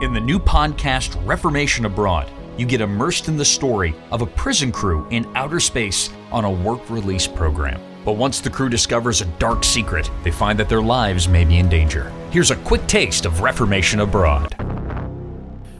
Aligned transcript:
In 0.00 0.14
the 0.14 0.20
new 0.20 0.38
podcast, 0.38 1.22
Reformation 1.26 1.84
Abroad, 1.84 2.30
you 2.56 2.64
get 2.64 2.80
immersed 2.80 3.28
in 3.28 3.36
the 3.36 3.44
story 3.44 3.94
of 4.10 4.22
a 4.22 4.26
prison 4.26 4.72
crew 4.72 5.06
in 5.10 5.30
outer 5.36 5.60
space 5.60 6.08
on 6.32 6.46
a 6.46 6.50
work 6.50 6.88
release 6.88 7.26
program. 7.26 7.78
But 8.02 8.14
once 8.14 8.40
the 8.40 8.48
crew 8.48 8.70
discovers 8.70 9.20
a 9.20 9.26
dark 9.38 9.62
secret, 9.62 10.10
they 10.24 10.30
find 10.30 10.58
that 10.58 10.70
their 10.70 10.80
lives 10.80 11.28
may 11.28 11.44
be 11.44 11.58
in 11.58 11.68
danger. 11.68 12.10
Here's 12.30 12.50
a 12.50 12.56
quick 12.56 12.86
taste 12.86 13.26
of 13.26 13.42
Reformation 13.42 14.00
Abroad. 14.00 14.54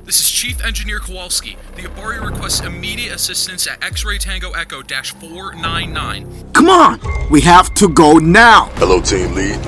This 0.04 0.20
is 0.20 0.30
Chief 0.30 0.62
Engineer 0.62 0.98
Kowalski. 0.98 1.56
The 1.76 1.84
Abari 1.84 2.22
requests 2.22 2.60
immediate 2.60 3.14
assistance 3.14 3.66
at 3.66 3.82
X-Ray 3.82 4.18
Tango 4.18 4.50
Echo 4.50 4.82
499. 4.82 6.52
Come 6.52 6.68
on! 6.68 7.00
We 7.30 7.40
have 7.40 7.72
to 7.72 7.88
go 7.88 8.18
now! 8.18 8.66
Hello, 8.74 9.00
team 9.00 9.32
lead. 9.32 9.66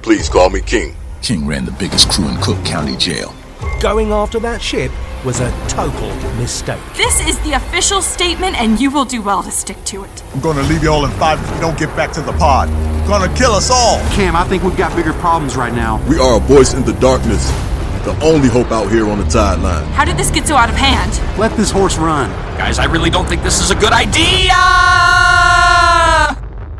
Please 0.00 0.30
call 0.30 0.48
me 0.48 0.62
King. 0.62 0.96
King 1.20 1.46
ran 1.46 1.66
the 1.66 1.72
biggest 1.72 2.10
crew 2.10 2.26
in 2.28 2.38
Cook 2.38 2.64
County 2.64 2.96
Jail. 2.96 3.34
Going 3.82 4.12
after 4.12 4.38
that 4.38 4.62
ship 4.62 4.92
was 5.24 5.40
a 5.40 5.50
total 5.66 6.08
mistake. 6.36 6.78
This 6.96 7.20
is 7.26 7.36
the 7.40 7.54
official 7.54 8.00
statement, 8.00 8.54
and 8.54 8.80
you 8.80 8.92
will 8.92 9.04
do 9.04 9.20
well 9.20 9.42
to 9.42 9.50
stick 9.50 9.82
to 9.86 10.04
it. 10.04 10.22
I'm 10.32 10.38
gonna 10.38 10.62
leave 10.62 10.84
you 10.84 10.88
all 10.88 11.04
in 11.04 11.10
five 11.18 11.42
if 11.42 11.52
you 11.52 11.60
don't 11.60 11.76
get 11.76 11.88
back 11.96 12.12
to 12.12 12.20
the 12.22 12.30
pod. 12.34 12.68
Gonna 13.08 13.34
kill 13.36 13.50
us 13.50 13.72
all! 13.72 13.98
Cam, 14.12 14.36
I 14.36 14.44
think 14.44 14.62
we've 14.62 14.76
got 14.76 14.94
bigger 14.94 15.12
problems 15.14 15.56
right 15.56 15.74
now. 15.74 16.00
We 16.08 16.16
are 16.20 16.36
a 16.36 16.38
voice 16.38 16.74
in 16.74 16.84
the 16.84 16.92
darkness. 17.00 17.44
The 18.04 18.16
only 18.22 18.48
hope 18.48 18.70
out 18.70 18.88
here 18.88 19.10
on 19.10 19.18
the 19.18 19.24
tide 19.24 19.58
line. 19.58 19.84
How 19.94 20.04
did 20.04 20.16
this 20.16 20.30
get 20.30 20.46
so 20.46 20.54
out 20.54 20.68
of 20.68 20.76
hand? 20.76 21.20
Let 21.36 21.56
this 21.56 21.72
horse 21.72 21.98
run. 21.98 22.30
Guys, 22.56 22.78
I 22.78 22.84
really 22.84 23.10
don't 23.10 23.28
think 23.28 23.42
this 23.42 23.60
is 23.60 23.72
a 23.72 23.74
good 23.74 23.92
idea! 23.92 24.54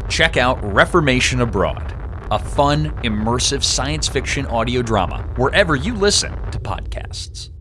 Check 0.09 0.37
out 0.37 0.63
Reformation 0.63 1.41
Abroad, 1.41 1.97
a 2.33 2.39
fun, 2.39 2.91
immersive 3.03 3.63
science 3.63 4.09
fiction 4.09 4.47
audio 4.47 4.81
drama 4.81 5.19
wherever 5.37 5.77
you 5.77 5.95
listen 5.95 6.33
to 6.51 6.59
podcasts. 6.59 7.52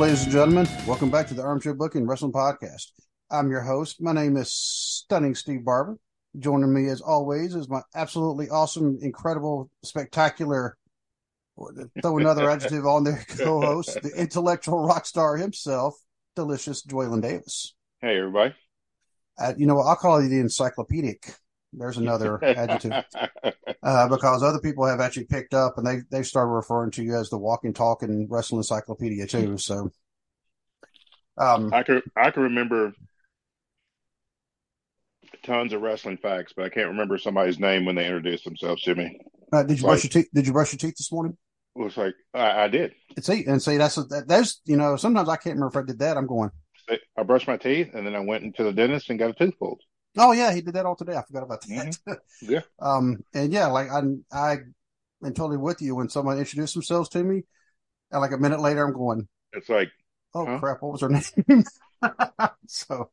Ladies 0.00 0.22
and 0.22 0.32
gentlemen. 0.32 0.66
Welcome 0.86 1.10
back 1.10 1.28
to 1.28 1.34
the 1.34 1.42
Armchair 1.42 1.74
Booking 1.74 2.06
Wrestling 2.06 2.32
Podcast. 2.32 2.86
I'm 3.30 3.50
your 3.50 3.60
host. 3.60 4.00
My 4.00 4.14
name 4.14 4.38
is 4.38 4.50
Stunning 4.50 5.34
Steve 5.34 5.62
Barber. 5.62 5.98
Joining 6.38 6.72
me, 6.72 6.88
as 6.88 7.02
always, 7.02 7.54
is 7.54 7.68
my 7.68 7.82
absolutely 7.94 8.48
awesome, 8.48 8.98
incredible, 9.02 9.70
spectacular, 9.84 10.78
throw 12.00 12.16
another 12.16 12.48
adjective 12.48 12.86
on 12.86 13.04
there, 13.04 13.22
co 13.28 13.60
host, 13.60 14.00
the 14.02 14.10
intellectual 14.16 14.86
rock 14.86 15.04
star 15.04 15.36
himself, 15.36 15.96
delicious 16.34 16.82
Dwaylon 16.82 17.20
Davis. 17.20 17.74
Hey, 18.00 18.16
everybody. 18.16 18.54
Uh, 19.38 19.52
you 19.58 19.66
know 19.66 19.74
what? 19.74 19.86
I'll 19.86 19.96
call 19.96 20.22
you 20.22 20.30
the 20.30 20.40
encyclopedic. 20.40 21.34
There's 21.72 21.98
another 21.98 22.42
adjective 22.44 22.92
uh, 23.82 24.08
because 24.08 24.42
other 24.42 24.58
people 24.58 24.86
have 24.86 25.00
actually 25.00 25.26
picked 25.26 25.54
up 25.54 25.78
and 25.78 25.86
they 25.86 25.98
they've 26.10 26.26
started 26.26 26.50
referring 26.50 26.90
to 26.92 27.02
you 27.04 27.16
as 27.16 27.30
the 27.30 27.38
walking, 27.38 27.72
talking 27.72 28.26
wrestling 28.28 28.58
encyclopedia 28.58 29.26
too. 29.26 29.56
So, 29.56 29.90
um, 31.38 31.72
I 31.72 31.82
can 31.84 32.02
I 32.16 32.30
can 32.32 32.42
remember 32.44 32.92
tons 35.44 35.72
of 35.72 35.80
wrestling 35.80 36.18
facts, 36.18 36.52
but 36.56 36.64
I 36.64 36.68
can't 36.68 36.88
remember 36.88 37.18
somebody's 37.18 37.58
name 37.58 37.84
when 37.84 37.94
they 37.94 38.06
introduced 38.06 38.44
themselves 38.44 38.82
to 38.82 38.94
me. 38.94 39.20
uh, 39.52 39.62
did 39.62 39.78
you 39.78 39.84
Like- 39.86 39.92
brush 40.00 40.04
your 40.04 40.10
teeth? 40.22 40.30
Did 40.34 40.46
you 40.46 40.52
brush 40.52 40.72
your 40.72 40.78
teeth 40.78 40.96
this 40.96 41.12
morning? 41.12 41.36
It 41.76 41.82
was 41.84 41.96
like 41.96 42.14
I, 42.34 42.64
I 42.64 42.68
did. 42.68 42.92
See, 43.20 43.44
and 43.46 43.62
see, 43.62 43.76
that's 43.76 43.94
that, 43.94 44.24
that's 44.26 44.60
you 44.64 44.76
know 44.76 44.96
sometimes 44.96 45.28
I 45.28 45.36
can't 45.36 45.54
remember 45.54 45.78
if 45.78 45.84
I 45.84 45.86
did 45.86 46.00
that. 46.00 46.16
I'm 46.16 46.26
going, 46.26 46.50
I 47.16 47.22
brushed 47.22 47.46
my 47.46 47.56
teeth 47.56 47.90
and 47.94 48.04
then 48.04 48.16
I 48.16 48.20
went 48.20 48.42
into 48.42 48.64
the 48.64 48.72
dentist 48.72 49.08
and 49.08 49.18
got 49.20 49.30
a 49.30 49.34
tooth 49.34 49.56
pulled. 49.58 49.80
Oh 50.18 50.32
yeah, 50.32 50.52
he 50.52 50.60
did 50.60 50.74
that 50.74 50.86
all 50.86 50.96
today. 50.96 51.16
I 51.16 51.22
forgot 51.22 51.42
about 51.44 51.62
that. 51.62 51.98
Yeah. 52.42 52.60
um, 52.80 53.24
and 53.34 53.52
yeah, 53.52 53.66
like 53.66 53.90
I 53.90 54.00
I 54.32 54.52
am 55.24 55.34
totally 55.34 55.58
with 55.58 55.82
you 55.82 55.94
when 55.94 56.08
someone 56.08 56.38
introduced 56.38 56.74
themselves 56.74 57.08
to 57.10 57.22
me, 57.22 57.42
and 58.10 58.20
like 58.20 58.32
a 58.32 58.38
minute 58.38 58.60
later, 58.60 58.86
I'm 58.86 58.94
going, 58.94 59.28
It's 59.52 59.68
like 59.68 59.90
oh 60.34 60.46
Huh? 60.46 60.58
crap, 60.58 60.82
what 60.82 60.92
was 60.92 61.00
her 61.02 61.08
name? 61.56 61.64
so, 62.66 63.10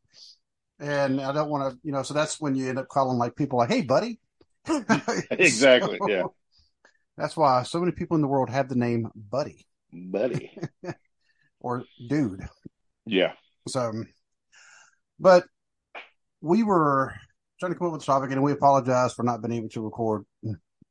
and 0.80 1.20
I 1.22 1.34
don't 1.34 1.50
want 1.50 1.74
to, 1.74 1.80
you 1.84 1.92
know, 1.92 2.04
so 2.04 2.14
that's 2.14 2.40
when 2.40 2.56
you 2.56 2.70
end 2.70 2.80
up 2.80 2.88
calling 2.88 3.18
like 3.18 3.36
people 3.36 3.60
like, 3.60 3.70
hey, 3.70 3.82
buddy. 3.82 4.20
Exactly, 5.32 6.00
yeah. 6.08 6.24
That's 7.18 7.36
why 7.36 7.64
so 7.64 7.80
many 7.80 7.92
people 7.94 8.16
in 8.16 8.22
the 8.22 8.28
world 8.28 8.50
have 8.50 8.70
the 8.70 8.76
name 8.76 9.10
Buddy 9.16 9.66
buddy. 9.92 10.52
or 11.60 11.84
Dude. 12.08 12.48
yeah. 13.06 13.34
So, 13.68 13.92
but 15.20 15.46
we 16.42 16.64
were 16.64 17.14
trying 17.60 17.74
to 17.74 17.78
come 17.78 17.88
up 17.88 17.94
with 17.94 18.04
a 18.04 18.06
topic, 18.06 18.32
and 18.32 18.44
we 18.44 18.52
apologize 18.52 19.14
for 19.14 19.24
not 19.24 19.42
being 19.42 19.54
able 19.54 19.70
to 19.70 19.82
record 19.82 20.26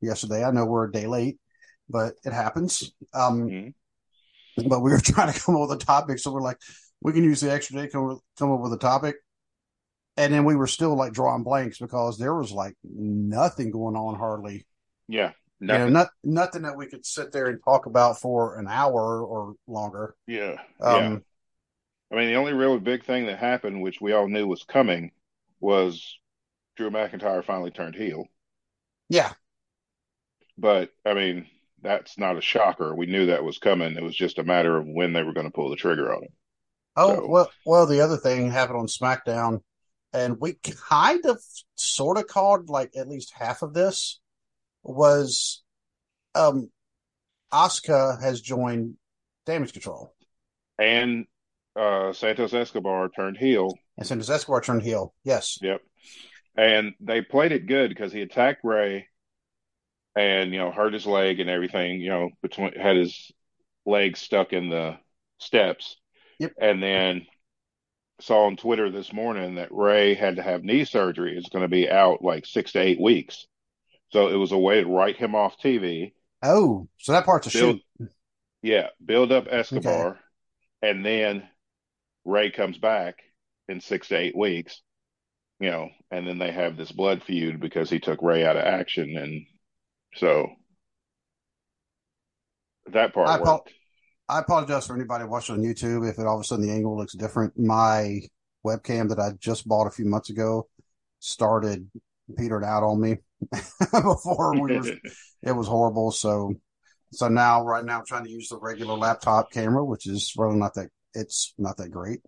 yesterday. 0.01 0.43
I 0.43 0.51
know 0.51 0.65
we're 0.65 0.85
a 0.87 0.91
day 0.91 1.07
late, 1.07 1.37
but 1.89 2.13
it 2.23 2.33
happens. 2.33 2.91
Um, 3.13 3.47
Mhm. 3.49 3.73
But 4.67 4.79
we 4.81 4.91
were 4.91 4.99
trying 5.03 5.31
to 5.31 5.39
come 5.39 5.55
up 5.55 5.69
with 5.69 5.81
a 5.81 5.85
topic, 5.85 6.19
so 6.19 6.31
we're 6.31 6.41
like, 6.41 6.57
we 7.01 7.13
can 7.13 7.23
use 7.23 7.41
the 7.41 7.51
extra 7.51 7.75
day 7.75 7.85
to 7.85 7.91
come, 7.91 8.19
come 8.39 8.51
up 8.51 8.59
with 8.61 8.73
a 8.73 8.77
topic. 8.77 9.15
And 10.17 10.33
then 10.33 10.45
we 10.45 10.55
were 10.55 10.65
still 10.65 10.95
like 10.95 11.13
drawing 11.13 11.43
blanks 11.43 11.77
because 11.77 12.17
there 12.17 12.33
was 12.33 12.51
like 12.51 12.73
nothing 12.83 13.69
going 13.69 13.95
on 13.95 14.15
hardly. 14.15 14.65
Yeah. 15.07 15.31
You 15.59 15.67
know, 15.67 15.77
Nothing. 15.77 15.93
not, 15.93 16.07
nothing 16.23 16.61
that 16.63 16.75
we 16.75 16.87
could 16.87 17.05
sit 17.05 17.31
there 17.31 17.47
and 17.47 17.59
talk 17.63 17.85
about 17.85 18.19
for 18.19 18.57
an 18.59 18.67
hour 18.67 19.23
or 19.23 19.53
longer. 19.67 20.15
yeah. 20.25 20.55
Um, 20.81 21.03
yeah. 21.03 21.17
I 22.11 22.15
mean, 22.15 22.27
the 22.29 22.35
only 22.35 22.53
really 22.53 22.79
big 22.79 23.03
thing 23.03 23.27
that 23.27 23.37
happened, 23.37 23.81
which 23.83 24.01
we 24.01 24.13
all 24.13 24.27
knew 24.27 24.47
was 24.47 24.63
coming, 24.63 25.11
was 25.59 26.17
Drew 26.75 26.89
McIntyre 26.89 27.43
finally 27.43 27.71
turned 27.71 27.95
heel. 27.95 28.25
yeah. 29.09 29.33
But 30.57 30.91
I 31.05 31.13
mean, 31.13 31.47
that's 31.81 32.17
not 32.17 32.37
a 32.37 32.41
shocker. 32.41 32.95
We 32.95 33.05
knew 33.05 33.27
that 33.27 33.43
was 33.43 33.57
coming. 33.59 33.95
It 33.95 34.03
was 34.03 34.15
just 34.15 34.39
a 34.39 34.43
matter 34.43 34.75
of 34.77 34.85
when 34.87 35.13
they 35.13 35.23
were 35.23 35.33
going 35.33 35.45
to 35.45 35.51
pull 35.53 35.69
the 35.69 35.75
trigger 35.75 36.13
on 36.13 36.23
it. 36.23 36.31
Oh 36.95 37.15
So- 37.15 37.27
well, 37.27 37.51
well. 37.65 37.85
The 37.85 38.01
other 38.01 38.17
thing 38.17 38.49
happened 38.51 38.79
on 38.79 38.87
SmackDown, 38.87 39.61
and 40.13 40.37
we 40.39 40.53
kind 40.63 41.25
of, 41.25 41.39
sort 41.75 42.17
of 42.17 42.27
called 42.27 42.69
like 42.69 42.91
at 42.97 43.07
least 43.07 43.33
half 43.35 43.61
of 43.61 43.73
this 43.73 44.19
was, 44.83 45.61
um, 46.33 46.71
Asuka 47.53 48.19
has 48.21 48.41
joined 48.41 48.95
Damage 49.45 49.73
Control, 49.73 50.13
And 50.79 51.25
uh, 51.75 52.13
Santos 52.13 52.53
Escobar 52.53 53.09
turned 53.09 53.37
heel. 53.37 53.73
And 53.97 54.05
Santos 54.07 54.29
Escobar 54.29 54.61
turned 54.61 54.83
heel. 54.83 55.13
Yes, 55.23 55.57
Yep. 55.61 55.81
And 56.55 56.93
they 56.99 57.21
played 57.21 57.51
it 57.51 57.67
good 57.67 57.89
because 57.89 58.11
he 58.11 58.21
attacked 58.21 58.63
Rey 58.63 59.07
and, 60.15 60.51
you 60.51 60.57
know, 60.57 60.71
hurt 60.71 60.93
his 60.93 61.05
leg 61.05 61.39
and 61.39 61.49
everything, 61.51 62.01
you 62.01 62.09
know, 62.09 62.29
between 62.41 62.73
had 62.73 62.95
his 62.95 63.31
leg 63.85 64.17
stuck 64.17 64.53
in 64.53 64.69
the 64.69 64.97
steps. 65.37 65.97
Yep. 66.39 66.53
And 66.59 66.81
then 66.81 67.27
saw 68.21 68.45
on 68.45 68.57
Twitter 68.57 68.89
this 68.89 69.13
morning 69.13 69.55
that 69.55 69.71
Rey 69.71 70.15
had 70.15 70.37
to 70.37 70.41
have 70.41 70.63
knee 70.63 70.85
surgery. 70.85 71.37
It's 71.37 71.49
going 71.49 71.61
to 71.61 71.67
be 71.67 71.89
out 71.89 72.23
like 72.23 72.47
six 72.47 72.71
to 72.71 72.79
eight 72.79 72.99
weeks. 72.99 73.45
So 74.09 74.29
it 74.29 74.35
was 74.35 74.51
a 74.51 74.57
way 74.57 74.81
to 74.81 74.89
write 74.89 75.17
him 75.17 75.35
off 75.35 75.59
TV. 75.63 76.13
Oh, 76.41 76.87
so 76.97 77.11
that 77.11 77.25
part's 77.25 77.47
a 77.47 77.51
Build, 77.57 77.79
shoot. 77.99 78.09
yeah, 78.63 78.87
build 79.03 79.31
up 79.31 79.47
Escobar, 79.49 80.19
and 80.81 81.05
then 81.05 81.47
Rey 82.25 82.49
comes 82.51 82.77
back 82.77 83.21
in 83.67 83.81
six 83.81 84.07
to 84.09 84.17
eight 84.17 84.35
weeks, 84.35 84.81
you 85.59 85.69
know, 85.69 85.89
and 86.11 86.27
then 86.27 86.37
they 86.39 86.51
have 86.51 86.77
this 86.77 86.91
blood 86.91 87.23
feud 87.23 87.59
because 87.59 87.89
he 87.89 87.99
took 87.99 88.21
Rey 88.21 88.45
out 88.45 88.57
of 88.57 88.63
action, 88.63 89.17
and 89.17 89.45
so 90.15 90.47
that 92.91 93.13
part 93.13 93.27
I, 93.27 93.39
worked. 93.39 93.71
I 94.29 94.39
apologize 94.39 94.87
for 94.87 94.95
anybody 94.95 95.23
watching 95.25 95.55
on 95.55 95.61
YouTube 95.61 96.09
if 96.09 96.19
it 96.19 96.25
all 96.25 96.35
of 96.35 96.41
a 96.41 96.43
sudden 96.43 96.65
the 96.65 96.73
angle 96.73 96.97
looks 96.97 97.13
different. 97.13 97.57
My 97.57 98.19
webcam 98.65 99.09
that 99.09 99.19
I 99.19 99.31
just 99.39 99.67
bought 99.67 99.87
a 99.87 99.91
few 99.91 100.05
months 100.05 100.29
ago 100.29 100.67
started 101.19 101.89
petering 102.37 102.65
out 102.65 102.83
on 102.83 102.99
me 102.99 103.17
before 103.91 104.53
we 104.53 104.77
were. 104.77 104.91
it 105.43 105.51
was 105.51 105.67
horrible. 105.67 106.11
So, 106.11 106.53
so 107.11 107.27
now 107.27 107.63
right 107.63 107.85
now 107.85 107.99
I'm 107.99 108.05
trying 108.05 108.25
to 108.25 108.31
use 108.31 108.49
the 108.49 108.59
regular 108.59 108.95
laptop 108.95 109.51
camera, 109.51 109.83
which 109.83 110.07
is 110.07 110.33
really 110.37 110.57
not 110.57 110.73
that 110.75 110.89
it's 111.13 111.53
not 111.57 111.77
that 111.77 111.89
great, 111.89 112.19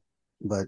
but 0.41 0.67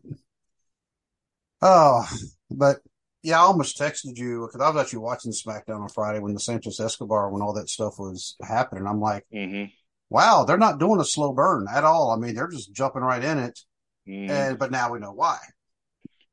oh, 1.61 2.07
but 2.49 2.77
yeah, 3.23 3.37
I 3.39 3.43
almost 3.43 3.79
texted 3.79 4.17
you 4.17 4.47
because 4.47 4.61
I 4.61 4.69
was 4.69 4.81
actually 4.81 4.99
watching 4.99 5.31
SmackDown 5.31 5.81
on 5.81 5.89
Friday 5.89 6.19
when 6.19 6.33
the 6.33 6.39
Santos 6.39 6.79
Escobar 6.79 7.29
when 7.29 7.41
all 7.41 7.53
that 7.53 7.69
stuff 7.69 7.99
was 7.99 8.35
happening. 8.41 8.87
I'm 8.87 8.99
like, 8.99 9.25
mm-hmm. 9.33 9.65
wow, 10.09 10.43
they're 10.43 10.57
not 10.57 10.79
doing 10.79 10.99
a 10.99 11.05
slow 11.05 11.33
burn 11.33 11.67
at 11.71 11.83
all. 11.83 12.11
I 12.11 12.17
mean, 12.17 12.35
they're 12.35 12.47
just 12.47 12.73
jumping 12.73 13.03
right 13.03 13.23
in 13.23 13.37
it, 13.37 13.59
Mhm. 14.07 14.29
and 14.29 14.59
but 14.59 14.71
now 14.71 14.91
we 14.91 14.99
know 14.99 15.13
why. 15.13 15.37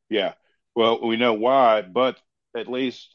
Yeah. 0.09 0.35
Well, 0.75 1.07
we 1.07 1.17
know 1.17 1.35
why, 1.35 1.83
but 1.83 2.19
at 2.57 2.69
least 2.69 3.15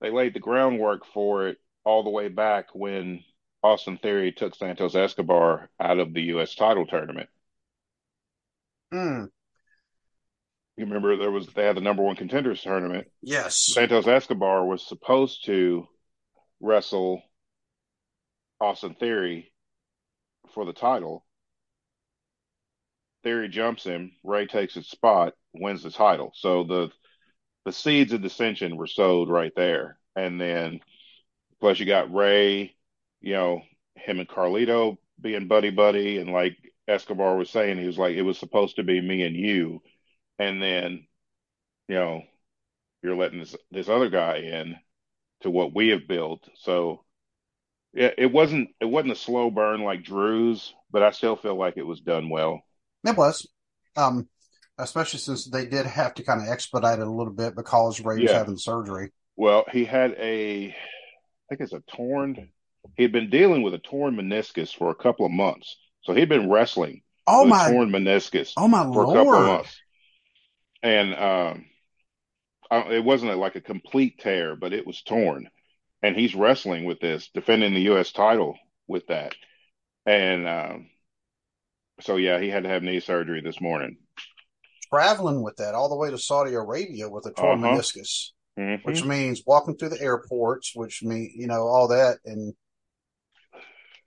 they 0.00 0.10
laid 0.10 0.34
the 0.34 0.40
groundwork 0.40 1.04
for 1.06 1.48
it 1.48 1.58
all 1.84 2.02
the 2.02 2.10
way 2.10 2.28
back 2.28 2.74
when 2.74 3.24
Austin 3.62 3.98
Theory 3.98 4.32
took 4.32 4.54
Santos 4.54 4.94
Escobar 4.94 5.70
out 5.80 5.98
of 5.98 6.14
the 6.14 6.22
U.S. 6.22 6.54
title 6.54 6.86
tournament. 6.86 7.28
Hmm. 8.92 9.24
You 10.76 10.86
remember 10.86 11.16
there 11.16 11.30
was 11.30 11.46
they 11.48 11.64
had 11.64 11.76
the 11.76 11.80
number 11.80 12.02
one 12.02 12.16
contenders 12.16 12.62
tournament. 12.62 13.06
Yes. 13.22 13.56
Santos 13.56 14.06
Escobar 14.06 14.66
was 14.66 14.86
supposed 14.86 15.44
to 15.46 15.86
wrestle 16.60 17.22
Austin 18.60 18.94
Theory 18.94 19.52
for 20.52 20.64
the 20.64 20.72
title. 20.72 21.24
Theory 23.22 23.48
jumps 23.48 23.84
him. 23.84 24.12
Rey 24.24 24.46
takes 24.46 24.74
his 24.74 24.88
spot, 24.88 25.34
wins 25.52 25.82
the 25.82 25.90
title. 25.90 26.32
So 26.34 26.64
the 26.64 26.90
the 27.64 27.72
seeds 27.72 28.12
of 28.12 28.22
dissension 28.22 28.76
were 28.76 28.86
sowed 28.86 29.28
right 29.28 29.52
there. 29.56 29.98
And 30.16 30.40
then 30.40 30.80
plus 31.60 31.78
you 31.78 31.86
got 31.86 32.12
Rey, 32.12 32.74
you 33.20 33.32
know, 33.32 33.62
him 33.96 34.18
and 34.18 34.28
Carlito 34.28 34.98
being 35.20 35.48
buddy 35.48 35.70
buddy, 35.70 36.18
and 36.18 36.30
like 36.30 36.56
Escobar 36.86 37.36
was 37.36 37.48
saying, 37.48 37.78
he 37.78 37.86
was 37.86 37.98
like, 37.98 38.16
it 38.16 38.22
was 38.22 38.38
supposed 38.38 38.76
to 38.76 38.82
be 38.82 39.00
me 39.00 39.22
and 39.22 39.34
you, 39.34 39.80
and 40.38 40.62
then, 40.62 41.06
you 41.88 41.96
know, 41.96 42.22
you're 43.02 43.16
letting 43.16 43.40
this 43.40 43.56
this 43.70 43.88
other 43.88 44.10
guy 44.10 44.38
in 44.38 44.76
to 45.42 45.50
what 45.50 45.74
we 45.74 45.90
have 45.90 46.08
built. 46.08 46.48
So 46.56 47.04
yeah, 47.94 48.10
it 48.18 48.32
wasn't 48.32 48.70
it 48.80 48.86
wasn't 48.86 49.12
a 49.12 49.16
slow 49.16 49.50
burn 49.50 49.82
like 49.82 50.04
Drew's, 50.04 50.74
but 50.90 51.02
I 51.02 51.10
still 51.12 51.36
feel 51.36 51.56
like 51.56 51.76
it 51.76 51.86
was 51.86 52.00
done 52.00 52.30
well. 52.30 52.62
It 53.04 53.16
was, 53.16 53.46
um, 53.96 54.28
especially 54.78 55.20
since 55.20 55.44
they 55.44 55.66
did 55.66 55.86
have 55.86 56.14
to 56.14 56.24
kind 56.24 56.40
of 56.42 56.48
expedite 56.48 56.98
it 56.98 57.06
a 57.06 57.10
little 57.10 57.32
bit 57.32 57.54
because 57.54 58.00
Rey 58.00 58.20
was 58.20 58.32
having 58.32 58.56
surgery. 58.56 59.12
Well, 59.36 59.64
he 59.70 59.84
had 59.84 60.12
a, 60.12 60.68
I 60.70 60.74
think 61.48 61.60
it's 61.60 61.72
a 61.72 61.82
torn. 61.96 62.50
He'd 62.96 63.12
been 63.12 63.30
dealing 63.30 63.62
with 63.62 63.74
a 63.74 63.78
torn 63.78 64.16
meniscus 64.16 64.74
for 64.74 64.90
a 64.90 64.94
couple 64.94 65.26
of 65.26 65.32
months, 65.32 65.76
so 66.02 66.14
he'd 66.14 66.28
been 66.28 66.50
wrestling 66.50 67.02
Oh 67.26 67.44
with 67.44 67.50
my! 67.50 67.70
torn 67.70 67.90
meniscus 67.90 68.56
Oh 68.56 68.68
my 68.68 68.84
for 68.92 69.04
a 69.04 69.08
couple 69.08 69.38
of 69.38 69.44
months, 69.44 69.83
and 70.84 71.14
um, 71.16 71.66
I, 72.70 72.80
it 72.94 73.04
wasn't 73.04 73.36
like 73.38 73.56
a 73.56 73.60
complete 73.60 74.18
tear, 74.18 74.56
but 74.56 74.72
it 74.72 74.86
was 74.86 75.02
torn, 75.02 75.48
and 76.02 76.16
he's 76.16 76.34
wrestling 76.34 76.84
with 76.84 77.00
this, 77.00 77.28
defending 77.34 77.74
the 77.74 77.82
U.S. 77.82 78.12
title 78.12 78.58
with 78.88 79.06
that, 79.08 79.34
and 80.06 80.48
um, 80.48 80.90
so 82.00 82.16
yeah, 82.16 82.38
he 82.40 82.48
had 82.48 82.64
to 82.64 82.68
have 82.68 82.82
knee 82.82 83.00
surgery 83.00 83.40
this 83.40 83.60
morning. 83.60 83.98
Traveling 84.90 85.42
with 85.42 85.56
that 85.56 85.74
all 85.74 85.88
the 85.88 85.96
way 85.96 86.10
to 86.10 86.18
Saudi 86.18 86.54
Arabia 86.54 87.08
with 87.08 87.26
a 87.26 87.32
torn 87.32 87.60
Uh-huh. 87.60 87.60
meniscus, 87.60 88.30
Mhm. 88.58 88.80
which 88.82 89.04
means 89.04 89.42
walking 89.46 89.76
through 89.76 89.90
the 89.90 90.00
airports, 90.00 90.72
which 90.74 91.02
mean 91.02 91.32
you 91.34 91.46
know 91.46 91.66
all 91.66 91.88
that, 91.88 92.18
and 92.24 92.54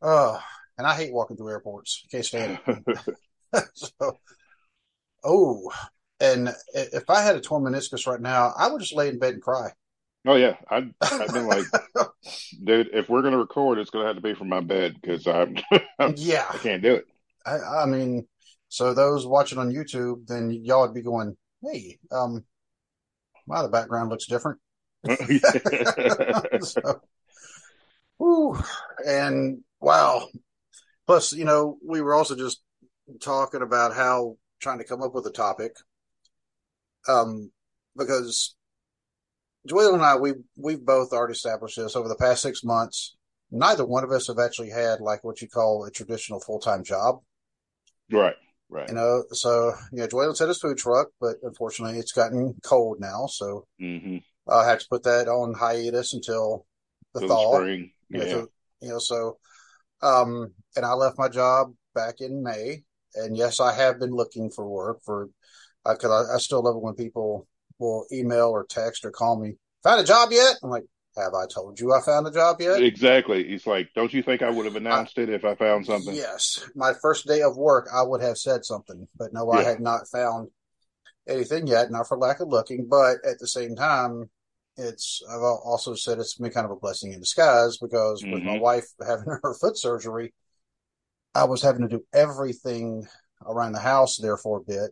uh, 0.01 0.39
and 0.77 0.87
I 0.87 0.95
hate 0.95 1.13
walking 1.13 1.37
through 1.37 1.49
airports. 1.49 2.03
I 2.05 2.07
Can't 2.11 2.25
stand 2.25 2.51
it. 2.51 2.85
so, 3.75 4.19
oh, 5.23 5.71
and 6.19 6.53
if 6.73 7.09
I 7.09 7.21
had 7.21 7.35
a 7.35 7.41
torn 7.41 7.63
meniscus 7.63 8.07
right 8.07 8.21
now, 8.21 8.53
I 8.57 8.69
would 8.69 8.81
just 8.81 8.95
lay 8.95 9.09
in 9.09 9.19
bed 9.19 9.35
and 9.35 9.41
cry. 9.41 9.71
Oh 10.25 10.35
yeah, 10.35 10.55
I'd, 10.69 10.93
I've 11.01 11.33
been 11.33 11.47
like, 11.47 11.65
dude, 12.63 12.89
if 12.93 13.07
we're 13.07 13.21
gonna 13.21 13.37
record, 13.37 13.77
it's 13.77 13.89
gonna 13.89 14.07
have 14.07 14.15
to 14.15 14.21
be 14.21 14.33
from 14.33 14.49
my 14.49 14.59
bed 14.59 14.95
because 15.01 15.25
I'm, 15.27 15.55
I'm 15.99 16.15
Yeah. 16.17 16.45
I 16.49 16.57
can't 16.57 16.83
do 16.83 16.95
it. 16.95 17.05
I, 17.45 17.83
I 17.83 17.85
mean, 17.85 18.27
so 18.67 18.93
those 18.93 19.25
watching 19.25 19.57
on 19.57 19.71
YouTube, 19.71 20.27
then 20.27 20.51
y'all 20.51 20.81
would 20.81 20.93
be 20.93 21.01
going, 21.01 21.37
"Hey, 21.63 21.99
um, 22.11 22.43
wow, 23.45 23.63
the 23.63 23.69
background 23.69 24.09
looks 24.09 24.27
different." 24.27 24.59
so, 26.61 27.01
whew, 28.17 28.59
and 29.05 29.63
wow. 29.79 30.27
Plus, 31.05 31.31
you 31.31 31.45
know, 31.45 31.77
we 31.85 32.01
were 32.01 32.13
also 32.13 32.35
just 32.35 32.61
talking 33.21 33.61
about 33.61 33.93
how 33.95 34.35
trying 34.59 34.79
to 34.79 34.83
come 34.83 35.01
up 35.01 35.13
with 35.13 35.25
a 35.25 35.31
topic, 35.31 35.71
um, 37.07 37.51
because 37.95 38.55
Joel 39.67 39.93
and 39.95 40.03
I, 40.03 40.15
we 40.15 40.33
we've 40.55 40.85
both 40.85 41.11
already 41.11 41.33
established 41.33 41.77
this 41.77 41.95
over 41.95 42.07
the 42.07 42.15
past 42.15 42.41
six 42.41 42.63
months. 42.63 43.15
Neither 43.51 43.85
one 43.85 44.03
of 44.03 44.11
us 44.11 44.27
have 44.27 44.39
actually 44.39 44.69
had 44.69 44.99
like 44.99 45.23
what 45.23 45.41
you 45.41 45.47
call 45.47 45.85
a 45.85 45.91
traditional 45.91 46.39
full 46.39 46.59
time 46.59 46.83
job. 46.83 47.21
Right, 48.11 48.35
right. 48.69 48.87
You 48.89 48.95
know, 48.95 49.23
so 49.31 49.73
yeah, 49.91 50.07
Dwaylon's 50.07 50.39
had 50.39 50.47
his 50.47 50.59
food 50.59 50.77
truck, 50.77 51.09
but 51.19 51.35
unfortunately, 51.43 51.99
it's 51.99 52.11
gotten 52.11 52.55
cold 52.63 52.99
now, 52.99 53.27
so 53.27 53.65
hmm 53.79 54.17
I 54.49 54.65
have 54.65 54.79
to 54.79 54.87
put 54.89 55.03
that 55.03 55.27
on 55.27 55.53
hiatus 55.53 56.13
until 56.13 56.65
the 57.13 57.19
the 57.21 57.27
thaw. 57.27 57.55
spring, 57.55 57.91
You 58.09 58.17
know, 58.19 58.25
yeah. 58.25 58.45
you 58.81 58.89
know, 58.89 58.99
so 58.99 59.37
um, 60.01 60.53
and 60.75 60.85
I 60.85 60.93
left 60.93 61.17
my 61.17 61.27
job 61.27 61.73
back 61.93 62.15
in 62.21 62.43
May, 62.43 62.83
and 63.15 63.35
yes, 63.35 63.59
I 63.59 63.73
have 63.73 63.99
been 63.99 64.11
looking 64.11 64.49
for 64.51 64.65
work 64.67 64.99
for 65.03 65.29
because 65.93 66.29
I, 66.29 66.35
I 66.35 66.37
still 66.37 66.63
love 66.63 66.75
it 66.75 66.81
when 66.81 66.95
people 66.95 67.47
will 67.79 68.05
email 68.11 68.49
or 68.49 68.65
text 68.65 69.05
or 69.05 69.11
call 69.11 69.39
me. 69.39 69.53
Found 69.83 70.01
a 70.01 70.03
job 70.03 70.29
yet? 70.31 70.55
I'm 70.63 70.69
like, 70.69 70.85
have 71.15 71.33
I 71.33 71.45
told 71.47 71.79
you 71.79 71.93
I 71.93 72.01
found 72.01 72.27
a 72.27 72.31
job 72.31 72.57
yet? 72.59 72.81
Exactly. 72.81 73.47
He's 73.47 73.65
like, 73.67 73.89
don't 73.95 74.13
you 74.13 74.21
think 74.21 74.41
I 74.41 74.49
would 74.49 74.65
have 74.65 74.75
announced 74.75 75.17
it 75.17 75.29
if 75.29 75.45
I 75.45 75.55
found 75.55 75.85
something? 75.85 76.15
Yes, 76.15 76.69
my 76.75 76.93
first 77.01 77.27
day 77.27 77.41
of 77.41 77.57
work, 77.57 77.87
I 77.93 78.03
would 78.03 78.21
have 78.21 78.37
said 78.37 78.65
something, 78.65 79.07
but 79.17 79.33
no, 79.33 79.49
I 79.51 79.61
Yeah. 79.61 79.69
had 79.69 79.79
not 79.79 80.07
found 80.07 80.49
anything 81.27 81.67
yet, 81.67 81.91
not 81.91 82.07
for 82.07 82.17
lack 82.17 82.39
of 82.39 82.49
looking, 82.49 82.87
but 82.87 83.17
at 83.25 83.39
the 83.39 83.47
same 83.47 83.75
time, 83.75 84.29
it's, 84.77 85.21
I've 85.29 85.41
also 85.41 85.95
said 85.95 86.19
it's 86.19 86.35
been 86.35 86.51
kind 86.51 86.65
of 86.65 86.71
a 86.71 86.75
blessing 86.75 87.13
in 87.13 87.19
disguise 87.19 87.77
because 87.77 88.23
with 88.23 88.43
my 88.43 88.53
Mhm. 88.53 88.61
wife 88.61 88.85
having 89.05 89.25
her 89.43 89.53
foot 89.55 89.77
surgery, 89.77 90.33
I 91.33 91.45
was 91.45 91.61
having 91.61 91.81
to 91.81 91.87
do 91.97 92.05
everything 92.13 93.07
around 93.45 93.73
the 93.73 93.79
house 93.79 94.17
there 94.17 94.37
for 94.37 94.57
a 94.57 94.63
bit. 94.63 94.91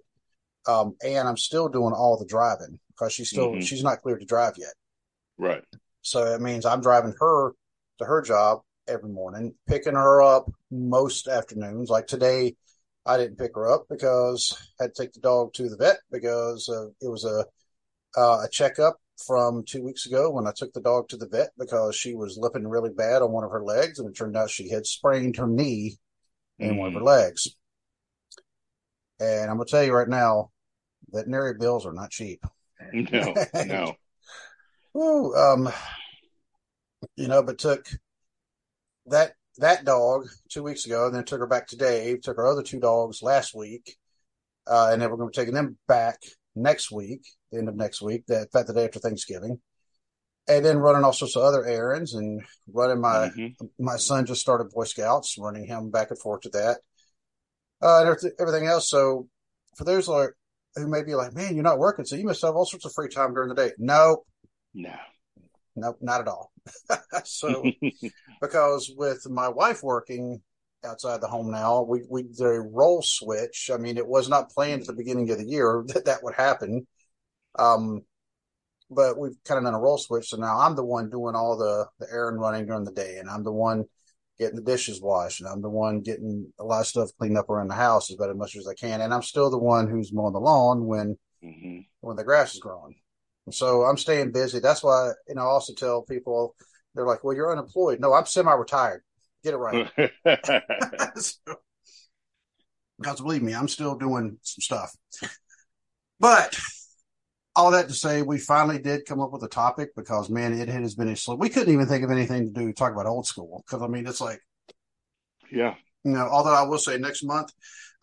Um, 0.67 0.95
and 1.03 1.27
I'm 1.27 1.37
still 1.37 1.69
doing 1.69 1.93
all 1.93 2.17
the 2.17 2.25
driving 2.25 2.79
because 2.89 3.13
she's 3.13 3.29
still, 3.29 3.53
Mhm. 3.53 3.61
she's 3.61 3.83
not 3.83 4.01
cleared 4.01 4.21
to 4.21 4.25
drive 4.25 4.57
yet. 4.57 4.73
Right. 5.37 5.63
So 6.01 6.25
it 6.33 6.41
means 6.41 6.65
I'm 6.65 6.81
driving 6.81 7.13
her 7.19 7.53
to 7.99 8.05
her 8.05 8.21
job 8.21 8.61
every 8.87 9.09
morning, 9.09 9.55
picking 9.67 9.95
her 9.95 10.21
up 10.21 10.51
most 10.71 11.27
afternoons. 11.27 11.89
Like 11.89 12.07
today, 12.07 12.55
I 13.05 13.17
didn't 13.17 13.37
pick 13.37 13.55
her 13.55 13.71
up 13.71 13.85
because 13.89 14.55
I 14.79 14.83
had 14.83 14.95
to 14.95 15.03
take 15.03 15.13
the 15.13 15.19
dog 15.19 15.53
to 15.53 15.69
the 15.69 15.77
vet 15.77 15.99
because 16.11 16.69
uh, 16.69 16.87
it 17.01 17.09
was 17.09 17.25
a 17.25 17.45
uh, 18.17 18.43
a 18.45 18.49
checkup 18.49 18.97
from 19.25 19.63
two 19.65 19.83
weeks 19.83 20.05
ago 20.05 20.29
when 20.31 20.47
I 20.47 20.53
took 20.55 20.73
the 20.73 20.81
dog 20.81 21.09
to 21.09 21.17
the 21.17 21.27
vet 21.27 21.51
because 21.57 21.95
she 21.95 22.15
was 22.15 22.37
lipping 22.37 22.67
really 22.67 22.89
bad 22.89 23.21
on 23.21 23.31
one 23.31 23.43
of 23.43 23.51
her 23.51 23.63
legs, 23.63 23.99
and 23.99 24.09
it 24.09 24.15
turned 24.15 24.37
out 24.37 24.49
she 24.49 24.69
had 24.69 24.85
sprained 24.85 25.37
her 25.37 25.47
knee 25.47 25.97
in 26.59 26.77
one 26.77 26.87
of 26.87 26.93
her 26.93 27.03
legs. 27.03 27.55
And 29.19 29.49
I'm 29.49 29.57
gonna 29.57 29.65
tell 29.65 29.83
you 29.83 29.93
right 29.93 30.07
now, 30.07 30.51
veterinary 31.15 31.53
bills 31.57 31.85
are 31.85 31.93
not 31.93 32.11
cheap. 32.11 32.43
No, 32.93 33.33
no. 33.65 33.95
Ooh, 34.97 35.33
um, 35.35 35.69
you 37.15 37.27
know, 37.27 37.41
but 37.43 37.57
took 37.57 37.85
that 39.07 39.33
that 39.57 39.85
dog 39.85 40.27
two 40.49 40.63
weeks 40.63 40.85
ago, 40.85 41.05
and 41.05 41.15
then 41.15 41.23
took 41.23 41.39
her 41.39 41.47
back 41.47 41.67
today. 41.67 42.17
Took 42.21 42.37
our 42.37 42.47
other 42.47 42.63
two 42.63 42.79
dogs 42.79 43.21
last 43.21 43.55
week, 43.55 43.97
uh, 44.67 44.89
and 44.91 45.01
then 45.01 45.09
we're 45.09 45.17
going 45.17 45.31
to 45.31 45.37
be 45.37 45.41
taking 45.41 45.55
them 45.55 45.77
back 45.87 46.19
next 46.55 46.91
week, 46.91 47.21
the 47.51 47.59
end 47.59 47.69
of 47.69 47.75
next 47.75 48.01
week, 48.01 48.25
that 48.27 48.51
fact 48.51 48.67
the 48.67 48.73
day 48.73 48.85
after 48.85 48.99
Thanksgiving, 48.99 49.59
and 50.47 50.63
then 50.65 50.77
running 50.77 51.03
all 51.03 51.13
sorts 51.13 51.35
of 51.35 51.43
other 51.43 51.65
errands 51.65 52.13
and 52.13 52.41
running 52.71 53.01
my 53.01 53.29
Mhm. 53.29 53.55
my 53.79 53.97
son 53.97 54.25
just 54.25 54.41
started 54.41 54.71
Boy 54.71 54.85
Scouts, 54.85 55.37
running 55.37 55.65
him 55.65 55.89
back 55.89 56.09
and 56.11 56.19
forth 56.19 56.41
to 56.41 56.49
that, 56.49 56.79
uh, 57.81 58.05
and 58.05 58.33
everything 58.39 58.67
else. 58.67 58.89
So 58.89 59.27
for 59.77 59.83
those 59.83 60.07
like 60.07 60.31
who 60.75 60.87
may 60.87 61.03
be 61.03 61.15
like, 61.15 61.33
man, 61.33 61.55
you're 61.55 61.63
not 61.63 61.79
working, 61.79 62.05
so 62.05 62.15
you 62.15 62.25
must 62.25 62.41
have 62.41 62.55
all 62.55 62.65
sorts 62.65 62.85
of 62.85 62.93
free 62.93 63.09
time 63.09 63.33
during 63.33 63.49
the 63.49 63.55
day. 63.55 63.71
No, 63.77 64.23
No. 64.73 64.95
Nope, 65.75 65.97
not 66.01 66.21
at 66.21 66.27
all. 66.27 66.51
so, 67.25 67.69
because 68.41 68.91
with 68.95 69.29
my 69.29 69.49
wife 69.49 69.83
working 69.83 70.41
outside 70.85 71.19
the 71.19 71.27
home 71.27 71.51
now, 71.51 71.81
we 71.81 72.03
we 72.09 72.23
did 72.23 72.39
a 72.41 72.61
role 72.61 73.01
switch. 73.01 73.69
I 73.73 73.77
mean, 73.77 73.97
it 73.97 74.07
was 74.07 74.29
not 74.29 74.51
planned 74.51 74.81
at 74.81 74.87
the 74.87 74.93
beginning 74.93 75.29
of 75.31 75.37
the 75.37 75.45
year 75.45 75.83
that 75.87 76.05
that 76.05 76.23
would 76.23 76.35
happen. 76.35 76.87
Um, 77.59 78.03
but 78.89 79.17
we've 79.17 79.35
kind 79.45 79.57
of 79.57 79.63
done 79.65 79.73
a 79.73 79.79
role 79.79 79.97
switch. 79.97 80.29
So 80.29 80.37
now 80.37 80.59
I'm 80.59 80.75
the 80.75 80.85
one 80.85 81.09
doing 81.09 81.35
all 81.35 81.57
the 81.57 81.87
the 81.99 82.07
errand 82.11 82.39
running 82.39 82.65
during 82.67 82.85
the 82.85 82.91
day, 82.91 83.17
and 83.17 83.29
I'm 83.29 83.43
the 83.43 83.51
one 83.51 83.85
getting 84.39 84.55
the 84.55 84.61
dishes 84.61 85.01
washed, 85.01 85.41
and 85.41 85.49
I'm 85.49 85.61
the 85.61 85.69
one 85.69 86.01
getting 86.01 86.51
a 86.59 86.63
lot 86.63 86.81
of 86.81 86.87
stuff 86.87 87.09
cleaned 87.17 87.37
up 87.37 87.49
around 87.49 87.69
the 87.69 87.75
house 87.75 88.11
as 88.11 88.17
much 88.35 88.55
as 88.55 88.67
I 88.67 88.73
can, 88.73 89.01
and 89.01 89.13
I'm 89.13 89.21
still 89.21 89.49
the 89.49 89.57
one 89.57 89.87
who's 89.89 90.13
mowing 90.13 90.33
the 90.33 90.39
lawn 90.39 90.85
when 90.85 91.17
mm-hmm. 91.43 91.79
when 92.01 92.15
the 92.17 92.23
grass 92.23 92.53
is 92.53 92.59
growing. 92.59 92.95
So 93.51 93.83
I'm 93.83 93.97
staying 93.97 94.31
busy. 94.31 94.59
That's 94.59 94.83
why 94.83 95.11
you 95.27 95.35
know 95.35 95.43
I 95.43 95.45
also 95.45 95.73
tell 95.73 96.01
people 96.01 96.55
they're 96.93 97.05
like, 97.05 97.23
"Well, 97.23 97.35
you're 97.35 97.51
unemployed." 97.51 97.99
No, 97.99 98.13
I'm 98.13 98.25
semi-retired. 98.25 99.03
Get 99.43 99.53
it 99.53 99.57
right. 99.57 99.91
so, 101.15 101.37
because 102.97 103.21
believe 103.21 103.43
me, 103.43 103.53
I'm 103.53 103.67
still 103.67 103.95
doing 103.95 104.37
some 104.41 104.61
stuff. 104.61 104.95
But 106.19 106.57
all 107.55 107.71
that 107.71 107.87
to 107.87 107.93
say, 107.93 108.21
we 108.21 108.37
finally 108.37 108.79
did 108.79 109.05
come 109.05 109.21
up 109.21 109.31
with 109.31 109.43
a 109.43 109.47
topic 109.47 109.95
because 109.95 110.29
man, 110.29 110.53
it 110.53 110.67
has 110.67 110.95
been 110.95 111.09
a 111.09 111.15
slow. 111.15 111.35
We 111.35 111.49
couldn't 111.49 111.73
even 111.73 111.87
think 111.87 112.03
of 112.03 112.11
anything 112.11 112.45
to 112.45 112.51
do 112.51 112.73
talk 112.73 112.91
about 112.91 113.05
old 113.05 113.27
school 113.27 113.63
because 113.65 113.81
I 113.81 113.87
mean, 113.87 114.07
it's 114.07 114.21
like, 114.21 114.41
yeah, 115.51 115.75
you 116.03 116.11
know. 116.11 116.27
Although 116.29 116.53
I 116.53 116.63
will 116.63 116.77
say 116.77 116.97
next 116.97 117.23
month, 117.23 117.51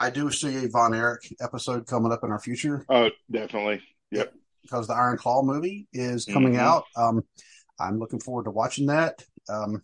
I 0.00 0.10
do 0.10 0.30
see 0.30 0.64
a 0.64 0.68
Von 0.68 0.94
Erich 0.94 1.34
episode 1.40 1.86
coming 1.86 2.12
up 2.12 2.24
in 2.24 2.30
our 2.30 2.40
future. 2.40 2.84
Oh, 2.88 3.10
definitely. 3.30 3.82
Yep. 4.10 4.32
Because 4.62 4.86
the 4.86 4.94
Iron 4.94 5.16
Claw 5.16 5.42
movie 5.42 5.86
is 5.92 6.24
coming 6.24 6.54
mm-hmm. 6.54 6.60
out. 6.60 6.84
Um, 6.96 7.22
I'm 7.78 7.98
looking 7.98 8.20
forward 8.20 8.44
to 8.44 8.50
watching 8.50 8.86
that. 8.86 9.24
Um, 9.48 9.82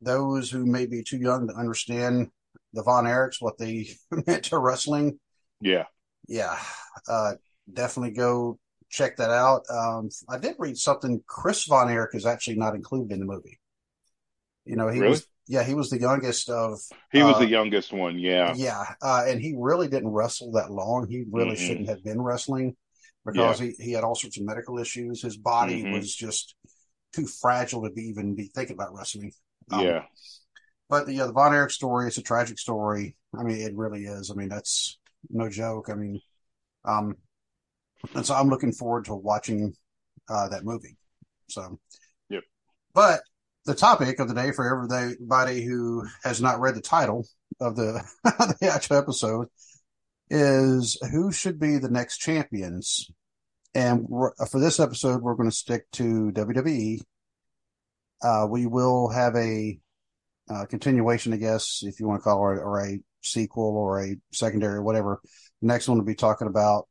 those 0.00 0.50
who 0.50 0.64
may 0.64 0.86
be 0.86 1.02
too 1.02 1.18
young 1.18 1.48
to 1.48 1.54
understand 1.54 2.30
the 2.72 2.82
Von 2.82 3.04
Erichs, 3.04 3.36
what 3.40 3.58
they 3.58 3.90
meant 4.26 4.44
to 4.44 4.58
wrestling. 4.58 5.18
Yeah. 5.60 5.84
Yeah. 6.26 6.58
Uh, 7.08 7.34
definitely 7.72 8.12
go 8.12 8.58
check 8.90 9.16
that 9.16 9.30
out. 9.30 9.62
Um, 9.70 10.10
I 10.28 10.38
did 10.38 10.56
read 10.58 10.76
something. 10.76 11.22
Chris 11.26 11.64
Von 11.64 11.90
Erich 11.90 12.14
is 12.14 12.26
actually 12.26 12.56
not 12.56 12.74
included 12.74 13.12
in 13.12 13.20
the 13.20 13.26
movie. 13.26 13.58
You 14.64 14.76
know, 14.76 14.88
he 14.88 15.00
really? 15.00 15.10
was, 15.10 15.26
yeah, 15.48 15.62
he 15.62 15.74
was 15.74 15.90
the 15.90 16.00
youngest 16.00 16.50
of. 16.50 16.78
He 17.12 17.22
was 17.22 17.36
uh, 17.36 17.40
the 17.40 17.48
youngest 17.48 17.92
one. 17.92 18.18
Yeah. 18.18 18.52
Yeah. 18.54 18.84
Uh, 19.00 19.24
and 19.26 19.40
he 19.40 19.54
really 19.58 19.88
didn't 19.88 20.10
wrestle 20.10 20.52
that 20.52 20.70
long. 20.70 21.08
He 21.08 21.24
really 21.30 21.54
mm-hmm. 21.54 21.66
shouldn't 21.66 21.88
have 21.88 22.04
been 22.04 22.20
wrestling 22.20 22.76
because 23.24 23.60
yeah. 23.60 23.66
he, 23.78 23.84
he 23.84 23.92
had 23.92 24.04
all 24.04 24.14
sorts 24.14 24.38
of 24.38 24.44
medical 24.44 24.78
issues. 24.78 25.22
His 25.22 25.36
body 25.36 25.82
mm-hmm. 25.82 25.92
was 25.92 26.14
just 26.14 26.54
too 27.12 27.26
fragile 27.26 27.82
to 27.82 27.90
be 27.90 28.02
even 28.02 28.34
be 28.34 28.50
thinking 28.54 28.74
about 28.74 28.94
wrestling. 28.94 29.32
Um, 29.72 29.80
yeah. 29.80 30.02
But 30.88 31.06
the, 31.06 31.14
yeah, 31.14 31.26
the 31.26 31.32
Von 31.32 31.54
Erich 31.54 31.70
story, 31.70 32.08
it's 32.08 32.18
a 32.18 32.22
tragic 32.22 32.58
story. 32.58 33.16
I 33.38 33.44
mean, 33.44 33.60
it 33.60 33.76
really 33.76 34.04
is. 34.04 34.30
I 34.30 34.34
mean, 34.34 34.48
that's 34.48 34.98
no 35.28 35.48
joke. 35.48 35.88
I 35.88 35.94
mean, 35.94 36.20
um, 36.84 37.16
and 38.14 38.24
so 38.24 38.34
I'm 38.34 38.48
looking 38.48 38.72
forward 38.72 39.06
to 39.06 39.14
watching 39.14 39.74
uh, 40.28 40.48
that 40.48 40.64
movie. 40.64 40.96
So, 41.48 41.78
yep. 42.28 42.42
But 42.94 43.20
the 43.66 43.74
topic 43.74 44.18
of 44.18 44.28
the 44.28 44.34
day 44.34 44.52
for 44.52 44.66
everybody 44.66 45.62
who 45.64 46.06
has 46.22 46.40
not 46.40 46.60
read 46.60 46.74
the 46.74 46.80
title 46.80 47.26
of 47.60 47.76
the, 47.76 48.02
the 48.60 48.70
actual 48.72 48.96
episode 48.96 49.48
is 50.30 50.96
who 51.10 51.32
should 51.32 51.58
be 51.58 51.78
the 51.78 51.90
next 51.90 52.18
champions. 52.18 53.10
And 53.74 54.08
for 54.08 54.60
this 54.60 54.80
episode, 54.80 55.22
we're 55.22 55.34
going 55.34 55.50
to 55.50 55.56
stick 55.56 55.90
to 55.92 56.32
WWE. 56.32 57.00
Uh, 58.22 58.46
we 58.48 58.66
will 58.66 59.08
have 59.08 59.34
a 59.36 59.78
uh, 60.50 60.66
continuation, 60.66 61.32
I 61.32 61.36
guess, 61.36 61.82
if 61.82 62.00
you 62.00 62.08
want 62.08 62.20
to 62.20 62.24
call 62.24 62.50
it, 62.50 62.58
or 62.58 62.80
a 62.80 62.98
sequel 63.22 63.76
or 63.76 64.04
a 64.04 64.16
secondary 64.32 64.76
or 64.76 64.82
whatever. 64.82 65.20
Next 65.62 65.88
one 65.88 65.98
will 65.98 66.04
be 66.04 66.14
talking 66.14 66.48
about, 66.48 66.88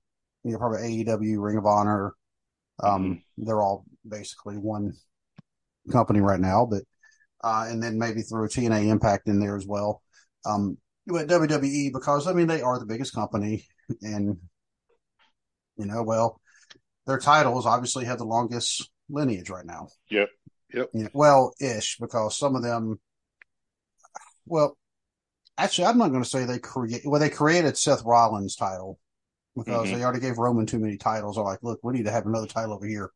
you 0.50 0.54
know, 0.54 0.60
probably 0.60 1.04
AEW, 1.04 1.42
Ring 1.42 1.58
of 1.58 1.66
Honor. 1.66 2.14
Um, 2.82 3.04
mm-hmm. 3.04 3.46
They're 3.46 3.62
all 3.62 3.86
basically 4.08 4.56
one 4.56 4.94
company 5.92 6.20
right 6.22 6.40
now, 6.40 6.66
but, 6.66 6.84
uh, 7.44 7.68
and 7.70 7.82
then 7.82 7.98
maybe 7.98 8.22
throw 8.22 8.48
TNA 8.48 8.88
Impact 8.88 9.28
in 9.28 9.40
there 9.40 9.58
as 9.58 9.66
well. 9.66 10.02
Um, 10.46 10.78
but 11.08 11.28
WWE, 11.28 11.92
because 11.92 12.28
I 12.28 12.34
mean, 12.34 12.48
they 12.48 12.62
are 12.62 12.80
the 12.80 12.86
biggest 12.86 13.14
company 13.14 13.66
and, 14.02 14.38
you 15.78 15.86
know, 15.86 16.04
well, 16.04 16.40
their 17.06 17.20
titles 17.20 17.66
obviously 17.66 18.06
have 18.06 18.20
the 18.20 18.26
longest 18.26 18.90
lineage 19.10 19.50
right 19.50 19.66
now. 19.66 19.88
Yep. 20.10 20.30
Yep. 20.74 20.90
Yeah, 20.94 21.08
well, 21.14 21.54
ish, 21.60 21.98
because 22.00 22.38
some 22.38 22.56
of 22.56 22.62
them 22.62 23.00
well, 24.50 24.78
actually, 25.58 25.86
I'm 25.86 25.98
not 25.98 26.10
going 26.10 26.24
to 26.24 26.30
say 26.30 26.44
they 26.44 26.60
create. 26.60 27.04
Well, 27.06 27.22
they 27.22 27.30
created 27.30 27.78
Seth 27.78 28.04
Rollins' 28.04 28.56
title 28.56 29.00
because 29.60 29.88
mm-hmm. 29.88 29.98
they 29.98 30.04
already 30.04 30.20
gave 30.20 30.38
Roman 30.38 30.66
too 30.66 30.80
many 30.80 30.98
titles. 30.98 31.36
They're 31.36 31.46
like, 31.46 31.64
look, 31.64 31.80
we 31.84 31.94
need 31.94 32.06
to 32.06 32.12
have 32.12 32.26
another 32.26 32.48
title 32.48 32.74
over 32.74 32.86
here. 32.86 33.12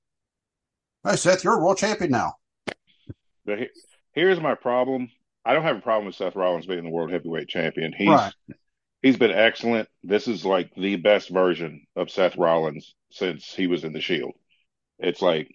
Hey, 1.04 1.16
Seth, 1.16 1.44
you're 1.44 1.60
a 1.60 1.64
world 1.64 1.78
champion 1.78 2.12
now. 2.12 2.36
But 3.46 3.60
here's 4.14 4.40
my 4.40 4.56
problem. 4.56 5.10
I 5.46 5.54
don't 5.54 5.64
have 5.64 5.78
a 5.78 5.82
problem 5.82 6.06
with 6.06 6.16
Seth 6.16 6.36
Rollins 6.36 6.66
being 6.66 6.84
the 6.84 6.90
world 6.90 7.12
heavyweight 7.12 7.50
champion. 7.50 7.92
He's 7.92 8.08
right. 8.08 8.34
he's 9.02 9.18
been 9.18 9.32
excellent. 9.32 9.90
This 10.04 10.28
is 10.28 10.46
like 10.46 10.74
the 10.76 10.96
best 10.96 11.30
version 11.30 11.86
of 11.96 12.10
Seth 12.10 12.38
Rollins 12.38 12.96
since 13.12 13.54
he 13.54 13.68
was 13.68 13.84
in 13.84 13.92
the 13.92 14.00
Shield. 14.00 14.34
It's 15.00 15.22
like 15.22 15.54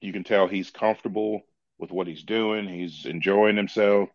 you 0.00 0.12
can 0.12 0.24
tell 0.24 0.48
he's 0.48 0.70
comfortable 0.70 1.42
with 1.78 1.92
what 1.92 2.06
he's 2.06 2.24
doing. 2.24 2.68
He's 2.68 3.06
enjoying 3.06 3.56
himself. 3.56 4.08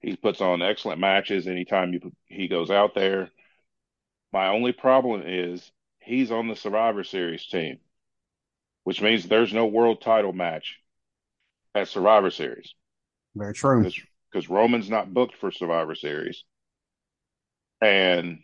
He 0.00 0.16
puts 0.16 0.40
on 0.40 0.62
excellent 0.62 1.00
matches 1.00 1.46
anytime 1.46 1.92
you, 1.92 2.12
he 2.26 2.48
goes 2.48 2.70
out 2.70 2.94
there. 2.94 3.30
My 4.32 4.48
only 4.48 4.72
problem 4.72 5.22
is 5.26 5.70
he's 6.00 6.30
on 6.30 6.48
the 6.48 6.56
Survivor 6.56 7.04
Series 7.04 7.46
team, 7.46 7.78
which 8.84 9.02
means 9.02 9.24
there's 9.24 9.52
no 9.52 9.66
world 9.66 10.00
title 10.00 10.32
match 10.32 10.78
at 11.74 11.88
Survivor 11.88 12.30
Series. 12.30 12.74
Very 13.34 13.54
true. 13.54 13.90
Because 14.30 14.48
Roman's 14.48 14.90
not 14.90 15.12
booked 15.12 15.36
for 15.36 15.50
Survivor 15.50 15.94
Series. 15.94 16.44
And 17.80 18.38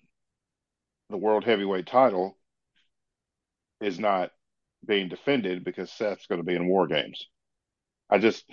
the 1.11 1.17
world 1.17 1.45
heavyweight 1.45 1.87
title 1.87 2.37
is 3.81 3.99
not 3.99 4.31
being 4.85 5.09
defended 5.09 5.65
because 5.65 5.91
Seth's 5.91 6.27
going 6.27 6.41
to 6.41 6.47
be 6.47 6.55
in 6.55 6.69
War 6.69 6.87
Games. 6.87 7.29
I 8.11 8.19
just 8.19 8.45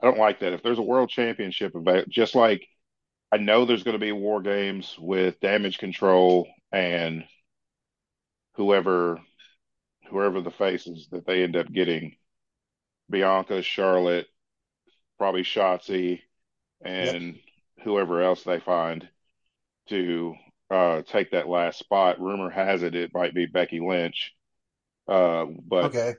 I 0.00 0.06
don't 0.06 0.18
like 0.18 0.40
that. 0.40 0.52
If 0.52 0.62
there's 0.62 0.78
a 0.78 0.82
world 0.82 1.10
championship 1.10 1.74
about 1.74 2.08
just 2.08 2.34
like 2.34 2.66
I 3.32 3.38
know 3.38 3.64
there's 3.64 3.82
going 3.82 3.94
to 3.94 4.04
be 4.04 4.12
war 4.12 4.40
games 4.40 4.96
with 4.98 5.40
damage 5.40 5.78
control 5.78 6.48
and 6.72 7.24
whoever 8.54 9.20
whoever 10.08 10.40
the 10.40 10.50
faces 10.50 11.08
that 11.12 11.24
they 11.26 11.44
end 11.44 11.56
up 11.56 11.70
getting 11.70 12.16
Bianca, 13.08 13.62
Charlotte, 13.62 14.26
probably 15.18 15.42
Shotzi, 15.42 16.20
and 16.84 17.22
yep. 17.22 17.34
whoever 17.84 18.20
else 18.22 18.42
they 18.42 18.58
find 18.58 19.08
to 19.88 20.34
uh, 20.70 21.02
take 21.02 21.30
that 21.30 21.48
last 21.48 21.78
spot. 21.78 22.20
Rumor 22.20 22.50
has 22.50 22.82
it 22.82 22.96
it 22.96 23.12
might 23.14 23.34
be 23.34 23.46
Becky 23.46 23.80
Lynch. 23.80 24.34
Uh, 25.06 25.46
but 25.66 25.84
okay. 25.86 26.14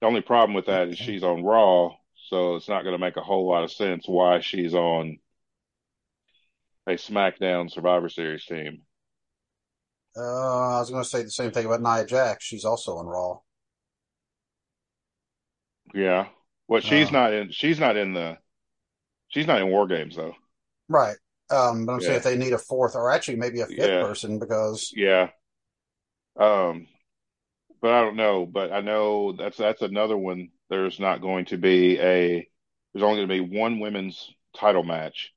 the 0.00 0.06
only 0.06 0.20
problem 0.20 0.54
with 0.54 0.66
that 0.66 0.88
is 0.88 0.98
she's 0.98 1.22
on 1.22 1.42
Raw 1.42 1.94
so 2.28 2.56
it's 2.56 2.68
not 2.68 2.82
going 2.82 2.94
to 2.94 2.98
make 2.98 3.16
a 3.16 3.22
whole 3.22 3.48
lot 3.48 3.64
of 3.64 3.72
sense 3.72 4.04
why 4.06 4.40
she's 4.40 4.74
on 4.74 5.18
a 6.90 6.96
SmackDown 6.96 7.70
Survivor 7.70 8.08
Series 8.08 8.44
team. 8.44 8.82
Uh, 10.16 10.76
I 10.76 10.80
was 10.80 10.90
going 10.90 11.02
to 11.02 11.08
say 11.08 11.22
the 11.22 11.30
same 11.30 11.52
thing 11.52 11.66
about 11.66 11.82
Nia 11.82 12.04
Jax. 12.04 12.44
She's 12.44 12.64
also 12.64 12.96
on 12.96 13.06
Raw. 13.06 13.38
Yeah. 15.94 16.26
Well, 16.68 16.80
she's 16.80 17.08
uh, 17.08 17.12
not 17.12 17.32
in. 17.32 17.50
She's 17.50 17.78
not 17.78 17.96
in 17.96 18.14
the. 18.14 18.38
She's 19.28 19.46
not 19.46 19.60
in 19.60 19.68
War 19.68 19.86
Games 19.86 20.16
though. 20.16 20.34
Right. 20.88 21.16
Um, 21.50 21.86
but 21.86 21.94
I'm 21.94 22.00
yeah. 22.00 22.06
saying 22.06 22.16
if 22.18 22.24
they 22.24 22.36
need 22.36 22.52
a 22.52 22.58
fourth 22.58 22.94
or 22.94 23.10
actually 23.10 23.36
maybe 23.36 23.60
a 23.60 23.66
fifth 23.66 23.78
yeah. 23.78 24.02
person 24.02 24.38
because. 24.38 24.92
Yeah. 24.94 25.30
Um, 26.38 26.86
but 27.80 27.92
I 27.92 28.02
don't 28.02 28.16
know. 28.16 28.46
But 28.46 28.72
I 28.72 28.80
know 28.80 29.32
that's 29.32 29.56
that's 29.56 29.82
another 29.82 30.16
one 30.16 30.50
there's 30.68 31.00
not 31.00 31.20
going 31.20 31.46
to 31.46 31.58
be 31.58 31.98
a 31.98 32.48
there's 32.92 33.02
only 33.02 33.24
going 33.24 33.28
to 33.28 33.48
be 33.48 33.58
one 33.58 33.80
women's 33.80 34.32
title 34.56 34.84
match 34.84 35.32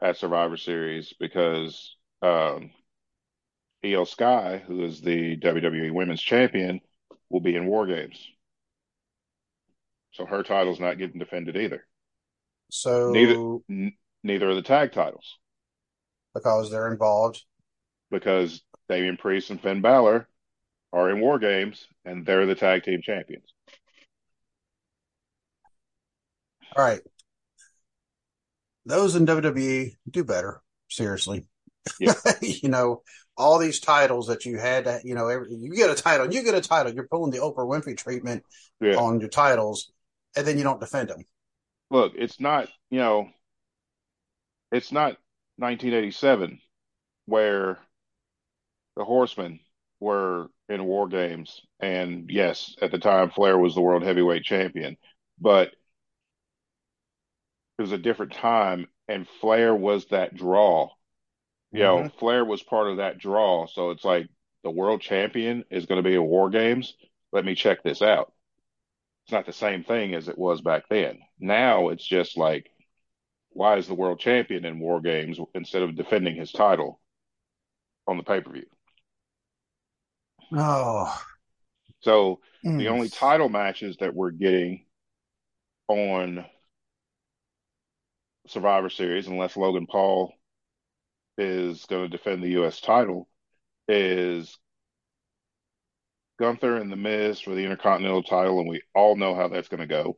at 0.00 0.16
Survivor 0.16 0.56
Series 0.56 1.12
because 1.18 1.96
um, 2.22 2.70
Iyo 3.84 4.06
Sky, 4.06 4.62
who 4.66 4.84
is 4.84 5.00
the 5.00 5.36
WWE 5.36 5.92
Women's 5.92 6.22
Champion, 6.22 6.80
will 7.30 7.40
be 7.40 7.56
in 7.56 7.66
War 7.66 7.86
Games. 7.86 8.26
So 10.12 10.26
her 10.26 10.42
title's 10.42 10.80
not 10.80 10.98
getting 10.98 11.18
defended 11.18 11.56
either. 11.56 11.86
So 12.70 13.10
neither 13.12 13.34
n- 13.70 13.92
neither 14.22 14.48
are 14.48 14.54
the 14.54 14.62
tag 14.62 14.92
titles 14.92 15.38
because 16.34 16.70
they're 16.70 16.90
involved. 16.90 17.42
Because 18.10 18.62
Damian 18.88 19.16
Priest 19.16 19.50
and 19.50 19.60
Finn 19.60 19.80
Balor 19.80 20.28
are 20.92 21.10
in 21.10 21.20
War 21.20 21.38
Games, 21.38 21.86
and 22.04 22.24
they're 22.24 22.46
the 22.46 22.54
tag 22.54 22.82
team 22.82 23.00
champions. 23.02 23.52
All 26.76 26.84
right. 26.84 27.00
Those 28.88 29.16
in 29.16 29.26
WWE 29.26 29.92
do 30.10 30.24
better. 30.24 30.62
Seriously. 30.88 31.44
Yeah. 32.00 32.14
you 32.40 32.70
know, 32.70 33.02
all 33.36 33.58
these 33.58 33.80
titles 33.80 34.28
that 34.28 34.46
you 34.46 34.58
had 34.58 34.84
to, 34.84 35.00
you 35.04 35.14
know, 35.14 35.28
every, 35.28 35.54
you 35.54 35.74
get 35.74 35.90
a 35.90 35.94
title, 35.94 36.32
you 36.32 36.42
get 36.42 36.54
a 36.54 36.60
title, 36.62 36.92
you're 36.92 37.06
pulling 37.06 37.30
the 37.30 37.38
Oprah 37.38 37.68
Winfrey 37.68 37.96
treatment 37.96 38.44
yeah. 38.80 38.96
on 38.96 39.20
your 39.20 39.28
titles, 39.28 39.92
and 40.34 40.46
then 40.46 40.56
you 40.56 40.64
don't 40.64 40.80
defend 40.80 41.10
them. 41.10 41.22
look, 41.90 42.14
it's 42.16 42.40
not, 42.40 42.68
you 42.90 42.98
know, 42.98 43.28
it's 44.72 44.90
not 44.90 45.18
1987 45.58 46.58
where 47.26 47.78
the 48.96 49.04
Horsemen 49.04 49.60
were 50.00 50.48
in 50.70 50.82
war 50.84 51.08
games. 51.08 51.60
And 51.78 52.30
yes, 52.30 52.74
at 52.80 52.90
the 52.90 52.98
time, 52.98 53.30
Flair 53.30 53.58
was 53.58 53.74
the 53.74 53.82
world 53.82 54.02
heavyweight 54.02 54.44
champion, 54.44 54.96
but 55.38 55.72
it 57.78 57.82
was 57.82 57.92
a 57.92 57.98
different 57.98 58.32
time. 58.34 58.88
And 59.08 59.28
Flair 59.40 59.74
was 59.74 60.06
that 60.06 60.34
draw. 60.34 60.90
You 61.72 61.82
know, 61.82 62.04
Mhm. 62.04 62.12
Flair 62.18 62.44
was 62.44 62.62
part 62.62 62.88
of 62.90 62.98
that 62.98 63.18
draw. 63.18 63.66
So 63.66 63.90
it's 63.90 64.04
like 64.04 64.28
the 64.64 64.70
world 64.70 65.00
champion 65.02 65.64
is 65.70 65.86
going 65.86 66.02
to 66.02 66.08
be 66.08 66.14
in 66.16 66.24
war 66.24 66.50
games. 66.50 66.94
Let 67.32 67.44
me 67.44 67.54
check 67.54 67.82
this 67.82 68.02
out. 68.02 68.32
It's 69.24 69.32
not 69.32 69.46
the 69.46 69.52
same 69.52 69.84
thing 69.84 70.14
as 70.14 70.28
it 70.28 70.38
was 70.38 70.60
back 70.62 70.84
then. 70.90 71.20
Now 71.38 71.90
it's 71.90 72.06
just 72.06 72.36
like, 72.36 72.70
why 73.50 73.76
is 73.78 73.88
the 73.88 73.94
world 73.94 74.20
champion 74.20 74.64
in 74.64 74.80
war 74.80 75.00
games 75.00 75.38
instead 75.54 75.82
of 75.82 75.96
defending 75.96 76.36
his 76.36 76.52
title 76.52 77.00
on 78.06 78.16
the 78.16 78.22
pay 78.24 78.40
per 78.40 78.52
view? 78.52 78.66
Oh, 80.52 81.24
So 82.00 82.40
Mm. 82.64 82.78
the 82.78 82.88
only 82.88 83.08
title 83.08 83.48
matches 83.48 83.96
that 83.98 84.14
we're 84.14 84.30
getting 84.32 84.86
on 85.88 86.44
Survivor 88.50 88.90
Series, 88.90 89.26
unless 89.26 89.56
Logan 89.56 89.86
Paul 89.86 90.32
is 91.36 91.84
going 91.86 92.02
to 92.10 92.16
defend 92.16 92.42
the 92.42 92.50
U.S. 92.50 92.80
title, 92.80 93.28
is 93.86 94.58
Gunther 96.38 96.76
and 96.76 96.90
The 96.90 96.96
Miz 96.96 97.40
for 97.40 97.54
the 97.54 97.64
Intercontinental 97.64 98.22
title, 98.22 98.60
and 98.60 98.68
we 98.68 98.82
all 98.94 99.16
know 99.16 99.34
how 99.34 99.48
that's 99.48 99.68
going 99.68 99.80
to 99.80 99.86
go. 99.86 100.16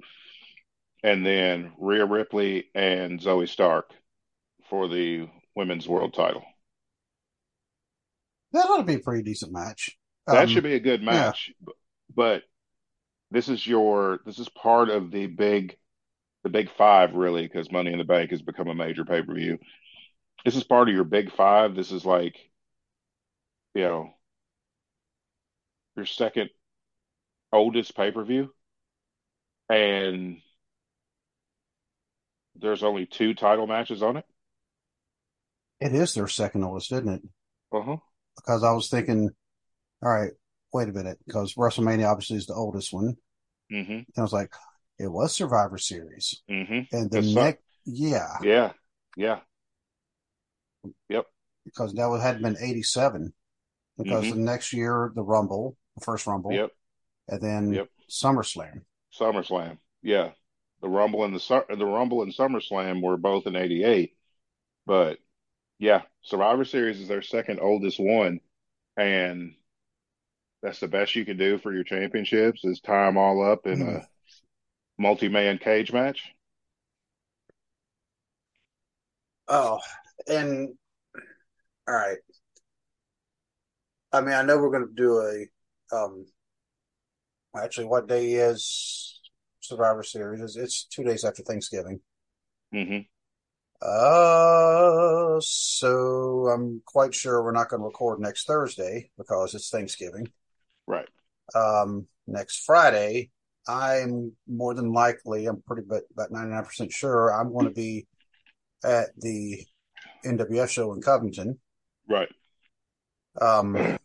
And 1.02 1.24
then 1.24 1.72
Rhea 1.78 2.04
Ripley 2.04 2.66
and 2.74 3.20
Zoey 3.20 3.48
Stark 3.48 3.90
for 4.68 4.88
the 4.88 5.28
Women's 5.56 5.88
World 5.88 6.14
title. 6.14 6.42
that 8.52 8.66
ought 8.68 8.78
to 8.78 8.82
be 8.84 8.94
a 8.94 8.98
pretty 8.98 9.22
decent 9.22 9.52
match. 9.52 9.96
That 10.26 10.44
Um, 10.44 10.48
should 10.48 10.64
be 10.64 10.74
a 10.74 10.80
good 10.80 11.02
match, 11.02 11.52
b- 11.64 11.72
but 12.14 12.42
this 13.30 13.48
is 13.48 13.66
your 13.66 14.20
this 14.26 14.38
is 14.38 14.48
part 14.50 14.90
of 14.90 15.10
the 15.10 15.26
big 15.26 15.76
the 16.42 16.50
big 16.50 16.70
five 16.76 17.14
really 17.14 17.42
because 17.42 17.70
Money 17.70 17.92
in 17.92 17.98
the 17.98 18.04
Bank 18.04 18.30
has 18.30 18.42
become 18.42 18.68
a 18.68 18.74
major 18.74 19.04
pay 19.04 19.22
per 19.22 19.34
view. 19.34 19.58
This 20.44 20.56
is 20.56 20.64
part 20.64 20.88
of 20.88 20.94
your 20.94 21.04
big 21.04 21.32
five. 21.32 21.74
This 21.74 21.92
is 21.92 22.04
like 22.04 22.36
you 23.74 23.82
know 23.82 24.10
your 25.96 26.06
second 26.06 26.50
oldest 27.52 27.94
pay 27.96 28.10
per 28.10 28.24
view, 28.24 28.52
and 29.68 30.38
there's 32.56 32.82
only 32.82 33.06
two 33.06 33.34
title 33.34 33.66
matches 33.66 34.02
on 34.02 34.16
it. 34.16 34.24
It 35.80 35.94
is 35.94 36.14
their 36.14 36.28
second 36.28 36.64
oldest, 36.64 36.92
isn't 36.92 37.08
it? 37.08 37.22
Uh 37.72 37.82
huh. 37.82 37.96
Because 38.36 38.64
I 38.64 38.72
was 38.72 38.88
thinking, 38.88 39.30
all 40.02 40.10
right, 40.10 40.32
wait 40.72 40.88
a 40.88 40.92
minute, 40.92 41.18
because 41.26 41.54
WrestleMania 41.54 42.10
obviously 42.10 42.36
is 42.36 42.46
the 42.46 42.54
oldest 42.54 42.92
one. 42.92 43.16
Mm-hmm. 43.72 43.92
And 43.92 44.06
I 44.16 44.22
was 44.22 44.32
like, 44.32 44.52
it 45.00 45.08
was 45.08 45.34
Survivor 45.34 45.78
Series. 45.78 46.42
Mm-hmm. 46.50 46.94
And 46.94 47.10
the 47.10 47.22
next, 47.22 47.62
yeah, 47.86 48.36
Yeah. 48.42 48.72
Yeah. 49.16 49.40
Yep. 51.08 51.26
because 51.64 51.94
that 51.94 52.06
would 52.08 52.20
had 52.20 52.42
been 52.42 52.56
87. 52.60 53.32
Because 53.96 54.24
Mhm. 54.24 54.32
the 54.34 54.40
next 54.40 54.72
year, 54.72 55.12
the 55.14 55.22
Rumble, 55.22 55.76
the 55.94 56.04
first 56.04 56.26
Rumble, 56.26 56.52
Yep. 56.52 56.70
and 57.28 57.40
then 57.42 57.72
Yep. 57.72 57.88
SummerSlam. 58.08 58.84
SummerSlam. 59.12 59.78
Yeah. 60.02 60.32
The 60.80 60.88
Rumble 60.88 61.24
and 61.24 61.34
the 61.34 61.64
the 61.76 61.84
Rumble 61.86 62.22
and 62.22 62.32
SummerSlam 62.32 63.02
were 63.02 63.16
both 63.18 63.46
in 63.46 63.56
88. 63.56 64.16
But 64.86 65.18
yeah, 65.78 66.02
Survivor 66.22 66.64
Series 66.64 67.00
is 67.00 67.08
their 67.08 67.22
second 67.22 67.60
oldest 67.60 67.98
one 68.00 68.40
and 68.96 69.56
that's 70.62 70.80
the 70.80 70.88
best 70.88 71.14
you 71.14 71.24
can 71.24 71.36
do 71.38 71.56
for 71.58 71.72
your 71.72 71.84
championships 71.84 72.64
is 72.64 72.80
tie 72.80 73.06
them 73.06 73.16
all 73.16 73.42
up 73.42 73.66
in 73.66 73.80
a 73.82 74.08
multi-man 75.00 75.56
cage 75.56 75.92
match. 75.92 76.34
Oh, 79.48 79.78
and 80.28 80.68
all 81.88 81.94
right. 81.94 82.18
I 84.12 84.20
mean, 84.20 84.34
I 84.34 84.42
know 84.42 84.58
we're 84.58 84.70
going 84.70 84.88
to 84.88 84.94
do 84.94 85.18
a, 85.20 85.96
um, 85.96 86.26
actually, 87.56 87.86
what 87.86 88.08
day 88.08 88.32
is 88.32 89.20
Survivor 89.60 90.02
Series? 90.02 90.42
It's, 90.42 90.56
it's 90.56 90.84
two 90.84 91.02
days 91.02 91.24
after 91.24 91.42
Thanksgiving. 91.42 92.00
Mm-hmm. 92.74 92.98
Uh, 93.82 95.40
so 95.40 96.48
I'm 96.52 96.82
quite 96.84 97.14
sure 97.14 97.42
we're 97.42 97.52
not 97.52 97.70
going 97.70 97.80
to 97.80 97.86
record 97.86 98.20
next 98.20 98.46
Thursday 98.46 99.10
because 99.16 99.54
it's 99.54 99.70
Thanksgiving. 99.70 100.28
Right. 100.86 101.08
Um, 101.54 102.06
next 102.26 102.64
Friday, 102.66 103.30
I'm 103.68 104.32
more 104.48 104.74
than 104.74 104.92
likely, 104.92 105.46
I'm 105.46 105.62
pretty 105.66 105.82
but 105.86 106.02
about 106.12 106.30
99% 106.32 106.92
sure 106.92 107.32
I'm 107.32 107.52
going 107.52 107.66
to 107.66 107.72
be 107.72 108.06
at 108.84 109.08
the 109.18 109.64
NWF 110.24 110.68
show 110.68 110.92
in 110.92 111.02
Covington. 111.02 111.58
Right. 112.08 112.28
Um, 113.40 113.98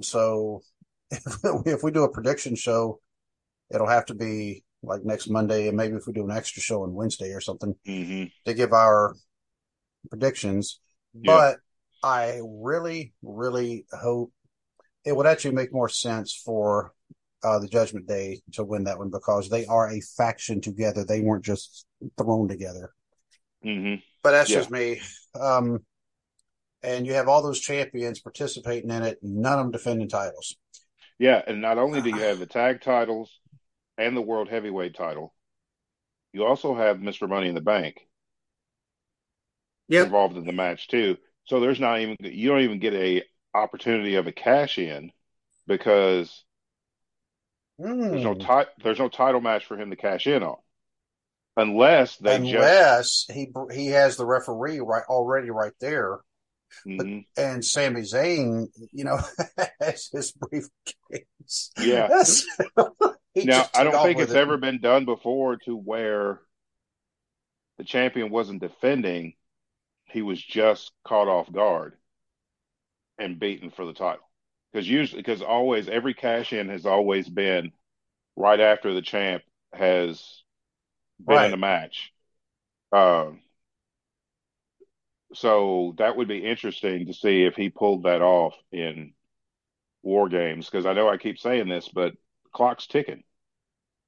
so 0.00 0.62
if, 1.10 1.22
if 1.66 1.82
we 1.82 1.90
do 1.90 2.04
a 2.04 2.12
prediction 2.12 2.54
show, 2.56 3.00
it'll 3.72 3.88
have 3.88 4.06
to 4.06 4.14
be 4.14 4.64
like 4.82 5.04
next 5.04 5.28
Monday, 5.28 5.68
and 5.68 5.76
maybe 5.76 5.94
if 5.94 6.06
we 6.06 6.12
do 6.12 6.24
an 6.24 6.36
extra 6.36 6.62
show 6.62 6.82
on 6.82 6.94
Wednesday 6.94 7.30
or 7.32 7.40
something 7.40 7.74
Mm-hmm. 7.86 8.24
to 8.46 8.54
give 8.54 8.72
our 8.72 9.14
predictions. 10.08 10.80
Yeah. 11.14 11.20
But 11.26 11.56
I 12.02 12.40
really, 12.44 13.12
really 13.22 13.86
hope 13.92 14.32
it 15.04 15.16
would 15.16 15.26
actually 15.26 15.54
make 15.54 15.72
more 15.72 15.88
sense 15.88 16.34
for 16.34 16.92
uh, 17.44 17.58
the 17.58 17.68
Judgment 17.68 18.06
Day 18.06 18.40
to 18.52 18.64
win 18.64 18.84
that 18.84 18.98
one 18.98 19.10
because 19.10 19.48
they 19.48 19.66
are 19.66 19.88
a 19.88 20.00
faction 20.00 20.60
together. 20.60 21.04
They 21.04 21.20
weren't 21.20 21.44
just 21.44 21.86
thrown 22.18 22.48
together. 22.48 22.92
Mm-hmm. 23.64 24.00
But 24.22 24.32
that's 24.32 24.50
Yeah. 24.50 24.58
just 24.58 24.70
me. 24.70 25.00
Um, 25.38 25.80
and 26.82 27.06
you 27.06 27.14
have 27.14 27.28
all 27.28 27.42
those 27.42 27.60
champions 27.60 28.20
participating 28.20 28.90
in 28.90 29.02
it, 29.02 29.18
none 29.22 29.58
of 29.58 29.64
them 29.66 29.72
defending 29.72 30.08
titles. 30.08 30.56
Yeah, 31.18 31.40
and 31.46 31.60
not 31.60 31.78
only 31.78 32.00
do 32.00 32.10
you 32.10 32.20
have 32.20 32.38
the 32.38 32.46
tag 32.46 32.80
titles 32.80 33.30
and 33.96 34.16
the 34.16 34.22
world 34.22 34.48
heavyweight 34.48 34.94
title, 34.96 35.32
you 36.32 36.44
also 36.44 36.74
have 36.74 36.98
Mr. 36.98 37.28
Money 37.28 37.48
in 37.48 37.54
the 37.54 37.60
Bank 37.60 38.00
Yep. 39.88 40.06
involved 40.06 40.36
in 40.36 40.44
the 40.46 40.52
match 40.52 40.88
too. 40.88 41.18
So 41.44 41.60
there's 41.60 41.80
not 41.80 42.00
even 42.00 42.16
you 42.20 42.48
don't 42.48 42.62
even 42.62 42.78
get 42.78 42.94
a 42.94 43.22
opportunity 43.54 44.14
of 44.14 44.26
a 44.26 44.32
cash 44.32 44.78
in 44.78 45.12
because 45.66 46.44
there's 47.82 48.24
no 48.24 48.34
Hmm. 48.34 48.40
ti- 48.40 48.70
there's 48.82 48.98
no 48.98 49.08
title 49.08 49.40
match 49.40 49.66
for 49.66 49.76
him 49.78 49.90
to 49.90 49.96
cash 49.96 50.26
in 50.26 50.42
on 50.42 50.56
unless 51.56 52.16
they 52.16 52.38
just 52.38 52.54
Unless 52.54 53.26
he 53.32 53.48
he 53.72 53.86
has 53.88 54.16
the 54.16 54.26
referee 54.26 54.80
right 54.80 55.04
already 55.08 55.50
right 55.50 55.72
there, 55.80 56.20
Mhm. 56.86 57.26
and 57.36 57.64
Sami 57.64 58.02
Zayn, 58.02 58.68
you 58.92 59.04
know, 59.04 59.18
has 59.80 60.08
his 60.12 60.32
briefcase. 60.32 61.70
Yeah. 61.78 62.08
Now 63.34 63.64
I 63.74 63.84
don't 63.84 64.02
think 64.04 64.18
it's 64.18 64.32
it. 64.32 64.36
ever 64.36 64.58
been 64.58 64.80
done 64.80 65.06
before 65.06 65.56
to 65.64 65.74
where 65.74 66.40
the 67.78 67.84
champion 67.84 68.28
wasn't 68.30 68.60
defending, 68.60 69.34
he 70.04 70.20
was 70.20 70.40
just 70.42 70.92
caught 71.06 71.28
off 71.28 71.50
guard 71.50 71.96
and 73.18 73.40
beaten 73.40 73.70
for 73.70 73.86
the 73.86 73.94
title. 73.94 74.28
Because 74.72 74.88
usually, 74.88 75.20
because 75.22 75.42
always 75.42 75.88
every 75.88 76.14
cash 76.14 76.52
in 76.52 76.68
has 76.68 76.86
always 76.86 77.28
been 77.28 77.72
right 78.36 78.60
after 78.60 78.94
the 78.94 79.02
champ 79.02 79.42
has 79.74 80.42
been 81.24 81.42
Right. 81.42 81.44
in 81.44 81.52
the 81.52 81.58
match. 81.58 82.12
Um, 82.92 83.42
so 85.34 85.94
that 85.98 86.16
would 86.16 86.28
be 86.28 86.44
interesting 86.44 87.06
to 87.06 87.14
see 87.14 87.44
if 87.44 87.54
he 87.56 87.70
pulled 87.70 88.02
that 88.04 88.20
off 88.22 88.54
in 88.70 89.14
War 90.02 90.28
Games. 90.28 90.66
Because 90.70 90.86
I 90.86 90.94
know 90.94 91.08
I 91.08 91.18
keep 91.18 91.38
saying 91.38 91.68
this, 91.68 91.88
but 91.88 92.14
clock's 92.52 92.86
ticking 92.86 93.24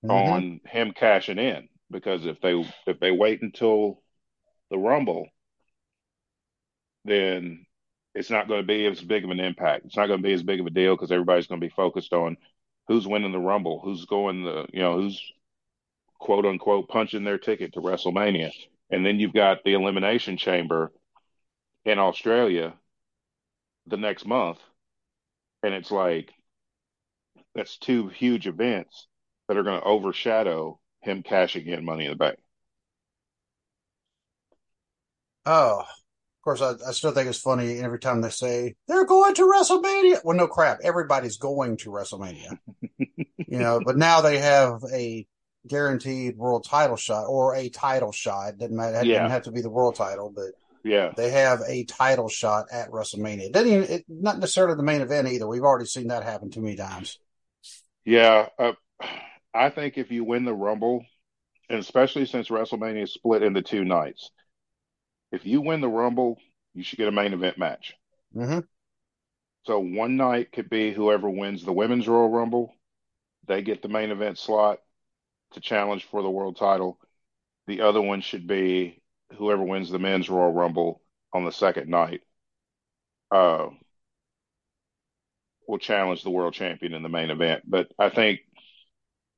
Mhm. 0.02 0.44
on 0.48 0.60
him 0.66 0.92
cashing 0.92 1.38
in. 1.38 1.68
Because 1.90 2.26
if 2.26 2.40
they 2.40 2.54
if 2.86 3.00
they 3.00 3.10
wait 3.12 3.42
until 3.42 4.02
the 4.70 4.78
Rumble, 4.78 5.28
then 7.04 7.66
it's 8.14 8.30
not 8.30 8.48
going 8.48 8.60
to 8.60 8.66
be 8.66 8.86
as 8.86 9.00
big 9.00 9.24
of 9.24 9.30
an 9.30 9.40
impact. 9.40 9.86
It's 9.86 9.96
not 9.96 10.06
going 10.06 10.20
to 10.20 10.26
be 10.26 10.32
as 10.32 10.42
big 10.42 10.60
of 10.60 10.66
a 10.66 10.70
deal 10.70 10.94
because 10.94 11.10
everybody's 11.10 11.46
going 11.46 11.60
to 11.60 11.66
be 11.66 11.74
focused 11.74 12.12
on 12.12 12.36
who's 12.88 13.06
winning 13.06 13.32
the 13.32 13.38
Rumble, 13.38 13.80
who's 13.80 14.04
going 14.04 14.44
the 14.44 14.66
you 14.72 14.80
know 14.80 14.96
who's 14.96 15.20
quote 16.18 16.46
unquote 16.46 16.88
punching 16.88 17.24
their 17.24 17.38
ticket 17.38 17.74
to 17.74 17.80
WrestleMania, 17.80 18.50
and 18.90 19.04
then 19.04 19.18
you've 19.18 19.34
got 19.34 19.64
the 19.64 19.74
Elimination 19.74 20.36
Chamber 20.36 20.92
in 21.84 21.98
Australia 21.98 22.74
the 23.86 23.96
next 23.96 24.26
month, 24.26 24.58
and 25.62 25.74
it's 25.74 25.90
like 25.90 26.32
that's 27.54 27.76
two 27.78 28.08
huge 28.08 28.46
events 28.46 29.06
that 29.48 29.56
are 29.56 29.62
going 29.62 29.80
to 29.80 29.86
overshadow 29.86 30.78
him 31.02 31.22
cashing 31.22 31.66
in 31.66 31.84
Money 31.84 32.04
in 32.06 32.10
the 32.10 32.16
Bank. 32.16 32.38
Oh, 35.46 35.84
course, 36.44 36.60
I, 36.60 36.74
I 36.86 36.92
still 36.92 37.12
think 37.12 37.28
it's 37.28 37.38
funny 37.40 37.78
every 37.78 37.98
time 37.98 38.20
they 38.20 38.30
say 38.30 38.74
they're 38.86 39.04
going 39.06 39.34
to 39.34 39.42
WrestleMania. 39.42 40.20
Well, 40.24 40.36
no 40.36 40.46
crap, 40.46 40.78
everybody's 40.82 41.38
going 41.38 41.76
to 41.78 41.90
WrestleMania, 41.90 42.58
you 43.08 43.58
know. 43.58 43.80
But 43.84 43.96
now 43.96 44.20
they 44.20 44.38
have 44.38 44.82
a 44.92 45.26
guaranteed 45.66 46.36
world 46.36 46.64
title 46.64 46.96
shot 46.96 47.26
or 47.26 47.54
a 47.56 47.68
title 47.70 48.12
shot. 48.12 48.58
Doesn't 48.58 48.76
matter. 48.76 49.00
It 49.00 49.06
Yeah. 49.06 49.18
doesn't 49.20 49.30
have 49.30 49.42
to 49.44 49.52
be 49.52 49.62
the 49.62 49.70
world 49.70 49.94
title, 49.96 50.30
but 50.34 50.52
Yeah. 50.84 51.12
they 51.16 51.30
have 51.30 51.60
a 51.66 51.84
title 51.84 52.28
shot 52.28 52.66
at 52.70 52.90
WrestleMania. 52.90 53.46
It 53.46 53.52
doesn't 53.52 53.72
even, 53.72 53.90
it, 53.90 54.04
not 54.08 54.38
necessarily 54.38 54.76
the 54.76 54.82
main 54.82 55.00
event 55.00 55.28
either. 55.28 55.48
We've 55.48 55.62
already 55.62 55.86
seen 55.86 56.08
that 56.08 56.22
happen 56.22 56.50
too 56.50 56.60
many 56.60 56.76
times. 56.76 57.18
Yeah. 58.04 58.48
Uh, 58.58 58.72
I 59.54 59.70
think 59.70 59.96
if 59.96 60.10
you 60.10 60.24
win 60.24 60.44
the 60.44 60.52
Rumble, 60.52 61.04
and 61.70 61.78
especially 61.78 62.26
since 62.26 62.48
WrestleMania 62.48 63.04
is 63.04 63.14
split 63.14 63.42
into 63.42 63.62
two 63.62 63.84
nights, 63.84 64.30
if 65.34 65.44
you 65.44 65.60
win 65.60 65.80
the 65.80 65.88
Rumble, 65.88 66.38
you 66.74 66.82
should 66.82 66.98
get 66.98 67.08
a 67.08 67.12
main 67.12 67.32
event 67.32 67.58
match. 67.58 67.94
Mm-hmm. 68.34 68.60
So 69.64 69.78
one 69.78 70.16
night 70.16 70.52
could 70.52 70.70
be 70.70 70.92
whoever 70.92 71.28
wins 71.28 71.64
the 71.64 71.72
Women's 71.72 72.06
Royal 72.06 72.30
Rumble, 72.30 72.74
they 73.46 73.62
get 73.62 73.82
the 73.82 73.88
main 73.88 74.10
event 74.10 74.38
slot 74.38 74.78
to 75.52 75.60
challenge 75.60 76.06
for 76.10 76.22
the 76.22 76.30
world 76.30 76.56
title. 76.56 76.98
The 77.66 77.80
other 77.80 78.00
one 78.00 78.20
should 78.20 78.46
be 78.46 79.02
whoever 79.36 79.62
wins 79.62 79.90
the 79.90 79.98
Men's 79.98 80.28
Royal 80.28 80.52
Rumble 80.52 81.00
on 81.32 81.44
the 81.44 81.52
second 81.52 81.88
night. 81.88 82.20
Uh, 83.30 83.68
will 85.66 85.78
challenge 85.78 86.22
the 86.22 86.30
world 86.30 86.54
champion 86.54 86.94
in 86.94 87.02
the 87.02 87.08
main 87.08 87.30
event. 87.30 87.62
But 87.66 87.90
I 87.98 88.10
think 88.10 88.40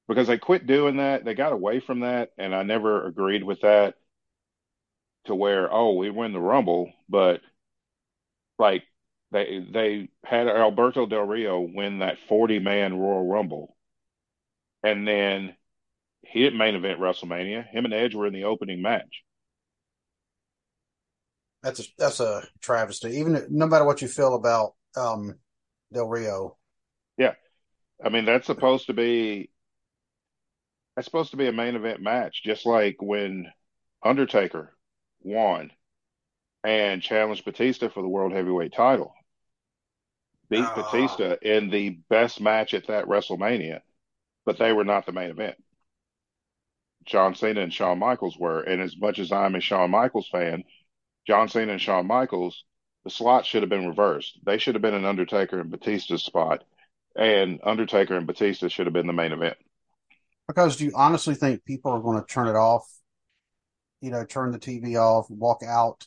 because 0.08 0.26
they 0.26 0.38
quit 0.38 0.66
doing 0.66 0.96
that, 0.96 1.24
they 1.24 1.34
got 1.34 1.52
away 1.52 1.80
from 1.80 2.00
that, 2.00 2.30
and 2.36 2.54
I 2.54 2.64
never 2.64 3.06
agreed 3.06 3.44
with 3.44 3.60
that 3.60 3.94
to 5.26 5.34
where, 5.34 5.72
oh, 5.72 5.94
we 5.94 6.10
win 6.10 6.32
the 6.32 6.40
Rumble, 6.40 6.92
but 7.08 7.40
like 8.58 8.84
they 9.32 9.64
they 9.72 10.08
had 10.24 10.48
Alberto 10.48 11.06
Del 11.06 11.22
Rio 11.22 11.60
win 11.60 11.98
that 12.00 12.18
40 12.28 12.58
man 12.60 12.98
Royal 12.98 13.26
Rumble. 13.26 13.76
And 14.82 15.06
then 15.06 15.56
he 16.22 16.42
didn't 16.42 16.58
main 16.58 16.74
event 16.74 17.00
WrestleMania. 17.00 17.66
Him 17.68 17.84
and 17.84 17.94
Edge 17.94 18.14
were 18.14 18.26
in 18.26 18.32
the 18.32 18.44
opening 18.44 18.82
match. 18.82 19.24
That's 21.62 21.80
a, 21.80 21.84
that's 21.98 22.20
a 22.20 22.42
travesty. 22.60 23.16
Even 23.18 23.46
no 23.50 23.66
matter 23.66 23.84
what 23.84 24.02
you 24.02 24.08
feel 24.08 24.34
about 24.34 24.74
um, 24.96 25.34
Del 25.92 26.06
Rio, 26.08 26.56
Yeah. 27.18 27.34
I 28.04 28.10
mean, 28.10 28.24
that's 28.24 28.46
supposed 28.46 28.86
to 28.86 28.92
be 28.92 29.50
that's 30.94 31.06
supposed 31.06 31.32
to 31.32 31.36
be 31.36 31.46
a 31.48 31.52
main 31.52 31.74
event 31.74 32.00
match, 32.00 32.42
just 32.44 32.66
like 32.66 32.96
when 33.00 33.50
Undertaker 34.02 34.75
won 35.26 35.72
and 36.64 37.02
challenged 37.02 37.44
Batista 37.44 37.88
for 37.88 38.02
the 38.02 38.08
World 38.08 38.32
Heavyweight 38.32 38.72
title. 38.74 39.14
Beat 40.48 40.64
Ah. 40.64 40.74
Batista 40.74 41.36
in 41.40 41.70
the 41.70 41.90
best 41.90 42.40
match 42.40 42.74
at 42.74 42.88
that 42.88 43.04
WrestleMania, 43.04 43.82
but 44.46 44.58
they 44.58 44.72
were 44.72 44.84
not 44.84 45.06
the 45.06 45.12
main 45.12 45.30
event. 45.30 45.56
John 47.06 47.34
Cena 47.34 47.62
and 47.62 47.72
Shawn 47.72 47.98
Michaels 47.98 48.36
were. 48.38 48.60
And 48.60 48.82
as 48.82 48.96
much 48.98 49.18
as 49.18 49.32
I'm 49.32 49.54
a 49.54 49.60
Shawn 49.60 49.90
Michaels 49.90 50.28
fan, 50.28 50.64
John 51.26 51.48
Cena 51.48 51.72
and 51.72 51.80
Shawn 51.82 52.06
Michaels, 52.06 52.64
the 53.04 53.10
slot 53.10 53.46
should 53.46 53.62
have 53.62 53.70
been 53.70 53.88
reversed. 53.88 54.40
They 54.44 54.58
should 54.58 54.74
have 54.74 54.82
been 54.82 54.94
an 54.94 55.04
Undertaker 55.06 55.60
and 55.60 55.70
Batista's 55.70 56.24
spot, 56.24 56.64
and 57.16 57.60
Undertaker 57.64 58.16
and 58.16 58.26
Batista 58.26 58.68
should 58.68 58.86
have 58.86 58.94
been 58.94 59.06
the 59.08 59.12
main 59.14 59.32
event. 59.32 59.58
because 60.48 60.76
do 60.76 60.84
you 60.84 60.92
honestly 60.94 61.34
think 61.34 61.64
people 61.64 61.90
are 61.90 62.00
going 62.00 62.20
to 62.20 62.26
turn 62.26 62.48
it 62.48 62.56
off? 62.56 62.86
You 64.00 64.10
know, 64.10 64.24
turn 64.24 64.52
the 64.52 64.58
TV 64.58 64.96
off, 64.96 65.28
walk 65.30 65.62
out 65.66 66.06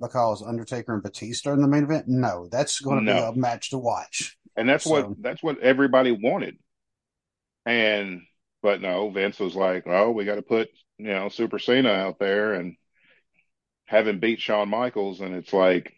because 0.00 0.42
Undertaker 0.42 0.94
and 0.94 1.02
Batista 1.02 1.50
are 1.50 1.54
in 1.54 1.60
the 1.62 1.68
main 1.68 1.84
event? 1.84 2.06
No, 2.08 2.48
that's 2.50 2.80
going 2.80 3.04
to 3.06 3.12
be 3.12 3.18
a 3.18 3.32
match 3.32 3.70
to 3.70 3.78
watch. 3.78 4.36
And 4.56 4.68
that's 4.68 4.84
So- 4.84 4.90
what 5.08 5.22
that's 5.22 5.42
what 5.42 5.60
everybody 5.60 6.12
wanted. 6.12 6.58
And 7.66 8.22
but 8.62 8.80
no, 8.80 9.10
Vince 9.10 9.38
was 9.38 9.54
like, 9.54 9.84
"Oh, 9.86 10.10
we 10.10 10.24
got 10.24 10.34
to 10.36 10.42
put 10.42 10.68
you 10.98 11.06
know 11.08 11.28
Super 11.28 11.58
Cena 11.58 11.90
out 11.90 12.18
there 12.18 12.54
and 12.54 12.76
have 13.86 14.06
him 14.08 14.18
beat 14.18 14.40
Shawn 14.40 14.68
Michaels," 14.68 15.20
and 15.20 15.34
it's 15.34 15.52
like 15.52 15.92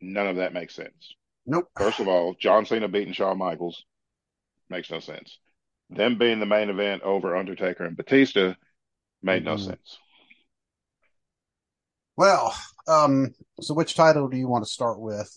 none 0.00 0.26
of 0.26 0.36
that 0.36 0.52
makes 0.52 0.74
sense. 0.74 1.14
Nope. 1.46 1.68
First 1.76 2.00
of 2.00 2.08
all, 2.08 2.34
John 2.34 2.66
Cena 2.66 2.88
beating 2.88 3.12
Shawn 3.12 3.38
Michaels 3.38 3.84
makes 4.68 4.90
no 4.90 5.00
sense. 5.00 5.38
Them 5.90 6.18
being 6.18 6.40
the 6.40 6.46
main 6.46 6.68
event 6.68 7.02
over 7.02 7.36
Undertaker 7.36 7.84
and 7.84 7.96
Batista 7.96 8.54
made 9.22 9.44
no 9.44 9.54
Mhm. 9.54 9.64
sense. 9.64 9.98
Well, 12.16 12.54
um, 12.88 13.34
so 13.60 13.74
which 13.74 13.94
title 13.94 14.28
do 14.28 14.36
you 14.36 14.48
want 14.48 14.64
to 14.64 14.70
start 14.70 14.98
with? 15.00 15.36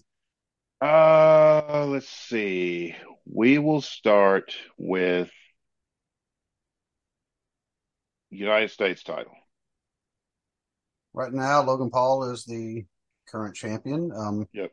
Uh, 0.81 1.85
let's 1.87 2.09
see. 2.09 2.95
We 3.25 3.59
will 3.59 3.81
start 3.81 4.55
with 4.77 5.31
United 8.31 8.71
States 8.71 9.03
title. 9.03 9.35
Right 11.13 11.31
now, 11.31 11.61
Logan 11.61 11.89
Paul 11.91 12.31
is 12.31 12.45
the 12.45 12.85
current 13.27 13.55
champion. 13.55 14.11
Um, 14.11 14.47
Yep. 14.53 14.71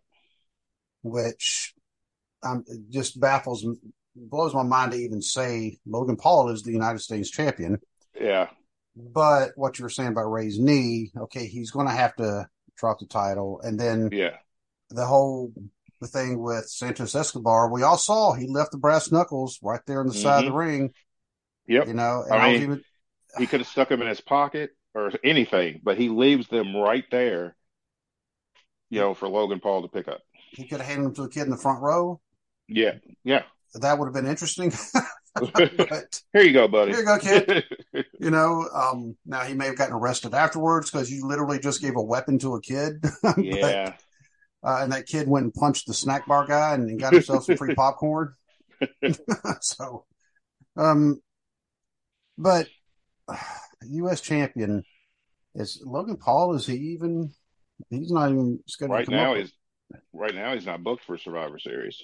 which 1.03 1.75
um, 2.42 2.64
just 2.90 3.21
baffles, 3.21 3.66
blows 4.14 4.55
my 4.55 4.62
mind 4.62 4.92
to 4.92 4.99
even 4.99 5.21
say 5.21 5.79
Logan 5.87 6.16
Paul 6.16 6.49
is 6.51 6.62
the 6.62 6.73
United 6.73 7.01
States 7.01 7.31
champion. 7.31 7.79
Yeah. 8.18 8.49
But 8.99 9.53
what 9.57 9.79
you 9.79 9.85
were 9.85 9.91
saying 9.91 10.11
about 10.11 10.31
Rey's 10.31 10.59
knee, 10.59 11.13
okay, 11.17 11.47
he's 11.47 11.71
going 11.71 11.87
to 11.87 11.93
have 11.93 12.17
to 12.17 12.49
drop 12.77 12.99
the 12.99 13.07
title, 13.07 13.61
and 13.63 13.79
then 13.79 14.11
Yeah. 14.13 14.37
the 14.91 15.07
whole 15.07 15.53
the 16.01 16.07
thing 16.07 16.39
with 16.41 16.69
Santos 16.69 17.15
Escobar, 17.15 17.73
we 17.73 17.83
all 17.83 17.99
saw 17.99 18.33
he 18.33 18.47
left 18.47 18.71
the 18.71 18.79
brass 18.79 19.11
knuckles 19.11 19.59
right 19.63 19.81
there 19.87 20.01
on 20.01 20.07
the 20.07 20.15
side 20.15 20.39
of 20.39 20.45
the 20.45 20.51
mm-hmm. 20.51 20.59
ring. 20.59 20.95
Yep. 21.67 21.89
You 21.89 21.95
know, 21.95 22.25
I, 22.31 22.53
mean, 22.53 22.63
even 22.63 22.85
he 23.37 23.47
could 23.47 23.61
have 23.61 23.69
stuck 23.69 23.89
them 23.89 24.01
in 24.01 24.09
his 24.09 24.21
pocket 24.21 24.71
or 24.95 25.13
anything, 25.23 25.81
but 25.83 25.99
he 25.99 26.09
leaves 26.09 26.49
them 26.49 26.77
right 26.77 27.05
there, 27.11 27.57
you 28.91 29.01
know, 29.01 29.15
for 29.15 29.29
Logan 29.29 29.61
Paul 29.61 29.83
to 29.83 29.89
pick 29.89 30.09
up. 30.09 30.21
he 30.53 30.67
could 30.67 30.79
have 30.79 30.87
handed 30.87 31.07
them 31.07 31.15
to 31.17 31.23
a 31.25 31.29
kid 31.29 31.43
in 31.43 31.51
the 31.51 31.57
front 31.57 31.83
row. 31.83 32.21
Yeah. 32.69 32.95
Yeah. 33.25 33.43
That 33.75 33.99
would 33.99 34.07
have 34.07 34.15
been 34.15 34.27
interesting. 34.27 34.73
but 35.40 36.20
Here 36.33 36.42
you 36.42 36.53
go, 36.53 36.68
buddy. 36.68 36.92
Here 36.92 37.01
you 37.01 37.07
go, 37.07 37.18
kid. 37.18 37.64
you 38.20 38.31
know, 38.31 38.68
um, 38.72 39.16
now 39.27 39.42
he 39.42 39.55
may 39.55 39.66
have 39.66 39.77
gotten 39.77 39.94
arrested 39.94 40.35
afterwards 40.35 40.90
because 40.90 41.11
you 41.11 41.27
literally 41.27 41.59
just 41.59 41.81
gave 41.81 41.96
a 41.96 42.03
weapon 42.03 42.38
to 42.40 42.55
a 42.55 42.61
kid. 42.61 43.03
But, 43.22 43.38
yeah. 43.38 43.94
uh, 44.62 44.79
and 44.83 44.92
that 44.92 45.07
kid 45.07 45.29
went 45.29 45.44
and 45.44 45.55
punched 45.55 45.87
the 45.87 45.94
snack 45.94 46.27
bar 46.27 46.46
guy 46.46 46.74
and 46.74 46.98
got 46.98 47.12
himself 47.12 47.44
some 47.44 47.57
free 47.57 47.74
popcorn. 47.74 48.35
so, 49.61 50.05
um, 50.77 51.20
but 52.37 52.68
uh, 53.29 53.37
U.S. 53.83 54.20
champion 54.20 54.85
is 55.55 55.83
Logan 55.85 56.16
Paul. 56.16 56.55
Is 56.55 56.66
he 56.66 56.77
even? 56.94 57.33
He's 57.90 58.11
not 58.11 58.31
even 58.31 58.61
scheduled 58.66 58.96
Right 58.96 59.05
to 59.05 59.11
come 59.11 59.16
now 59.16 59.35
he's 59.35 59.53
right 60.12 60.35
now 60.35 60.55
he's 60.55 60.66
not 60.66 60.83
booked 60.83 61.05
for 61.05 61.16
Survivor 61.16 61.59
Series. 61.59 62.03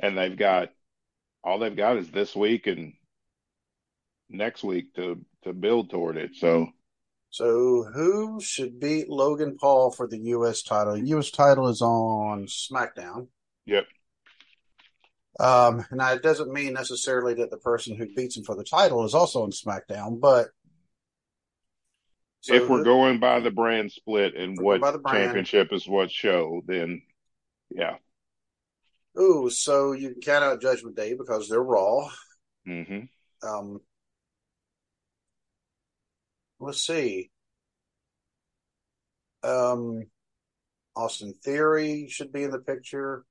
And 0.00 0.16
they've 0.16 0.36
got 0.36 0.70
all 1.44 1.58
they've 1.58 1.76
got 1.76 1.96
is 1.96 2.10
this 2.10 2.34
week 2.36 2.66
and 2.66 2.92
next 4.28 4.62
week 4.62 4.94
to 4.94 5.24
to 5.44 5.52
build 5.52 5.90
toward 5.90 6.16
it. 6.16 6.36
So 6.36 6.68
So 7.30 7.84
who 7.94 8.40
should 8.40 8.78
beat 8.80 9.08
Logan 9.08 9.56
Paul 9.58 9.90
for 9.90 10.06
the 10.06 10.18
U.S. 10.18 10.62
title? 10.62 10.96
U.S. 10.96 11.30
title 11.30 11.68
is 11.68 11.80
on 11.80 12.46
SmackDown. 12.46 13.28
Yep. 13.66 13.86
Um, 15.38 15.86
now 15.92 16.12
it 16.12 16.22
doesn't 16.22 16.52
mean 16.52 16.74
necessarily 16.74 17.34
that 17.34 17.50
the 17.50 17.56
person 17.56 17.96
who 17.96 18.06
beats 18.14 18.36
him 18.36 18.44
for 18.44 18.54
the 18.56 18.64
title 18.64 19.04
is 19.04 19.14
also 19.14 19.42
on 19.42 19.52
SmackDown, 19.52 20.20
but 20.20 20.48
so 22.42 22.54
if 22.54 22.68
we're 22.68 22.78
who- 22.78 22.84
going 22.84 23.20
by 23.20 23.40
the 23.40 23.50
brand 23.50 23.90
split 23.92 24.34
and 24.34 24.58
what 24.60 24.80
brand. 24.80 25.02
championship 25.06 25.72
is 25.72 25.88
what 25.88 26.10
show, 26.10 26.62
then 26.66 27.02
yeah. 27.70 27.96
Ooh, 29.18 29.50
so 29.50 29.92
you 29.92 30.10
can 30.12 30.20
count 30.20 30.44
out 30.44 30.60
Judgment 30.62 30.96
Day 30.96 31.14
because 31.14 31.48
they're 31.48 31.62
Raw. 31.62 32.08
hmm 32.64 33.08
Um, 33.42 33.80
let's 36.58 36.84
see. 36.86 37.30
Um, 39.42 40.06
Austin 40.94 41.34
Theory 41.42 42.08
should 42.08 42.32
be 42.32 42.42
in 42.44 42.50
the 42.50 42.58
picture. 42.58 43.24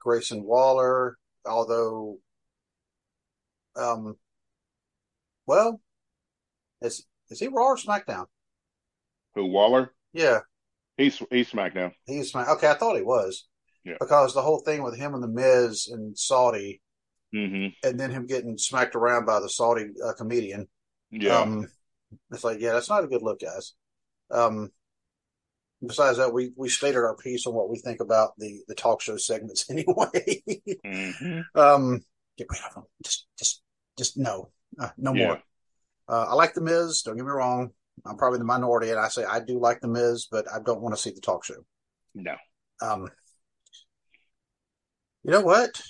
Grayson 0.00 0.44
Waller, 0.44 1.18
although, 1.44 2.18
um, 3.76 4.16
well, 5.46 5.80
is 6.80 7.06
is 7.30 7.40
he 7.40 7.48
Raw 7.48 7.64
or 7.70 7.76
SmackDown? 7.76 8.26
Who 9.34 9.46
Waller? 9.46 9.94
Yeah, 10.12 10.40
He's 10.96 11.22
he's 11.30 11.50
SmackDown. 11.50 11.92
he's 12.06 12.30
Smack. 12.30 12.48
Okay, 12.48 12.68
I 12.68 12.74
thought 12.74 12.96
he 12.96 13.02
was. 13.02 13.46
Yeah. 13.88 13.96
Because 14.00 14.34
the 14.34 14.42
whole 14.42 14.60
thing 14.60 14.82
with 14.82 14.96
him 14.96 15.14
and 15.14 15.22
the 15.22 15.28
Miz 15.28 15.88
and 15.88 16.16
Saudi, 16.18 16.80
Mm-hmm. 17.34 17.86
and 17.86 18.00
then 18.00 18.10
him 18.10 18.24
getting 18.26 18.56
smacked 18.56 18.94
around 18.96 19.26
by 19.26 19.38
the 19.38 19.50
Saudi 19.50 19.84
uh, 20.02 20.14
comedian. 20.14 20.66
Yeah. 21.10 21.40
Um, 21.40 21.68
it's 22.30 22.42
like, 22.42 22.58
yeah, 22.58 22.72
that's 22.72 22.88
not 22.88 23.04
a 23.04 23.06
good 23.06 23.20
look, 23.20 23.40
guys. 23.40 23.74
Um, 24.30 24.70
besides 25.86 26.16
that, 26.16 26.32
we 26.32 26.52
we 26.56 26.70
stated 26.70 26.96
our 26.96 27.16
piece 27.16 27.46
on 27.46 27.52
what 27.52 27.68
we 27.68 27.78
think 27.80 28.00
about 28.00 28.32
the 28.38 28.62
the 28.66 28.74
talk 28.74 29.02
show 29.02 29.18
segments 29.18 29.68
anyway. 29.70 30.42
Mhm. 30.86 31.42
um, 31.54 32.00
get 32.38 32.46
rid 32.50 32.60
of 32.66 32.74
them. 32.74 32.84
Just 33.04 33.26
just 33.38 33.62
just 33.98 34.16
no, 34.16 34.50
uh, 34.80 34.88
no 34.96 35.12
Yeah. 35.12 35.26
more. 35.26 35.42
Uh, 36.08 36.26
I 36.30 36.32
like 36.34 36.54
the 36.54 36.62
Miz. 36.62 37.02
Don't 37.02 37.16
get 37.16 37.26
me 37.26 37.30
wrong. 37.30 37.72
I'm 38.06 38.16
probably 38.16 38.38
the 38.38 38.46
minority, 38.46 38.88
and 38.90 38.98
I 38.98 39.08
say 39.08 39.24
I 39.24 39.40
do 39.40 39.60
like 39.60 39.82
the 39.82 39.88
Miz, 39.88 40.28
but 40.30 40.46
I 40.50 40.60
don't 40.64 40.80
want 40.80 40.94
to 40.96 41.00
see 41.00 41.10
the 41.10 41.20
talk 41.20 41.44
show. 41.44 41.62
No. 42.14 42.36
Um, 42.80 43.08
you 45.24 45.30
know 45.32 45.40
what? 45.42 45.80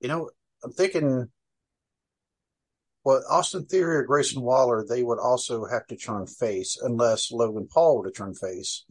You 0.00 0.08
know, 0.08 0.30
I'm 0.64 0.72
thinking, 0.72 1.28
well, 3.04 3.22
Austin 3.30 3.64
Theory 3.66 3.98
or 3.98 4.02
Grayson 4.04 4.42
Waller, 4.42 4.84
they 4.88 5.02
would 5.02 5.18
also 5.18 5.64
have 5.64 5.86
to 5.86 5.96
turn 5.96 6.26
face 6.26 6.76
unless 6.80 7.30
Logan 7.32 7.68
Paul 7.72 7.98
were 7.98 8.10
to 8.10 8.12
turn 8.12 8.34
face. 8.34 8.84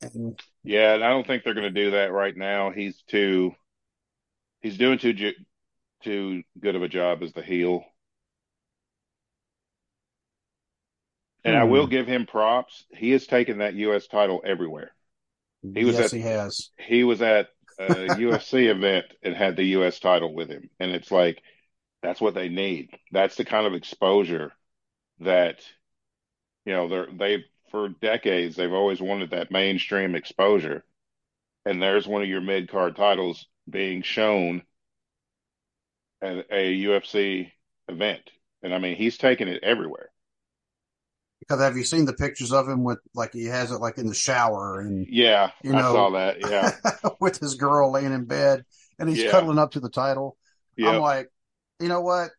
And 0.00 0.40
Yeah, 0.62 0.94
and 0.94 1.04
I 1.04 1.10
don't 1.10 1.26
think 1.26 1.44
they're 1.44 1.54
going 1.54 1.72
to 1.72 1.84
do 1.84 1.92
that 1.92 2.12
right 2.12 2.36
now. 2.36 2.70
He's 2.70 3.02
too, 3.02 3.54
he's 4.60 4.78
doing 4.78 4.98
too 4.98 5.12
ju- 5.12 5.44
too 6.02 6.42
good 6.60 6.76
of 6.76 6.82
a 6.82 6.88
job 6.88 7.22
as 7.22 7.32
the 7.32 7.42
heel. 7.42 7.84
And 11.44 11.56
I 11.56 11.64
Hmm. 11.64 11.70
will 11.70 11.86
give 11.88 12.06
him 12.06 12.26
props. 12.26 12.84
He 12.90 13.10
has 13.10 13.26
taken 13.26 13.58
that 13.58 13.74
U.S. 13.74 14.06
title 14.06 14.40
everywhere. 14.44 14.92
He 15.74 15.84
was 15.84 15.98
yes, 15.98 16.06
at 16.12 16.12
he 16.12 16.20
has. 16.20 16.70
he 16.78 17.04
was 17.04 17.22
at 17.22 17.48
a 17.78 17.84
UFC 18.14 18.70
event 18.70 19.06
and 19.22 19.34
had 19.34 19.56
the 19.56 19.64
U.S. 19.64 19.98
title 20.00 20.34
with 20.34 20.48
him, 20.48 20.70
and 20.80 20.90
it's 20.90 21.10
like 21.10 21.42
that's 22.02 22.20
what 22.20 22.34
they 22.34 22.48
need. 22.48 22.90
That's 23.12 23.36
the 23.36 23.44
kind 23.44 23.66
of 23.66 23.74
exposure 23.74 24.52
that 25.20 25.60
you 26.64 26.72
know 26.72 26.88
they're 26.88 27.08
they've 27.12 27.44
for 27.70 27.88
decades 27.88 28.56
they've 28.56 28.72
always 28.72 29.00
wanted 29.00 29.30
that 29.30 29.50
mainstream 29.50 30.14
exposure, 30.14 30.84
and 31.64 31.82
there's 31.82 32.06
one 32.06 32.22
of 32.22 32.28
your 32.28 32.40
mid 32.40 32.68
card 32.68 32.96
titles 32.96 33.46
being 33.68 34.02
shown 34.02 34.62
at 36.22 36.46
a 36.50 36.84
UFC 36.84 37.50
event, 37.88 38.30
and 38.62 38.74
I 38.74 38.78
mean 38.78 38.96
he's 38.96 39.18
taking 39.18 39.48
it 39.48 39.62
everywhere. 39.62 40.10
Because 41.48 41.62
have 41.62 41.76
you 41.76 41.84
seen 41.84 42.04
the 42.04 42.12
pictures 42.12 42.52
of 42.52 42.68
him 42.68 42.84
with 42.84 42.98
like 43.14 43.32
he 43.32 43.46
has 43.46 43.70
it 43.70 43.78
like 43.80 43.96
in 43.98 44.06
the 44.06 44.14
shower 44.14 44.80
and 44.80 45.06
Yeah, 45.08 45.50
You 45.62 45.72
I 45.74 45.80
know- 45.80 45.92
saw 45.94 46.10
that. 46.10 46.36
Yeah, 46.40 46.72
with 47.20 47.38
his 47.40 47.54
girl 47.54 47.90
laying 47.92 48.12
in 48.12 48.26
bed 48.26 48.64
and 48.98 49.08
he's 49.08 49.22
Yeah. 49.22 49.30
cuddling 49.30 49.58
up 49.58 49.72
to 49.72 49.80
the 49.80 49.88
title? 49.90 50.36
I'm 50.80 51.00
like, 51.00 51.28
you 51.80 51.88
know 51.88 52.02
what? 52.02 52.30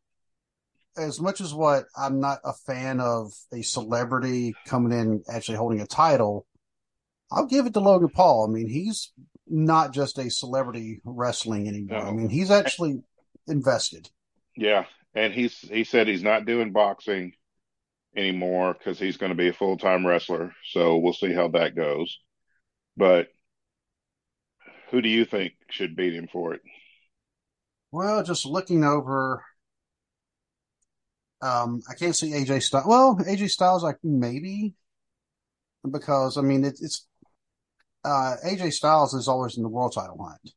As 0.98 1.20
much 1.20 1.42
as 1.42 1.54
what 1.54 1.86
I'm 1.98 2.20
not 2.20 2.40
a 2.46 2.54
fan 2.54 3.00
of 3.02 3.32
a 3.54 3.62
celebrity 3.64 4.54
coming 4.66 4.98
in 4.98 5.24
actually 5.30 5.58
holding 5.58 5.82
a 5.82 5.88
title, 5.88 6.46
I'll 7.32 7.46
give 7.48 7.66
it 7.66 7.74
to 7.74 7.80
Logan 7.80 8.10
Paul. 8.10 8.48
I 8.48 8.52
mean, 8.52 8.68
he's 8.70 9.12
not 9.48 9.94
just 9.94 10.18
a 10.20 10.30
celebrity 10.30 11.02
wrestling 11.04 11.68
anymore. 11.68 12.00
I 12.06 12.12
mean, 12.12 12.30
he's 12.30 12.52
actually 12.52 13.02
invested. 13.48 14.10
yeah. 14.56 14.86
And 15.16 15.34
he's 15.34 15.58
he 15.60 15.84
said 15.86 16.08
he's 16.08 16.22
not 16.24 16.46
doing 16.46 16.72
boxing 16.72 17.34
anymore 18.20 18.74
because 18.78 19.00
he's 19.00 19.18
going 19.18 19.32
to 19.32 19.36
be 19.38 19.48
a 19.48 19.54
full 19.54 19.78
time 19.78 20.06
wrestler. 20.06 20.54
So 20.72 20.98
we'll 20.98 21.14
see 21.14 21.34
how 21.34 21.48
that 21.50 21.76
goes. 21.76 22.20
But 22.98 23.28
who 24.92 25.02
do 25.02 25.10
you 25.10 25.26
think 25.26 25.54
should 25.70 25.96
beat 25.96 26.14
him 26.14 26.28
for 26.32 26.54
it? 26.54 26.62
Well, 27.92 28.24
just 28.24 28.46
looking 28.46 28.84
over, 28.84 29.44
um, 31.42 31.82
I 31.90 31.94
can't 31.96 32.16
see 32.16 32.32
AJ 32.32 32.64
Styles. 32.64 32.86
Well, 32.88 33.18
AJ 33.18 33.50
Styles, 33.50 33.84
like 33.84 33.98
maybe 34.04 34.76
because 35.90 36.38
I 36.38 36.42
mean 36.42 36.66
it, 36.66 36.78
it's 36.82 37.08
uh, 38.04 38.36
AJ 38.46 38.74
Styles 38.74 39.14
is 39.14 39.28
always 39.28 39.58
in 39.58 39.64
the 39.64 39.70
world 39.70 39.94
title 39.94 40.22
hunt, 40.24 40.54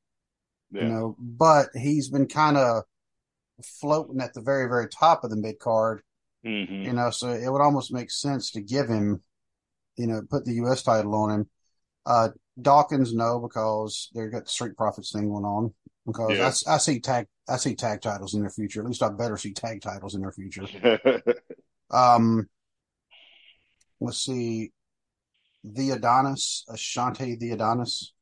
Yeah. 0.73 0.83
you 0.83 0.89
know, 0.89 1.17
but 1.19 1.69
he's 1.75 2.09
been 2.09 2.27
kind 2.27 2.57
of 2.57 2.83
floating 3.81 4.21
at 4.21 4.35
the 4.35 4.41
very, 4.41 4.69
very 4.69 4.89
top 4.89 5.25
of 5.25 5.31
the 5.31 5.37
mid 5.37 5.59
card, 5.59 6.03
hmm 6.45 6.85
you 6.85 6.93
know, 6.93 7.11
so 7.11 7.31
it 7.31 7.49
would 7.51 7.61
almost 7.63 7.93
make 7.93 8.11
sense 8.11 8.51
to 8.53 8.61
give 8.61 8.89
him, 8.89 9.23
you 9.97 10.07
know, 10.07 10.23
put 10.29 10.45
the 10.45 10.55
U.S. 10.55 10.83
title 10.83 11.15
on 11.15 11.31
him. 11.31 11.51
Uh, 12.05 12.29
Dawkins, 12.61 13.15
no, 13.15 13.39
because 13.41 14.11
they've 14.15 14.31
got 14.31 14.45
the 14.45 14.51
Street 14.51 14.77
Profits 14.77 15.13
thing 15.13 15.29
going 15.29 15.45
on. 15.45 15.73
Because 16.07 16.31
I 16.31 16.43
Yeah. 16.43 16.49
s- 16.49 16.67
I, 16.67 16.79
see 16.79 17.01
tag, 17.01 17.27
I 17.49 17.57
see 17.57 17.77
tag 17.77 18.01
titles 18.01 18.35
in 18.35 18.41
their 18.41 18.51
future. 18.51 18.81
At 18.81 18.89
least 18.89 19.03
I 19.03 19.09
better 19.11 19.37
see 19.37 19.53
tag 19.53 19.81
titles 19.81 20.15
in 20.15 20.21
their 20.21 20.33
future. 20.33 20.65
Um, 21.91 22.49
let's 24.01 24.25
see, 24.25 24.73
the 25.63 25.91
Adonis, 25.91 26.65
Ashante 26.71 27.39
the 27.39 27.51
Adonis. 27.51 28.15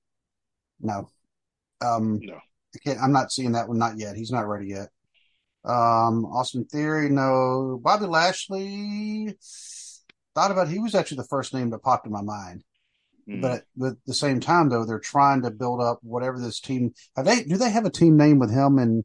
No, 0.81 1.09
um, 1.81 2.21
no. 2.23 2.35
I 2.75 2.79
can't. 2.85 3.01
I'm 3.01 3.13
not 3.13 3.33
seeing 3.33 3.53
that 3.53 3.69
one. 3.69 3.79
Not 3.79 3.99
yet. 3.99 4.17
He's 4.17 4.33
not 4.33 4.49
ready 4.49 4.69
yet. 4.69 4.89
Um, 5.65 6.25
Austin 6.27 6.65
Theory, 6.65 7.11
no. 7.11 7.81
Bobby 7.83 8.07
Lashley. 8.07 9.37
Thought 10.35 10.51
about. 10.51 10.69
He 10.69 10.79
was 10.79 10.95
actually 10.95 11.19
the 11.19 11.25
first 11.25 11.53
name 11.53 11.71
that 11.71 11.83
popped 11.83 12.07
in 12.07 12.13
my 12.13 12.23
mind. 12.23 12.65
Mm. 13.29 13.41
But 13.43 13.65
at 13.87 13.97
the 14.07 14.15
same 14.15 14.41
time, 14.41 14.69
though, 14.69 14.85
they're 14.85 14.99
trying 14.99 15.43
to 15.43 15.51
build 15.51 15.81
up 15.81 15.99
whatever 16.03 16.39
this 16.39 16.61
team. 16.61 16.95
Have 17.17 17.27
they? 17.27 17.43
Do 17.45 17.57
they 17.57 17.71
have 17.71 17.85
a 17.85 17.91
team 17.91 18.17
name 18.17 18.39
with 18.39 18.51
him 18.51 18.79
and 18.79 19.05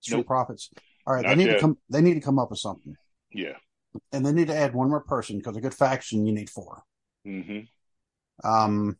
Street 0.00 0.18
Nope. 0.18 0.26
Profits? 0.26 0.70
All 1.06 1.14
right, 1.14 1.22
Not 1.24 1.30
they 1.30 1.36
need 1.36 1.46
yet. 1.46 1.54
to 1.54 1.60
come. 1.60 1.78
They 1.88 2.00
need 2.00 2.14
to 2.14 2.20
come 2.20 2.38
up 2.38 2.50
with 2.50 2.58
something, 2.58 2.96
yeah. 3.32 3.56
and 4.12 4.24
they 4.26 4.32
need 4.32 4.48
to 4.48 4.56
add 4.56 4.74
one 4.74 4.88
more 4.90 5.00
person 5.02 5.38
because 5.38 5.56
a 5.56 5.60
good 5.60 5.74
faction 5.74 6.26
you 6.26 6.32
need 6.32 6.50
four. 6.50 6.82
hmm 7.24 7.60
Um, 8.42 8.96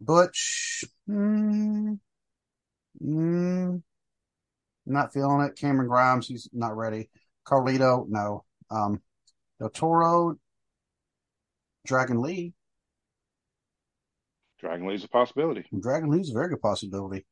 Butch, 0.00 0.84
mm, 1.08 1.98
mm, 3.02 3.82
not 4.86 5.12
feeling 5.12 5.40
it. 5.42 5.56
Cameron 5.56 5.88
Grimes, 5.88 6.26
he's 6.26 6.48
not 6.52 6.76
ready. 6.76 7.10
Carlito, 7.46 8.06
no. 8.08 8.44
Um, 8.70 9.00
Del 9.58 9.70
Toro, 9.70 10.36
Dragon 11.86 12.20
Lee. 12.20 12.54
Dragon 14.58 14.86
Lee's 14.86 15.04
a 15.04 15.08
possibility. 15.08 15.64
Dragon 15.80 16.10
Lee's 16.10 16.30
a 16.30 16.34
very 16.34 16.48
good 16.48 16.62
possibility. 16.62 17.26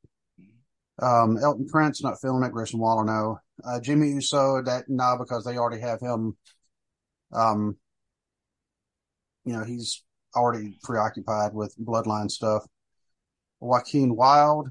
Um, 1.00 1.38
Elton 1.42 1.66
Prince, 1.66 2.02
not 2.02 2.20
feeling 2.20 2.44
it. 2.44 2.52
Grayson 2.52 2.78
Waller, 2.78 3.04
no. 3.04 3.38
Uh, 3.64 3.80
Jimmy 3.80 4.10
Uso, 4.10 4.62
that, 4.62 4.84
no, 4.88 5.16
because 5.18 5.44
they 5.44 5.56
already 5.56 5.80
have 5.80 6.00
him. 6.00 6.36
Um, 7.32 7.76
you 9.44 9.54
know, 9.54 9.64
he's 9.64 10.04
already 10.36 10.78
preoccupied 10.82 11.54
with 11.54 11.74
bloodline 11.82 12.30
stuff. 12.30 12.64
Joaquin 13.60 14.14
Wilde, 14.14 14.68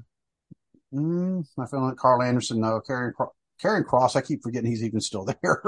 mm, 0.92 1.44
not 1.56 1.70
feeling 1.70 1.90
it. 1.90 1.98
Karl 1.98 2.22
Anderson. 2.22 2.60
Karrion, 2.60 3.14
Cro- 3.14 3.34
Karrion 3.62 3.84
Kross, 3.84 4.16
I 4.16 4.20
keep 4.20 4.42
forgetting 4.42 4.70
he's 4.70 4.84
even 4.84 5.00
still 5.00 5.24
there. 5.42 5.62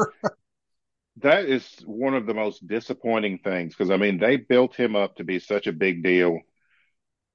That 1.18 1.44
is 1.44 1.68
one 1.86 2.14
of 2.14 2.26
the 2.26 2.34
most 2.34 2.66
disappointing 2.66 3.38
things 3.38 3.74
because 3.74 3.90
I 3.90 3.96
mean 3.96 4.18
they 4.18 4.36
built 4.36 4.74
him 4.74 4.96
up 4.96 5.16
to 5.16 5.24
be 5.24 5.38
such 5.38 5.66
a 5.66 5.72
big 5.72 6.02
deal 6.02 6.40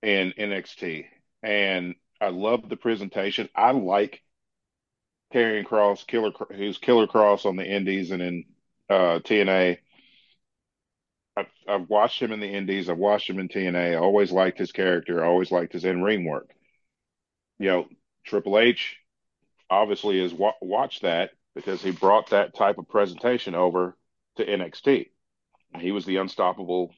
in 0.01 0.33
NXT, 0.37 1.05
and 1.43 1.95
I 2.21 2.29
love 2.29 2.67
the 2.67 2.77
presentation. 2.77 3.49
I 3.55 3.71
like 3.71 4.21
Karrion 5.33 5.65
Kross, 5.65 6.05
Killer, 6.05 6.31
who's 6.55 6.77
Killer 6.77 7.07
Kross 7.07 7.45
on 7.45 7.55
the 7.55 7.65
Indies 7.65 8.11
and 8.11 8.21
in 8.21 8.45
uh, 8.89 9.19
TNA. 9.19 9.77
I've, 11.37 11.47
I've 11.67 11.89
watched 11.89 12.21
him 12.21 12.31
in 12.31 12.39
the 12.39 12.47
Indies. 12.47 12.89
I've 12.89 12.97
watched 12.97 13.29
him 13.29 13.39
in 13.39 13.47
TNA. 13.47 13.93
I 13.93 13.95
always 13.95 14.31
liked 14.31 14.57
his 14.57 14.71
character. 14.71 15.23
I 15.23 15.27
always 15.27 15.51
liked 15.51 15.73
his 15.73 15.85
in 15.85 16.01
ring 16.03 16.25
work. 16.25 16.53
You 17.59 17.67
know, 17.67 17.89
Triple 18.25 18.57
H 18.57 18.97
obviously 19.69 20.21
has 20.21 20.33
wa- 20.33 20.53
watched 20.61 21.03
that 21.03 21.31
because 21.55 21.81
he 21.81 21.91
brought 21.91 22.31
that 22.31 22.55
type 22.55 22.77
of 22.77 22.89
presentation 22.89 23.55
over 23.55 23.97
to 24.37 24.45
NXT. 24.45 25.11
He 25.79 25.91
was 25.91 26.05
the 26.05 26.17
unstoppable 26.17 26.93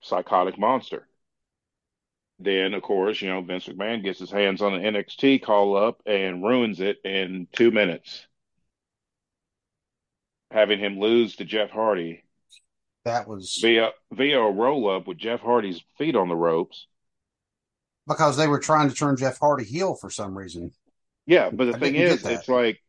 psychotic 0.00 0.58
monster. 0.58 1.08
Then, 2.38 2.74
of 2.74 2.82
course, 2.82 3.22
you 3.22 3.28
know, 3.28 3.40
Vince 3.40 3.68
McMahon 3.68 4.02
gets 4.02 4.18
his 4.18 4.30
hands 4.30 4.60
on 4.62 4.74
an 4.74 4.82
NXT 4.82 5.38
call 5.38 5.76
up 5.76 6.02
and 6.06 6.44
ruins 6.44 6.80
it 6.80 6.98
in 7.04 7.46
two 7.52 7.70
minutes, 7.70 8.26
having 10.50 10.78
him 10.78 11.00
lose 11.00 11.36
to 11.36 11.44
Jeff 11.44 11.70
Hardy 11.70 12.22
that 13.04 13.26
was 13.26 13.58
via 13.60 13.90
via 14.12 14.40
a 14.40 14.50
roll 14.50 14.90
up 14.90 15.06
with 15.06 15.18
Jeff 15.18 15.40
Hardy's 15.40 15.82
feet 15.98 16.16
on 16.16 16.28
the 16.28 16.36
ropes. 16.36 16.86
Because 18.06 18.36
they 18.36 18.48
were 18.48 18.58
trying 18.58 18.88
to 18.88 18.94
turn 18.94 19.16
Jeff 19.16 19.38
Hardy 19.38 19.64
heel 19.64 19.94
for 19.94 20.10
some 20.10 20.36
reason. 20.36 20.72
Yeah, 21.26 21.50
but 21.50 21.66
the 21.66 21.76
I 21.76 21.78
thing 21.78 21.94
is, 21.94 22.24
it's 22.26 22.48
like 22.48 22.82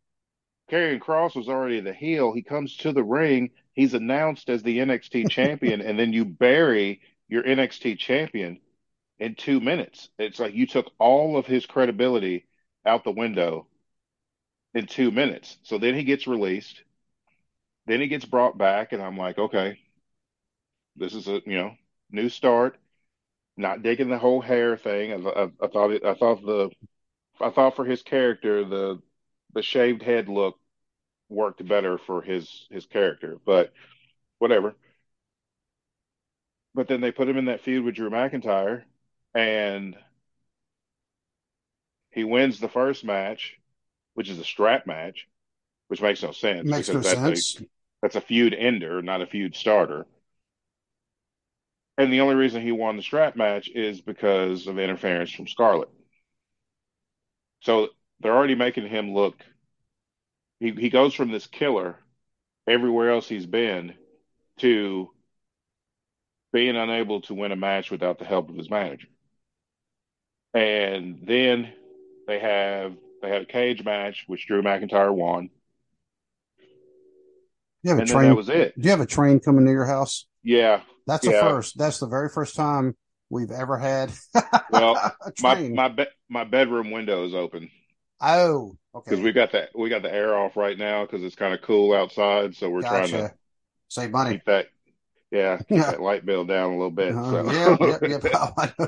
Karrion 0.72 1.00
Kross 1.00 1.36
was 1.36 1.50
already 1.50 1.82
the 1.82 1.94
heel. 1.94 2.34
He 2.34 2.42
comes 2.42 2.78
to 2.78 2.92
the 2.92 3.04
ring. 3.04 3.52
He's 3.74 3.94
announced 3.94 4.50
as 4.50 4.64
the 4.64 4.80
NXT 4.80 5.30
champion, 5.30 5.82
and 5.82 6.00
then 6.00 6.14
you 6.14 6.26
bury 6.26 7.02
your 7.28 7.44
NXT 7.44 8.00
champion 8.00 8.60
in 9.20 9.36
two 9.36 9.60
minutes. 9.60 10.10
It's 10.18 10.40
like 10.40 10.54
you 10.54 10.68
took 10.68 10.92
all 11.00 11.38
of 11.38 11.46
his 11.46 11.66
credibility 11.66 12.48
out 12.86 13.04
the 13.04 13.12
window 13.12 13.68
in 14.74 14.88
two 14.88 15.12
minutes. 15.12 15.58
So 15.64 15.78
then 15.78 15.96
he 15.96 16.04
gets 16.04 16.28
released. 16.28 16.84
Then 17.86 18.02
he 18.02 18.08
gets 18.08 18.26
brought 18.26 18.58
back, 18.58 18.94
and 18.94 19.02
I'm 19.02 19.18
like, 19.18 19.38
okay, 19.38 19.80
this 20.96 21.14
is 21.14 21.28
a 21.28 21.42
you 21.46 21.58
know 21.58 21.76
new 22.12 22.30
start. 22.30 22.78
Not 23.56 23.84
digging 23.84 24.10
the 24.10 24.18
whole 24.18 24.42
hair 24.42 24.78
thing. 24.78 25.28
I, 25.28 25.30
I, 25.30 25.44
I 25.62 25.68
thought 25.68 25.92
it, 25.92 26.04
I 26.04 26.16
thought 26.16 26.42
the 26.42 26.72
I 27.42 27.50
thought 27.50 27.76
for 27.76 27.86
his 27.86 28.02
character 28.02 28.66
the 28.66 29.02
the 29.54 29.62
shaved 29.62 30.02
head 30.02 30.30
look 30.30 30.60
worked 31.30 31.66
better 31.68 31.98
for 31.98 32.22
his 32.22 32.68
his 32.72 32.86
character, 32.86 33.38
but 33.46 33.74
whatever. 34.40 34.76
But 36.76 36.88
then 36.88 37.02
they 37.02 37.12
put 37.12 37.30
him 37.30 37.38
in 37.38 37.46
that 37.46 37.62
feud 37.62 37.84
with 37.84 37.96
Drew 37.96 38.10
McIntyre, 38.10 38.84
and 39.36 39.96
he 42.12 42.24
wins 42.24 42.60
the 42.60 42.70
first 42.70 43.04
match, 43.04 43.58
which 44.14 44.30
is 44.30 44.40
a 44.40 44.44
strap 44.44 44.86
match, 44.88 45.28
which 45.88 46.02
makes 46.02 46.24
no 46.24 46.32
sense. 46.32 46.70
Makes 46.70 46.90
no 46.90 47.02
that's 47.02 47.14
sense. 47.14 47.60
A, 47.60 47.66
that's 48.02 48.16
a 48.16 48.22
feud 48.22 48.54
ender, 48.54 49.02
not 49.02 49.22
a 49.22 49.28
feud 49.28 49.56
starter. 49.56 50.06
And 51.98 52.12
the 52.12 52.22
only 52.22 52.36
reason 52.36 52.62
he 52.62 52.72
won 52.72 52.98
the 52.98 53.04
strap 53.04 53.36
match 53.36 53.70
is 53.70 54.02
because 54.02 54.68
of 54.68 54.80
interference 54.80 55.32
from 55.32 55.48
Scarlett. 55.48 55.90
So 57.62 57.90
they're 58.20 58.36
already 58.36 58.56
making 58.56 58.88
him 58.88 59.14
look. 59.14 59.36
He 60.60 60.72
he 60.72 60.90
goes 60.90 61.14
from 61.14 61.32
this 61.32 61.46
killer 61.48 61.98
everywhere 62.68 63.12
else 63.12 63.28
he's 63.28 63.46
been 63.46 63.94
to 64.60 65.10
being 66.52 66.76
unable 66.76 67.22
to 67.22 67.34
win 67.34 67.52
a 67.52 67.56
match 67.56 67.92
without 67.92 68.20
the 68.20 68.26
help 68.26 68.50
of 68.50 68.56
his 68.56 68.70
manager. 68.70 69.08
And 70.54 71.20
then 71.24 71.74
they 72.28 72.40
have 72.40 72.96
they 73.22 73.30
had 73.30 73.42
a 73.44 73.46
cage 73.46 73.84
match 73.84 74.26
which 74.28 74.48
Drew 74.48 74.62
McIntyre 74.62 75.14
won. 75.14 75.50
You 77.84 77.90
have 77.90 78.00
a 78.00 78.02
And 78.02 78.10
train. 78.10 78.30
that 78.30 78.36
was 78.36 78.50
it. 78.50 78.74
Do 78.80 78.84
you 78.84 78.92
have 78.92 79.02
a 79.02 79.06
train 79.06 79.40
coming 79.40 79.66
to 79.66 79.72
your 79.72 79.86
house? 79.86 80.26
Yeah. 80.44 80.82
That's 81.08 81.26
the 81.26 81.32
Yeah. 81.34 81.42
first. 81.50 81.78
That's 81.78 82.00
the 82.00 82.08
very 82.08 82.30
first 82.30 82.56
time 82.56 82.96
we've 83.30 83.52
ever 83.52 83.78
had 83.78 84.12
Well, 84.70 84.96
a 85.26 85.32
my 85.42 85.56
my 85.70 85.88
be- 85.90 86.06
my 86.30 86.44
bedroom 86.44 86.92
window 86.92 87.26
is 87.26 87.34
open 87.34 87.70
oh, 88.22 88.76
because 88.94 89.20
we 89.20 89.32
got 89.32 89.52
that 89.54 89.70
we 89.76 89.90
got 89.90 90.02
the 90.04 90.14
air 90.14 90.38
off 90.38 90.56
right 90.56 90.78
now 90.78 91.04
because 91.06 91.24
it's 91.24 91.36
kind 91.36 91.54
of 91.54 91.62
cool 91.62 91.94
outside, 91.94 92.56
so 92.56 92.70
we're 92.70 92.82
trying 92.82 93.10
to 93.10 93.34
Save 93.90 94.12
money. 94.12 94.36
keep 94.36 94.46
that 94.46 94.68
yeah 95.32 95.58
keep 95.70 95.78
that 95.80 96.02
light 96.02 96.26
bill 96.26 96.46
down 96.46 96.72
a 96.72 96.78
little 96.78 96.92
bit. 96.92 97.16
Uh, 97.16 97.32
So. 97.32 97.52
yeah. 97.52 97.78
I 98.58 98.74
know. 98.78 98.88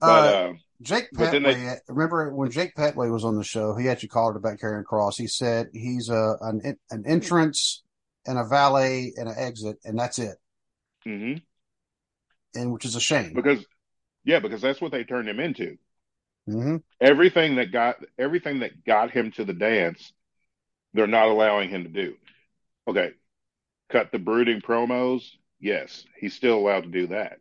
but 0.00 0.02
Uh, 0.02 0.48
um, 0.50 0.60
Jake 0.82 1.08
Petway, 1.14 1.42
they- 1.44 1.76
remember 1.88 2.34
when 2.34 2.50
Jake 2.50 2.74
Petway 2.74 3.10
was 3.10 3.24
on 3.24 3.36
the 3.36 3.44
show, 3.44 3.76
he 3.76 3.88
actually 3.88 4.08
called 4.08 4.34
it 4.34 4.38
about 4.38 4.58
Karrion 4.58 4.82
Kross. 4.84 5.16
He 5.16 5.26
said 5.28 5.68
he's 5.72 6.08
a 6.08 6.36
an 6.40 6.76
an 6.90 7.04
entrance 7.06 7.81
and 8.26 8.38
a 8.38 8.44
valet 8.44 9.12
and 9.16 9.28
an 9.28 9.34
exit, 9.38 9.78
and 9.84 9.98
that's 9.98 10.18
it. 10.18 10.38
mhm. 11.06 11.42
And 12.54 12.72
which 12.72 12.84
is 12.84 12.96
a 12.96 13.00
shame. 13.00 13.32
because 13.34 13.64
yeah, 14.24 14.40
because 14.40 14.60
that's 14.62 14.80
what 14.80 14.92
they 14.92 15.04
turned 15.04 15.28
him 15.28 15.40
into. 15.40 15.78
hmm 16.46 16.76
Everything 17.00 17.56
that 17.56 17.72
got 17.72 17.96
everything 18.18 18.60
that 18.60 18.84
got 18.84 19.10
him 19.10 19.32
to 19.32 19.44
the 19.44 19.52
dance, 19.52 20.12
they're 20.94 21.06
not 21.06 21.28
allowing 21.28 21.70
him 21.70 21.84
to 21.84 21.90
do. 21.90 22.16
Okay, 22.88 23.12
cut 23.90 24.12
the 24.12 24.18
brooding 24.18 24.60
promos. 24.62 25.30
Yes, 25.60 26.04
he's 26.18 26.34
still 26.34 26.58
allowed 26.58 26.82
to 26.84 26.90
do 26.90 27.08
that, 27.08 27.40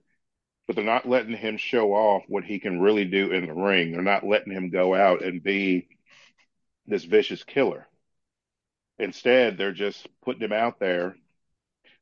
but 0.67 0.75
they're 0.75 0.85
not 0.85 1.07
letting 1.09 1.37
him 1.37 1.57
show 1.57 1.93
off 1.93 2.23
what 2.27 2.45
he 2.45 2.59
can 2.59 2.81
really 2.81 3.05
do 3.05 3.31
in 3.31 3.47
the 3.47 3.53
ring. 3.53 3.91
They're 3.91 4.01
not 4.03 4.25
letting 4.27 4.53
him 4.53 4.69
go 4.71 4.95
out 4.95 5.23
and 5.23 5.43
be 5.43 5.89
this 6.87 7.05
vicious 7.05 7.43
killer. 7.43 7.87
Instead, 9.01 9.57
they're 9.57 9.73
just 9.73 10.07
putting 10.23 10.43
him 10.43 10.53
out 10.53 10.79
there. 10.79 11.15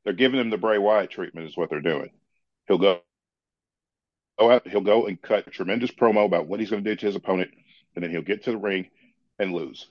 They're 0.03 0.13
giving 0.13 0.39
him 0.39 0.49
the 0.49 0.57
Bray 0.57 0.77
Wyatt 0.77 1.09
treatment, 1.09 1.47
is 1.47 1.55
what 1.55 1.69
they're 1.69 1.79
doing. 1.79 2.09
He'll 2.67 2.77
go 2.77 2.99
go 4.37 4.51
out, 4.51 4.67
he'll 4.67 4.81
go 4.81 5.07
and 5.07 5.21
cut 5.21 5.51
tremendous 5.51 5.91
promo 5.91 6.25
about 6.25 6.47
what 6.47 6.59
he's 6.59 6.69
going 6.69 6.83
to 6.83 6.89
do 6.89 6.95
to 6.95 7.05
his 7.05 7.15
opponent, 7.15 7.51
and 7.95 8.03
then 8.03 8.11
he'll 8.11 8.21
get 8.21 8.43
to 8.43 8.51
the 8.51 8.57
ring 8.57 8.89
and 9.39 9.53
lose. 9.53 9.87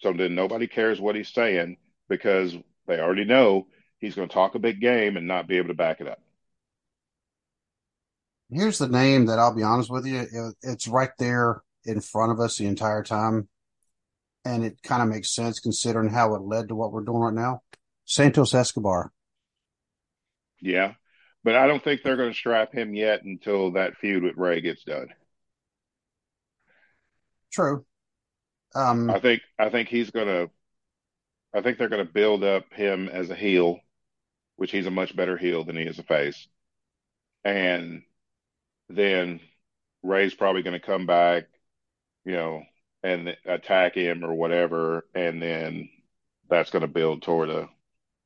So 0.00 0.12
then 0.12 0.34
nobody 0.34 0.66
cares 0.66 1.00
what 1.00 1.14
he's 1.14 1.28
saying 1.32 1.76
because 2.08 2.56
they 2.86 2.98
already 2.98 3.24
know 3.24 3.68
he's 3.98 4.14
going 4.14 4.28
to 4.28 4.34
talk 4.34 4.56
a 4.56 4.60
big 4.60 4.80
game 4.80 5.16
and 5.16 5.28
not 5.28 5.46
be 5.46 5.58
able 5.58 5.68
to 5.68 5.74
back 5.74 6.00
it 6.00 6.08
up. 6.08 6.20
Here's 8.50 8.78
the 8.78 8.88
name 8.88 9.26
that 9.26 9.38
I'll 9.38 9.54
be 9.54 9.62
honest 9.62 9.90
with 9.90 10.06
you, 10.06 10.26
it's 10.62 10.88
right 10.88 11.10
there 11.18 11.62
in 11.84 12.00
front 12.00 12.32
of 12.32 12.40
us 12.40 12.56
the 12.56 12.66
entire 12.66 13.02
time, 13.02 13.48
and 14.48 14.64
it 14.64 14.82
kind 14.82 15.02
of 15.02 15.08
makes 15.08 15.34
sense 15.34 15.60
considering 15.60 16.08
how 16.08 16.34
it 16.34 16.42
led 16.42 16.68
to 16.68 16.74
what 16.74 16.90
we're 16.90 17.02
doing 17.04 17.18
right 17.18 17.34
now. 17.34 17.62
Santos 18.06 18.54
Escobar. 18.54 19.12
Yeah. 20.60 20.94
But 21.44 21.54
I 21.54 21.66
don't 21.66 21.84
think 21.84 22.02
they're 22.02 22.16
going 22.16 22.32
to 22.32 22.38
strap 22.38 22.72
him 22.72 22.94
yet 22.94 23.22
until 23.22 23.72
that 23.72 23.96
feud 23.96 24.22
with 24.22 24.36
Rey 24.36 24.60
gets 24.60 24.82
done. 24.84 25.08
True. 27.52 27.84
Um, 28.74 29.10
I 29.10 29.20
think 29.20 29.42
I 29.58 29.70
think 29.70 29.88
he's 29.88 30.10
going 30.10 30.26
to 30.26 30.50
I 31.54 31.62
think 31.62 31.78
they're 31.78 31.88
going 31.88 32.06
to 32.06 32.12
build 32.12 32.44
up 32.44 32.72
him 32.72 33.08
as 33.08 33.30
a 33.30 33.34
heel, 33.34 33.80
which 34.56 34.70
he's 34.70 34.86
a 34.86 34.90
much 34.90 35.14
better 35.14 35.36
heel 35.36 35.64
than 35.64 35.76
he 35.76 35.82
is 35.82 35.98
a 35.98 36.02
face. 36.02 36.48
And 37.44 38.02
then 38.88 39.40
Rey's 40.02 40.34
probably 40.34 40.62
going 40.62 40.78
to 40.78 40.86
come 40.86 41.06
back, 41.06 41.44
you 42.24 42.32
know, 42.32 42.62
and 43.02 43.36
attack 43.46 43.94
him 43.94 44.24
or 44.24 44.34
whatever, 44.34 45.06
and 45.14 45.42
then 45.42 45.88
that's 46.50 46.70
going 46.70 46.82
to 46.82 46.88
build 46.88 47.22
toward 47.22 47.50
a 47.50 47.68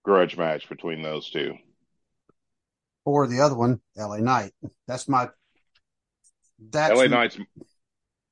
grudge 0.05 0.37
match 0.37 0.69
between 0.69 1.03
those 1.03 1.31
two. 1.31 1.57
or 3.05 3.27
the 3.27 3.41
other 3.41 3.57
one, 3.57 3.81
LA 3.97 4.19
Knight. 4.19 4.53
That's 4.87 5.09
my. 5.09 5.29
That's 6.71 6.97
LA 6.97 7.07
Knight's 7.07 7.39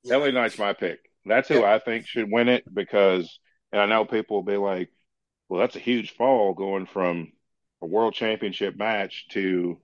LA 0.05 0.31
Knight's 0.31 0.57
my 0.57 0.73
pick. 0.73 0.99
That's 1.25 1.49
who 1.49 1.63
I 1.63 1.79
think 1.79 2.07
should 2.07 2.31
win 2.31 2.49
it 2.49 2.63
because, 2.73 3.39
and 3.71 3.81
I 3.81 3.85
know 3.85 4.05
people 4.05 4.37
will 4.37 4.43
be 4.43 4.57
like, 4.57 4.89
"Well, 5.49 5.59
that's 5.59 5.75
a 5.75 5.79
huge 5.79 6.11
fall 6.15 6.53
going 6.53 6.85
from 6.87 7.31
a 7.81 7.85
world 7.85 8.13
championship 8.13 8.75
match 8.75 9.27
to 9.29 9.79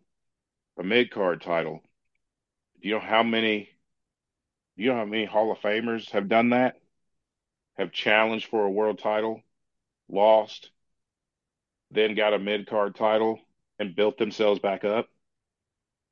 a 0.80 0.84
mid 0.84 1.12
card 1.12 1.41
title." 1.41 1.82
Do 2.82 2.89
you 2.89 2.96
know 2.96 3.02
how 3.02 3.24
many? 3.24 3.70
You 4.78 4.90
know 4.90 4.98
how 4.98 5.06
many 5.06 5.26
Hall 5.26 5.52
of 5.52 5.58
Famers 5.58 6.12
have 6.12 6.30
done 6.30 6.52
that? 6.52 6.80
Have 7.78 7.92
challenged 7.92 8.48
for 8.48 8.63
a 8.63 8.72
world 8.72 9.00
title, 9.00 9.42
lost, 10.08 10.70
then 11.90 12.13
got 12.16 12.34
a 12.34 12.40
mid 12.40 12.68
card 12.68 12.96
title 12.96 13.40
and 13.80 13.96
built 13.96 14.18
themselves 14.18 14.60
back 14.60 14.84
up. 14.84 15.10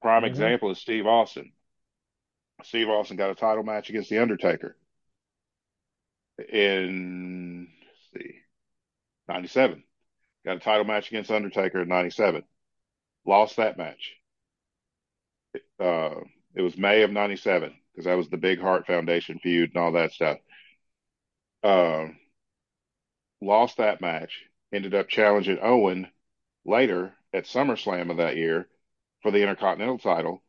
Prime 0.01 0.23
Mhm. 0.23 0.27
example 0.29 0.71
is 0.71 0.79
Steve 0.79 1.05
Austin. 1.05 1.53
Steve 2.63 2.89
Austin 2.89 3.17
got 3.17 3.29
a 3.29 3.35
title 3.35 3.63
match 3.63 3.89
against 3.89 4.09
The 4.09 4.17
Undertaker 4.17 4.75
in 6.49 7.71
see, 8.13 8.41
97. 9.27 9.83
Got 10.43 10.57
a 10.57 10.59
title 10.59 10.85
match 10.85 11.09
against 11.09 11.29
Undertaker 11.31 11.81
in 11.81 11.87
97. 11.87 12.43
Lost 13.25 13.57
that 13.57 13.77
match. 13.77 14.15
Uh, 15.79 16.21
it 16.55 16.61
was 16.61 16.77
May 16.77 17.03
of 17.03 17.11
97 17.11 17.79
because 17.95 18.05
that 18.05 18.17
was 18.17 18.27
the 18.29 18.37
Big 18.37 18.59
Hart 18.59 18.85
Foundation 18.85 19.39
feud 19.39 19.71
and 19.73 19.81
all 19.81 19.93
that 19.93 20.11
stuff. 20.11 20.37
Um, 21.63 22.17
lost 23.41 23.77
that 23.77 24.01
match. 24.01 24.43
Ended 24.73 24.93
up 24.93 25.07
challenging 25.07 25.59
Owen 25.61 26.07
later 26.65 27.13
at 27.33 27.45
SummerSlam 27.45 28.11
of 28.11 28.17
that 28.17 28.35
year 28.35 28.67
for 29.21 29.31
the 29.31 29.41
Intercontinental 29.41 29.97
title. 29.97 30.43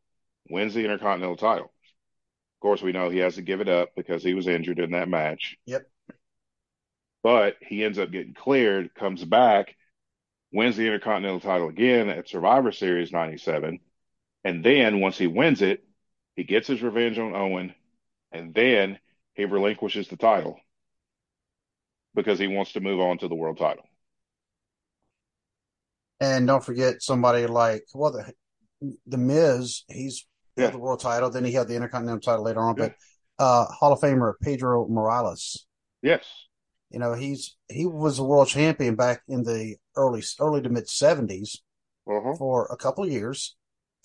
Wins 0.51 0.75
the 0.75 0.83
Intercontinental 0.85 1.37
title. 1.37 1.67
Of 1.67 2.61
course, 2.61 2.83
we 2.83 2.93
know 2.93 3.11
he 3.11 3.19
has 3.19 3.37
to 3.37 3.43
give 3.43 3.61
it 3.61 3.69
up 3.69 3.91
because 3.97 4.25
he 4.25 4.35
was 4.35 4.49
injured 4.49 4.81
in 4.81 4.91
that 4.93 5.09
match. 5.09 5.57
Yep. 5.67 5.87
But 7.23 7.57
he 7.61 7.85
ends 7.85 7.99
up 7.99 8.11
getting 8.11 8.35
cleared, 8.35 8.95
comes 8.95 9.25
back, 9.25 9.77
wins 10.53 10.77
the 10.77 10.87
Intercontinental 10.87 11.41
title 11.41 11.69
again 11.69 12.09
at 12.09 12.29
Survivor 12.29 12.73
Series 12.73 13.13
97. 13.13 13.79
And 14.45 14.65
then 14.65 15.01
once 15.01 15.19
he 15.19 15.27
wins 15.27 15.63
it, 15.63 15.85
he 16.37 16.45
gets 16.45 16.69
his 16.69 16.83
revenge 16.83 17.19
on 17.19 17.35
Owen. 17.35 17.75
And 18.33 18.55
then 18.55 18.99
he 19.35 19.45
relinquishes 19.45 20.09
the 20.09 20.17
title 20.17 20.59
because 22.15 22.39
he 22.39 22.47
wants 22.47 22.73
to 22.73 22.81
move 22.81 23.01
on 23.01 23.19
to 23.19 23.29
the 23.29 23.35
world 23.35 23.59
title. 23.59 23.85
And 26.21 26.47
don't 26.47 26.65
forget 26.65 27.03
somebody 27.03 27.47
like 27.47 27.85
well 27.95 28.13
the 28.13 28.33
the 29.07 29.19
Miz, 29.19 29.85
he's 29.89 30.27
he 30.57 30.63
Yeah. 30.63 30.71
the 30.71 30.79
world 30.79 31.01
title, 31.01 31.31
then 31.31 31.45
he 31.45 31.53
had 31.53 31.69
the 31.69 31.75
Intercontinental 31.77 32.21
title 32.21 32.45
later 32.45 32.61
on, 32.61 32.77
Yeah. 32.77 32.89
but 32.89 32.95
uh 33.45 33.67
Hall 33.67 33.93
of 33.93 34.01
Famer 34.01 34.35
Pedro 34.41 34.87
Morales. 34.89 35.67
Yes. 36.03 36.25
You 36.91 36.99
know, 36.99 37.15
he's 37.15 37.57
he 37.69 37.87
was 37.87 38.19
a 38.19 38.25
world 38.25 38.49
champion 38.49 38.95
back 38.97 39.23
in 39.29 39.43
the 39.45 39.77
early 39.97 40.23
early 40.41 40.63
to 40.63 40.69
mid 40.69 40.89
seventies 40.89 41.63
Uh-huh. 42.07 42.35
for 42.37 42.67
a 42.67 42.77
couple 42.77 43.05
of 43.05 43.11
years. 43.11 43.57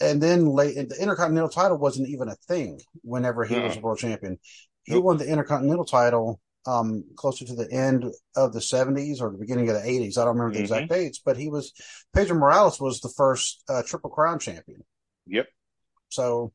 And 0.01 0.21
then 0.21 0.45
late 0.45 0.75
the 0.89 1.01
Intercontinental 1.01 1.49
title 1.49 1.77
wasn't 1.77 2.09
even 2.09 2.27
a 2.29 2.35
thing 2.47 2.79
whenever 3.03 3.45
he 3.45 3.55
was 3.55 3.75
No. 3.75 3.81
world 3.81 3.99
champion. 3.99 4.39
He 4.83 4.97
won 4.97 5.17
the 5.17 5.27
Intercontinental 5.27 5.85
title 5.85 6.39
um 6.67 7.03
closer 7.15 7.43
to 7.45 7.55
the 7.55 7.71
end 7.71 8.05
of 8.35 8.53
the 8.53 8.61
70s 8.61 9.19
or 9.19 9.31
the 9.31 9.37
beginning 9.37 9.67
of 9.69 9.75
the 9.75 9.87
80s. 9.87 10.17
I 10.17 10.25
don't 10.25 10.37
remember 10.37 10.53
the 10.53 10.59
Mhm. 10.59 10.63
exact 10.63 10.89
dates, 10.89 11.19
but 11.23 11.37
he 11.37 11.49
was 11.49 11.73
Pedro 12.13 12.37
Morales 12.37 12.79
was 12.79 12.99
the 12.99 13.09
first 13.09 13.63
uh, 13.69 13.83
Triple 13.83 14.11
Crown 14.11 14.37
champion. 14.39 14.83
Yep. 15.27 15.47
So, 16.09 16.53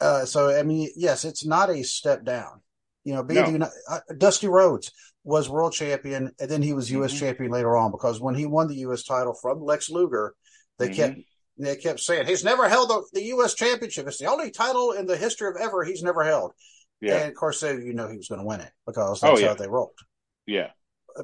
uh, 0.00 0.24
so 0.24 0.56
I 0.56 0.62
mean, 0.62 0.90
yes, 0.96 1.24
it's 1.24 1.44
not 1.44 1.70
a 1.70 1.82
step 1.82 2.24
down. 2.24 2.60
You 3.04 3.14
know, 3.14 3.22
being 3.22 3.58
No. 3.58 3.68
uh, 3.88 4.00
Dusty 4.16 4.48
Rhodes 4.48 4.92
was 5.24 5.48
world 5.48 5.72
champion, 5.72 6.32
and 6.40 6.50
then 6.50 6.62
he 6.62 6.72
was 6.72 6.90
U.S. 6.90 7.12
Mhm. 7.12 7.18
champion 7.18 7.50
later 7.50 7.76
on 7.76 7.90
because 7.90 8.20
when 8.20 8.34
he 8.34 8.46
won 8.46 8.68
the 8.68 8.76
U.S. 8.76 9.02
title 9.02 9.34
from 9.34 9.60
Lex 9.62 9.90
Luger, 9.90 10.34
they 10.78 10.88
Mhm. 10.88 10.94
kept 10.94 11.18
they 11.58 11.76
kept 11.76 12.00
saying 12.00 12.26
he's 12.26 12.44
never 12.44 12.68
held 12.68 12.90
the, 12.90 13.02
the 13.12 13.22
U.S. 13.26 13.54
championship. 13.54 14.06
It's 14.06 14.18
the 14.18 14.26
only 14.26 14.50
title 14.50 14.92
in 14.92 15.06
the 15.06 15.16
history 15.16 15.48
of 15.48 15.56
ever 15.60 15.84
he's 15.84 16.02
never 16.02 16.22
held. 16.24 16.52
Yeah. 17.00 17.18
And 17.18 17.28
of 17.30 17.34
course, 17.34 17.60
they, 17.60 17.72
you 17.72 17.92
know 17.94 18.08
he 18.08 18.16
was 18.16 18.28
going 18.28 18.40
to 18.40 18.46
win 18.46 18.60
it 18.60 18.70
because 18.86 19.22
Oh, 19.22 19.28
that's 19.30 19.40
yeah. 19.40 19.48
how 19.48 19.54
they 19.54 19.68
rolled. 19.68 19.98
Yeah. 20.46 20.70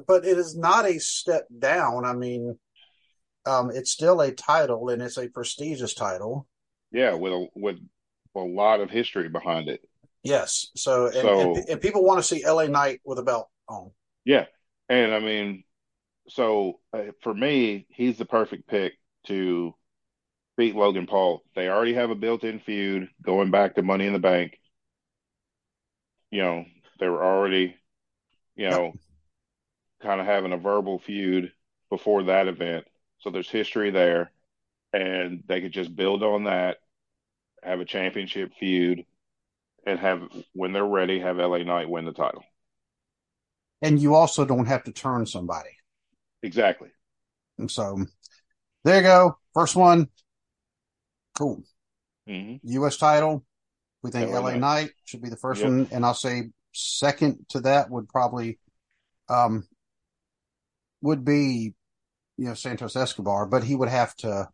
But 0.07 0.25
it 0.25 0.37
is 0.37 0.55
not 0.57 0.85
a 0.85 0.99
step 0.99 1.45
down. 1.57 2.05
I 2.05 2.13
mean, 2.13 2.57
um, 3.45 3.71
it's 3.71 3.91
still 3.91 4.21
a 4.21 4.31
title 4.31 4.89
and 4.89 5.01
it's 5.01 5.17
a 5.17 5.27
prestigious 5.29 5.93
title. 5.93 6.47
Yeah. 6.91 7.13
With 7.13 7.33
a 7.33 7.47
with 7.55 7.77
a 8.35 8.39
lot 8.39 8.81
of 8.81 8.89
history 8.89 9.29
behind 9.29 9.69
it. 9.69 9.81
Yes. 10.23 10.67
So, 10.75 11.05
and, 11.05 11.13
So- 11.15 11.55
and, 11.55 11.69
and 11.69 11.81
people 11.81 12.03
want 12.03 12.19
to 12.19 12.23
see 12.23 12.45
LA 12.45 12.65
Knight 12.65 12.99
with 13.05 13.19
a 13.19 13.23
belt 13.23 13.47
on. 13.69 13.91
Yeah. 14.25 14.45
And 14.89 15.13
I 15.13 15.19
mean, 15.19 15.63
so 16.27 16.79
uh, 16.93 17.03
for 17.21 17.33
me, 17.33 17.85
he's 17.89 18.17
the 18.17 18.25
perfect 18.25 18.67
pick 18.67 18.93
to 19.27 19.73
beat 20.57 20.75
Logan 20.75 21.07
Paul. 21.07 21.43
They 21.55 21.67
already 21.67 21.93
have 21.93 22.09
a 22.09 22.15
built-in 22.15 22.59
feud 22.59 23.09
going 23.21 23.51
back 23.51 23.75
to 23.75 23.83
Money 23.83 24.07
in 24.07 24.13
the 24.13 24.19
Bank. 24.19 24.59
You 26.31 26.41
know, 26.41 26.65
they 26.99 27.07
were 27.07 27.23
already, 27.23 27.75
you 28.55 28.69
know, 28.69 28.93
kind 30.01 30.19
of 30.19 30.27
having 30.27 30.53
a 30.53 30.57
verbal 30.57 30.99
feud 30.99 31.51
before 31.89 32.23
that 32.23 32.47
event. 32.47 32.85
So 33.19 33.29
there's 33.29 33.49
history 33.49 33.91
there. 33.91 34.31
And 34.93 35.43
they 35.45 35.59
could 35.59 35.73
just 35.73 35.93
build 35.93 36.23
on 36.23 36.45
that, 36.45 36.77
have 37.61 37.81
a 37.81 37.85
championship 37.85 38.53
feud, 38.57 39.05
and 39.85 39.99
have, 39.99 40.21
when 40.53 40.71
they're 40.71 40.85
ready, 40.85 41.19
have 41.19 41.37
LA 41.37 41.59
Knight 41.59 41.89
win 41.89 42.05
the 42.05 42.13
title. 42.13 42.43
And 43.81 44.01
you 44.01 44.15
also 44.15 44.45
don't 44.45 44.67
have 44.67 44.85
to 44.85 44.93
turn 44.93 45.25
somebody. 45.25 45.69
Exactly. 46.43 46.89
And 47.57 47.69
so 47.69 48.05
there 48.85 48.97
you 48.97 49.03
go. 49.03 49.37
First 49.53 49.75
one. 49.75 50.07
Cool. 51.35 51.63
hmm 52.27 52.55
U.S. 52.63 52.97
title. 52.97 53.43
We 54.01 54.11
think 54.11 54.31
LA 54.31 54.51
Knight. 54.51 54.59
Knight 54.59 54.89
should 55.05 55.21
be 55.21 55.29
the 55.29 55.37
first 55.37 55.61
Yep. 55.61 55.69
one. 55.69 55.87
And 55.91 56.05
I'll 56.05 56.13
say 56.13 56.49
second 56.73 57.45
to 57.49 57.61
that 57.61 57.89
would 57.89 58.07
probably, 58.07 58.59
um, 59.29 59.67
would 61.01 61.25
be, 61.25 61.73
you 62.37 62.45
know, 62.45 62.53
Santos 62.53 62.95
Escobar, 62.95 63.45
but 63.47 63.63
he 63.63 63.75
would 63.75 63.89
have 63.89 64.15
to 64.17 64.47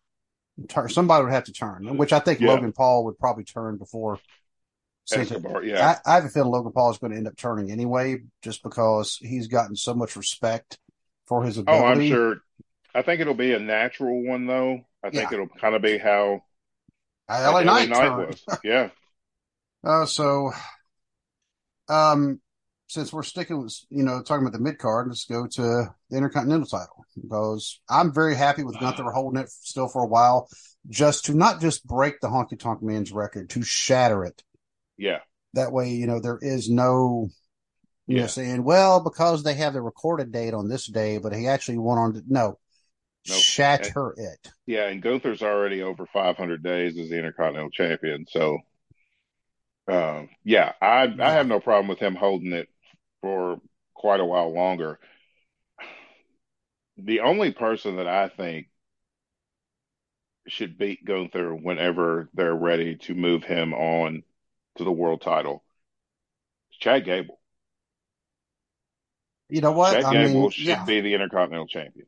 turn, 0.70 0.90
somebody 0.90 1.24
would 1.24 1.34
have 1.34 1.46
to 1.46 1.54
turn, 1.54 1.98
which 1.98 2.14
I 2.14 2.20
think 2.20 2.40
Yeah. 2.40 2.50
Logan 2.54 2.72
Paul 2.74 3.06
would 3.06 3.20
probably 3.20 3.44
turn 3.44 3.78
before 3.78 4.20
Santos. 5.06 5.32
Escobar, 5.38 5.64
yeah. 5.64 5.98
I, 6.06 6.12
I 6.12 6.16
have 6.16 6.26
a 6.26 6.30
feeling 6.30 6.52
Logan 6.52 6.72
Paul 6.72 6.92
is 6.92 6.98
going 6.98 7.12
to 7.12 7.18
end 7.18 7.28
up 7.28 7.36
turning 7.36 7.72
anyway, 7.72 8.20
just 8.42 8.64
because 8.64 9.18
he's 9.18 9.48
gotten 9.48 9.76
so 9.76 9.94
much 9.94 10.16
respect 10.16 10.78
for 11.26 11.44
his 11.44 11.58
ability. 11.58 11.84
Oh. 11.84 11.88
I'm 11.88 12.08
sure. 12.08 12.36
I 12.94 13.02
think 13.02 13.20
it'll 13.22 13.34
be 13.34 13.54
a 13.54 13.60
natural 13.60 14.24
one, 14.24 14.46
though. 14.48 14.82
I 15.04 15.10
think 15.10 15.32
Yeah. 15.32 15.38
it'll 15.38 15.48
kind 15.60 15.76
of 15.76 15.82
be 15.82 15.98
how 15.98 16.44
LA 17.40 17.62
LA 17.62 17.64
Knight, 17.64 17.90
Knight 17.90 18.10
was. 18.18 18.44
Yeah. 18.64 18.90
Uh, 19.84 20.06
so, 20.06 20.52
um, 21.90 22.40
since 22.88 23.14
we're 23.14 23.24
sticking 23.24 23.62
with, 23.62 23.78
you 23.90 24.04
know, 24.04 24.22
talking 24.22 24.46
about 24.46 24.54
the 24.54 24.64
mid 24.64 24.78
card, 24.78 25.08
let's 25.08 25.26
go 25.26 25.48
to 25.48 25.62
the 26.10 26.18
Intercontinental 26.18 26.68
title 26.68 27.06
because 27.20 27.80
I'm 27.90 28.14
very 28.14 28.36
happy 28.36 28.64
with 28.64 28.80
Gunther 28.80 29.04
holding 29.14 29.42
it 29.42 29.50
still 29.50 29.88
for 29.88 30.04
a 30.04 30.08
while, 30.08 30.50
just 30.90 31.26
to 31.26 31.34
not 31.34 31.62
just 31.62 31.86
break 31.88 32.20
the 32.20 32.28
Honky 32.28 32.60
Tonk 32.60 32.82
Man's 32.84 33.12
record, 33.12 33.50
to 33.52 33.64
shatter 33.64 34.26
it. 34.26 34.44
Yeah. 34.98 35.20
That 35.54 35.72
way, 35.72 35.92
you 35.92 36.08
know, 36.08 36.20
there 36.20 36.40
is 36.42 36.70
no, 36.70 37.30
you 38.08 38.16
know, 38.18 38.22
Yeah. 38.24 38.28
saying, 38.28 38.64
well, 38.64 39.00
because 39.02 39.44
they 39.44 39.54
have 39.56 39.74
the 39.74 39.82
recorded 39.82 40.32
date 40.32 40.54
on 40.54 40.68
this 40.68 40.86
day, 40.86 41.18
but 41.18 41.34
he 41.34 41.48
actually 41.48 41.78
won 41.78 41.98
on, 41.98 42.24
no, 42.28 42.58
Nope. 43.28 43.38
shatter 43.38 44.14
it. 44.18 44.52
Yeah. 44.66 44.88
And 44.88 45.02
Gunther's 45.02 45.42
already 45.44 45.82
over 45.82 46.06
500 46.06 46.64
days 46.64 46.98
as 46.98 47.10
the 47.10 47.18
Intercontinental 47.18 47.70
Champion. 47.72 48.26
So, 48.30 48.60
um, 49.88 50.30
yeah, 50.44 50.74
I 50.82 51.14
I 51.20 51.32
have 51.32 51.48
no 51.48 51.60
problem 51.60 51.88
with 51.88 52.00
him 52.00 52.16
holding 52.16 52.54
it 52.54 52.70
for 53.22 53.60
quite 53.94 54.20
a 54.20 54.26
while 54.26 54.54
longer. 54.54 55.00
The 56.96 57.20
only 57.20 57.52
person 57.52 57.98
that 57.98 58.08
I 58.08 58.30
think 58.30 58.70
should 60.48 60.78
beat 60.78 61.04
Gunther 61.06 61.56
whenever 61.56 62.30
they're 62.34 62.56
ready 62.56 62.96
to 62.98 63.16
move 63.16 63.44
him 63.44 63.74
on 63.74 64.24
to 64.78 64.84
the 64.84 64.92
world 64.92 65.22
title 65.22 65.64
is 66.72 66.78
Chad 66.78 67.06
Gable. 67.06 67.40
You 69.50 69.62
know 69.62 69.72
what? 69.74 69.94
Chad 69.94 70.06
I 70.06 70.14
Gable 70.14 70.50
mean, 70.50 70.52
should 70.52 70.66
yeah, 70.66 70.86
be 70.86 71.02
the 71.02 71.14
Intercontinental 71.14 71.68
Champion. 71.68 72.08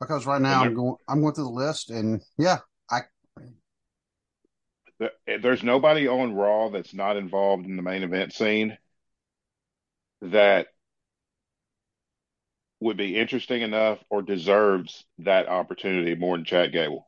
Because 0.00 0.26
right 0.26 0.40
now 0.40 0.62
I'm 0.62 0.74
going, 0.74 0.96
I'm 1.08 1.20
going 1.20 1.34
through 1.34 1.44
the 1.44 1.50
list 1.50 1.90
and 1.90 2.22
yeah, 2.38 2.58
I, 2.90 3.00
The- 4.98 5.12
There's 5.40 5.62
nobody 5.62 6.06
on 6.06 6.34
Raw 6.34 6.68
that's 6.68 6.92
not 6.94 7.16
involved 7.16 7.64
in 7.66 7.76
the 7.76 7.82
main 7.82 8.02
event 8.02 8.32
scene 8.34 8.76
that 10.20 10.68
would 12.80 12.96
be 12.96 13.16
interesting 13.18 13.62
enough 13.62 13.98
or 14.10 14.22
deserves 14.22 15.04
that 15.18 15.48
opportunity 15.48 16.14
more 16.14 16.36
than 16.36 16.44
Chad 16.44 16.72
Gable. 16.72 17.06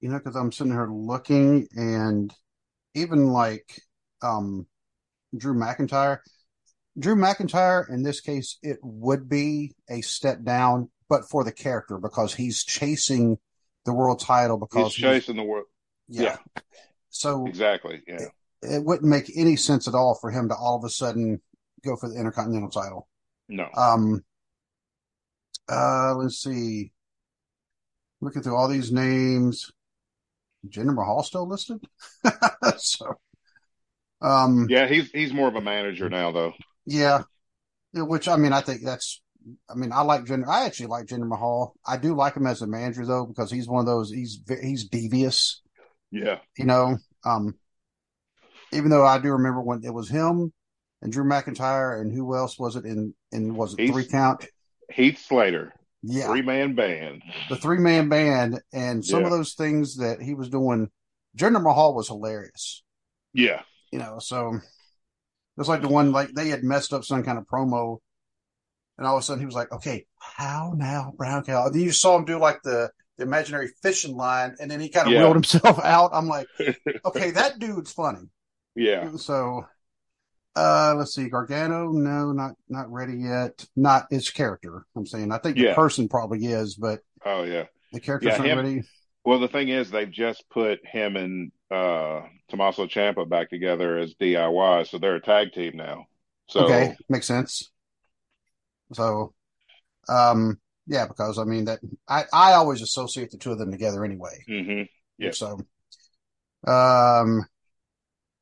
you 0.00 0.08
know, 0.08 0.18
because 0.18 0.36
I'm 0.36 0.52
sitting 0.52 0.72
here 0.72 0.88
looking, 0.90 1.68
and 1.76 2.32
even 2.94 3.28
like 3.28 3.82
um, 4.22 4.66
Drew 5.36 5.54
McIntyre, 5.54 6.18
Drew 6.98 7.14
McIntyre 7.16 7.88
in 7.88 8.02
this 8.02 8.20
case, 8.20 8.58
it 8.62 8.78
would 8.82 9.28
be 9.28 9.74
a 9.88 10.00
step 10.00 10.42
down, 10.42 10.90
but 11.08 11.28
for 11.28 11.44
the 11.44 11.52
character 11.52 11.98
because 11.98 12.34
he's 12.34 12.64
chasing 12.64 13.38
the 13.84 13.92
world 13.92 14.20
title 14.20 14.58
because 14.58 14.94
He's 14.94 15.02
chasing 15.04 15.36
the 15.36 15.42
world. 15.42 15.66
yeah. 16.08 16.36
Yeah, 16.56 16.62
So 17.08 17.46
exactly. 17.46 18.02
Yeah. 18.06 18.26
it 18.62 18.84
wouldn't 18.84 19.08
make 19.08 19.30
any 19.36 19.56
sense 19.56 19.88
at 19.88 19.94
all 19.94 20.14
for 20.20 20.30
him 20.30 20.48
to 20.48 20.54
all 20.54 20.76
of 20.76 20.84
a 20.84 20.90
sudden 20.90 21.40
go 21.84 21.96
for 21.96 22.08
the 22.08 22.16
Intercontinental 22.16 22.70
title. 22.70 23.08
No. 23.48 23.68
Um, 23.76 24.24
uh, 25.68 26.14
let's 26.16 26.42
see. 26.42 26.92
Looking 28.20 28.42
through 28.42 28.56
all 28.56 28.68
these 28.68 28.92
names, 28.92 29.70
Jinder 30.68 30.94
Mahal 30.94 31.22
still 31.22 31.48
listed. 31.48 31.82
so, 32.76 33.14
um, 34.20 34.66
Yeah, 34.68 34.86
he's 34.86 35.10
he's 35.10 35.32
more 35.32 35.48
of 35.48 35.54
a 35.56 35.60
manager 35.60 36.10
now 36.10 36.32
though. 36.32 36.52
Yeah, 36.86 37.22
Yeah, 37.92 38.02
which 38.02 38.28
I 38.28 38.36
mean, 38.36 38.52
I 38.52 38.60
think 38.60 38.82
that's. 38.84 39.20
I 39.70 39.74
mean, 39.74 39.90
I 39.90 40.02
like 40.02 40.24
Jinder. 40.26 40.46
I 40.48 40.66
actually 40.66 40.86
like 40.88 41.06
Jinder 41.06 41.26
Mahal. 41.26 41.74
I 41.86 41.96
do 41.96 42.14
like 42.14 42.34
him 42.36 42.46
as 42.46 42.60
a 42.60 42.66
manager 42.66 43.06
though 43.06 43.24
because 43.24 43.50
he's 43.50 43.66
one 43.68 43.80
of 43.80 43.86
those. 43.86 44.10
He's 44.12 44.42
he's 44.62 44.88
devious. 44.88 45.62
Yeah. 46.10 46.40
You 46.58 46.66
know, 46.66 46.98
um, 47.24 47.54
even 48.72 48.90
though 48.90 49.06
I 49.06 49.18
do 49.18 49.30
remember 49.30 49.60
when 49.62 49.82
it 49.84 49.94
was 49.94 50.08
him 50.10 50.52
and 51.02 51.10
Drew 51.12 51.24
McIntyre 51.24 52.00
and 52.00 52.12
who 52.12 52.36
else 52.36 52.58
was 52.58 52.76
it 52.76 52.84
in 52.84 53.14
in 53.32 53.54
was 53.56 53.72
it 53.74 53.80
He's- 53.80 53.92
three 53.92 54.06
count? 54.06 54.46
Heath 54.92 55.24
Slater, 55.26 55.72
Yeah, 56.02 56.26
three 56.26 56.42
man 56.42 56.74
band. 56.74 57.22
the 57.48 57.56
three 57.56 57.78
man 57.78 58.08
band 58.08 58.60
and 58.72 59.04
some 59.04 59.24
of 59.24 59.30
those 59.30 59.54
things 59.54 59.96
that 59.98 60.20
he 60.20 60.34
was 60.34 60.48
doing. 60.50 60.90
Jinder 61.38 61.62
Mahal 61.62 61.94
was 61.94 62.08
hilarious, 62.08 62.82
Yeah. 63.32 63.62
you 63.92 64.00
know. 64.00 64.18
So 64.18 64.58
it's 65.60 65.68
like 65.68 65.82
the 65.82 65.88
one 65.88 66.10
like 66.12 66.30
they 66.32 66.48
had 66.48 66.64
messed 66.64 66.92
up 66.92 67.04
some 67.04 67.22
kind 67.22 67.38
of 67.38 67.44
promo, 67.46 67.98
and 68.98 69.06
all 69.06 69.16
of 69.16 69.20
a 69.20 69.24
sudden 69.24 69.40
he 69.40 69.46
was 69.46 69.54
like, 69.54 69.70
"Okay, 69.72 70.06
how 70.18 70.72
now, 70.76 71.12
Brown 71.16 71.44
Cow?" 71.44 71.66
And 71.66 71.74
then 71.74 71.82
you 71.82 71.92
saw 71.92 72.16
him 72.16 72.24
do 72.24 72.38
like 72.38 72.62
the 72.62 72.90
the 73.16 73.24
imaginary 73.24 73.68
fishing 73.82 74.16
line, 74.16 74.56
and 74.60 74.70
then 74.70 74.80
he 74.80 74.88
kind 74.88 75.06
of 75.06 75.12
Yeah. 75.12 75.20
reeled 75.20 75.36
himself 75.36 75.78
out. 75.84 76.10
I'm 76.12 76.26
like, 76.28 76.46
"Okay, 77.04 77.30
that 77.32 77.58
dude's 77.58 77.92
funny." 77.92 78.28
Yeah. 78.74 79.10
So, 79.16 79.66
uh, 80.56 80.94
let's 80.96 81.14
see, 81.14 81.28
Gargano, 81.28 81.90
no, 81.92 82.32
not 82.32 82.52
not 82.68 82.90
ready 82.90 83.18
yet. 83.18 83.64
Not 83.76 84.06
his 84.10 84.30
character. 84.30 84.86
I'm 84.96 85.06
saying, 85.06 85.32
I 85.32 85.38
think 85.38 85.56
the 85.56 85.74
person 85.74 86.08
probably 86.08 86.46
is, 86.46 86.74
but 86.76 87.00
Oh 87.24 87.42
yeah. 87.44 87.64
the 87.92 88.00
character's 88.00 88.32
Yeah, 88.32 88.38
not 88.38 88.46
him- 88.46 88.58
ready. 88.58 88.82
Well, 89.24 89.38
the 89.38 89.48
thing 89.48 89.68
is, 89.68 89.90
they've 89.90 90.10
just 90.10 90.44
put 90.50 90.80
him 90.86 91.16
and 91.16 91.52
uh 91.70 92.22
Tommaso 92.50 92.86
Ciampa 92.86 93.28
back 93.28 93.50
together 93.50 93.98
as 93.98 94.14
DIY, 94.14 94.86
so 94.88 94.98
they're 94.98 95.16
a 95.16 95.20
tag 95.20 95.52
team 95.52 95.76
now. 95.76 96.06
So 96.48 96.64
okay, 96.64 96.96
makes 97.08 97.26
sense. 97.26 97.70
So, 98.92 99.32
um, 100.08 100.58
Yeah, 100.86 101.06
because 101.06 101.38
I 101.38 101.44
mean 101.44 101.66
that 101.66 101.78
I, 102.08 102.24
I 102.32 102.52
always 102.54 102.82
associate 102.82 103.30
the 103.30 103.38
two 103.38 103.52
of 103.52 103.58
them 103.58 103.70
together 103.70 104.04
anyway. 104.04 104.42
Mm-hmm. 104.48 104.82
Yeah. 105.18 105.30
So, 105.30 105.60
um, 106.66 107.46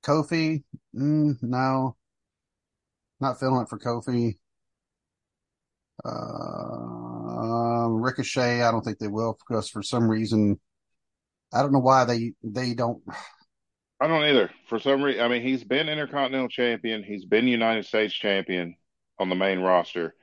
Kofi, 0.03 0.63
mm, 0.97 1.37
no, 1.43 1.97
not 3.21 3.39
feeling 3.39 3.63
it 3.63 3.69
for 3.69 3.79
Kofi. 3.79 4.39
Uh, 6.05 7.89
Ricochet, 7.89 8.63
I 8.63 8.71
don't 8.71 8.83
think 8.83 8.99
they 8.99 9.09
will 9.09 9.37
because 9.47 9.69
for 9.69 9.83
some 9.83 10.09
reason, 10.09 10.59
I 11.53 11.61
don't 11.63 11.73
know 11.73 11.81
why 11.81 12.05
they 12.05 12.33
they 12.43 12.75
don't. 12.75 13.03
I 14.01 14.07
don't 14.07 14.25
either. 14.25 14.51
For 14.69 14.79
some 14.79 15.03
reason, 15.03 15.23
I 15.23 15.29
mean, 15.29 15.43
he's 15.43 15.65
been 15.65 15.89
Intercontinental 15.89 16.49
Champion, 16.49 17.03
he's 17.03 17.25
been 17.25 17.49
United 17.49 17.85
States 17.85 18.15
Champion 18.15 18.77
on 19.19 19.29
the 19.29 19.35
main 19.35 19.59
roster, 19.61 20.15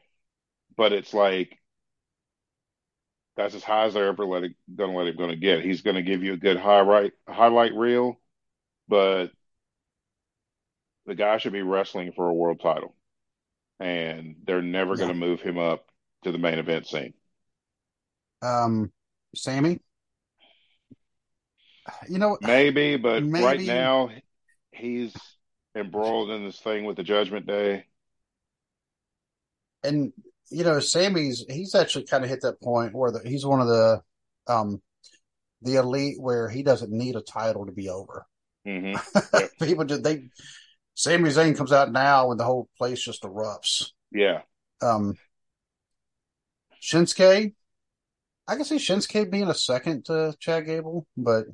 but 0.77 0.93
it's 0.93 1.13
like 1.13 1.59
that's 3.37 3.55
as 3.55 3.63
high 3.63 3.85
as 3.85 3.93
they're 3.93 4.07
ever 4.07 4.25
let 4.25 4.43
it, 4.43 4.53
gonna 4.75 4.95
let 4.95 5.07
him 5.07 5.17
gonna 5.17 5.35
get. 5.35 5.63
He's 5.63 5.81
gonna 5.81 6.01
give 6.01 6.23
you 6.23 6.33
a 6.33 6.37
good 6.37 6.57
highlight 6.57 7.13
highlight 7.27 7.73
reel, 7.75 8.19
but 8.87 9.31
the 11.05 11.15
guy 11.15 11.37
should 11.37 11.53
be 11.53 11.61
wrestling 11.61 12.11
for 12.15 12.29
a 12.29 12.33
world 12.33 12.59
title, 12.59 12.95
and 13.79 14.37
they're 14.45 14.61
never 14.61 14.97
Yeah. 14.97 15.05
gonna 15.05 15.15
move 15.15 15.41
him 15.41 15.57
up 15.59 15.89
to 16.23 16.31
the 16.31 16.39
main 16.39 16.59
event 16.59 16.87
scene. 16.87 17.13
Um, 18.41 18.91
Sami, 19.35 19.79
you 22.09 22.17
know, 22.17 22.37
Maybe, 22.41 22.97
but 22.97 23.23
right 23.23 23.61
now 23.61 24.09
he's 24.71 25.13
embroiled 25.75 26.31
in 26.31 26.45
this 26.45 26.59
thing 26.59 26.85
with 26.85 26.97
the 26.97 27.03
Judgment 27.03 27.45
Day. 27.45 27.85
and 29.85 30.13
you 30.49 30.63
know, 30.63 30.79
Sami's 30.79 31.45
he's 31.49 31.75
actually 31.75 32.05
kind 32.05 32.23
of 32.23 32.29
hit 32.29 32.41
that 32.41 32.61
point 32.61 32.93
where 32.93 33.11
the, 33.11 33.21
he's 33.27 33.45
one 33.45 33.61
of 33.61 33.67
the 33.67 34.01
um 34.47 34.81
the 35.61 35.75
elite 35.75 36.17
where 36.19 36.49
he 36.49 36.63
doesn't 36.63 36.91
need 36.91 37.15
a 37.15 37.21
title 37.21 37.65
to 37.65 37.71
be 37.71 37.89
over. 37.89 38.25
hmm 38.65 38.95
People 39.61 39.85
just 39.85 40.03
they 40.03 40.29
Sami 40.95 41.29
Zayn 41.29 41.57
comes 41.57 41.71
out 41.71 41.91
now 41.91 42.31
and 42.31 42.39
the 42.39 42.43
whole 42.43 42.69
place 42.77 43.03
just 43.03 43.23
erupts. 43.23 43.91
Yeah. 44.11 44.41
Um 44.81 45.15
Shinsuke, 46.81 47.53
I 48.47 48.55
can 48.55 48.65
see 48.65 48.75
Shinsuke 48.75 49.31
being 49.31 49.49
a 49.49 49.55
second 49.55 50.05
to 50.05 50.35
Chad 50.39 50.65
Gable, 50.65 51.07
but 51.17 51.45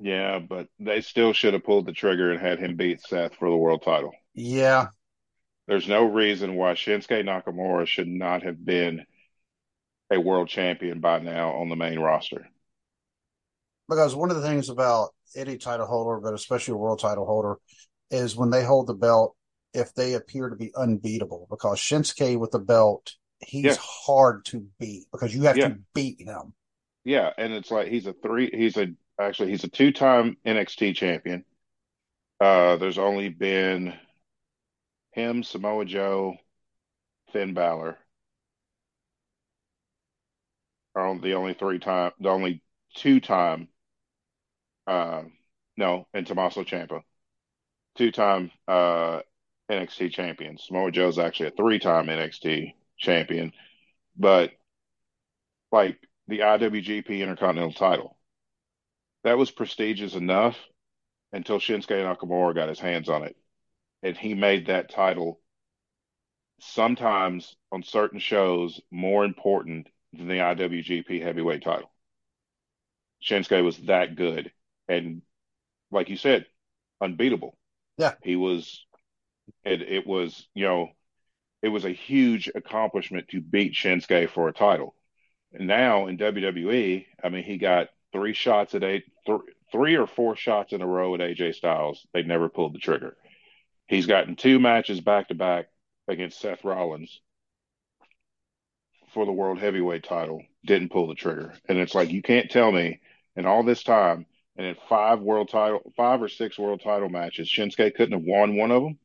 Yeah, 0.00 0.38
but 0.40 0.68
they 0.80 1.00
still 1.00 1.32
should 1.32 1.54
have 1.54 1.62
pulled 1.64 1.86
the 1.86 1.92
trigger 1.92 2.32
and 2.32 2.40
had 2.40 2.58
him 2.58 2.74
beat 2.76 3.00
Seth 3.02 3.36
for 3.36 3.48
the 3.50 3.56
world 3.56 3.82
title. 3.82 4.12
yeah, 4.34 4.90
There's 5.66 5.88
no 5.88 6.04
reason 6.04 6.54
why 6.54 6.74
Shinsuke 6.74 7.24
Nakamura 7.24 7.86
should 7.86 8.08
not 8.08 8.42
have 8.42 8.62
been 8.62 9.06
a 10.08 10.20
world 10.20 10.48
champion 10.48 11.00
by 11.00 11.18
now 11.18 11.50
on 11.56 11.68
the 11.68 11.74
main 11.74 11.98
roster. 11.98 12.48
because 13.88 14.14
one 14.14 14.30
of 14.30 14.36
the 14.36 14.42
things 14.46 14.68
about 14.68 15.10
any 15.36 15.56
title 15.56 15.86
holder, 15.86 16.20
but 16.20 16.34
especially 16.34 16.72
a 16.72 16.76
world 16.76 17.00
title 17.00 17.26
holder, 17.26 17.56
is 18.10 18.36
when 18.36 18.50
they 18.50 18.64
hold 18.64 18.86
the 18.86 18.94
belt, 18.94 19.36
if 19.72 19.94
they 19.94 20.14
appear 20.14 20.48
to 20.48 20.56
be 20.56 20.72
unbeatable. 20.76 21.46
Because 21.50 21.78
Shinsuke 21.78 22.38
with 22.38 22.50
the 22.50 22.58
belt, 22.58 23.14
he's 23.40 23.76
Yeah. 23.76 23.76
hard 23.76 24.44
to 24.46 24.66
beat 24.78 25.04
because 25.12 25.34
you 25.34 25.42
have 25.42 25.58
Yeah. 25.58 25.60
to 25.60 25.78
beat 25.94 26.20
him. 26.20 26.54
Yeah, 27.04 27.30
and 27.38 27.52
it's 27.52 27.70
like 27.70 27.88
he's 27.88 28.06
a 28.06 28.12
three 28.12 28.50
he's 28.52 28.76
a 28.76 28.88
actually 29.20 29.50
he's 29.50 29.64
a 29.64 29.68
two-time 29.68 30.36
NXT 30.46 30.94
champion. 30.96 31.44
Uh 32.40 32.76
there's 32.76 32.98
only 32.98 33.28
been 33.28 33.94
him, 35.12 35.42
Samoa 35.42 35.84
Joe, 35.84 36.36
Finn 37.32 37.54
Balor 37.54 37.98
are 40.94 41.18
the 41.18 41.34
only 41.34 41.54
three 41.54 41.78
time 41.78 42.12
the 42.20 42.28
only 42.28 42.62
two 42.94 43.20
time 43.20 43.68
uh 44.86 45.22
no, 45.76 46.06
and 46.12 46.26
Tommaso 46.26 46.64
Ciampa. 46.64 47.02
Two-time 47.96 48.50
uh 48.68 49.20
NXT 49.70 50.12
champion. 50.12 50.58
Samoa 50.58 50.90
Joe's 50.90 51.18
actually 51.18 51.48
a 51.48 51.52
three-time 51.52 52.06
NXT 52.06 52.74
champion, 52.98 53.52
but 54.16 54.52
like 55.72 55.98
the 56.28 56.40
IWGP 56.40 57.20
Intercontinental 57.20 57.72
title. 57.72 58.16
That 59.24 59.38
was 59.38 59.50
prestigious 59.50 60.14
enough 60.14 60.58
until 61.32 61.58
Shinsuke 61.58 61.88
Nakamura 61.88 62.54
got 62.54 62.68
his 62.68 62.80
hands 62.80 63.08
on 63.08 63.22
it. 63.24 63.36
And 64.02 64.16
he 64.16 64.34
made 64.34 64.66
that 64.66 64.90
title 64.90 65.40
sometimes 66.60 67.56
on 67.72 67.82
certain 67.82 68.18
shows 68.18 68.80
more 68.90 69.24
important 69.24 69.88
than 70.12 70.28
the 70.28 70.34
IWGP 70.34 71.22
heavyweight 71.22 71.62
title. 71.62 71.90
Shinsuke 73.22 73.62
was 73.64 73.78
that 73.80 74.16
good. 74.16 74.52
And 74.88 75.22
like 75.90 76.08
you 76.08 76.16
said, 76.16 76.46
unbeatable. 77.00 77.56
Yeah. 77.98 78.14
He 78.22 78.36
was 78.36 78.84
it 79.64 79.82
it 79.82 80.06
was, 80.06 80.48
you 80.54 80.64
know, 80.64 80.90
it 81.62 81.68
was 81.68 81.84
a 81.84 81.90
huge 81.90 82.50
accomplishment 82.54 83.28
to 83.28 83.40
beat 83.40 83.74
Shinsuke 83.74 84.30
for 84.30 84.48
a 84.48 84.52
title. 84.52 84.94
And 85.52 85.66
now 85.66 86.06
in 86.06 86.16
WWE, 86.16 87.06
I 87.22 87.28
mean, 87.28 87.44
he 87.44 87.58
got 87.58 87.88
three 88.12 88.34
shots 88.34 88.74
at 88.74 88.84
eight, 88.84 89.04
th- 89.26 89.40
three 89.72 89.96
or 89.96 90.06
four 90.06 90.36
shots 90.36 90.72
in 90.72 90.82
a 90.82 90.86
row 90.86 91.14
at 91.14 91.20
AJ 91.20 91.54
Styles. 91.54 92.06
They 92.12 92.22
never 92.22 92.48
pulled 92.48 92.74
the 92.74 92.78
trigger. 92.78 93.16
He's 93.86 94.06
gotten 94.06 94.36
two 94.36 94.58
matches 94.58 95.00
back 95.00 95.28
to 95.28 95.34
back 95.34 95.66
against 96.08 96.40
Seth 96.40 96.64
Rollins 96.64 97.20
for 99.12 99.26
the 99.26 99.32
world 99.32 99.58
heavyweight 99.58 100.04
title. 100.04 100.42
Didn't 100.64 100.92
pull 100.92 101.08
the 101.08 101.14
trigger, 101.14 101.54
and 101.68 101.78
it's 101.78 101.94
like 101.94 102.10
you 102.10 102.22
can't 102.22 102.50
tell 102.50 102.70
me 102.70 103.00
in 103.36 103.46
all 103.46 103.62
this 103.62 103.82
time 103.82 104.26
and 104.56 104.66
in 104.66 104.76
five 104.88 105.20
world 105.20 105.48
title, 105.48 105.80
five 105.96 106.20
or 106.20 106.28
six 106.28 106.58
world 106.58 106.82
title 106.82 107.08
matches, 107.08 107.48
Shinsuke 107.48 107.94
couldn't 107.94 108.12
have 108.12 108.26
won 108.26 108.56
one 108.56 108.70
of 108.70 108.82
them. 108.82 108.98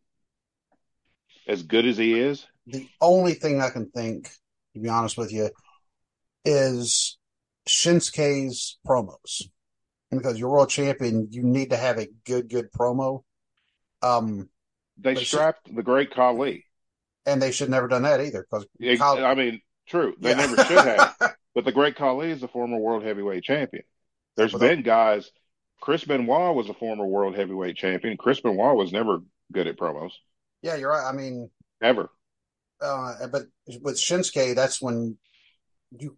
As 1.48 1.64
good 1.64 1.86
as 1.86 1.96
he 1.98 2.20
is, 2.20 2.46
The 2.68 2.88
only 3.00 3.36
thing 3.36 3.62
I 3.62 3.70
can 3.70 3.90
think, 3.92 4.30
to 4.74 4.80
be 4.80 4.90
honest 4.90 5.18
with 5.18 5.32
you, 5.32 5.50
is 6.44 7.15
Shinsuke's 7.68 8.78
promos. 8.88 9.44
And 10.12 10.22
because 10.22 10.38
you're 10.38 10.50
world 10.50 10.70
champion, 10.70 11.28
you 11.32 11.44
need 11.44 11.72
to 11.72 11.78
have 11.78 11.98
a 11.98 12.08
good, 12.26 12.50
good 12.50 12.72
promo. 12.72 13.24
Um, 14.02 14.50
they 14.98 15.16
Shin- 15.16 15.54
the 15.74 15.84
great 15.84 16.12
Khali, 16.12 16.66
and 17.26 17.42
they 17.42 17.52
should 17.52 17.70
never 17.70 17.88
done 17.88 18.04
that 18.04 18.22
either 18.22 18.46
because 18.50 18.68
I 18.82 19.36
mean, 19.36 19.62
true. 19.88 20.16
They 20.20 20.36
never 20.36 20.56
should 20.56 20.86
have. 20.86 21.16
But 21.56 21.64
the 21.64 21.72
Great 21.72 21.96
Khali 21.96 22.32
is 22.32 22.44
a 22.44 22.50
former 22.50 22.78
world 22.78 23.04
heavyweight 23.04 23.46
champion. 23.46 23.86
There's 24.36 24.52
But 24.52 24.60
been 24.60 24.82
guys. 24.82 25.32
Chris 25.80 26.04
Benoit 26.04 26.54
was 26.54 26.68
a 26.68 26.74
former 26.74 27.06
world 27.06 27.34
heavyweight 27.34 27.78
champion. 27.78 28.18
Chris 28.18 28.42
Benoit 28.42 28.76
was 28.76 28.92
never 28.92 29.20
good 29.54 29.66
at 29.68 29.78
promos 29.78 30.12
yeah, 30.66 30.76
you're 30.76 30.90
right. 30.90 31.08
I 31.08 31.12
mean, 31.12 31.52
ever. 31.82 32.10
uh, 32.82 33.28
but 33.28 33.44
with 33.82 33.98
Shinsuke, 33.98 34.56
that's 34.56 34.82
when 34.82 35.16
you, 35.92 36.18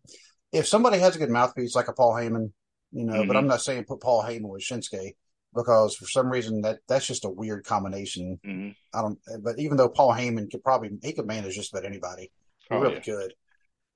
if 0.51 0.67
somebody 0.67 0.99
has 0.99 1.15
a 1.15 1.19
good 1.19 1.29
mouthpiece 1.29 1.75
like 1.75 1.87
a 1.87 1.93
Paul 1.93 2.13
Heyman, 2.13 2.51
you 2.91 3.05
know, 3.05 3.25
but 3.25 3.35
Mhm. 3.35 3.39
I'm 3.39 3.47
not 3.47 3.61
saying 3.61 3.85
put 3.85 4.01
Paul 4.01 4.23
Heyman 4.23 4.49
with 4.49 4.61
Shinsuke 4.63 5.15
because 5.53 5.95
for 5.95 6.07
some 6.07 6.29
reason 6.29 6.61
that 6.61 6.79
that's 6.87 7.07
just 7.07 7.25
a 7.25 7.29
weird 7.29 7.65
combination. 7.65 8.39
hmm 8.43 8.69
I 8.93 9.01
don't, 9.01 9.19
but 9.41 9.59
even 9.59 9.77
though 9.77 9.89
Paul 9.89 10.13
Heyman 10.13 10.49
could 10.49 10.63
probably, 10.63 10.91
he 11.03 11.13
could 11.13 11.27
manage 11.27 11.55
just 11.55 11.73
about 11.73 11.85
anybody. 11.85 12.31
He 12.69 12.75
Oh, 12.75 12.81
really 12.81 12.95
yeah. 12.95 13.01
could. 13.01 13.33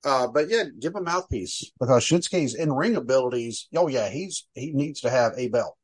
Uh, 0.04 0.26
but 0.28 0.48
yeah, 0.48 0.64
give 0.80 0.92
him 0.94 1.02
a 1.02 1.10
mouthpiece 1.10 1.72
because 1.80 2.04
Shinsuke's 2.04 2.54
in 2.54 2.72
ring 2.72 2.96
abilities. 2.96 3.68
Oh 3.74 3.88
yeah, 3.88 4.10
he's, 4.10 4.46
he 4.54 4.72
needs 4.72 5.00
to 5.02 5.10
have 5.10 5.32
a 5.36 5.48
belt. 5.48 5.76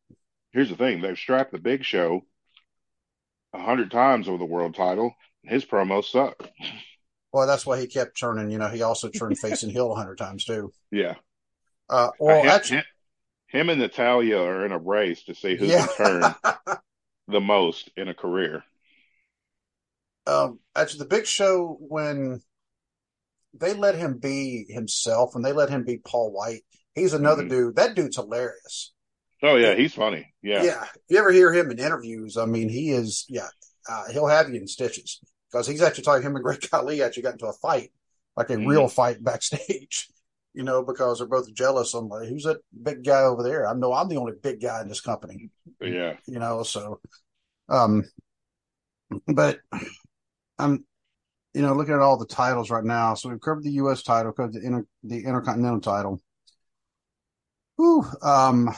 Here's 0.52 0.68
the 0.70 0.76
thing: 0.76 1.00
they've 1.00 1.18
strapped 1.18 1.52
the 1.52 1.58
Big 1.58 1.84
Show 1.84 2.26
a 3.52 3.58
hundred 3.62 3.90
times 3.90 4.28
over 4.28 4.38
the 4.38 4.44
world 4.44 4.74
title. 4.74 5.14
His 5.42 5.64
promos 5.64 6.04
suck. 6.06 6.48
Well, 7.32 7.46
that's 7.46 7.66
why 7.66 7.78
he 7.80 7.86
kept 7.86 8.18
turning, 8.18 8.50
you 8.50 8.58
know, 8.58 8.68
he 8.68 8.82
also 8.82 9.08
turned 9.08 9.38
face 9.38 9.62
and 9.62 9.70
heel 9.72 9.92
a 9.92 9.94
hundred 9.96 10.16
times 10.18 10.44
too. 10.44 10.72
Yeah. 10.90 11.14
Uh, 11.88 12.10
well, 12.18 12.42
him, 12.42 12.48
actually, 12.48 12.82
him, 13.46 13.68
and 13.70 13.80
Natalya 13.80 14.38
are 14.38 14.64
in 14.66 14.72
a 14.72 14.78
race 14.78 15.24
to 15.24 15.34
see 15.34 15.56
who 15.56 15.66
yeah. 15.66 15.86
can 15.96 15.96
turn 15.96 16.34
the 17.28 17.40
most 17.40 17.90
in 17.96 18.08
a 18.08 18.14
career. 18.14 18.64
um, 20.26 20.58
actually, 20.76 21.00
the 21.00 21.04
big 21.06 21.26
show 21.26 21.76
when 21.80 22.42
they 23.54 23.72
let 23.74 23.94
him 23.94 24.18
be 24.18 24.66
himself 24.68 25.34
and 25.34 25.44
they 25.44 25.52
let 25.52 25.70
him 25.70 25.84
be 25.84 25.98
Paul 25.98 26.32
White. 26.32 26.62
He's 26.94 27.14
another 27.14 27.44
Mhm. 27.44 27.48
dude. 27.48 27.76
That 27.76 27.94
dude's 27.94 28.16
hilarious. 28.16 28.92
Oh 29.42 29.56
yeah, 29.56 29.74
he's 29.74 29.94
funny. 29.94 30.34
Yeah. 30.42 30.62
Yeah. 30.62 30.84
If 30.84 31.00
you 31.08 31.18
ever 31.18 31.32
hear 31.32 31.52
him 31.52 31.70
in 31.70 31.78
interviews, 31.78 32.36
I 32.36 32.44
mean, 32.46 32.68
he 32.68 32.90
is, 32.90 33.24
yeah, 33.28 33.48
uh, 33.88 34.04
he'll 34.12 34.26
have 34.26 34.48
you 34.48 34.56
in 34.56 34.66
stitches 34.66 35.20
because 35.50 35.66
he's 35.66 35.82
actually 35.82 36.04
talking 36.04 36.22
him 36.22 36.36
and 36.36 36.44
Great 36.44 36.60
Khali 36.70 37.02
actually 37.02 37.22
got 37.24 37.32
into 37.34 37.46
a 37.46 37.52
fight, 37.52 37.92
like 38.36 38.50
a 38.50 38.56
Mhm. 38.56 38.66
real 38.66 38.88
fight 38.88 39.22
backstage, 39.22 40.08
you 40.54 40.62
know, 40.62 40.82
because 40.82 41.18
they're 41.18 41.26
both 41.28 41.52
jealous. 41.54 41.94
I'm 41.94 42.08
like, 42.08 42.28
who's 42.28 42.44
that 42.44 42.58
big 42.82 43.04
guy 43.04 43.22
over 43.22 43.42
there? 43.42 43.66
I 43.66 43.74
know 43.74 43.92
I'm 43.92 44.08
the 44.08 44.16
only 44.16 44.32
big 44.42 44.60
guy 44.60 44.80
in 44.82 44.88
this 44.88 45.00
company, 45.00 45.50
Yeah. 45.80 46.16
you 46.26 46.38
know, 46.38 46.62
so, 46.62 47.00
um, 47.68 48.04
but, 49.26 49.60
I'm, 50.58 50.84
you 51.54 51.62
know, 51.62 51.74
looking 51.74 51.94
at 51.94 52.00
all 52.00 52.18
the 52.18 52.26
titles 52.26 52.70
right 52.70 52.84
now, 52.84 53.14
so 53.14 53.28
we've 53.28 53.40
covered 53.40 53.64
the 53.64 53.72
U.S. 53.72 54.02
title, 54.02 54.32
covered 54.32 54.54
the 54.54 54.64
inter, 54.64 54.86
the 55.02 55.24
Intercontinental 55.24 55.80
title. 55.80 56.20
Whew, 57.76 58.04
um, 58.22 58.70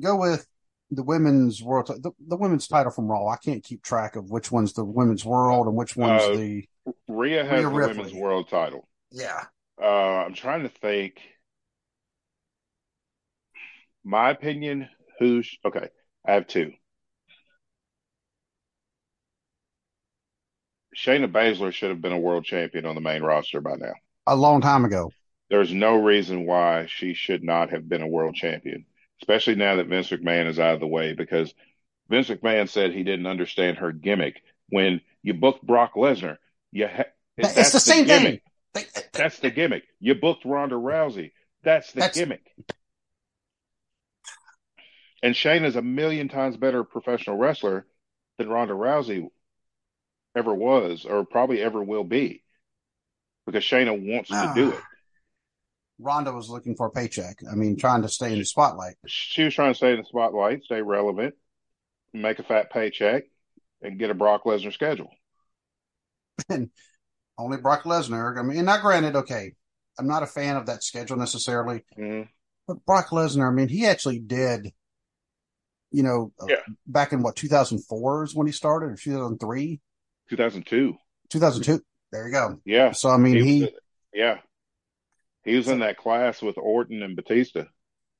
go 0.00 0.16
with 0.16 0.46
the 0.94 1.02
women's 1.02 1.62
world, 1.62 1.88
the, 1.88 2.10
the 2.28 2.36
women's 2.36 2.68
title 2.68 2.92
from 2.92 3.06
Raw. 3.10 3.28
I 3.28 3.36
can't 3.36 3.64
keep 3.64 3.82
track 3.82 4.14
of 4.16 4.30
which 4.30 4.52
one's 4.52 4.72
the 4.74 4.84
women's 4.84 5.24
world 5.24 5.66
and 5.66 5.76
which 5.76 5.96
one's 5.96 6.22
Uh, 6.22 6.36
the. 6.36 6.68
Rhea 7.08 7.44
has 7.44 7.52
Rhea 7.52 7.62
the 7.62 7.68
Ripley. 7.68 7.96
women's 7.98 8.14
world 8.14 8.48
title. 8.48 8.88
Yeah. 9.10 9.44
Uh, 9.80 9.86
I'm 9.86 10.34
trying 10.34 10.62
to 10.62 10.68
think. 10.68 11.20
My 14.04 14.30
opinion, 14.30 14.88
who's 15.18 15.56
okay, 15.64 15.88
I 16.26 16.32
have 16.32 16.46
two. 16.46 16.72
Shayna 20.96 21.30
Baszler 21.30 21.72
should 21.72 21.90
have 21.90 22.02
been 22.02 22.12
a 22.12 22.18
world 22.18 22.44
champion 22.44 22.84
on 22.84 22.94
the 22.94 23.00
main 23.00 23.22
roster 23.22 23.60
by 23.60 23.76
now. 23.76 23.92
A 24.26 24.36
long 24.36 24.60
time 24.60 24.84
ago. 24.84 25.10
There's 25.50 25.72
no 25.72 25.96
reason 25.96 26.46
why 26.46 26.86
she 26.86 27.14
should 27.14 27.42
not 27.42 27.70
have 27.70 27.88
been 27.88 28.02
a 28.02 28.06
world 28.08 28.34
champion, 28.34 28.84
especially 29.22 29.54
now 29.54 29.76
that 29.76 29.86
Vince 29.86 30.10
McMahon 30.10 30.48
is 30.48 30.58
out 30.58 30.74
of 30.74 30.80
the 30.80 30.86
way, 30.86 31.14
because 31.14 31.54
Vince 32.10 32.28
McMahon 32.28 32.68
said 32.68 32.92
he 32.92 33.04
didn't 33.04 33.26
understand 33.26 33.78
her 33.78 33.92
gimmick. 33.92 34.42
When 34.68 35.00
you 35.22 35.34
booked 35.34 35.64
Brock 35.64 35.94
Lesnar, 35.94 36.38
you 36.72 36.88
ha- 36.88 37.04
It's 37.36 37.54
that's 37.54 37.72
the 37.72 37.80
same 37.80 38.04
thing. 38.04 38.22
gimmick. 38.22 38.42
Uh, 38.74 38.80
uh, 38.80 39.00
that's 39.12 39.38
the 39.38 39.50
gimmick. 39.50 39.84
You 40.00 40.16
booked 40.16 40.44
Ronda 40.44 40.74
Rousey. 40.74 41.30
That's 41.62 41.92
the 41.92 42.00
That's- 42.00 42.16
gimmick. 42.18 42.44
And 45.22 45.36
Shane 45.36 45.64
is 45.64 45.76
a 45.76 45.82
million 45.82 46.28
times 46.28 46.56
better 46.56 46.82
professional 46.82 47.36
wrestler 47.36 47.86
than 48.38 48.48
Ronda 48.48 48.74
Rousey 48.74 49.28
ever 50.34 50.52
was, 50.52 51.04
or 51.04 51.24
probably 51.24 51.62
ever 51.62 51.80
will 51.80 52.02
be, 52.02 52.42
because 53.46 53.62
Shayna 53.62 53.92
wants 53.92 54.30
to 54.30 54.52
do 54.56 54.72
ah. 54.72 54.76
it. 54.76 54.82
Ronda 55.98 56.32
was 56.32 56.48
looking 56.48 56.74
for 56.74 56.86
a 56.86 56.90
paycheck. 56.90 57.38
I 57.50 57.54
mean, 57.54 57.76
trying 57.76 58.02
to 58.02 58.08
stay 58.08 58.32
in 58.32 58.38
the 58.38 58.44
spotlight. 58.44 58.96
She 59.06 59.44
was 59.44 59.54
trying 59.54 59.72
to 59.72 59.76
stay 59.76 59.92
in 59.92 59.98
the 59.98 60.04
spotlight, 60.04 60.64
stay 60.64 60.82
relevant, 60.82 61.34
make 62.12 62.38
a 62.38 62.42
fat 62.42 62.70
paycheck, 62.72 63.24
and 63.82 63.98
get 63.98 64.10
a 64.10 64.14
Brock 64.14 64.44
Lesnar 64.44 64.72
schedule. 64.72 65.10
And 66.48 66.70
only 67.38 67.58
Brock 67.58 67.84
Lesnar. 67.84 68.38
I 68.38 68.42
mean, 68.42 68.64
not 68.64 68.82
granted, 68.82 69.16
okay, 69.16 69.52
I'm 69.98 70.06
not 70.06 70.22
a 70.22 70.26
fan 70.26 70.56
of 70.56 70.66
that 70.66 70.82
schedule 70.82 71.16
necessarily, 71.16 71.84
Mhm. 71.96 72.28
but 72.66 72.84
Brock 72.86 73.08
Lesnar, 73.10 73.48
I 73.48 73.52
mean, 73.52 73.68
he 73.68 73.86
actually 73.86 74.18
did, 74.18 74.72
you 75.90 76.02
know, 76.02 76.32
uh, 76.40 76.46
Yeah. 76.48 76.62
back 76.86 77.12
in 77.12 77.22
what, 77.22 77.36
2004 77.36 78.24
is 78.24 78.34
when 78.34 78.46
he 78.46 78.52
started, 78.52 78.90
or 78.90 78.96
2003? 78.96 79.80
2002. 80.28 80.96
2002. 81.28 81.80
There 82.10 82.26
you 82.26 82.32
go. 82.32 82.60
Yeah. 82.64 82.92
So, 82.92 83.10
I 83.10 83.16
mean, 83.18 83.34
was- 83.36 83.44
he, 83.44 83.76
yeah. 84.14 84.38
He 85.44 85.56
was 85.56 85.68
in 85.68 85.80
that 85.80 85.96
class 85.96 86.40
with 86.42 86.56
Orton 86.58 87.02
and 87.02 87.16
Batista. 87.16 87.64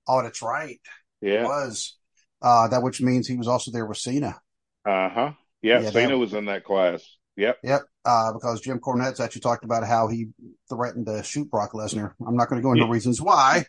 oh, 0.08 0.22
that's 0.22 0.42
right. 0.42 0.80
He 1.20 1.32
Yeah. 1.32 1.44
was. 1.44 1.96
Uh, 2.40 2.66
that 2.68 2.82
which 2.82 3.00
means 3.00 3.28
he 3.28 3.36
was 3.36 3.46
also 3.46 3.70
there 3.70 3.86
with 3.86 3.98
Cena. 3.98 4.40
Uh 4.84 5.08
huh. 5.08 5.32
Yeah. 5.62 5.80
Yeah, 5.80 5.90
Cena 5.90 6.08
that- 6.08 6.18
was 6.18 6.34
in 6.34 6.46
that 6.46 6.64
class. 6.64 7.04
Yep. 7.36 7.58
Yep. 7.62 7.82
Uh, 8.04 8.32
because 8.32 8.60
Jim 8.60 8.78
Cornette's 8.80 9.20
actually 9.20 9.40
talked 9.42 9.64
about 9.64 9.86
how 9.86 10.08
he 10.08 10.28
threatened 10.68 11.06
to 11.06 11.22
shoot 11.22 11.48
Brock 11.50 11.72
Lesnar. 11.72 12.12
I'm 12.26 12.36
not 12.36 12.48
going 12.48 12.60
to 12.60 12.64
go 12.64 12.72
into 12.72 12.84
Yeah. 12.84 12.90
reasons 12.90 13.22
why, 13.22 13.64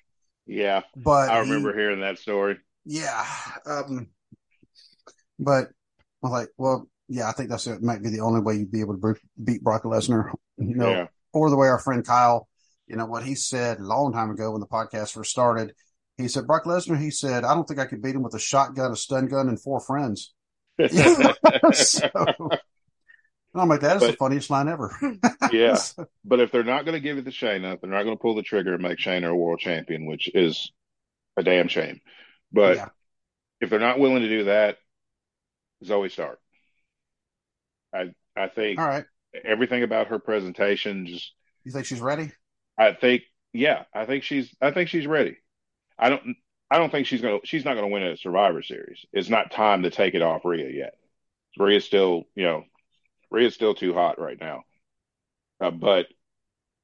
Yeah. 0.47 0.81
but 0.97 1.29
I 1.29 1.43
he- 1.43 1.49
remember 1.51 1.73
hearing 1.77 2.01
that 2.01 2.17
story. 2.17 2.57
Yeah. 2.85 3.25
Um, 3.65 4.07
but 5.39 5.69
I'm 6.23 6.31
like, 6.31 6.49
well, 6.57 6.89
yeah, 7.07 7.29
I 7.29 7.31
think 7.33 7.49
that's 7.49 7.67
it. 7.67 7.81
Might 7.81 8.01
be 8.01 8.09
the 8.09 8.21
only 8.21 8.41
way 8.41 8.55
you'd 8.55 8.71
be 8.71 8.81
able 8.81 8.97
to 8.99 9.15
beat 9.41 9.63
Brock 9.63 9.83
Lesnar, 9.83 10.31
you 10.57 10.75
know, 10.75 10.89
Yeah. 10.89 11.07
or 11.31 11.49
the 11.49 11.57
way 11.57 11.67
our 11.67 11.79
friend 11.79 12.05
Kyle, 12.05 12.47
you 12.93 12.97
know, 12.97 13.07
what 13.07 13.23
he 13.23 13.33
said 13.33 13.79
a 13.79 13.83
long 13.83 14.13
time 14.13 14.29
ago 14.29 14.51
when 14.51 14.61
the 14.61 14.67
podcast 14.67 15.13
first 15.13 15.31
started. 15.31 15.73
He 16.19 16.27
said, 16.27 16.45
Brock 16.45 16.65
Lesnar, 16.65 17.01
he 17.01 17.09
said, 17.09 17.43
I 17.43 17.55
don't 17.55 17.67
think 17.67 17.79
I 17.79 17.87
could 17.87 18.03
beat 18.03 18.13
him 18.13 18.21
with 18.21 18.35
a 18.35 18.39
shotgun, 18.39 18.91
a 18.91 18.95
stun 18.95 19.25
gun, 19.25 19.49
and 19.49 19.59
four 19.59 19.79
friends. 19.79 20.31
so, 21.73 22.09
and 22.13 22.51
I'm 23.55 23.67
like, 23.67 23.79
that 23.81 23.97
is 23.97 24.03
the 24.03 24.15
funniest 24.19 24.51
line 24.51 24.67
ever. 24.67 24.95
Yeah. 25.51 25.79
But 26.23 26.39
if 26.39 26.51
they're 26.51 26.63
not 26.63 26.85
going 26.85 26.93
to 26.93 26.99
give 26.99 27.17
it 27.17 27.25
to 27.25 27.31
Shayna, 27.31 27.81
they're 27.81 27.89
not 27.89 28.03
going 28.03 28.15
to 28.15 28.21
pull 28.21 28.35
the 28.35 28.43
trigger 28.43 28.75
and 28.75 28.83
make 28.83 28.99
Shayna 28.99 29.27
a 29.31 29.35
world 29.35 29.59
champion, 29.59 30.05
which 30.05 30.29
is 30.35 30.71
a 31.35 31.41
damn 31.41 31.67
shame. 31.67 31.99
But 32.51 32.75
Yeah. 32.75 32.89
if 33.59 33.71
they're 33.71 33.79
not 33.79 33.97
willing 33.97 34.21
to 34.21 34.29
do 34.29 34.43
that, 34.43 34.77
Zoey 35.83 36.11
Stark. 36.11 36.39
I 37.91 38.13
I 38.35 38.49
think 38.49 38.79
All 38.79 38.85
right. 38.85 39.05
everything 39.43 39.81
about 39.81 40.09
her 40.09 40.19
presentation 40.19 41.07
just 41.07 41.33
You 41.63 41.71
think 41.71 41.87
she's 41.87 42.01
ready? 42.01 42.31
I 42.77 42.93
think 42.93 43.23
yeah, 43.53 43.83
I 43.93 44.05
think 44.05 44.23
she's 44.23 44.53
I 44.61 44.71
think 44.71 44.89
she's 44.89 45.07
ready. 45.07 45.37
I 45.97 46.09
don't 46.09 46.35
I 46.69 46.77
don't 46.77 46.91
think 46.91 47.07
she's 47.07 47.21
gonna 47.21 47.39
she's 47.43 47.65
not 47.65 47.75
gonna 47.75 47.87
win 47.87 48.03
a 48.03 48.17
Survivor 48.17 48.61
Series. 48.61 49.05
It's 49.13 49.29
not 49.29 49.51
time 49.51 49.83
to 49.83 49.89
take 49.89 50.15
it 50.15 50.21
off 50.21 50.45
Rhea 50.45 50.69
yet. 50.69 50.95
Rhea's 51.57 51.85
still, 51.85 52.23
you 52.35 52.43
know, 52.43 52.65
Rhea's 53.29 53.53
still 53.53 53.75
too 53.75 53.93
hot 53.93 54.19
right 54.19 54.39
now. 54.39 54.63
Uh, 55.61 55.71
but 55.71 56.07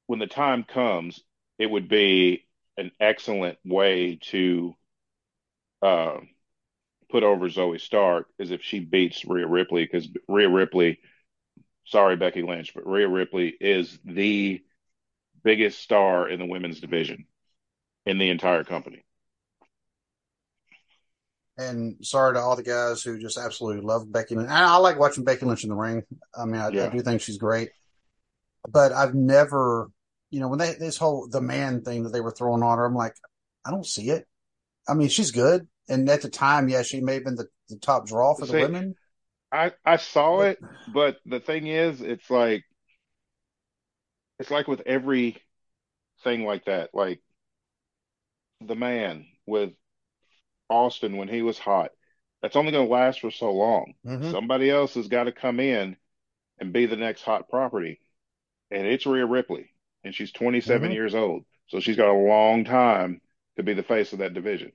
when 0.06 0.18
the 0.20 0.26
time 0.26 0.64
comes, 0.64 1.20
it 1.58 1.70
would 1.70 1.88
be 1.88 2.46
an 2.76 2.92
excellent 3.00 3.58
way 3.64 4.18
to 4.22 4.74
uh, 5.82 6.18
put 7.10 7.22
over 7.22 7.48
Zoey 7.48 7.80
Stark 7.80 8.28
is 8.38 8.50
if 8.50 8.62
she 8.62 8.80
beats 8.80 9.24
Rhea 9.24 9.46
Ripley 9.46 9.84
because 9.84 10.08
Rhea 10.28 10.48
Ripley, 10.48 11.00
sorry 11.84 12.16
Becky 12.16 12.42
Lynch, 12.42 12.72
but 12.74 12.86
Rhea 12.86 13.08
Ripley 13.08 13.54
is 13.60 13.98
the 14.04 14.62
biggest 15.42 15.80
star 15.80 16.28
in 16.28 16.38
the 16.38 16.46
women's 16.46 16.80
division 16.80 17.26
in 18.06 18.18
the 18.18 18.30
entire 18.30 18.64
company. 18.64 19.04
And 21.56 21.96
sorry 22.00 22.34
to 22.34 22.40
all 22.40 22.56
the 22.56 22.62
guys 22.62 23.02
who 23.02 23.18
just 23.18 23.36
absolutely 23.36 23.82
love 23.82 24.10
Becky 24.10 24.34
Lynch. 24.34 24.48
And 24.48 24.56
I 24.56 24.76
like 24.76 24.98
watching 24.98 25.24
Becky 25.24 25.44
Lynch 25.44 25.62
in 25.62 25.68
the 25.68 25.76
ring. 25.76 26.02
I 26.34 26.46
mean, 26.46 26.60
I, 26.60 26.68
I 26.68 26.88
do 26.88 27.00
think 27.00 27.20
she's 27.20 27.36
great. 27.36 27.70
But 28.66 28.92
I've 28.92 29.14
never, 29.14 29.90
you 30.30 30.40
know, 30.40 30.48
when 30.48 30.58
they 30.58 30.74
this 30.78 30.96
whole 30.96 31.28
the 31.28 31.40
man 31.40 31.82
thing 31.82 32.04
that 32.04 32.10
they 32.10 32.20
were 32.20 32.30
throwing 32.30 32.62
on 32.62 32.78
her, 32.78 32.84
I'm 32.84 32.94
like, 32.94 33.14
I 33.64 33.70
don't 33.70 33.86
see 33.86 34.10
it. 34.10 34.26
I 34.88 34.94
mean, 34.94 35.08
she's 35.08 35.30
good, 35.30 35.68
and 35.88 36.08
at 36.08 36.22
the 36.22 36.30
time, 36.30 36.68
yeah, 36.68 36.82
she 36.82 37.00
may 37.00 37.14
have 37.14 37.24
been 37.24 37.36
the, 37.36 37.46
the 37.68 37.76
top 37.76 38.06
draw 38.06 38.34
for 38.34 38.46
the 38.46 38.52
women. 38.52 38.94
I 39.52 39.72
I 39.84 39.96
saw 39.96 40.40
it, 40.40 40.58
but 40.92 41.16
the 41.26 41.40
thing 41.40 41.66
is, 41.66 42.00
it's 42.00 42.30
like 42.30 42.64
it's 44.40 44.50
like 44.50 44.66
with 44.66 44.80
every 44.86 45.36
thing 46.24 46.44
like 46.44 46.64
that, 46.64 46.90
like 46.94 47.20
the 48.62 48.74
man 48.74 49.26
with 49.46 49.72
Austin 50.70 51.18
when 51.18 51.28
he 51.28 51.42
was 51.42 51.58
hot. 51.58 51.90
That's 52.42 52.56
only 52.56 52.72
going 52.72 52.86
to 52.86 52.92
last 52.92 53.20
for 53.20 53.30
so 53.30 53.52
long. 53.52 53.92
Mhm. 54.04 54.30
Somebody 54.30 54.70
else 54.70 54.94
has 54.94 55.08
got 55.08 55.24
to 55.24 55.32
come 55.32 55.60
in 55.60 55.96
and 56.58 56.72
be 56.72 56.86
the 56.86 56.96
next 56.96 57.22
hot 57.22 57.50
property, 57.50 58.00
and 58.70 58.86
it's 58.86 59.06
Rhea 59.06 59.26
Ripley, 59.26 59.74
and 60.04 60.14
she's 60.14 60.32
27 60.32 60.90
Mhm. 60.90 60.94
years 60.94 61.14
old, 61.14 61.44
so 61.68 61.80
she's 61.80 61.96
got 61.96 62.08
a 62.08 62.12
long 62.16 62.64
time 62.64 63.20
to 63.56 63.62
be 63.62 63.74
the 63.74 63.82
face 63.82 64.14
of 64.14 64.20
that 64.20 64.32
division. 64.32 64.72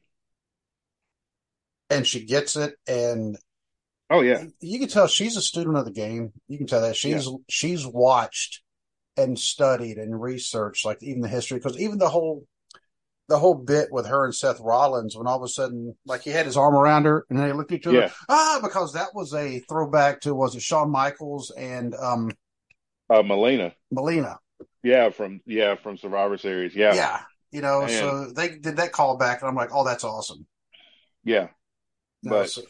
And 1.90 2.06
she 2.06 2.24
gets 2.24 2.56
it, 2.56 2.78
and 2.88 3.38
Oh 4.12 4.22
yeah, 4.22 4.44
you 4.60 4.78
can 4.78 4.90
tell 4.90 5.08
she's 5.08 5.38
a 5.38 5.42
student 5.42 5.78
of 5.78 5.86
the 5.86 5.92
game. 5.92 6.34
You 6.48 6.60
can 6.60 6.68
tell 6.68 6.82
that 6.82 6.96
she's 6.96 7.28
she's 7.50 7.86
watched 7.86 8.62
and 9.18 9.38
studied 9.40 9.98
and 9.98 10.20
researched, 10.22 10.86
like 10.86 11.02
even 11.02 11.22
the 11.22 11.28
history, 11.28 11.58
because 11.58 11.80
even 11.80 11.98
the 11.98 12.10
whole 12.10 12.46
the 13.28 13.40
whole 13.40 13.56
bit 13.56 13.88
with 13.92 14.06
her 14.06 14.24
and 14.26 14.36
Seth 14.36 14.60
Rollins, 14.60 15.18
when 15.18 15.26
all 15.26 15.38
of 15.38 15.44
a 15.44 15.48
sudden, 15.48 15.96
like 16.06 16.22
he 16.22 16.30
had 16.30 16.46
his 16.46 16.58
arm 16.58 16.76
around 16.76 17.06
her, 17.06 17.26
and 17.30 17.40
they 17.40 17.52
looked 17.54 17.72
at 17.72 17.80
each 17.80 17.88
other, 17.88 17.98
Yeah. 18.02 18.12
ah, 18.30 18.60
because 18.62 18.94
that 18.94 19.16
was 19.16 19.34
a 19.34 19.60
throwback 19.68 20.22
to 20.22 20.36
was 20.36 20.56
it 20.56 20.62
Shawn 20.62 20.92
Michaels 20.92 21.52
and 21.58 21.96
um 21.96 22.32
uh, 23.10 23.24
Melina. 23.24 23.74
Melina, 23.92 24.40
Yeah, 24.84 25.10
from 25.10 25.42
yeah 25.46 25.76
from 25.76 25.98
Survivor 25.98 26.38
Series. 26.38 26.76
Yeah, 26.76 26.94
yeah, 26.94 27.22
you 27.52 27.62
know, 27.62 27.82
Man. 27.82 27.90
so 27.90 28.32
they 28.32 28.50
did 28.58 28.78
that 28.78 28.92
call 28.92 29.18
back, 29.18 29.42
and 29.42 29.50
I'm 29.50 29.56
like, 29.56 29.70
oh, 29.74 29.84
that's 29.86 30.04
awesome. 30.04 30.46
yeah. 31.24 31.48
Know, 32.24 32.32
But 32.32 32.50
so- 32.50 32.64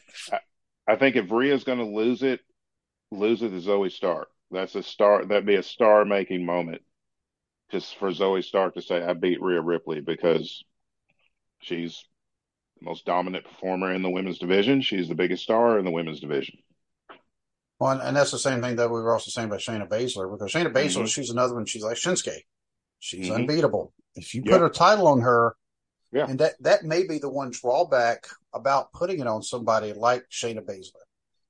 I 0.87 0.95
think 0.97 1.15
if 1.15 1.31
Rhea's 1.31 1.63
going 1.63 1.79
to 1.79 1.85
lose 1.85 2.21
it, 2.21 2.41
lose 3.11 3.41
it 3.41 3.49
to 3.49 3.55
Zoey 3.55 3.91
Stark. 3.91 4.27
That's 4.51 4.75
a 4.75 4.83
star. 4.83 5.25
That'd 5.25 5.45
be 5.45 5.55
a 5.55 5.63
star-making 5.63 6.45
moment, 6.45 6.81
just 7.71 7.97
for 7.97 8.09
Zoey 8.11 8.43
Stark 8.43 8.75
to 8.75 8.81
say, 8.81 9.03
"I 9.03 9.13
beat 9.13 9.41
Rhea 9.41 9.61
Ripley," 9.61 10.01
because 10.01 10.63
she's 11.59 12.03
the 12.79 12.85
most 12.85 13.05
dominant 13.05 13.45
performer 13.45 13.93
in 13.93 14.01
the 14.01 14.09
women's 14.09 14.39
division. 14.39 14.81
She's 14.81 15.07
the 15.07 15.15
biggest 15.15 15.43
star 15.43 15.79
in 15.79 15.85
the 15.85 15.91
women's 15.91 16.19
division. 16.19 16.59
Well, 17.79 17.99
and- 17.99 18.15
that's 18.15 18.31
the 18.31 18.39
same 18.39 18.61
thing 18.61 18.77
that 18.77 18.89
we 18.89 19.01
were 19.01 19.13
also 19.13 19.29
saying 19.31 19.47
about 19.47 19.59
Shayna 19.59 19.87
Baszler 19.89 20.31
because 20.31 20.51
Shayna 20.51 20.71
Baszler, 20.71 21.03
Mhm. 21.03 21.13
she's 21.13 21.29
another 21.29 21.55
one. 21.55 21.65
She's 21.65 21.83
like 21.83 21.97
Shinsuke. 21.97 22.43
She's 22.99 23.27
Mhm. 23.29 23.35
unbeatable. 23.35 23.93
If 24.15 24.33
you 24.33 24.43
Yep. 24.45 24.59
put 24.59 24.65
a 24.65 24.69
title 24.69 25.07
on 25.07 25.21
her, 25.21 25.57
Yeah. 26.13 26.27
and 26.29 26.39
that 26.39 26.55
that 26.61 26.83
may 26.83 27.05
be 27.05 27.17
the 27.17 27.29
one 27.29 27.49
drawback 27.51 28.27
about 28.53 28.93
putting 28.93 29.19
it 29.19 29.27
on 29.27 29.43
somebody 29.43 29.91
like 29.91 30.23
Shayna 30.29 30.61
Baszler, 30.61 31.03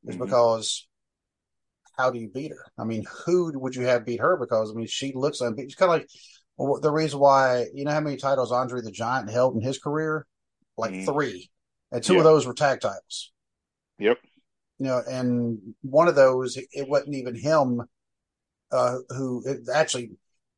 is 0.08 0.16
Mhm. 0.16 0.26
because 0.26 0.88
how 1.98 2.12
do 2.12 2.20
you 2.20 2.30
beat 2.30 2.52
her? 2.52 2.66
I 2.78 2.84
mean, 2.84 3.04
who 3.26 3.52
would 3.60 3.76
you 3.76 3.84
have 3.84 4.06
beat 4.06 4.20
her? 4.20 4.38
Because 4.38 4.72
I 4.72 4.74
mean, 4.74 4.88
she 4.88 5.14
looks 5.14 5.42
unbeaten. 5.42 5.66
It's 5.66 5.76
kind 5.76 5.92
of 5.92 6.00
like 6.00 6.08
well, 6.58 6.80
the 6.80 6.92
reason 6.92 7.20
why 7.20 7.66
you 7.74 7.86
know 7.86 7.92
how 7.92 8.00
many 8.00 8.18
titles 8.18 8.52
Andre 8.52 8.82
the 8.82 8.92
Giant 8.92 9.30
held 9.30 9.56
in 9.56 9.62
his 9.62 9.80
career, 9.80 10.26
like 10.78 10.92
mm. 10.92 11.06
three, 11.06 11.50
and 11.92 12.04
two 12.04 12.14
yeah. 12.14 12.20
of 12.20 12.26
those 12.26 12.46
were 12.46 12.54
tag 12.54 12.82
titles. 12.82 13.32
Yep. 14.00 14.18
You 14.80 14.88
know, 14.88 15.02
and 15.08 15.60
one 15.82 16.08
of 16.08 16.16
those 16.16 16.58
it 16.58 16.88
wasn't 16.88 17.16
even 17.16 17.36
him 17.36 17.82
uh, 18.72 18.98
who 19.10 19.44
actually 19.74 20.12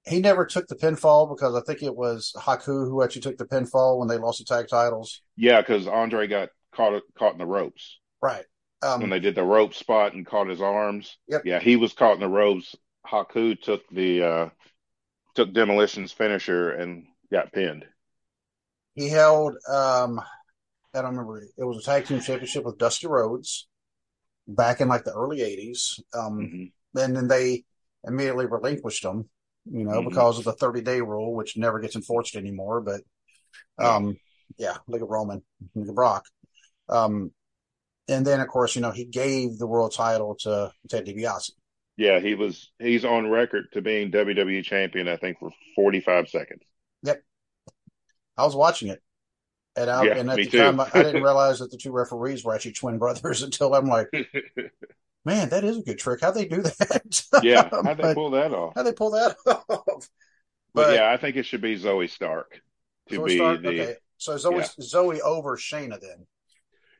he 0.05 0.19
never 0.19 0.45
took 0.45 0.67
the 0.67 0.75
pinfall 0.75 1.29
because 1.29 1.55
I 1.55 1.61
think 1.61 1.83
it 1.83 1.95
was 1.95 2.33
Haku 2.37 2.87
who 2.87 3.03
actually 3.03 3.21
took 3.21 3.37
the 3.37 3.45
pinfall 3.45 3.99
when 3.99 4.07
they 4.07 4.17
lost 4.17 4.39
the 4.39 4.45
tag 4.45 4.67
titles. 4.67 5.21
Yeah, 5.35 5.61
because 5.61 5.87
Andre 5.87 6.27
got 6.27 6.49
caught 6.73 7.01
caught 7.17 7.33
in 7.33 7.39
the 7.39 7.45
ropes. 7.45 7.99
Right. 8.21 8.45
Um, 8.81 9.01
when 9.01 9.09
they 9.09 9.19
did 9.19 9.35
the 9.35 9.43
rope 9.43 9.73
spot 9.73 10.13
and 10.13 10.25
caught 10.25 10.47
his 10.47 10.61
arms. 10.61 11.17
Yep. 11.27 11.41
Yeah, 11.45 11.59
he 11.59 11.75
was 11.75 11.93
caught 11.93 12.13
in 12.13 12.19
the 12.19 12.27
ropes. 12.27 12.75
Haku 13.05 13.59
took 13.59 13.87
the 13.89 14.23
uh, 14.23 14.49
took 15.37 15.53
Demolition's 15.53 16.11
finisher 16.11 16.71
and 16.71 17.05
got 17.31 17.53
pinned. 17.53 17.85
He 18.95 19.07
held 19.07 19.55
um 19.69 20.19
I 20.93 21.01
don't 21.01 21.11
remember 21.11 21.41
it 21.41 21.63
was 21.63 21.77
a 21.77 21.83
tag 21.83 22.05
team 22.05 22.19
championship 22.19 22.65
with 22.65 22.79
Dusty 22.79 23.07
Rhodes 23.07 23.67
back 24.47 24.81
in 24.81 24.87
like 24.87 25.03
the 25.03 25.13
early 25.13 25.41
eighties. 25.41 25.99
Um 26.13 26.39
mm-hmm. 26.39 26.99
and 26.99 27.15
then 27.15 27.27
they 27.27 27.63
immediately 28.03 28.47
relinquished 28.47 29.05
him, 29.05 29.29
you 29.71 29.83
know, 29.83 29.99
mm-hmm. 29.99 30.09
because 30.09 30.39
of 30.39 30.45
the 30.45 30.53
thirty 30.53 30.81
day 30.81 31.01
rule, 31.01 31.35
which 31.35 31.57
never 31.57 31.79
gets 31.79 31.95
enforced 31.95 32.35
anymore. 32.35 32.81
But 32.81 33.01
um 33.77 34.17
yeah, 34.57 34.77
look 34.87 35.01
at 35.01 35.07
Roman, 35.07 35.43
look 35.75 35.89
at 35.89 35.95
Brock. 35.95 36.25
Um 36.89 37.31
and 38.07 38.25
then 38.25 38.39
of 38.39 38.47
course, 38.47 38.75
you 38.75 38.81
know, 38.81 38.91
he 38.91 39.05
gave 39.05 39.57
the 39.57 39.67
world 39.67 39.93
title 39.93 40.35
to 40.41 40.71
Ted 40.89 41.05
DiBiase. 41.05 41.51
Yeah, 41.97 42.19
he 42.19 42.35
was 42.35 42.71
he's 42.79 43.03
on 43.03 43.29
record 43.29 43.71
to 43.73 43.81
being 43.81 44.11
WWE 44.11 44.63
champion, 44.63 45.07
I 45.07 45.17
think, 45.17 45.39
for 45.39 45.49
forty 45.75 45.99
five 45.99 46.29
seconds. 46.29 46.61
Yep. 47.03 47.23
I 48.37 48.43
was 48.43 48.55
watching 48.55 48.89
it. 48.89 49.01
And, 49.75 49.89
I, 49.89 50.03
yeah, 50.03 50.17
and 50.17 50.29
at 50.29 50.37
the 50.37 50.45
too. 50.47 50.57
time, 50.57 50.79
I, 50.79 50.89
I 50.93 51.03
didn't 51.03 51.23
realize 51.23 51.59
that 51.59 51.69
the 51.71 51.77
two 51.77 51.91
referees 51.91 52.43
were 52.43 52.55
actually 52.55 52.73
twin 52.73 52.97
brothers 52.97 53.43
until 53.43 53.73
I'm 53.73 53.85
like, 53.85 54.07
man, 55.25 55.49
that 55.49 55.63
is 55.63 55.77
a 55.77 55.83
good 55.83 55.99
trick. 55.99 56.21
How'd 56.21 56.35
they 56.35 56.45
do 56.45 56.61
that? 56.61 57.23
yeah, 57.43 57.69
how'd 57.71 57.97
they 57.97 58.13
pull 58.13 58.31
that 58.31 58.53
off? 58.53 58.73
How'd 58.75 58.85
they 58.85 58.93
pull 58.93 59.11
that 59.11 59.35
off? 59.45 59.65
But, 59.67 60.07
but 60.73 60.95
yeah, 60.95 61.11
I 61.11 61.17
think 61.17 61.35
it 61.35 61.45
should 61.45 61.61
be 61.61 61.79
Zoey 61.79 62.09
Stark 62.09 62.61
to 63.09 63.19
Zoey 63.19 63.25
be 63.25 63.37
Stark? 63.37 63.61
the. 63.61 63.69
Okay. 63.69 63.95
So 64.17 64.35
Zoey, 64.35 64.59
yeah. 64.59 64.83
Zoey 64.83 65.19
over 65.21 65.57
Shayna 65.57 65.99
then. 65.99 66.25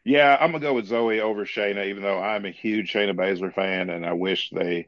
Yeah, 0.07 0.37
I'm 0.39 0.53
gonna 0.53 0.61
go 0.61 0.73
with 0.73 0.89
Zoey 0.89 1.19
over 1.19 1.43
Shayna, 1.43 1.87
even 1.87 2.01
though 2.01 2.17
I'm 2.17 2.45
a 2.45 2.49
huge 2.49 2.93
Shayna 2.93 3.13
Baszler 3.13 3.53
fan, 3.53 3.89
and 3.89 4.05
I 4.05 4.13
wish 4.13 4.49
they 4.51 4.87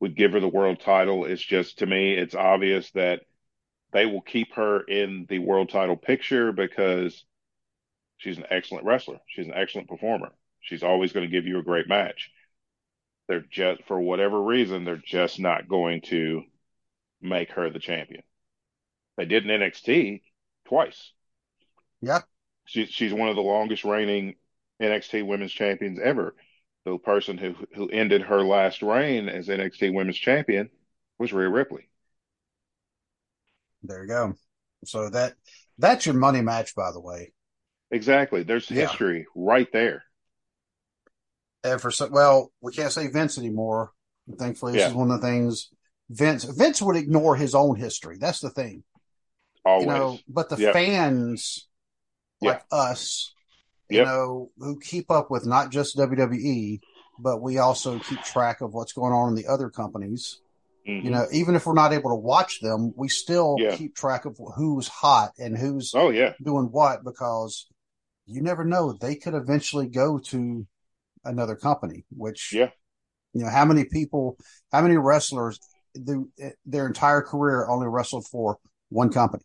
would 0.00 0.16
give 0.16 0.32
her 0.32 0.40
the 0.40 0.48
world 0.48 0.80
title. 0.80 1.26
It's 1.26 1.42
just 1.42 1.80
to 1.80 1.86
me, 1.86 2.14
it's 2.14 2.34
obvious 2.34 2.90
that 2.92 3.26
they 3.92 4.06
will 4.06 4.22
keep 4.22 4.54
her 4.54 4.80
in 4.80 5.26
the 5.28 5.38
world 5.38 5.68
title 5.68 5.98
picture 5.98 6.50
because 6.50 7.26
she's 8.16 8.38
an 8.38 8.46
excellent 8.48 8.86
wrestler. 8.86 9.20
She's 9.26 9.46
an 9.46 9.52
excellent 9.54 9.86
performer. 9.86 10.32
She's 10.62 10.82
always 10.82 11.12
going 11.12 11.26
to 11.26 11.30
give 11.30 11.46
you 11.46 11.58
a 11.58 11.62
great 11.62 11.86
match. 11.86 12.30
They're 13.28 13.44
just 13.50 13.84
for 13.84 14.00
whatever 14.00 14.42
reason, 14.42 14.86
they're 14.86 14.96
just 14.96 15.38
not 15.38 15.68
going 15.68 16.00
to 16.06 16.42
make 17.20 17.50
her 17.50 17.68
the 17.68 17.80
champion. 17.80 18.22
They 19.18 19.26
did 19.26 19.44
in 19.44 19.60
NXT 19.60 20.22
twice. 20.64 21.12
Yeah. 22.00 22.22
She, 22.64 22.86
she's 22.86 23.12
one 23.12 23.28
of 23.28 23.36
the 23.36 23.42
longest 23.42 23.84
reigning 23.84 24.36
NXT 24.82 25.26
Women's 25.26 25.52
Champions 25.52 25.98
ever. 26.02 26.34
The 26.84 26.98
person 26.98 27.38
who 27.38 27.54
who 27.74 27.88
ended 27.88 28.22
her 28.22 28.42
last 28.42 28.82
reign 28.82 29.28
as 29.28 29.48
NXT 29.48 29.94
Women's 29.94 30.18
Champion 30.18 30.68
was 31.18 31.32
Rhea 31.32 31.48
Ripley. 31.48 31.88
There 33.82 34.02
you 34.02 34.08
go. 34.08 34.34
So 34.84 35.08
that 35.10 35.34
that's 35.78 36.06
your 36.06 36.14
money 36.14 36.42
match, 36.42 36.74
by 36.74 36.92
the 36.92 37.00
way. 37.00 37.32
Exactly. 37.90 38.42
There's 38.42 38.68
history 38.68 39.18
yeah. 39.18 39.24
right 39.34 39.68
there. 39.72 40.04
And 41.62 41.80
for 41.80 41.90
some, 41.90 42.10
well, 42.10 42.52
we 42.60 42.72
can't 42.72 42.92
say 42.92 43.08
Vince 43.08 43.38
anymore. 43.38 43.92
Thankfully, 44.38 44.72
this 44.72 44.80
yeah. 44.80 44.88
is 44.88 44.94
one 44.94 45.10
of 45.10 45.20
the 45.20 45.26
things 45.26 45.70
Vince 46.10 46.44
Vince 46.44 46.82
would 46.82 46.96
ignore 46.96 47.36
his 47.36 47.54
own 47.54 47.76
history. 47.76 48.18
That's 48.18 48.40
the 48.40 48.50
thing. 48.50 48.84
Always. 49.64 49.86
You 49.86 49.92
know, 49.92 50.18
but 50.28 50.48
the 50.48 50.56
yep. 50.56 50.72
fans 50.72 51.66
like 52.40 52.56
yep. 52.56 52.66
us 52.70 53.34
you 53.88 53.98
yep. 53.98 54.06
know, 54.06 54.50
who 54.58 54.78
keep 54.80 55.10
up 55.10 55.30
with 55.30 55.46
not 55.46 55.70
just 55.70 55.96
WWE, 55.96 56.80
but 57.18 57.42
we 57.42 57.58
also 57.58 57.98
keep 57.98 58.22
track 58.22 58.60
of 58.60 58.72
what's 58.72 58.92
going 58.92 59.12
on 59.12 59.28
in 59.28 59.34
the 59.34 59.46
other 59.46 59.68
companies. 59.70 60.40
Mm-hmm. 60.88 61.06
You 61.06 61.12
know, 61.12 61.26
even 61.32 61.54
if 61.54 61.66
we're 61.66 61.74
not 61.74 61.92
able 61.92 62.10
to 62.10 62.16
watch 62.16 62.60
them, 62.60 62.92
we 62.96 63.08
still 63.08 63.56
yeah. 63.58 63.76
keep 63.76 63.94
track 63.94 64.24
of 64.26 64.38
who's 64.56 64.88
hot 64.88 65.32
and 65.38 65.56
who's 65.56 65.92
oh 65.94 66.10
yeah 66.10 66.34
doing 66.42 66.66
what 66.66 67.04
because 67.04 67.66
you 68.26 68.42
never 68.42 68.64
know 68.64 68.92
they 68.92 69.14
could 69.14 69.34
eventually 69.34 69.86
go 69.86 70.18
to 70.18 70.66
another 71.24 71.56
company. 71.56 72.04
Which 72.10 72.52
yeah, 72.52 72.68
you 73.32 73.42
know, 73.42 73.50
how 73.50 73.64
many 73.64 73.84
people, 73.84 74.36
how 74.72 74.82
many 74.82 74.96
wrestlers, 74.96 75.58
do, 76.02 76.30
their 76.64 76.86
entire 76.86 77.22
career 77.22 77.66
only 77.68 77.86
wrestled 77.88 78.26
for 78.26 78.58
one 78.88 79.10
company. 79.10 79.44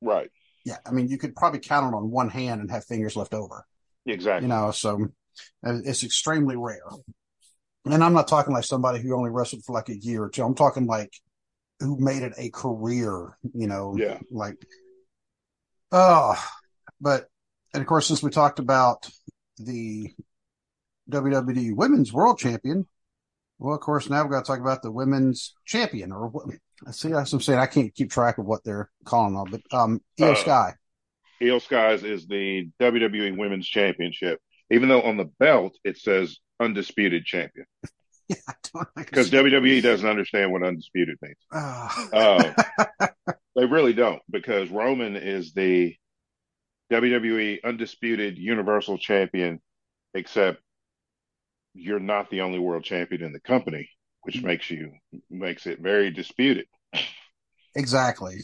Right. 0.00 0.30
Yeah, 0.64 0.78
I 0.86 0.92
mean, 0.92 1.08
you 1.08 1.18
could 1.18 1.36
probably 1.36 1.60
count 1.60 1.92
it 1.92 1.96
on 1.96 2.10
one 2.10 2.30
hand 2.30 2.60
and 2.60 2.70
have 2.70 2.84
fingers 2.84 3.16
left 3.16 3.34
over. 3.34 3.66
Exactly. 4.06 4.46
You 4.46 4.54
know, 4.54 4.70
so 4.70 5.08
uh, 5.66 5.78
it's 5.84 6.04
extremely 6.04 6.56
rare. 6.56 6.88
And 7.84 8.02
I'm 8.02 8.14
not 8.14 8.28
talking 8.28 8.54
like 8.54 8.64
somebody 8.64 9.00
who 9.00 9.14
only 9.14 9.30
wrestled 9.30 9.64
for 9.64 9.74
like 9.74 9.90
a 9.90 9.98
year 9.98 10.22
or 10.22 10.30
two. 10.30 10.42
I'm 10.42 10.54
talking 10.54 10.86
like 10.86 11.12
who 11.80 11.98
made 11.98 12.22
it 12.22 12.32
a 12.38 12.50
career, 12.50 13.36
you 13.52 13.66
know, 13.66 13.94
yeah. 13.98 14.18
like, 14.30 14.56
oh, 15.92 16.34
but, 17.00 17.28
and 17.74 17.82
of 17.82 17.86
course, 17.86 18.06
since 18.06 18.22
we 18.22 18.30
talked 18.30 18.58
about 18.58 19.10
the 19.58 20.12
WWE 21.10 21.76
Women's 21.76 22.12
World 22.12 22.38
Champion, 22.38 22.86
well, 23.58 23.74
of 23.74 23.80
course, 23.80 24.08
now 24.08 24.22
we've 24.22 24.32
got 24.32 24.44
to 24.44 24.46
talk 24.46 24.60
about 24.60 24.82
the 24.82 24.92
Women's 24.92 25.54
Champion 25.64 26.12
or 26.12 26.32
see. 26.90 27.08
That's 27.08 27.32
what 27.32 27.38
I'm 27.38 27.42
saying. 27.42 27.58
I 27.58 27.66
can't 27.66 27.94
keep 27.94 28.10
track 28.10 28.38
of 28.38 28.46
what 28.46 28.64
they're 28.64 28.90
calling 29.04 29.36
on, 29.36 29.50
but 29.50 29.60
um, 29.72 30.00
Iyo 30.18 30.32
uh, 30.32 30.34
Sky. 30.34 30.74
Iyo 31.42 31.60
Sky's 31.60 32.02
is 32.04 32.26
the 32.26 32.68
WWE 32.80 33.36
Women's 33.36 33.68
Championship, 33.68 34.40
even 34.70 34.88
though 34.88 35.02
on 35.02 35.16
the 35.16 35.30
belt 35.38 35.76
it 35.84 35.98
says 35.98 36.38
undisputed 36.60 37.24
champion. 37.24 37.66
yeah, 38.28 38.36
because 38.96 39.30
WWE 39.30 39.82
doesn't 39.82 40.08
understand 40.08 40.52
what 40.52 40.62
undisputed 40.62 41.16
means. 41.20 41.36
Oh. 41.52 42.08
uh, 42.12 43.08
they 43.56 43.66
really 43.66 43.92
don't, 43.92 44.22
because 44.30 44.70
Roman 44.70 45.16
is 45.16 45.52
the 45.52 45.96
WWE 46.92 47.62
undisputed 47.64 48.38
Universal 48.38 48.98
Champion, 48.98 49.60
except 50.14 50.60
you're 51.74 52.00
not 52.00 52.30
the 52.30 52.42
only 52.42 52.58
world 52.58 52.84
champion 52.84 53.22
in 53.22 53.32
the 53.32 53.40
company 53.40 53.90
which 54.24 54.42
makes 54.42 54.70
you 54.70 54.92
makes 55.30 55.66
it 55.66 55.80
very 55.80 56.10
disputed. 56.10 56.66
Exactly. 57.76 58.36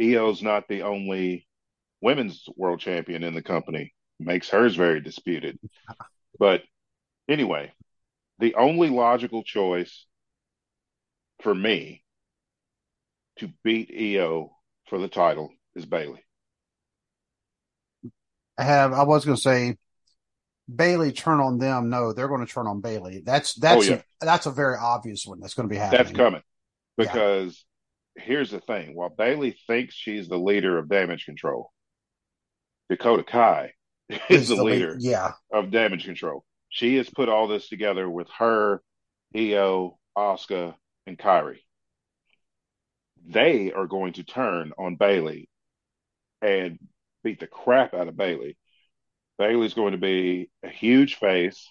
Iyo's 0.00 0.42
not 0.42 0.68
the 0.68 0.82
only 0.82 1.46
women's 2.00 2.44
world 2.56 2.80
champion 2.80 3.22
in 3.24 3.34
the 3.34 3.42
company. 3.42 3.92
Makes 4.20 4.48
hers 4.48 4.74
very 4.74 5.00
disputed. 5.00 5.58
But 6.38 6.62
anyway, 7.28 7.72
the 8.38 8.54
only 8.54 8.88
logical 8.88 9.42
choice 9.42 10.06
for 11.42 11.54
me 11.54 12.02
to 13.36 13.52
beat 13.62 13.90
Iyo 13.90 14.50
for 14.88 14.98
the 14.98 15.08
title 15.08 15.50
is 15.74 15.86
Bayley. 15.86 16.24
I 18.56 18.64
have 18.64 18.92
I 18.92 19.04
was 19.04 19.24
gonna 19.24 19.36
say 19.36 19.76
Bayley 20.74 21.12
turn 21.12 21.40
on 21.40 21.58
them. 21.58 21.88
No, 21.88 22.12
they're 22.12 22.28
going 22.28 22.44
to 22.44 22.52
turn 22.52 22.66
on 22.66 22.80
Bayley. 22.80 23.22
That's 23.24 23.56
oh, 23.56 23.60
that's 23.60 23.88
oh, 23.88 23.90
yeah. 23.90 24.02
a, 24.20 24.26
that's 24.26 24.46
a 24.46 24.50
very 24.50 24.76
obvious 24.76 25.26
one. 25.26 25.40
That's 25.40 25.54
going 25.54 25.68
to 25.68 25.72
be 25.72 25.78
happening. 25.78 26.04
That's 26.04 26.16
coming 26.16 26.42
because 26.96 27.64
yeah. 28.16 28.24
here's 28.24 28.50
the 28.50 28.60
thing: 28.60 28.94
while 28.94 29.08
Bayley 29.08 29.56
thinks 29.66 29.94
she's 29.94 30.28
the 30.28 30.38
leader 30.38 30.78
of 30.78 30.88
Damage 30.88 31.24
Control, 31.24 31.72
Dakota 32.90 33.24
Kai 33.24 33.72
is, 34.28 34.48
the, 34.48 34.56
the, 34.56 34.64
leader, 34.64 34.92
lead, 34.92 35.02
yeah. 35.02 35.32
of 35.52 35.70
Damage 35.70 36.04
Control. 36.04 36.44
She 36.68 36.96
has 36.96 37.08
put 37.08 37.30
all 37.30 37.48
this 37.48 37.68
together 37.68 38.08
with 38.08 38.28
her, 38.38 38.82
Iyo, 39.34 39.96
Asuka, 40.16 40.74
and 41.06 41.18
Kairi. 41.18 41.58
They 43.26 43.72
are 43.72 43.86
going 43.86 44.14
to 44.14 44.22
turn 44.22 44.72
on 44.78 44.96
Bayley 44.96 45.48
and 46.42 46.78
beat 47.24 47.40
the 47.40 47.46
crap 47.46 47.94
out 47.94 48.08
of 48.08 48.16
Bayley 48.16 48.56
Bayley's 49.38 49.74
going 49.74 49.92
to 49.92 49.98
be 49.98 50.50
a 50.62 50.68
huge 50.68 51.16
face 51.16 51.68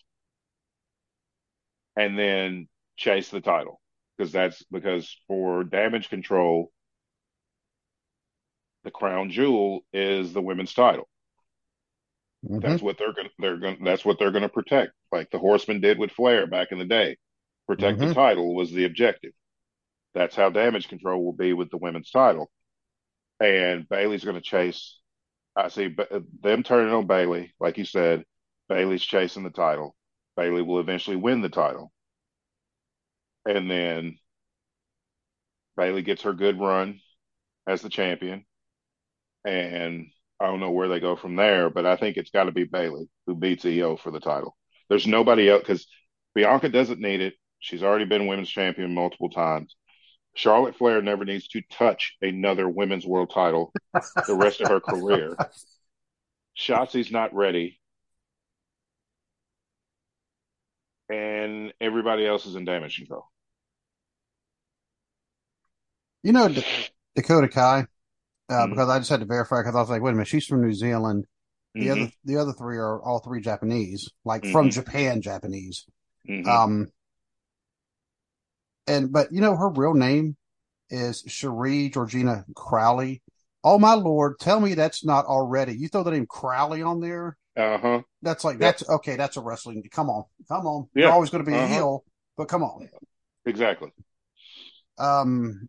and 1.96 2.18
then 2.18 2.68
chase 2.96 3.30
the 3.30 3.42
title 3.42 3.82
because 4.18 4.32
that's 4.32 4.64
because 4.72 5.16
for 5.28 5.64
damage 5.64 6.10
control, 6.10 6.72
the 8.84 8.92
crown 8.92 9.30
jewel 9.32 9.82
is 9.92 10.34
the 10.34 10.42
women's 10.42 10.74
title. 10.74 11.08
Mm-hmm. 12.46 12.60
That's 12.60 12.82
what 12.82 12.98
they're 12.98 13.14
going. 13.14 13.30
They're 13.40 13.58
going. 13.58 13.84
That's 13.84 14.06
what 14.06 14.20
they're 14.20 14.32
going 14.32 14.44
to 14.44 14.50
protect, 14.50 14.92
like 15.12 15.30
the 15.32 15.40
Horsemen 15.40 15.82
did 15.82 16.00
with 16.00 16.12
Flair 16.12 16.48
back 16.48 16.72
in 16.72 16.80
the 16.80 16.86
day. 16.86 17.18
Protect 17.68 17.98
mm-hmm. 17.98 18.10
the 18.10 18.14
title 18.14 18.56
was 18.56 18.72
the 18.72 18.86
objective. 18.86 19.34
That's 20.14 20.36
how 20.36 20.50
Damage 20.50 20.88
Control 20.88 21.24
will 21.24 21.34
be 21.34 21.54
with 21.54 21.70
the 21.70 21.78
women's 21.78 22.10
title. 22.10 22.50
And 23.40 23.88
Bayley's 23.88 24.24
going 24.24 24.36
to 24.36 24.42
chase. 24.42 24.97
I 25.58 25.70
see 25.70 25.96
uh, 26.00 26.20
them 26.42 26.64
turning 26.64 26.94
on 26.94 27.08
Bayley, 27.08 27.54
like 27.60 27.78
you 27.78 27.86
said. 27.86 28.24
Bayley's 28.70 29.04
chasing 29.04 29.44
the 29.44 29.50
title. 29.50 29.96
Bayley 30.36 30.62
will 30.62 30.80
eventually 30.80 31.16
win 31.16 31.42
the 31.42 31.50
title, 31.50 31.92
and 33.46 33.70
then 33.70 34.20
Bayley 35.76 36.04
gets 36.04 36.24
her 36.24 36.34
good 36.34 36.60
run 36.60 37.00
as 37.66 37.82
the 37.82 37.90
champion, 37.90 38.46
and 39.46 40.08
I 40.40 40.46
don't 40.46 40.60
know 40.60 40.72
where 40.72 40.90
they 40.90 41.00
go 41.00 41.16
from 41.16 41.36
there, 41.36 41.70
but 41.70 41.86
I 41.86 41.96
think 41.96 42.18
it's 42.18 42.30
got 42.30 42.44
to 42.46 42.52
be 42.52 42.66
Bailey 42.66 43.10
who 43.26 43.36
beats 43.36 43.66
Iyo 43.66 44.00
for 44.00 44.12
the 44.12 44.20
title. 44.20 44.56
There's 44.90 45.08
nobody 45.08 45.50
else 45.50 45.62
because 45.62 45.88
Bianca 46.36 46.70
doesn't 46.70 47.00
need 47.00 47.22
it. 47.22 47.34
She's 47.60 47.84
already 47.84 48.06
been 48.06 48.28
women's 48.28 48.50
champion 48.50 48.94
multiple 48.94 49.30
times. 49.30 49.76
Charlotte 50.38 50.76
Flair 50.76 51.02
never 51.02 51.26
needs 51.26 51.48
to 51.50 51.62
touch 51.72 52.16
another 52.22 52.70
women's 52.70 53.08
world 53.08 53.32
title 53.34 53.74
the 54.28 54.36
rest 54.36 54.62
of 54.62 54.70
her 54.70 54.80
career. 54.80 55.36
Shotzi's 56.58 57.12
not 57.12 57.34
ready. 57.34 57.80
And 61.10 61.74
everybody 61.82 62.28
else 62.28 62.46
is 62.46 62.56
in 62.56 62.66
damage 62.66 62.98
control. 62.98 63.26
You 66.22 66.34
know, 66.34 66.50
D- 66.50 66.64
Dakota 67.16 67.48
Kai, 67.48 67.80
uh, 67.80 68.54
mm-hmm. 68.54 68.72
because 68.72 68.90
I 68.90 69.00
just 69.00 69.10
had 69.10 69.22
to 69.22 69.26
verify 69.26 69.62
because 69.62 69.76
I 69.76 69.80
was 69.80 69.90
like, 69.90 70.04
wait 70.04 70.12
a 70.12 70.14
minute, 70.14 70.28
she's 70.28 70.46
from 70.46 70.62
New 70.62 70.74
Zealand. 70.74 71.26
The 71.74 71.88
mm-hmm. 71.88 71.92
other 71.92 72.12
the 72.26 72.38
other 72.38 72.54
three 72.54 72.78
are 72.78 73.02
all 73.02 73.20
three 73.20 73.42
Japanese, 73.42 74.10
like 74.24 74.44
mm-hmm. 74.44 74.52
from 74.52 74.70
Japan 74.70 75.22
Japanese. 75.22 75.86
Mm-hmm. 76.30 76.48
Um 76.48 76.88
and 78.88 79.12
but 79.12 79.32
you 79.32 79.42
know 79.42 79.56
her 79.56 79.70
real 79.70 79.94
name 79.94 80.36
is 80.90 81.24
Cheree 81.24 81.94
Georgina 81.94 82.46
Crowley. 82.56 83.22
Oh 83.64 83.78
my 83.78 83.94
lord, 83.94 84.40
tell 84.40 84.60
me 84.60 84.74
that's 84.74 85.04
not 85.04 85.26
already. 85.26 85.76
You 85.76 85.88
throw 85.88 86.04
the 86.04 86.12
name 86.12 86.26
Crowley 86.26 86.82
on 86.82 87.02
there. 87.02 87.38
Uh-huh. 87.58 88.02
That's 88.22 88.44
like 88.44 88.60
that's 88.60 88.88
okay, 88.88 89.16
that's 89.16 89.38
a 89.38 89.42
wrestling. 89.42 89.84
Come 89.92 90.10
on. 90.10 90.26
Come 90.48 90.66
on. 90.68 90.88
Yeah. 90.96 91.06
You're 91.06 91.14
always 91.14 91.30
going 91.30 91.44
to 91.44 91.50
be 91.50 91.56
uh-huh. 91.56 91.66
a 91.66 91.68
heel, 91.68 92.04
but 92.38 92.48
come 92.48 92.64
on. 92.64 92.88
Exactly. 93.46 93.90
Um 94.98 95.68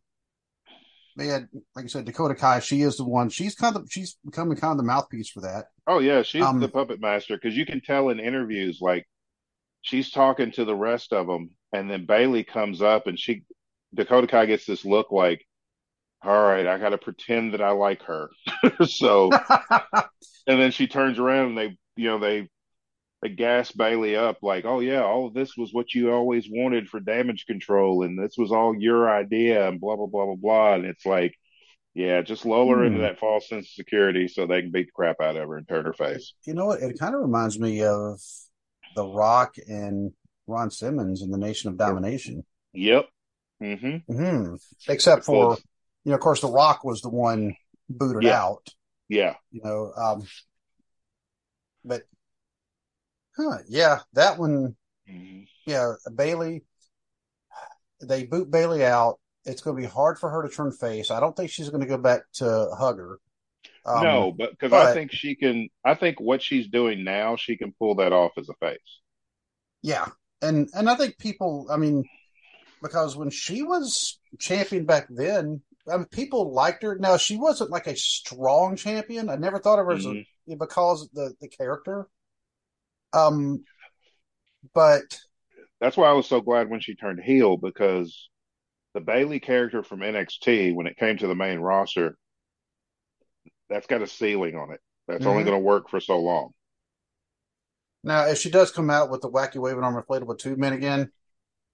man, 1.17 1.49
like 1.75 1.85
I 1.85 1.89
said, 1.89 2.05
Dakota 2.05 2.35
Kai. 2.35 2.61
She 2.61 2.83
is 2.83 2.97
the 2.97 3.05
one. 3.05 3.29
She's 3.29 3.55
kind 3.55 3.77
of 3.77 3.89
she's 3.91 4.17
becoming 4.25 4.57
kind 4.57 4.73
of 4.73 4.79
the 4.79 4.85
mouthpiece 4.85 5.31
for 5.31 5.41
that. 5.43 5.67
Oh 5.87 5.99
yeah, 5.99 6.23
she's 6.23 6.43
um, 6.43 6.61
the 6.61 6.69
puppet 6.69 7.01
master 7.01 7.37
because 7.37 7.57
you 7.57 7.67
can 7.67 7.81
tell 7.81 8.11
in 8.11 8.21
interviews 8.21 8.79
like 8.81 9.07
she's 9.83 10.11
talking 10.11 10.53
to 10.53 10.65
the 10.65 10.77
rest 10.77 11.13
of 11.13 11.27
them, 11.27 11.51
and 11.73 11.91
then 11.91 12.07
Bayley 12.07 12.45
comes 12.45 12.83
up 12.83 13.07
and 13.07 13.19
she 13.19 13.45
Dakota 13.95 14.27
Kai 14.27 14.47
gets 14.47 14.67
this 14.67 14.85
look 14.85 15.13
like, 15.13 15.47
all 16.23 16.43
right, 16.43 16.67
I 16.67 16.79
got 16.79 16.91
to 16.91 16.99
pretend 16.99 17.55
that 17.55 17.63
I 17.63 17.71
like 17.71 18.03
her. 18.03 18.29
so, 18.87 19.31
and 20.47 20.61
then 20.61 20.71
she 20.71 20.87
turns 20.87 21.19
around 21.19 21.49
and 21.49 21.59
they, 21.59 21.79
you 21.97 22.09
know, 22.09 22.19
they 22.19 22.49
they 23.21 23.31
gas 23.31 23.73
Bayley 23.73 24.15
up 24.15 24.39
like, 24.43 24.65
oh 24.65 24.81
yeah, 24.81 25.03
all 25.03 25.27
of 25.27 25.35
this 25.35 25.57
was 25.57 25.73
what 25.73 25.93
you 25.93 26.13
always 26.13 26.47
wanted 26.49 26.89
for 26.89 27.01
damage 27.01 27.47
control, 27.47 28.05
and 28.05 28.19
this 28.19 28.35
was 28.39 28.53
all 28.53 28.77
your 28.77 29.11
idea, 29.11 29.69
and 29.69 29.81
blah 29.81 29.97
blah 29.97 30.07
blah 30.07 30.27
blah 30.27 30.37
blah. 30.37 30.75
And 30.75 30.85
it's 30.85 31.05
like, 31.05 31.35
yeah, 31.95 32.23
just 32.23 32.47
lower 32.47 32.79
her 32.79 32.83
hmm. 32.83 32.89
into 32.89 33.01
that 33.01 33.19
false 33.19 33.49
sense 33.49 33.67
of 33.67 33.73
security 33.73 34.29
so 34.29 34.47
they 34.47 34.63
can 34.63 34.71
beat 34.71 34.87
the 34.87 34.93
crap 34.93 35.21
out 35.21 35.37
of 35.37 35.49
her 35.49 35.57
and 35.57 35.67
turn 35.67 35.85
her 35.85 35.93
face. 35.93 36.35
You 36.47 36.55
know 36.55 36.67
what? 36.67 36.81
It 36.81 36.99
kind 36.99 37.15
of 37.15 37.21
reminds 37.21 37.59
me 37.59 37.83
of 37.83 38.21
The 38.95 39.07
Rock 39.07 39.57
and 39.67 40.13
Ron 40.49 40.71
Simmons 40.71 41.23
in 41.23 41.31
the 41.31 41.39
Nation 41.39 41.71
of 41.71 41.77
Domination. 41.77 42.45
Yep. 42.73 43.07
Mm-hmm. 43.63 44.13
Mm-hmm. 44.13 44.55
Except 44.89 45.25
for, 45.25 45.57
you 46.05 46.11
know, 46.11 46.15
of 46.15 46.21
course, 46.21 46.41
The 46.41 46.49
Rock 46.49 46.85
was 46.85 47.01
the 47.01 47.11
one 47.11 47.57
booted 47.89 48.25
yeah. 48.25 48.43
out. 48.43 48.69
Yeah. 49.09 49.35
You 49.51 49.61
know, 49.65 49.93
um, 49.97 50.27
but 51.85 52.03
Huh, 53.39 53.59
yeah, 53.69 54.01
that 54.15 54.37
one. 54.39 54.75
Mm-hmm. 55.09 55.43
Yeah, 55.67 55.93
Bayley, 56.15 56.65
They 58.03 58.25
boot 58.25 58.51
Bayley 58.51 58.85
out. 58.85 59.21
It's 59.45 59.63
going 59.63 59.77
to 59.77 59.83
be 59.83 59.89
hard 59.89 60.19
for 60.19 60.29
her 60.29 60.43
to 60.43 60.55
turn 60.55 60.73
face. 60.73 61.11
I 61.11 61.21
don't 61.21 61.37
think 61.37 61.51
she's 61.51 61.71
going 61.71 61.83
to 61.83 61.87
go 61.87 61.97
back 61.99 62.23
to 62.35 62.69
hugger. 62.77 63.19
Um, 63.87 64.03
no, 64.03 64.35
but 64.37 64.51
because 64.51 64.73
I 64.73 64.93
think 64.93 65.13
she 65.13 65.37
can. 65.37 65.69
I 65.85 65.95
think 65.95 66.21
what 66.21 66.43
she's 66.43 66.67
doing 66.67 67.05
now, 67.05 67.37
she 67.37 67.57
can 67.57 67.73
pull 67.79 67.95
that 67.97 68.13
off 68.13 68.33
as 68.37 68.49
a 68.49 68.55
face. 68.55 68.79
Yeah, 69.83 70.09
and 70.43 70.69
and 70.75 70.89
I 70.89 70.95
think 70.95 71.19
people. 71.19 71.67
I 71.71 71.77
mean, 71.77 72.05
because 72.83 73.17
when 73.17 73.31
she 73.31 73.63
was 73.63 74.19
champion 74.39 74.85
back 74.85 75.07
then, 75.11 75.63
I 75.91 75.97
mean, 75.97 76.07
people 76.07 76.53
liked 76.53 76.83
her. 76.83 76.97
Now 76.99 77.17
she 77.17 77.37
wasn't 77.37 77.71
like 77.71 77.87
a 77.87 77.97
strong 77.97 78.77
champion. 78.77 79.29
I 79.29 79.37
never 79.37 79.59
thought 79.59 79.79
of 79.79 79.87
her 79.87 79.93
mm-hmm. 79.93 80.19
as 80.19 80.55
a, 80.55 80.57
because 80.57 81.09
the 81.13 81.35
the 81.41 81.49
character. 81.49 82.09
Um, 83.13 83.65
but 84.75 85.03
that's 85.81 85.97
why 85.97 86.09
I 86.09 86.13
was 86.13 86.27
so 86.27 86.41
glad 86.41 86.69
when 86.69 86.81
she 86.81 86.95
turned 86.95 87.21
heel 87.21 87.57
because 87.57 88.29
the 88.95 89.01
Bayley 89.01 89.41
character 89.41 89.83
from 89.83 90.01
NXT, 90.01 90.75
when 90.75 90.87
it 90.87 90.97
came 90.97 91.17
to 91.19 91.27
the 91.27 91.35
main 91.35 91.59
roster, 91.59 92.17
that's 93.71 93.87
got 93.87 94.03
a 94.03 94.07
ceiling 94.07 94.57
on 94.57 94.73
it. 94.73 94.81
That's 95.07 95.21
mm-hmm. 95.21 95.29
only 95.29 95.45
going 95.45 95.57
to 95.57 95.65
work 95.65 95.89
for 95.89 96.01
so 96.01 96.19
long. 96.21 96.51
Now, 98.09 98.27
if 98.27 98.39
she 98.39 98.49
does 98.49 98.71
come 98.71 98.89
out 98.89 99.11
with 99.11 99.21
the 99.21 99.31
wacky 99.31 99.57
waving 99.57 99.85
arm 99.85 100.03
inflatable 100.03 100.39
tube 100.39 100.59
man 100.59 100.73
again, 100.73 101.11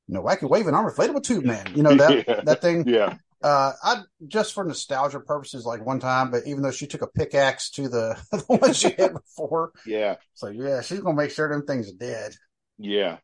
you 0.08 0.14
know, 0.14 0.20
wacky 0.20 0.50
waving 0.50 0.74
arm 0.74 0.90
inflatable 0.90 1.22
tube 1.22 1.44
man, 1.44 1.72
you 1.76 1.84
know 1.84 1.94
that 1.94 2.24
yeah. 2.28 2.40
that 2.42 2.60
thing. 2.60 2.88
Yeah. 2.88 3.18
Uh, 3.40 3.72
I 3.84 4.02
just 4.26 4.52
for 4.52 4.64
nostalgia 4.64 5.20
purposes, 5.20 5.64
like 5.64 5.86
one 5.86 6.00
time, 6.00 6.32
but 6.32 6.42
even 6.46 6.62
though 6.62 6.72
she 6.72 6.88
took 6.88 7.02
a 7.02 7.06
pickaxe 7.06 7.70
to 7.70 7.88
the, 7.88 8.20
the 8.32 8.38
one 8.48 8.72
she 8.72 8.90
had 8.98 9.12
before, 9.12 9.70
yeah. 9.86 10.16
So 10.34 10.48
yeah, 10.48 10.80
she's 10.80 10.98
gonna 10.98 11.16
make 11.16 11.30
sure 11.30 11.48
them 11.48 11.64
things 11.64 11.88
are 11.88 11.96
dead. 11.96 12.34
Yeah, 12.78 13.18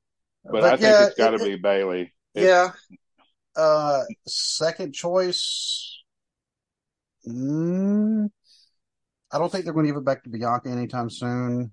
but, 0.45 0.53
but 0.53 0.65
I 0.65 0.77
think 0.77 1.09
it's 1.09 1.17
got 1.17 1.31
to 1.31 1.45
it, 1.45 1.45
be 1.45 1.57
Bayley. 1.57 2.13
It's, 2.37 2.47
yeah. 2.47 2.71
Uh, 3.57 4.05
second 4.29 4.93
choice. 4.93 6.01
Mm, 7.27 8.31
I 9.33 9.39
don't 9.39 9.51
think 9.51 9.65
they're 9.65 9.75
going 9.75 9.87
to 9.87 9.93
give 9.93 9.99
it 9.99 10.05
back 10.05 10.23
to 10.23 10.31
Bianca 10.31 10.69
anytime 10.69 11.11
soon. 11.11 11.73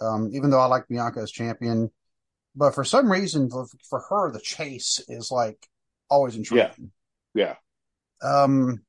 Um, 0.00 0.30
even 0.32 0.50
though 0.50 0.60
I 0.60 0.66
like 0.66 0.88
Bianca 0.88 1.20
as 1.20 1.30
champion, 1.30 1.90
but 2.54 2.74
for 2.74 2.84
some 2.84 3.10
reason, 3.10 3.50
for, 3.50 3.66
for 3.88 4.00
her, 4.10 4.32
the 4.32 4.40
chase 4.40 5.00
is 5.08 5.30
like 5.30 5.68
always 6.10 6.36
intriguing. 6.36 6.92
Yeah. 7.34 7.54
Yeah. 8.22 8.28
Um, 8.28 8.82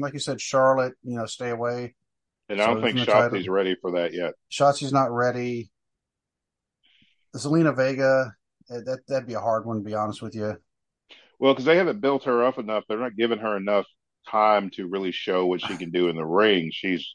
like 0.00 0.12
you 0.12 0.18
said, 0.18 0.40
Charlotte, 0.40 0.94
you 1.02 1.16
know, 1.16 1.26
stay 1.26 1.50
away. 1.50 1.94
And 2.48 2.60
I 2.60 2.66
don't 2.66 2.82
think 2.82 2.98
Shotzi's 2.98 3.48
ready 3.48 3.76
for 3.80 3.92
that 3.92 4.12
yet. 4.12 4.34
Shotzi's 4.50 4.92
not 4.92 5.12
ready. 5.12 5.70
Zelina 7.36 7.76
Vega, 7.76 8.34
eh, 8.70 8.80
that 8.84 9.00
that'd 9.06 9.28
be 9.28 9.34
a 9.34 9.40
hard 9.40 9.64
one 9.64 9.76
to 9.76 9.82
be 9.84 9.94
honest 9.94 10.20
with 10.20 10.34
you. 10.34 10.56
Well, 11.38 11.54
because 11.54 11.64
they 11.64 11.76
haven't 11.76 12.00
built 12.00 12.24
her 12.24 12.44
up 12.44 12.58
enough, 12.58 12.84
they're 12.88 12.98
not 12.98 13.16
giving 13.16 13.38
her 13.38 13.56
enough 13.56 13.86
time 14.28 14.70
to 14.70 14.86
really 14.86 15.12
show 15.12 15.46
what 15.46 15.60
she 15.60 15.76
can 15.76 15.90
do 15.90 16.08
in 16.08 16.16
the 16.16 16.24
ring. 16.24 16.70
She's 16.72 17.14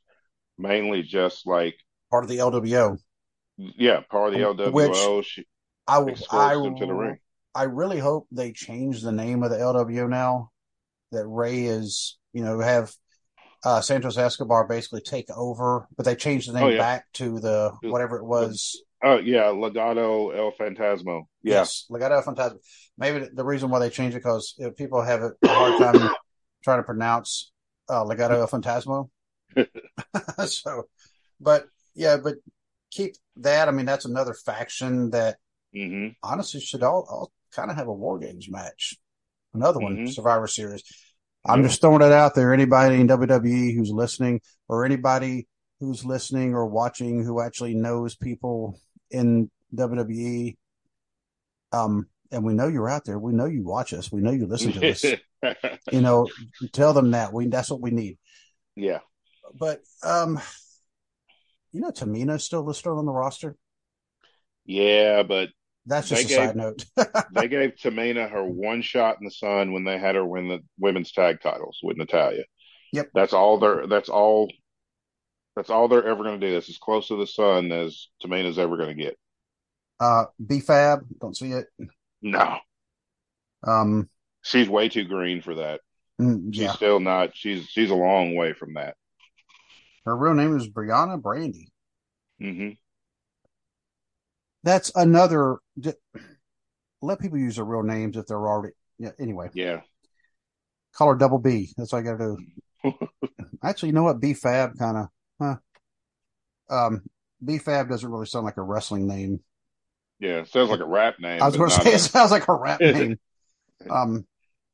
mainly 0.57 1.03
just 1.03 1.45
like 1.45 1.75
part 2.11 2.23
of 2.23 2.29
the 2.29 2.37
LWO. 2.37 2.97
Yeah, 3.57 4.01
part 4.09 4.33
of 4.33 4.39
the 4.39 4.45
LWO. 4.45 5.17
Which 5.17 5.27
she 5.27 5.45
I, 5.87 6.03
I, 6.31 6.55
into 6.55 6.85
the 6.85 6.93
ring. 6.93 7.17
I 7.53 7.63
really 7.63 7.99
hope 7.99 8.27
they 8.31 8.51
change 8.51 9.01
the 9.01 9.11
name 9.11 9.43
of 9.43 9.49
the 9.49 9.57
LWO 9.57 10.09
now. 10.09 10.51
That 11.11 11.27
Rey 11.27 11.63
is, 11.63 12.17
you 12.33 12.43
know, 12.43 12.59
have 12.59 12.91
uh, 13.63 13.79
Santos 13.79 14.17
Escobar 14.17 14.67
basically 14.67 15.01
take 15.01 15.29
over, 15.29 15.87
but 15.95 16.05
they 16.05 16.15
changed 16.15 16.49
the 16.49 16.53
name 16.53 16.63
oh, 16.63 16.69
yeah. 16.69 16.77
back 16.77 17.05
to 17.13 17.39
the 17.39 17.71
whatever 17.83 18.17
it 18.17 18.25
was. 18.25 18.81
Oh 19.03 19.17
yeah, 19.17 19.43
Legado 19.45 20.35
El 20.35 20.51
Fantasma. 20.51 21.23
Yeah. 21.43 21.55
Yes, 21.55 21.85
Legado 21.91 22.11
El 22.11 22.23
Fantasma. 22.23 22.57
Maybe 22.97 23.27
the 23.33 23.45
reason 23.45 23.69
why 23.69 23.79
they 23.79 23.89
changed 23.89 24.15
it 24.15 24.19
because 24.19 24.59
people 24.77 25.01
have 25.01 25.21
a 25.21 25.31
hard 25.45 25.79
time 25.79 26.09
trying 26.65 26.79
to 26.79 26.83
pronounce 26.83 27.53
uh, 27.87 28.03
Legado 28.03 28.31
El 28.31 28.47
Fantasma. 28.47 29.07
so, 30.47 30.83
but 31.39 31.65
yeah, 31.93 32.17
but 32.17 32.35
keep 32.91 33.15
that. 33.37 33.69
I 33.69 33.71
mean, 33.71 33.85
that's 33.85 34.05
another 34.05 34.33
faction 34.33 35.11
that 35.11 35.37
mm-hmm. 35.73 36.09
honestly 36.21 36.59
should 36.59 36.83
all, 36.83 37.07
all 37.09 37.31
kind 37.53 37.71
of 37.71 37.77
have 37.77 37.87
a 37.87 37.93
War 37.93 38.19
Games 38.19 38.49
match. 38.49 38.95
Another 39.53 39.79
one, 39.79 39.95
mm-hmm. 39.95 40.07
Survivor 40.07 40.47
Series. 40.47 40.83
I'm 41.47 41.61
just 41.61 41.79
throwing 41.79 42.01
it 42.01 42.11
out 42.11 42.33
there. 42.33 42.53
Anybody 42.53 42.99
in 42.99 43.07
WWE 43.07 43.75
who's 43.75 43.91
listening, 43.91 44.41
or 44.67 44.83
anybody 44.83 45.47
who's 45.79 46.03
listening 46.03 46.55
or 46.55 46.65
watching 46.65 47.23
who 47.23 47.39
actually 47.39 47.75
knows 47.75 48.15
people 48.15 48.79
in 49.11 49.51
WWE, 49.75 50.57
um, 51.71 52.07
and 52.31 52.43
we 52.43 52.53
know 52.53 52.67
you're 52.67 52.89
out 52.89 53.05
there. 53.05 53.19
We 53.19 53.33
know 53.33 53.45
you 53.45 53.63
watch 53.63 53.93
us. 53.93 54.11
We 54.11 54.21
know 54.21 54.31
you 54.31 54.45
listen 54.45 54.73
to 54.73 54.91
us. 54.91 55.05
you 55.91 56.01
know, 56.01 56.27
tell 56.73 56.93
them 56.93 57.11
that 57.11 57.33
we 57.33 57.47
that's 57.47 57.69
what 57.69 57.81
we 57.81 57.91
need. 57.91 58.17
Yeah. 58.75 58.99
But 59.53 59.81
um, 60.03 60.39
you 61.71 61.81
know, 61.81 61.91
Tamina's 61.91 62.43
still 62.43 62.63
listed 62.63 62.91
on 62.91 63.05
the 63.05 63.11
roster. 63.11 63.55
Yeah, 64.65 65.23
but 65.23 65.49
that's 65.85 66.09
just 66.09 66.25
a 66.25 66.27
gave, 66.27 66.37
side 66.37 66.55
note. 66.55 66.85
they 67.31 67.47
gave 67.47 67.75
Tamina 67.75 68.29
her 68.29 68.43
one 68.43 68.81
shot 68.81 69.17
in 69.19 69.25
the 69.25 69.31
sun 69.31 69.71
when 69.71 69.83
they 69.83 69.99
had 69.99 70.15
her 70.15 70.25
win 70.25 70.47
the 70.47 70.59
women's 70.79 71.11
tag 71.11 71.41
titles 71.41 71.79
with 71.83 71.97
Natalya. 71.97 72.43
Yep. 72.91 73.11
That's 73.13 73.33
all 73.33 73.59
they're 73.59 73.87
that's 73.87 74.09
all 74.09 74.51
that's 75.55 75.69
all 75.69 75.87
they're 75.87 76.07
ever 76.07 76.23
gonna 76.23 76.39
do. 76.39 76.53
That's 76.53 76.69
as 76.69 76.77
close 76.77 77.09
to 77.09 77.17
the 77.17 77.27
sun 77.27 77.71
as 77.71 78.07
Tamina's 78.23 78.57
ever 78.57 78.77
gonna 78.77 78.95
get. 78.95 79.17
Uh 79.99 80.25
B 80.43 80.59
Fab, 80.59 81.05
don't 81.19 81.37
see 81.37 81.51
it. 81.51 81.67
No. 82.25 82.57
Um 83.63 84.09
she's 84.41 84.67
way 84.67 84.89
too 84.89 85.05
green 85.05 85.41
for 85.41 85.55
that. 85.55 85.81
Mm, 86.19 86.49
yeah. 86.51 86.67
She's 86.67 86.75
still 86.75 86.99
not 86.99 87.35
she's 87.35 87.67
she's 87.67 87.91
a 87.91 87.95
long 87.95 88.35
way 88.35 88.53
from 88.53 88.73
that. 88.73 88.95
Her 90.05 90.15
real 90.15 90.33
name 90.33 90.57
is 90.57 90.69
Brianna 90.69 91.21
Brandy. 91.21 91.71
Mm-hmm. 92.41 92.71
That's 94.63 94.91
another. 94.95 95.57
Let 97.01 97.19
people 97.19 97.37
use 97.37 97.57
their 97.57 97.65
real 97.65 97.83
names 97.83 98.17
if 98.17 98.25
they're 98.25 98.37
already. 98.37 98.73
Yeah. 98.97 99.11
Anyway. 99.19 99.49
Yeah. 99.53 99.81
Call 100.93 101.09
her 101.09 101.15
Double 101.15 101.39
B. 101.39 101.71
That's 101.77 101.93
what 101.93 101.99
I 101.99 102.01
got 102.01 102.17
to 102.17 102.37
do. 102.83 102.93
Actually, 103.63 103.89
you 103.89 103.93
know 103.93 104.03
what? 104.03 104.19
B 104.19 104.33
Fab 104.33 104.77
kind 104.77 104.97
of. 104.97 105.07
Huh. 105.39 105.55
Um, 106.69 107.03
B 107.43 107.59
Fab 107.59 107.89
doesn't 107.89 108.09
really 108.09 108.25
sound 108.25 108.45
like 108.45 108.57
a 108.57 108.63
wrestling 108.63 109.07
name. 109.07 109.41
Yeah, 110.19 110.39
it 110.39 110.47
sounds 110.47 110.69
like 110.69 110.79
a 110.79 110.85
rap 110.85 111.15
name. 111.19 111.41
I 111.41 111.45
was 111.45 111.57
going 111.57 111.69
to 111.69 111.75
say 111.75 111.91
a... 111.91 111.95
it 111.95 111.99
sounds 111.99 112.31
like 112.31 112.47
a 112.47 112.53
rap 112.53 112.79
name. 112.81 113.19
um, 113.89 114.25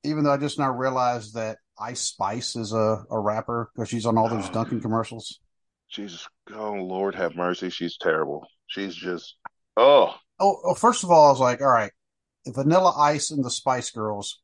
even 0.03 0.23
though 0.23 0.33
I 0.33 0.37
just 0.37 0.59
now 0.59 0.71
realized 0.71 1.35
that 1.35 1.57
Ice 1.79 2.01
Spice 2.01 2.55
is 2.55 2.73
a, 2.73 3.03
a 3.09 3.19
rapper 3.19 3.71
because 3.73 3.89
she's 3.89 4.05
on 4.05 4.17
all 4.17 4.29
those 4.29 4.49
Dunkin' 4.49 4.81
commercials. 4.81 5.39
Jesus, 5.89 6.27
oh 6.53 6.73
Lord, 6.73 7.15
have 7.15 7.35
mercy. 7.35 7.69
She's 7.69 7.97
terrible. 7.97 8.47
She's 8.67 8.95
just 8.95 9.35
oh. 9.75 10.15
Oh, 10.39 10.59
well, 10.63 10.75
first 10.75 11.03
of 11.03 11.11
all, 11.11 11.27
I 11.27 11.31
was 11.31 11.39
like, 11.39 11.61
all 11.61 11.67
right, 11.67 11.91
Vanilla 12.47 12.93
Ice 12.97 13.31
and 13.31 13.43
the 13.43 13.49
Spice 13.49 13.91
Girls. 13.91 14.41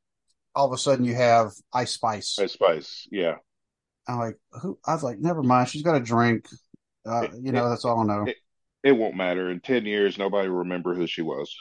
All 0.54 0.66
of 0.66 0.74
a 0.74 0.78
sudden, 0.78 1.06
you 1.06 1.16
have 1.16 1.52
Ice 1.74 1.92
Spice. 1.92 2.38
Ice 2.40 2.54
Spice, 2.54 3.08
yeah. 3.12 3.36
I'm 4.08 4.20
like, 4.20 4.38
who? 4.62 4.78
I 4.86 4.94
was 4.94 5.04
like, 5.04 5.20
never 5.20 5.44
mind. 5.44 5.70
She's 5.70 5.84
got 5.84 5.96
a 5.96 6.00
drink. 6.00 6.48
Uh, 7.06 7.28
you 7.40 7.52
know, 7.52 7.70
that's 7.70 7.86
all 7.86 8.00
I 8.00 8.04
know. 8.04 8.28
It, 8.84 8.92
won't 8.92 9.16
matter. 9.16 9.50
In 9.50 9.60
ten 9.60 9.86
years, 9.86 10.18
nobody 10.18 10.50
will 10.50 10.58
remember 10.58 10.94
who 10.94 11.08
she 11.08 11.22
was. 11.22 11.54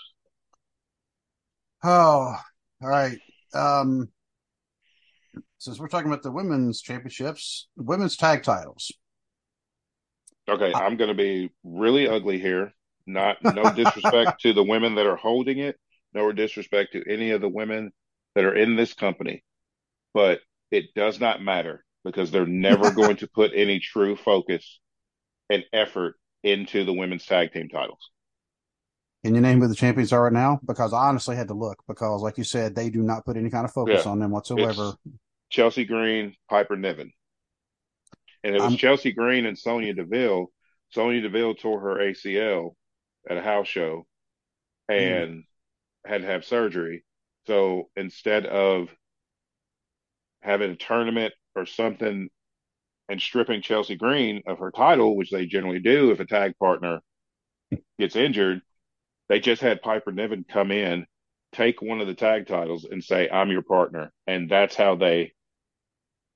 Oh, 1.83 2.37
all 2.83 2.89
right. 2.89 3.19
Um, 3.55 4.09
since 5.59 5.79
we're 5.79 5.89
talking 5.89 6.09
about 6.09 6.23
the 6.23 6.31
women's 6.31 6.81
championships, 6.81 7.69
women's 7.77 8.17
tag 8.17 8.43
titles. 8.43 8.93
Okay, 10.49 10.73
I, 10.73 10.81
I'm 10.85 10.97
going 10.97 11.09
to 11.09 11.15
be 11.15 11.51
really 11.65 12.09
ugly 12.09 12.39
here. 12.39 12.73
Not 13.07 13.39
no 13.43 13.73
disrespect 13.75 14.41
to 14.43 14.53
the 14.53 14.63
women 14.63 14.95
that 14.97 15.07
are 15.07 15.17
holding 15.17 15.59
it, 15.59 15.79
no 16.13 16.33
disrespect 16.33 16.93
to 16.93 17.05
any 17.11 17.31
of 17.31 17.41
the 17.41 17.49
women 17.49 17.93
that 18.35 18.45
are 18.45 18.55
in 18.55 18.77
this 18.77 18.95
company, 18.95 19.43
but 20.13 20.41
it 20.71 20.87
does 20.95 21.21
not 21.21 21.43
matter 21.43 21.85
because 22.05 22.31
they're 22.31 22.47
never 22.47 22.91
going 22.93 23.17
to 23.17 23.29
put 23.29 23.53
any 23.55 23.81
true 23.81 24.17
focus 24.17 24.81
and 25.51 25.65
effort 25.73 26.17
into 26.47 26.85
the 26.85 26.93
women's 26.93 27.27
tag 27.27 27.53
team 27.53 27.69
titles. 27.69 28.11
Can 29.25 29.35
you 29.35 29.41
name 29.41 29.61
who 29.61 29.67
the 29.67 29.75
champions 29.75 30.13
are 30.13 30.23
right 30.23 30.33
now? 30.33 30.61
Because 30.65 30.93
I 30.93 31.09
honestly 31.09 31.35
had 31.35 31.49
to 31.49 31.55
look 31.55 31.83
because, 31.89 32.23
like 32.23 32.39
you 32.39 32.45
said, 32.45 32.77
they 32.77 32.89
do 32.89 33.03
not 33.03 33.25
put 33.25 33.37
any 33.37 33.51
kind 33.51 33.65
of 33.65 33.73
focus 33.73 34.05
yeah. 34.05 34.13
on 34.13 34.21
them 34.21 34.31
whatsoever. 34.31 34.95
It's 35.05 35.17
Chelsea 35.51 35.85
Green, 35.85 36.37
Piper 36.49 36.77
Niven. 36.77 37.13
And 38.45 38.55
it 38.55 38.63
was 38.63 38.75
I'm, 38.75 38.79
Chelsea 38.79 39.13
Green 39.13 39.45
and 39.47 39.59
Sonya 39.59 39.95
Deville. 39.95 40.47
Sonya 40.91 41.23
Deville 41.23 41.57
tore 41.57 41.81
her 41.81 41.97
ACL 41.97 42.77
at 43.29 43.37
a 43.37 43.43
house 43.43 43.67
show 43.67 44.07
and 44.89 45.39
mm. 45.39 45.43
had 46.07 46.21
to 46.21 46.29
have 46.29 46.45
surgery. 46.45 47.05
So 47.49 47.91
instead 47.97 48.47
of 48.47 48.89
having 50.43 50.71
a 50.71 50.77
tournament 50.77 51.35
or 51.57 51.67
something 51.67 52.29
and 53.09 53.21
stripping 53.21 53.63
Chelsea 53.63 53.97
Green 53.97 54.43
of 54.47 54.59
her 54.59 54.71
title, 54.71 55.17
which 55.17 55.31
they 55.31 55.47
generally 55.47 55.81
do 55.81 56.11
if 56.11 56.21
a 56.21 56.27
tag 56.27 56.59
partner 56.59 57.01
gets 57.99 58.17
injured, 58.17 58.63
they 59.29 59.41
just 59.41 59.63
had 59.63 59.83
Piper 59.83 60.13
Niven 60.13 60.45
come 60.49 60.71
in, 60.71 61.07
take 61.53 61.83
one 61.83 62.01
of 62.01 62.07
the 62.07 62.15
tag 62.15 62.47
titles, 62.47 62.85
and 62.85 63.03
say, 63.03 63.29
"I'm 63.29 63.51
your 63.51 63.63
partner," 63.63 64.13
and 64.27 64.49
that's 64.49 64.75
how 64.75 64.97
they. 64.97 65.33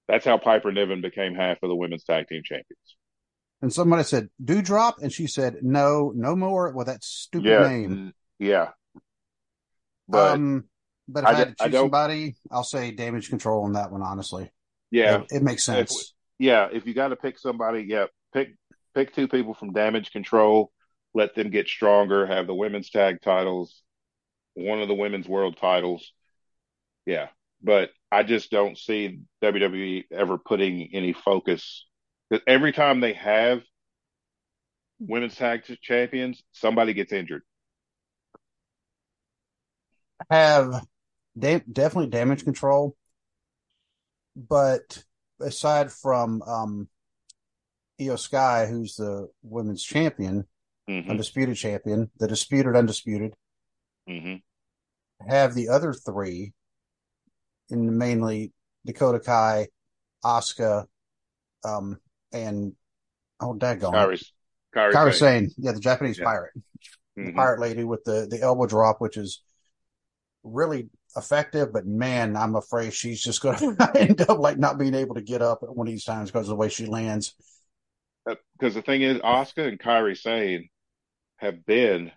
That's 0.09 0.25
how 0.25 0.39
Piper 0.39 0.73
Niven 0.73 1.03
became 1.03 1.35
half 1.35 1.59
of 1.63 1.69
the 1.69 1.77
women's 1.77 2.03
tag 2.03 2.27
team 2.27 2.43
champions. 2.45 2.97
And 3.63 3.73
somebody 3.73 4.03
said, 4.03 4.29
"Doudrop," 4.43 4.95
and 5.03 5.13
she 5.13 5.27
said, 5.27 5.59
"No, 5.63 6.13
no 6.15 6.35
more 6.35 6.73
with 6.73 6.87
that 6.87 7.05
stupid 7.05 7.47
yeah, 7.49 7.69
name." 7.69 8.13
Yeah. 8.39 8.71
But 10.09 10.35
um, 10.35 10.65
but 11.07 11.25
if 11.25 11.29
I, 11.29 11.31
I 11.31 11.35
had 11.35 11.59
to 11.59 11.65
choose 11.65 11.75
somebody, 11.75 12.37
I'll 12.51 12.65
say 12.65 12.91
Damage 12.91 13.29
Control 13.29 13.65
on 13.65 13.75
that 13.75 13.93
one. 13.93 14.03
Honestly, 14.03 14.51
yeah, 14.91 15.21
it, 15.21 15.27
it 15.31 15.43
makes 15.43 15.65
sense. 15.65 16.15
Yeah, 16.41 16.69
if 16.73 16.87
you 16.87 16.95
got 16.95 17.09
to 17.09 17.17
pick 17.17 17.39
somebody, 17.39 17.85
yeah, 17.89 18.07
pick 18.33 18.57
pick 18.95 19.15
two 19.15 19.29
people 19.29 19.55
from 19.55 19.73
Damage 19.73 20.11
Control 20.11 20.73
let 21.15 21.35
them 21.35 21.51
get 21.51 21.69
stronger, 21.69 22.27
have 22.27 22.47
the 22.47 22.55
women's 22.55 22.91
tag 22.91 23.21
titles, 23.23 23.83
one 24.55 24.81
of 24.81 24.89
the 24.89 24.95
women's 24.95 25.29
world 25.29 25.57
titles. 25.57 26.13
Yeah. 27.07 27.29
But 27.63 27.91
I 28.11 28.23
just 28.23 28.51
don't 28.51 28.79
see 28.79 29.21
WWE 29.43 30.05
ever 30.13 30.39
putting 30.39 30.91
any 30.95 31.13
focus 31.13 31.87
because 32.29 32.45
every 32.47 32.73
time 32.73 33.01
they 33.01 33.13
have 33.15 33.63
women's 34.99 35.35
tag 35.35 35.63
champions, 35.83 36.43
somebody 36.53 36.95
gets 36.95 37.13
injured. 37.13 37.43
Have 40.31 40.85
definitely 41.39 42.09
damage 42.09 42.45
control, 42.45 42.97
but 44.37 45.03
aside 45.41 45.93
from 45.93 46.43
um, 46.43 46.89
Iyo 48.01 48.19
Sky, 48.19 48.67
who's 48.67 48.97
the 48.97 49.29
women's 49.43 49.83
champion, 49.83 50.47
mm-hmm. 50.89 51.11
undisputed 51.11 51.57
champion, 51.57 52.11
the 52.19 52.29
disputed 52.29 52.77
undisputed. 52.77 53.35
Mm-hmm. 54.09 54.37
Have 55.29 55.55
the 55.55 55.69
other 55.69 55.93
three, 55.93 56.53
in 57.69 57.99
mainly 57.99 58.53
Dakota 58.87 59.21
Kai, 59.21 59.69
Asuka, 60.25 60.87
um, 61.65 61.99
and 62.33 62.73
oh, 63.41 63.55
daggone, 63.55 63.93
Kairi, 63.93 64.25
Kairi, 64.75 64.93
Kairi 64.93 65.15
Sane, 65.15 65.51
yeah, 65.59 65.73
the 65.73 65.81
Japanese 65.81 66.19
yeah. 66.19 66.25
pirate, 66.25 66.53
mm-hmm. 66.57 67.27
the 67.27 67.33
pirate 67.33 67.61
lady 67.61 67.85
with 67.85 68.03
the 68.05 68.27
the 68.31 68.41
elbow 68.41 68.67
drop, 68.67 69.01
which 69.01 69.17
is 69.19 69.43
really 70.43 70.89
effective, 71.17 71.73
but 71.73 71.87
man, 71.87 72.37
I'm 72.37 72.57
afraid 72.57 72.93
she's 72.95 73.23
just 73.23 73.41
going 73.43 73.59
to 73.77 73.93
end 73.97 74.21
up 74.23 74.39
like 74.39 74.59
not 74.59 74.79
being 74.79 74.95
able 74.95 75.15
to 75.17 75.23
get 75.23 75.43
up 75.43 75.63
at 75.63 75.75
one 75.75 75.87
of 75.87 75.93
these 75.93 76.05
times 76.05 76.31
because 76.31 76.47
of 76.47 76.51
the 76.51 76.57
way 76.57 76.69
she 76.69 76.87
lands. 76.87 77.35
Because 78.25 78.77
uh, 78.77 78.81
the 78.81 78.83
thing 78.83 79.03
is, 79.03 79.19
Asuka 79.19 79.67
and 79.69 79.79
Kairi 79.79 80.17
Sane 80.17 80.69
have 81.39 81.67
been 81.67 82.13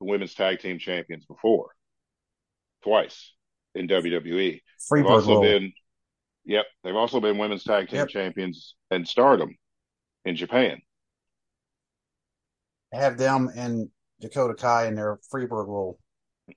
the 0.00 0.06
women's 0.06 0.34
tag 0.34 0.60
team 0.60 0.78
champions 0.78 1.26
before, 1.26 1.74
twice 2.82 3.32
in 3.74 3.86
WWE. 3.86 4.62
Freebird 4.78 5.04
they've 5.04 5.08
also 5.08 5.36
role. 5.36 5.36
been, 5.36 5.72
yep, 6.44 6.66
they've 6.84 6.96
also 6.96 7.20
been 7.20 7.38
women's 7.38 7.64
tag 7.64 7.88
team 7.90 8.06
Yep. 8.06 8.08
champions 8.08 8.76
and 8.90 9.08
Stardom 9.08 9.56
in 10.24 10.36
Japan. 10.36 10.80
Have 12.92 13.18
them 13.18 13.50
and 13.54 13.90
Dakota 14.20 14.54
Kai 14.54 14.86
in 14.86 14.94
their 14.94 15.18
Freebird 15.30 15.66
role. 15.66 15.98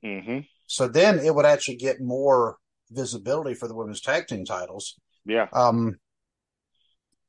hmm 0.02 0.40
So 0.68 0.88
then 0.88 1.20
it 1.20 1.34
would 1.34 1.46
actually 1.46 1.78
get 1.78 2.02
more 2.02 2.58
visibility 2.92 3.56
for 3.56 3.68
the 3.68 3.76
women's 3.76 4.02
tag 4.02 4.28
team 4.28 4.46
titles. 4.46 4.98
Yeah, 5.26 5.48
Um, 5.52 5.98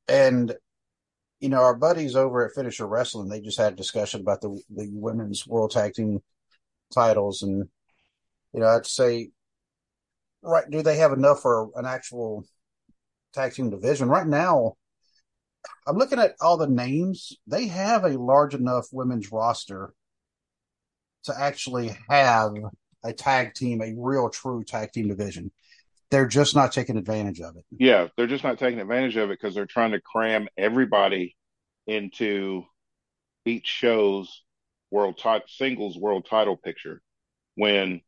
and 0.07 0.55
you 1.39 1.49
know, 1.49 1.61
our 1.61 1.75
buddies 1.75 2.15
over 2.15 2.45
at 2.45 2.53
Finisher 2.53 2.85
Wrestling, 2.85 3.29
they 3.29 3.39
just 3.39 3.57
had 3.57 3.73
a 3.73 3.77
discussion 3.77 4.21
about 4.21 4.41
the 4.41 4.49
the 4.69 4.89
women's 4.91 5.47
world 5.47 5.71
tag 5.71 5.93
team 5.93 6.21
titles, 6.93 7.43
and 7.43 7.69
you 8.53 8.59
know, 8.59 8.67
I'd 8.67 8.85
say, 8.85 9.31
right, 10.41 10.69
do 10.69 10.81
they 10.81 10.97
have 10.97 11.13
enough 11.13 11.41
for 11.41 11.69
an 11.75 11.85
actual 11.85 12.45
tag 13.33 13.53
team 13.53 13.69
division 13.69 14.09
right 14.09 14.27
now? 14.27 14.75
I'm 15.87 15.97
looking 15.97 16.19
at 16.19 16.35
all 16.41 16.57
the 16.57 16.67
names; 16.67 17.37
they 17.47 17.67
have 17.67 18.03
a 18.03 18.19
large 18.19 18.53
enough 18.53 18.87
women's 18.91 19.31
roster 19.31 19.93
to 21.23 21.33
actually 21.37 21.97
have 22.09 22.53
a 23.03 23.13
tag 23.13 23.53
team, 23.53 23.81
a 23.81 23.93
real 23.97 24.29
true 24.29 24.63
tag 24.63 24.91
team 24.91 25.07
division. 25.07 25.51
They're 26.11 26.27
just 26.27 26.55
not 26.55 26.71
taking 26.71 26.97
advantage 26.97 27.39
of 27.39 27.55
it. 27.55 27.65
yeah, 27.77 28.07
they're 28.17 28.27
just 28.27 28.43
not 28.43 28.57
taking 28.57 28.79
advantage 28.79 29.15
of 29.15 29.29
it 29.29 29.39
because 29.39 29.53
they're 29.53 29.65
trying 29.67 29.91
to 29.91 30.01
cram 30.01 30.47
everybody 30.57 31.35
into 31.85 32.63
each 33.45 33.67
show's 33.67 34.43
world 34.91 35.17
title 35.19 35.47
singles 35.47 35.97
world 35.97 36.25
title 36.27 36.57
picture 36.57 37.01
when 37.55 38.01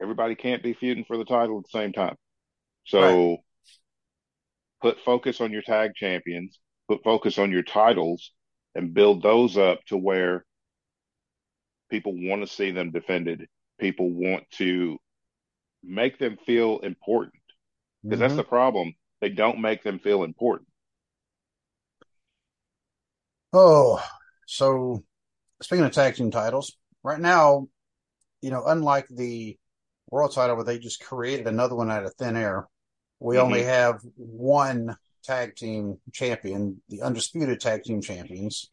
everybody 0.00 0.34
can't 0.34 0.62
be 0.62 0.72
feuding 0.72 1.04
for 1.04 1.16
the 1.18 1.24
title 1.24 1.58
at 1.58 1.64
the 1.64 1.78
same 1.78 1.92
time. 1.92 2.16
So 2.84 3.38
put 4.80 5.00
focus 5.00 5.40
on 5.40 5.52
your 5.52 5.62
tag 5.62 5.94
champions, 5.94 6.58
put 6.88 7.02
focus 7.04 7.38
on 7.38 7.50
your 7.50 7.62
titles, 7.62 8.32
and 8.74 8.94
build 8.94 9.22
those 9.22 9.58
up 9.58 9.80
to 9.88 9.96
where 9.96 10.44
people 11.90 12.12
want 12.14 12.42
to 12.42 12.46
see 12.46 12.70
them 12.70 12.90
defended. 12.90 13.48
People 13.78 14.10
want 14.10 14.44
to 14.52 14.98
make 15.82 16.18
them 16.18 16.36
feel 16.44 16.78
important 16.80 17.42
because 18.02 18.14
mm-hmm. 18.14 18.22
that's 18.22 18.36
the 18.36 18.44
problem. 18.44 18.94
They 19.20 19.30
don't 19.30 19.60
make 19.60 19.82
them 19.82 19.98
feel 19.98 20.22
important. 20.22 20.68
Oh, 23.52 24.02
so 24.46 25.04
speaking 25.62 25.84
of 25.84 25.92
tag 25.92 26.14
team 26.14 26.30
titles, 26.30 26.76
right 27.02 27.18
now, 27.18 27.68
you 28.42 28.50
know, 28.50 28.64
unlike 28.66 29.06
the 29.08 29.56
world 30.10 30.32
title 30.34 30.56
where 30.56 30.64
they 30.64 30.78
just 30.78 31.04
created 31.04 31.46
another 31.46 31.74
one 31.74 31.90
out 31.90 32.04
of 32.04 32.14
thin 32.14 32.36
air, 32.36 32.68
we 33.20 33.36
mm-hmm. 33.36 33.44
only 33.44 33.62
have 33.62 34.00
one 34.16 34.96
tag 35.24 35.56
team 35.56 35.98
champion, 36.12 36.80
the 36.88 37.02
undisputed 37.02 37.60
tag 37.60 37.82
team 37.82 38.00
champions. 38.00 38.70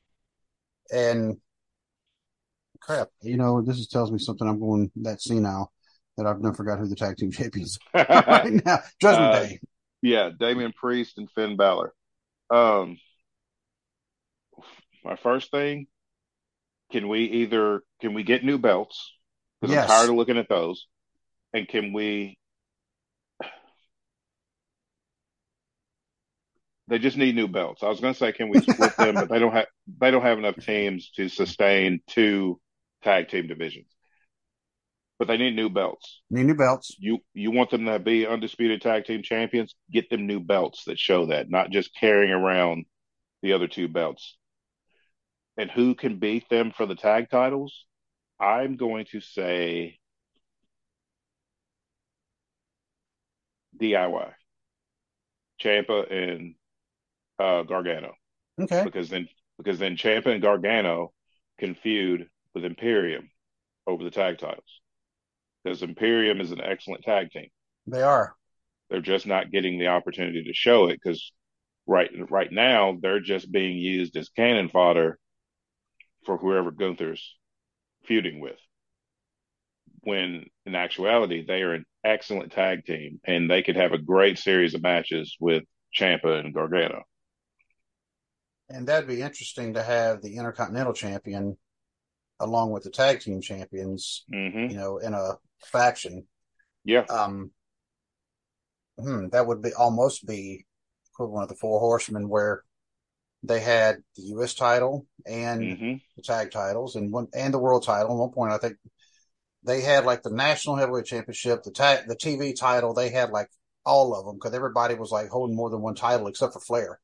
And 0.91 1.37
crap, 2.79 3.09
you 3.21 3.37
know, 3.37 3.61
this 3.61 3.77
is, 3.77 3.87
tells 3.87 4.11
me 4.11 4.19
something 4.19 4.47
I'm 4.47 4.59
going 4.59 4.91
that 4.97 5.19
now 5.29 5.69
that 6.17 6.25
I've 6.25 6.41
never 6.41 6.55
forgot 6.55 6.79
who 6.79 6.87
the 6.87 6.95
tag 6.95 7.17
team 7.17 7.31
champions 7.31 7.77
right 7.93 8.61
now. 8.65 8.79
Judgment 9.01 9.33
uh, 9.33 9.43
Day. 9.43 9.59
Yeah, 10.01 10.29
Damian 10.37 10.73
Priest 10.73 11.17
and 11.17 11.29
Finn 11.31 11.57
Balor. 11.57 11.93
Um, 12.49 12.97
my 15.03 15.15
first 15.15 15.51
thing, 15.51 15.87
can 16.91 17.07
we 17.07 17.21
either 17.23 17.81
can 18.01 18.13
we 18.13 18.23
get 18.23 18.43
new 18.43 18.57
belts? 18.57 19.11
Because 19.59 19.73
yes. 19.73 19.83
I'm 19.83 19.89
tired 19.89 20.09
of 20.09 20.15
looking 20.15 20.37
at 20.37 20.49
those. 20.49 20.87
And 21.53 21.67
can 21.67 21.93
we 21.93 22.37
they 26.87 26.99
just 26.99 27.17
need 27.17 27.35
new 27.35 27.47
belts. 27.47 27.81
I 27.81 27.89
was 27.89 27.99
going 27.99 28.13
to 28.13 28.17
say, 28.17 28.31
can 28.31 28.49
we 28.49 28.61
split 28.61 28.95
them? 28.97 29.15
But 29.15 29.29
they 29.29 29.39
don't 29.39 29.53
have 29.53 29.65
they 29.99 30.11
don't 30.11 30.21
have 30.21 30.37
enough 30.37 30.57
teams 30.57 31.09
to 31.15 31.29
sustain 31.29 32.01
two 32.07 32.59
tag 33.05 33.29
team 33.29 33.47
divisions. 33.47 33.87
But 35.17 35.29
they 35.29 35.37
need 35.37 35.55
new 35.55 35.69
belts. 35.69 36.21
Need 36.29 36.47
new 36.47 36.55
belts. 36.55 36.93
You 36.99 37.19
you 37.33 37.51
want 37.51 37.69
them 37.69 37.85
to 37.85 37.99
be 37.99 38.27
undisputed 38.27 38.81
tag 38.81 39.05
team 39.05 39.23
champions? 39.23 39.73
Get 39.89 40.09
them 40.09 40.27
new 40.27 40.41
belts 40.41 40.83
that 40.85 40.99
show 40.99 41.27
that, 41.27 41.49
not 41.49 41.69
just 41.69 41.95
carrying 41.97 42.33
around 42.33 42.85
the 43.41 43.53
other 43.53 43.69
two 43.69 43.87
belts. 43.87 44.35
And 45.57 45.71
who 45.71 45.95
can 45.95 46.19
beat 46.19 46.49
them 46.49 46.73
for 46.75 46.85
the 46.85 46.95
tag 46.95 47.29
titles? 47.29 47.85
I'm 48.41 48.75
going 48.75 49.05
to 49.11 49.21
say 49.21 49.99
DIY. 53.79 54.33
Ciampa 55.63 56.11
and 56.11 56.55
uh, 57.39 57.63
Gargano. 57.63 58.13
Okay. 58.59 58.83
Because 58.83 59.09
then 59.09 59.29
because 59.57 59.79
then 59.79 59.95
Ciampa 59.95 60.27
and 60.27 60.41
Gargano 60.41 61.13
can 61.57 61.73
feud 61.75 62.27
with 62.55 62.65
Imperium 62.65 63.29
over 63.85 64.03
the 64.03 64.09
tag 64.09 64.39
titles. 64.39 64.81
Because 65.63 65.83
Imperium 65.83 66.41
is 66.41 66.51
an 66.51 66.61
excellent 66.61 67.03
tag 67.03 67.29
team. 67.29 67.49
They 67.85 68.01
are. 68.01 68.35
They're 68.89 69.01
just 69.01 69.27
not 69.27 69.51
getting 69.51 69.77
the 69.77 69.87
opportunity 69.87 70.43
to 70.43 70.53
show 70.53 70.87
it 70.87 70.99
because 71.03 71.31
right 71.85 72.09
right 72.29 72.51
now 72.51 72.97
they're 72.99 73.19
just 73.19 73.51
being 73.51 73.77
used 73.77 74.15
as 74.15 74.29
cannon 74.29 74.69
fodder 74.69 75.19
for 76.25 76.37
whoever 76.37 76.71
Gunther's 76.71 77.35
feuding 78.05 78.39
with. 78.39 78.57
When 80.01 80.45
in 80.65 80.75
actuality 80.75 81.43
they 81.45 81.61
are 81.63 81.73
an 81.73 81.85
excellent 82.03 82.51
tag 82.51 82.85
team 82.85 83.19
and 83.25 83.49
they 83.49 83.63
could 83.63 83.75
have 83.75 83.91
a 83.91 83.97
great 83.97 84.37
series 84.37 84.75
of 84.75 84.83
matches 84.83 85.35
with 85.39 85.63
Ciampa 85.95 86.39
and 86.39 86.53
Gargano. 86.53 87.03
And 88.69 88.87
that'd 88.87 89.07
be 89.07 89.21
interesting 89.21 89.73
to 89.73 89.83
have 89.83 90.21
the 90.21 90.37
Intercontinental 90.37 90.93
Champion 90.93 91.57
along 92.39 92.71
with 92.71 92.83
the 92.83 92.89
tag 92.89 93.21
team 93.21 93.41
champions, 93.41 94.25
mm-hmm. 94.33 94.71
you 94.71 94.77
know, 94.77 94.97
in 94.97 95.13
a 95.13 95.37
faction. 95.63 96.25
Yeah. 96.83 97.05
Um, 97.09 97.51
hmm, 98.99 99.29
that 99.29 99.47
would 99.47 99.61
be 99.61 99.73
almost 99.73 100.25
be 100.25 100.65
equivalent 101.13 101.43
of 101.43 101.49
the 101.49 101.59
Four 101.59 101.79
Horsemen, 101.79 102.29
where 102.29 102.63
they 103.43 103.59
had 103.59 103.97
the 104.15 104.23
U.S. 104.23 104.53
title 104.53 105.05
and 105.25 105.61
mm-hmm. 105.61 105.93
the 106.15 106.21
tag 106.21 106.51
titles 106.51 106.95
and 106.95 107.11
one 107.11 107.27
and 107.33 107.53
the 107.53 107.59
world 107.59 107.83
title. 107.83 108.11
At 108.11 108.17
one 108.17 108.31
point, 108.31 108.53
I 108.53 108.57
think 108.57 108.77
they 109.63 109.81
had 109.81 110.05
like 110.05 110.23
the 110.23 110.31
national 110.31 110.75
heavyweight 110.75 111.05
championship, 111.05 111.63
the 111.63 111.71
tag, 111.71 112.07
the 112.07 112.15
TV 112.15 112.57
title. 112.57 112.93
They 112.93 113.09
had 113.09 113.29
like 113.29 113.49
all 113.85 114.15
of 114.15 114.25
them 114.25 114.35
because 114.35 114.53
everybody 114.53 114.95
was 114.95 115.11
like 115.11 115.29
holding 115.29 115.55
more 115.55 115.69
than 115.69 115.81
one 115.81 115.95
title 115.95 116.27
except 116.27 116.53
for 116.53 116.59
Flair. 116.59 116.99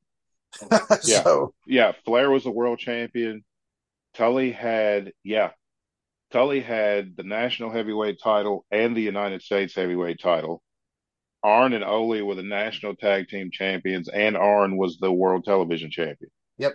yeah. 1.03 1.23
So, 1.23 1.53
yeah, 1.65 1.93
Flair 2.05 2.29
was 2.29 2.43
the 2.43 2.51
world 2.51 2.79
champion. 2.79 3.43
Tully 4.14 4.51
had, 4.51 5.14
yeah, 5.24 5.51
Tully 6.32 6.62
had 6.62 7.16
the 7.16 7.24
national 7.24 7.72
heavyweight 7.72 8.20
title 8.22 8.66
and 8.72 8.95
the 8.95 9.01
United 9.01 9.41
States 9.41 9.76
heavyweight 9.76 10.20
title. 10.22 10.62
Arn 11.43 11.74
and 11.74 11.84
Ole 11.84 12.22
were 12.22 12.36
the 12.36 12.43
national 12.43 12.95
tag 12.95 13.28
team 13.28 13.49
champions, 13.51 14.07
and 14.07 14.38
Arn 14.38 14.78
was 14.78 14.97
the 14.97 15.12
world 15.12 15.43
television 15.43 15.89
champion. 15.89 16.30
Yep. 16.57 16.74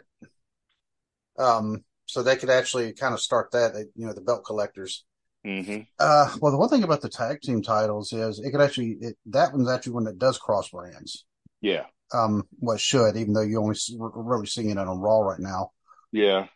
Um, 1.39 1.85
so 2.07 2.23
they 2.23 2.37
could 2.37 2.51
actually 2.51 2.93
kind 2.93 3.15
of 3.15 3.21
start 3.21 3.53
that, 3.53 3.75
you 3.95 4.07
know, 4.07 4.13
the 4.13 4.21
belt 4.21 4.45
collectors. 4.45 5.05
Mm-hmm. 5.47 5.83
Uh, 5.99 6.35
well, 6.41 6.51
the 6.51 6.59
one 6.59 6.69
thing 6.69 6.83
about 6.83 7.03
the 7.03 7.09
tag 7.09 7.41
team 7.41 7.63
titles 7.63 8.13
is 8.13 8.41
it 8.41 8.51
could 8.51 8.61
actually 8.61 8.97
it, 9.01 9.17
that 9.27 9.53
one's 9.53 9.71
actually 9.71 9.93
one 9.93 10.05
that 10.05 10.19
does 10.19 10.39
cross 10.39 10.71
brands. 10.71 11.25
Yeah. 11.61 11.85
Um, 12.13 12.45
what 12.59 12.81
should 12.81 13.17
even 13.17 13.33
though 13.33 13.43
you 13.43 13.61
only 13.61 13.77
really 13.99 14.47
seeing 14.47 14.71
it 14.71 14.79
on 14.79 14.99
Raw 14.99 15.21
right 15.21 15.41
now. 15.41 15.71
Yeah. 16.11 16.47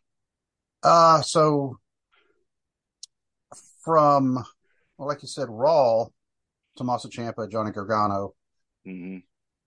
Uh, 0.82 1.20
so 1.22 1.78
from 3.82 4.34
well, 4.96 5.08
like 5.08 5.22
you 5.22 5.28
said, 5.28 5.48
Raw, 5.48 6.06
Tommaso 6.76 7.08
Ciampa, 7.08 7.50
Johnny 7.50 7.70
Gargano. 7.70 8.34
Mm-hmm. 8.86 9.18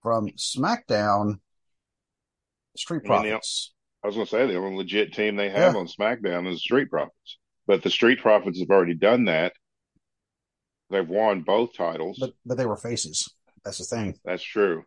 From 0.01 0.29
SmackDown, 0.31 1.39
Street 2.75 3.03
Profits. 3.05 3.71
I, 4.03 4.03
mean, 4.03 4.03
I 4.03 4.07
was 4.07 4.15
going 4.15 4.25
to 4.25 4.31
say 4.31 4.47
the 4.47 4.57
only 4.57 4.77
legit 4.77 5.13
team 5.13 5.35
they 5.35 5.49
have 5.49 5.75
yeah. 5.75 5.79
on 5.79 5.87
SmackDown 5.87 6.51
is 6.51 6.61
Street 6.61 6.89
Profits, 6.89 7.37
but 7.67 7.83
the 7.83 7.89
Street 7.89 8.19
Profits 8.19 8.59
have 8.59 8.69
already 8.69 8.95
done 8.95 9.25
that. 9.25 9.53
They've 10.89 11.07
won 11.07 11.41
both 11.41 11.75
titles, 11.75 12.17
but 12.19 12.33
but 12.45 12.57
they 12.57 12.65
were 12.65 12.75
faces. 12.75 13.33
That's 13.63 13.77
the 13.77 13.95
thing. 13.95 14.19
That's 14.25 14.43
true. 14.43 14.83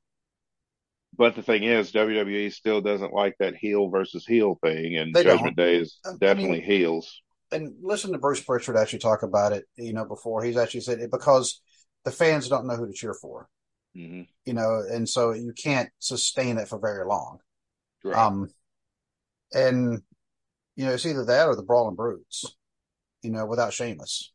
But 1.17 1.35
the 1.35 1.43
thing 1.43 1.63
is, 1.63 1.93
WWE 1.93 2.53
still 2.53 2.81
doesn't 2.81 3.13
like 3.13 3.37
that 3.39 3.57
heel 3.57 3.89
versus 3.89 4.27
heel 4.27 4.59
thing, 4.63 4.97
and 4.97 5.15
they 5.15 5.25
Judgment 5.25 5.57
don't. 5.57 5.67
Day 5.67 5.77
is 5.77 5.99
definitely 6.21 6.59
I 6.59 6.61
mean, 6.61 6.63
heels. 6.63 7.23
And 7.53 7.75
listen 7.81 8.13
to 8.13 8.19
Bruce 8.19 8.43
Pritchard 8.43 8.77
actually 8.77 8.99
talk 8.99 9.23
about 9.23 9.53
it. 9.53 9.65
You 9.77 9.93
know, 9.93 10.05
before 10.05 10.43
he's 10.43 10.57
actually 10.57 10.81
said 10.81 10.99
it 10.99 11.11
because 11.11 11.61
the 12.05 12.11
fans 12.11 12.49
don't 12.49 12.67
know 12.67 12.77
who 12.77 12.87
to 12.87 12.93
cheer 12.93 13.15
for. 13.15 13.49
Mm-hmm. 13.97 14.23
You 14.45 14.53
know, 14.53 14.83
and 14.91 15.09
so 15.09 15.33
you 15.33 15.53
can't 15.53 15.89
sustain 15.99 16.59
it 16.59 16.69
for 16.69 16.79
very 16.79 17.07
long. 17.07 17.39
Right. 18.05 18.17
Um, 18.17 18.51
and 19.53 20.03
you 20.75 20.85
know, 20.85 20.93
it's 20.93 21.07
either 21.07 21.25
that 21.25 21.49
or 21.49 21.57
the 21.57 21.63
Brawling 21.63 21.97
Brutes. 21.97 22.45
You 23.23 23.31
know, 23.31 23.47
without 23.47 23.73
Sheamus. 23.73 24.33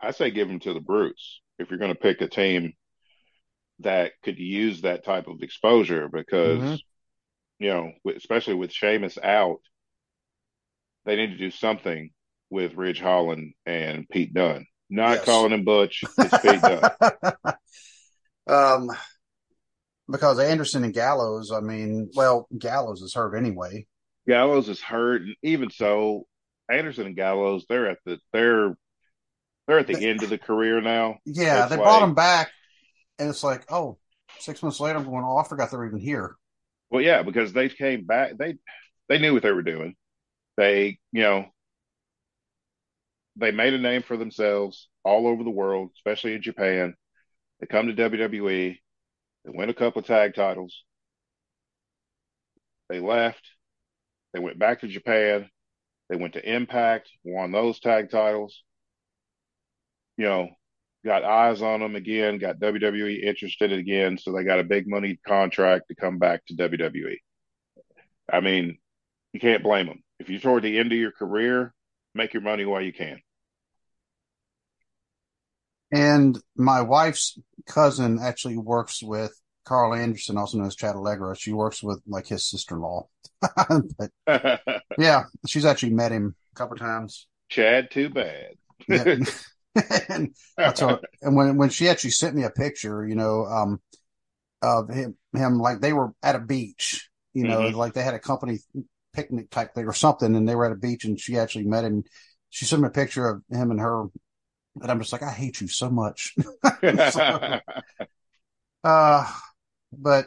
I 0.00 0.12
say 0.12 0.30
give 0.30 0.48
them 0.48 0.60
to 0.60 0.72
the 0.72 0.80
Brutes 0.80 1.40
if 1.58 1.68
you're 1.68 1.78
going 1.78 1.92
to 1.92 1.98
pick 1.98 2.20
a 2.20 2.28
team 2.28 2.72
that 3.80 4.12
could 4.22 4.38
use 4.38 4.82
that 4.82 5.04
type 5.04 5.26
of 5.26 5.42
exposure 5.42 6.08
because 6.08 6.58
mm-hmm. 6.58 6.74
you 7.58 7.68
know, 7.70 7.92
especially 8.16 8.54
with 8.54 8.72
Sheamus 8.72 9.18
out, 9.22 9.60
they 11.04 11.16
need 11.16 11.30
to 11.30 11.38
do 11.38 11.50
something 11.50 12.10
with 12.50 12.74
Ridge 12.74 13.00
Holland 13.00 13.54
and 13.66 14.08
Pete 14.08 14.34
Dunne. 14.34 14.66
Not 14.88 15.18
yes. 15.18 15.24
calling 15.24 15.52
him 15.52 15.64
Butch, 15.64 16.02
it's 16.18 16.38
Pete 16.38 16.60
Dunne. 16.60 17.54
Um, 18.46 18.90
because 20.08 20.40
Anderson 20.40 20.82
and 20.82 20.94
Gallows, 20.94 21.52
I 21.52 21.60
mean, 21.60 22.10
well, 22.16 22.48
Gallows 22.58 23.00
is 23.02 23.14
hurt 23.14 23.36
anyway. 23.36 23.86
Gallows 24.26 24.68
is 24.68 24.80
hurt, 24.80 25.22
and 25.22 25.36
even 25.42 25.70
so, 25.70 26.26
Anderson 26.70 27.06
and 27.06 27.16
Gallows, 27.16 27.66
they're 27.68 27.88
at 27.88 27.98
the 28.04 28.18
they're 28.32 28.76
they're 29.66 29.78
at 29.78 29.86
the 29.86 29.94
they, 29.94 30.10
end 30.10 30.22
of 30.22 30.30
the 30.30 30.38
career 30.38 30.80
now. 30.80 31.18
Yeah, 31.24 31.66
they 31.66 31.76
like, 31.76 31.84
brought 31.84 32.02
him 32.02 32.14
back 32.14 32.50
and 33.20 33.28
it's 33.28 33.44
like, 33.44 33.70
oh, 33.70 33.98
six 34.38 34.62
months 34.62 34.80
later, 34.80 34.98
I'm 34.98 35.04
going, 35.04 35.24
oh, 35.24 35.36
I 35.36 35.46
forgot 35.46 35.70
they're 35.70 35.84
even 35.84 36.00
here. 36.00 36.36
Well, 36.90 37.02
yeah, 37.02 37.22
because 37.22 37.52
they 37.52 37.68
came 37.68 38.04
back. 38.04 38.36
They 38.36 38.56
they 39.08 39.18
knew 39.18 39.34
what 39.34 39.42
they 39.42 39.52
were 39.52 39.62
doing. 39.62 39.94
They, 40.56 40.98
you 41.12 41.22
know, 41.22 41.46
they 43.36 43.52
made 43.52 43.74
a 43.74 43.78
name 43.78 44.02
for 44.02 44.16
themselves 44.16 44.88
all 45.04 45.26
over 45.26 45.44
the 45.44 45.50
world, 45.50 45.90
especially 45.96 46.34
in 46.34 46.42
Japan. 46.42 46.94
They 47.60 47.66
come 47.66 47.86
to 47.86 47.92
WWE. 47.92 48.78
They 49.44 49.50
win 49.52 49.70
a 49.70 49.74
couple 49.74 50.00
of 50.00 50.06
tag 50.06 50.34
titles. 50.34 50.82
They 52.88 53.00
left. 53.00 53.42
They 54.32 54.40
went 54.40 54.58
back 54.58 54.80
to 54.80 54.88
Japan. 54.88 55.48
They 56.08 56.16
went 56.16 56.34
to 56.34 56.54
Impact, 56.54 57.08
won 57.24 57.52
those 57.52 57.78
tag 57.78 58.10
titles. 58.10 58.62
You 60.16 60.24
know, 60.24 60.48
got 61.04 61.24
eyes 61.24 61.62
on 61.62 61.82
him 61.82 61.96
again, 61.96 62.38
got 62.38 62.58
WWE 62.58 63.22
interested 63.22 63.72
again, 63.72 64.18
so 64.18 64.32
they 64.32 64.44
got 64.44 64.60
a 64.60 64.64
big 64.64 64.88
money 64.88 65.18
contract 65.26 65.88
to 65.88 65.94
come 65.94 66.18
back 66.18 66.44
to 66.46 66.54
WWE. 66.54 67.16
I 68.32 68.40
mean, 68.40 68.78
you 69.32 69.40
can't 69.40 69.62
blame 69.62 69.86
them. 69.86 70.02
If 70.18 70.28
you're 70.28 70.40
toward 70.40 70.62
the 70.62 70.78
end 70.78 70.92
of 70.92 70.98
your 70.98 71.12
career, 71.12 71.72
make 72.14 72.34
your 72.34 72.42
money 72.42 72.64
while 72.64 72.82
you 72.82 72.92
can. 72.92 73.20
And 75.92 76.38
my 76.56 76.82
wife's 76.82 77.38
cousin 77.66 78.18
actually 78.22 78.56
works 78.56 79.02
with 79.02 79.32
Karl 79.64 79.94
Anderson, 79.94 80.36
also 80.36 80.58
known 80.58 80.66
as 80.68 80.76
Chad 80.76 80.94
Allegra. 80.94 81.36
She 81.36 81.52
works 81.52 81.82
with 81.82 82.00
like 82.06 82.26
his 82.26 82.48
sister 82.48 82.76
in 82.76 82.82
law. 82.82 83.08
yeah, 84.98 85.24
she's 85.46 85.64
actually 85.64 85.94
met 85.94 86.12
him 86.12 86.36
a 86.52 86.54
couple 86.54 86.76
times. 86.76 87.26
Chad, 87.48 87.90
too 87.90 88.10
bad. 88.10 88.54
yeah. 88.88 89.16
and, 90.08 90.34
her, 90.58 91.00
and 91.22 91.36
when 91.36 91.56
when 91.56 91.70
she 91.70 91.88
actually 91.88 92.10
sent 92.10 92.34
me 92.34 92.44
a 92.44 92.50
picture, 92.50 93.06
you 93.06 93.14
know, 93.14 93.44
um, 93.44 93.80
of 94.62 94.88
him, 94.88 95.16
him 95.34 95.58
like 95.58 95.80
they 95.80 95.92
were 95.92 96.12
at 96.22 96.36
a 96.36 96.40
beach, 96.40 97.08
you 97.34 97.44
know, 97.44 97.60
mm-hmm. 97.60 97.76
like 97.76 97.94
they 97.94 98.02
had 98.02 98.14
a 98.14 98.18
company 98.18 98.58
picnic 99.12 99.50
type 99.50 99.74
thing 99.74 99.86
or 99.86 99.92
something, 99.92 100.34
and 100.34 100.48
they 100.48 100.54
were 100.54 100.66
at 100.66 100.72
a 100.72 100.76
beach, 100.76 101.04
and 101.04 101.18
she 101.20 101.38
actually 101.38 101.64
met 101.64 101.84
him. 101.84 102.04
She 102.50 102.64
sent 102.64 102.82
me 102.82 102.88
a 102.88 102.90
picture 102.90 103.28
of 103.28 103.42
him 103.48 103.70
and 103.70 103.80
her, 103.80 104.06
and 104.80 104.90
I'm 104.90 104.98
just 104.98 105.12
like, 105.12 105.22
I 105.22 105.30
hate 105.30 105.60
you 105.60 105.68
so 105.68 105.88
much. 105.88 106.34
so, 106.82 107.60
uh, 108.82 109.32
but 109.92 110.26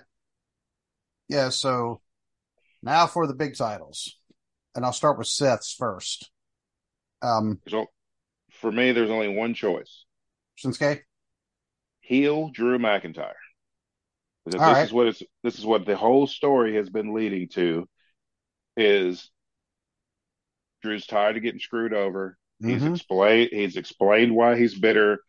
yeah, 1.28 1.49
so 1.49 2.02
now 2.82 3.07
for 3.07 3.28
the 3.28 3.34
big 3.34 3.57
titles, 3.57 4.18
and 4.76 4.86
I'll 4.86 4.94
start 4.94 5.18
with 5.18 5.28
Seth's 5.28 5.74
first. 5.74 6.30
Um, 7.22 7.60
so 7.68 7.88
for 8.64 8.72
me, 8.72 8.94
there's 8.94 9.10
only 9.10 9.27
one 9.27 9.53
choice. 9.53 10.06
Shinsuke. 10.57 11.02
Heel 11.99 12.48
Drew 12.48 12.80
McIntyre. 12.80 13.34
Because 14.45 14.61
this 14.61 14.61
right. 14.61 14.85
is 14.85 14.94
what 14.94 15.07
it's 15.07 15.23
this 15.44 15.60
is 15.60 15.65
what 15.65 15.85
the 15.85 15.98
whole 15.98 16.27
story 16.27 16.76
has 16.76 16.90
been 16.90 17.14
leading 17.14 17.49
to 17.49 17.90
is 18.77 19.30
Drew's 20.81 21.06
tired 21.06 21.35
of 21.35 21.44
getting 21.44 21.60
screwed 21.60 21.94
over. 21.94 22.38
Mm-hmm. 22.64 22.73
He's 22.73 22.84
explained 23.02 23.49
he's 23.52 23.76
explained 23.76 24.34
why 24.34 24.57
he's 24.57 24.80
bitter 24.80 25.19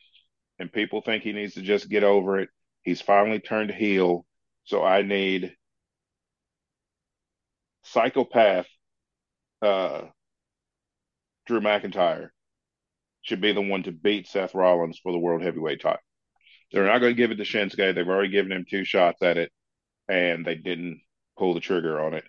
and 0.61 0.73
people 0.73 1.01
think 1.01 1.25
he 1.25 1.33
needs 1.33 1.55
to 1.55 1.63
just 1.63 1.89
get 1.89 2.05
over 2.05 2.39
it. 2.39 2.51
He's 2.83 3.01
finally 3.01 3.41
turned 3.41 3.73
heel. 3.73 4.25
So 4.63 4.85
I 4.85 5.03
need 5.03 5.57
psychopath 7.83 8.69
uh, 9.61 10.03
Drew 11.47 11.61
McIntyre 11.61 12.31
should 13.25 13.41
be 13.41 13.53
the 13.53 13.61
one 13.61 13.83
to 13.83 13.93
beat 13.93 14.29
Seth 14.29 14.55
Rollins 14.55 15.01
for 15.03 15.11
the 15.11 15.19
World 15.19 15.43
Heavyweight 15.43 15.81
title. 15.81 15.99
They're 16.73 16.87
not 16.87 16.99
going 16.99 17.11
to 17.11 17.17
give 17.17 17.31
it 17.31 17.37
to 17.37 17.45
Shinsuke. 17.45 17.95
They've 17.95 18.09
already 18.09 18.31
given 18.31 18.53
him 18.53 18.65
two 18.69 18.85
shots 18.85 19.23
at 19.23 19.37
it, 19.37 19.51
and 20.09 20.47
they 20.47 20.55
didn't 20.55 21.01
pull 21.37 21.55
the 21.55 21.61
trigger 21.61 22.01
on 22.01 22.15
it. 22.15 22.25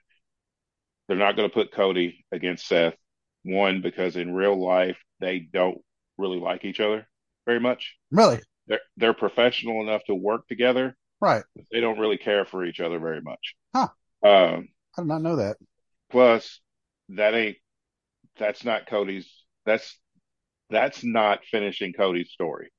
They're 1.08 1.18
not 1.18 1.36
going 1.36 1.48
to 1.48 1.54
put 1.54 1.72
Cody 1.72 2.26
against 2.32 2.68
Seth. 2.68 2.96
One, 3.44 3.82
because 3.82 4.16
in 4.16 4.34
real 4.34 4.60
life, 4.60 4.98
they 5.20 5.40
don't 5.40 5.78
really 6.18 6.40
like 6.40 6.66
each 6.66 6.80
other 6.80 7.08
very 7.46 7.60
much. 7.60 7.96
Really? 8.10 8.40
They're, 8.66 8.80
they're 8.98 9.14
professional 9.14 9.82
enough 9.82 10.04
to 10.06 10.16
work 10.16 10.48
together. 10.48 10.96
Right. 11.22 11.44
They 11.72 11.80
don't 11.80 12.00
really 12.00 12.18
care 12.18 12.46
for 12.46 12.66
each 12.66 12.80
other 12.80 12.98
very 12.98 13.22
much. 13.22 13.56
Huh. 13.74 13.90
Um, 14.24 14.70
I 14.98 15.02
did 15.02 15.08
not 15.08 15.22
know 15.22 15.36
that. 15.36 15.58
Plus, 16.10 16.60
that 17.10 17.36
ain't, 17.36 17.58
that's 18.38 18.66
not 18.66 18.88
Cody's, 18.88 19.32
that's 19.66 20.00
that's 20.70 21.04
not 21.04 21.46
finishing 21.46 21.94
Cody's 21.94 22.32
story. 22.32 22.70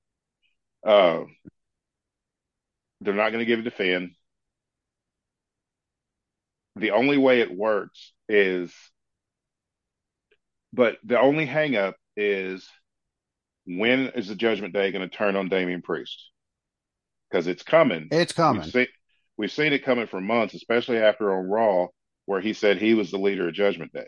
Uh, 0.87 1.25
they're 3.01 3.15
not 3.15 3.31
going 3.31 3.41
to 3.41 3.47
give 3.47 3.61
it 3.61 3.65
to 3.65 3.71
Finn. 3.71 4.15
The 6.77 6.91
only 6.91 7.17
way 7.17 7.41
it 7.41 7.57
works 7.57 8.13
is, 8.29 8.73
but 10.73 10.99
the 11.05 11.19
only 11.19 11.47
hangup 11.47 11.95
is 12.17 12.69
when 13.67 14.09
is 14.09 14.29
the 14.29 14.35
Judgment 14.35 14.75
Day 14.75 14.93
going 14.93 15.09
to 15.09 15.15
turn 15.15 15.37
on 15.37 15.49
Damian 15.49 15.83
Priest? 15.83 16.31
Because 17.31 17.47
it's 17.47 17.63
coming. 17.63 18.09
It's 18.11 18.33
coming. 18.33 18.63
We've 18.63 18.73
seen, 18.73 18.87
we've 19.37 19.53
seen 19.53 19.73
it 19.73 19.85
coming 19.85 20.07
for 20.07 20.21
months, 20.21 20.55
especially 20.55 20.99
after 20.99 21.35
on 21.37 21.49
Raw, 21.49 21.87
where 22.27 22.41
he 22.41 22.53
said 22.53 22.79
he 22.79 22.95
was 22.95 23.11
the 23.11 23.19
leader 23.19 23.49
of 23.49 23.55
Judgment 23.55 23.93
Day. 23.93 24.07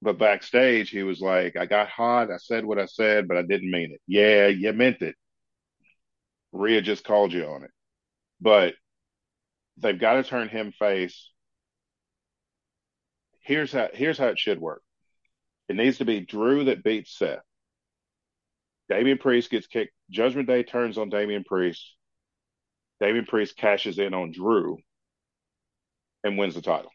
But 0.00 0.18
backstage, 0.18 0.90
he 0.90 1.02
was 1.02 1.20
like, 1.20 1.56
I 1.56 1.66
got 1.66 1.88
hot. 1.88 2.30
I 2.30 2.36
said 2.36 2.64
what 2.64 2.78
I 2.78 2.86
said, 2.86 3.26
but 3.26 3.36
I 3.36 3.42
didn't 3.42 3.70
mean 3.70 3.92
it. 3.92 4.00
Yeah, 4.06 4.46
you 4.46 4.72
meant 4.72 5.02
it. 5.02 5.16
Rhea 6.52 6.80
just 6.82 7.04
called 7.04 7.32
you 7.32 7.44
on 7.46 7.64
it. 7.64 7.70
But 8.40 8.74
they've 9.76 9.98
got 9.98 10.14
to 10.14 10.22
turn 10.22 10.48
him 10.48 10.72
face. 10.72 11.30
Here's 13.40 13.72
how 13.72 13.88
here's 13.92 14.18
how 14.18 14.26
it 14.26 14.38
should 14.38 14.60
work. 14.60 14.82
It 15.68 15.76
needs 15.76 15.98
to 15.98 16.04
be 16.04 16.20
Drew 16.20 16.64
that 16.64 16.84
beats 16.84 17.16
Seth. 17.16 17.40
Damian 18.88 19.18
Priest 19.18 19.50
gets 19.50 19.66
kicked. 19.66 19.92
Judgment 20.10 20.48
Day 20.48 20.62
turns 20.62 20.96
on 20.96 21.10
Damian 21.10 21.44
Priest. 21.44 21.94
Damian 23.00 23.26
Priest 23.26 23.56
cashes 23.56 23.98
in 23.98 24.14
on 24.14 24.32
Drew 24.32 24.78
and 26.24 26.38
wins 26.38 26.54
the 26.54 26.62
title 26.62 26.90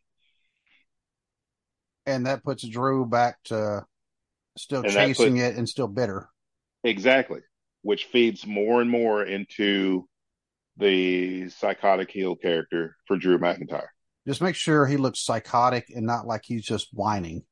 and 2.05 2.25
that 2.25 2.43
puts 2.43 2.67
Drew 2.67 3.05
back 3.05 3.37
to 3.45 3.85
still 4.57 4.83
and 4.83 4.91
chasing 4.91 5.37
it 5.37 5.55
and 5.55 5.67
still 5.67 5.87
bitter. 5.87 6.29
Exactly, 6.83 7.41
which 7.81 8.05
feeds 8.05 8.45
more 8.45 8.81
and 8.81 8.89
more 8.89 9.23
into 9.23 10.07
the 10.77 11.49
psychotic 11.49 12.11
heel 12.11 12.35
character 12.35 12.95
for 13.07 13.17
Drew 13.17 13.37
McIntyre. 13.37 13.87
Just 14.27 14.41
make 14.41 14.55
sure 14.55 14.85
he 14.85 14.97
looks 14.97 15.23
psychotic 15.23 15.91
and 15.93 16.05
not 16.05 16.25
like 16.25 16.43
he's 16.45 16.63
just 16.63 16.87
whining. 16.93 17.43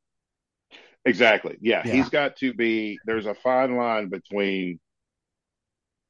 Exactly. 1.05 1.57
Yeah, 1.61 1.81
yeah. 1.85 1.93
he's 1.93 2.09
got 2.09 2.37
to 2.37 2.53
be. 2.53 2.97
There's 3.05 3.25
a 3.25 3.35
fine 3.35 3.75
line 3.75 4.09
between. 4.09 4.79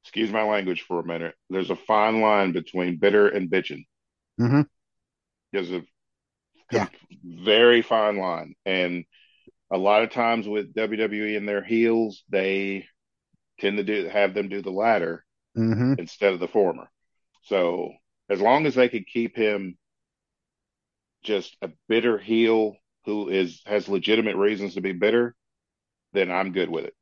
Excuse 0.04 0.32
my 0.32 0.42
language 0.42 0.82
for 0.82 0.98
a 0.98 1.06
minute. 1.06 1.34
There's 1.48 1.70
a 1.70 1.76
fine 1.76 2.20
line 2.20 2.50
between 2.52 2.96
bitter 2.96 3.28
and 3.28 3.48
bitching. 3.48 3.84
Mm-hmm. 4.40 4.62
There's 5.52 5.70
a 5.70 5.82
yeah. 6.72 6.88
very 7.24 7.82
fine 7.82 8.16
line. 8.16 8.54
And 8.64 9.04
a 9.70 9.78
lot 9.78 10.02
of 10.02 10.10
times 10.10 10.46
with 10.46 10.74
WWE 10.74 11.36
and 11.36 11.48
their 11.48 11.62
heels, 11.62 12.22
they 12.28 12.86
tend 13.60 13.78
to 13.78 13.84
do 13.84 14.08
have 14.08 14.34
them 14.34 14.48
do 14.48 14.60
the 14.62 14.70
latter 14.70 15.24
mm-hmm. 15.56 15.94
instead 15.98 16.32
of 16.32 16.40
the 16.40 16.48
former. 16.48 16.88
So 17.44 17.92
as 18.28 18.40
long 18.40 18.66
as 18.66 18.74
they 18.74 18.88
could 18.88 19.06
keep 19.06 19.36
him 19.36 19.76
just 21.22 21.56
a 21.62 21.70
bitter 21.88 22.18
heel 22.18 22.76
who 23.04 23.28
is 23.28 23.62
has 23.66 23.88
legitimate 23.88 24.36
reasons 24.36 24.74
to 24.74 24.80
be 24.80 24.92
bitter, 24.92 25.34
then 26.12 26.30
I'm 26.30 26.52
good 26.52 26.70
with 26.70 26.84
it. 26.84 26.94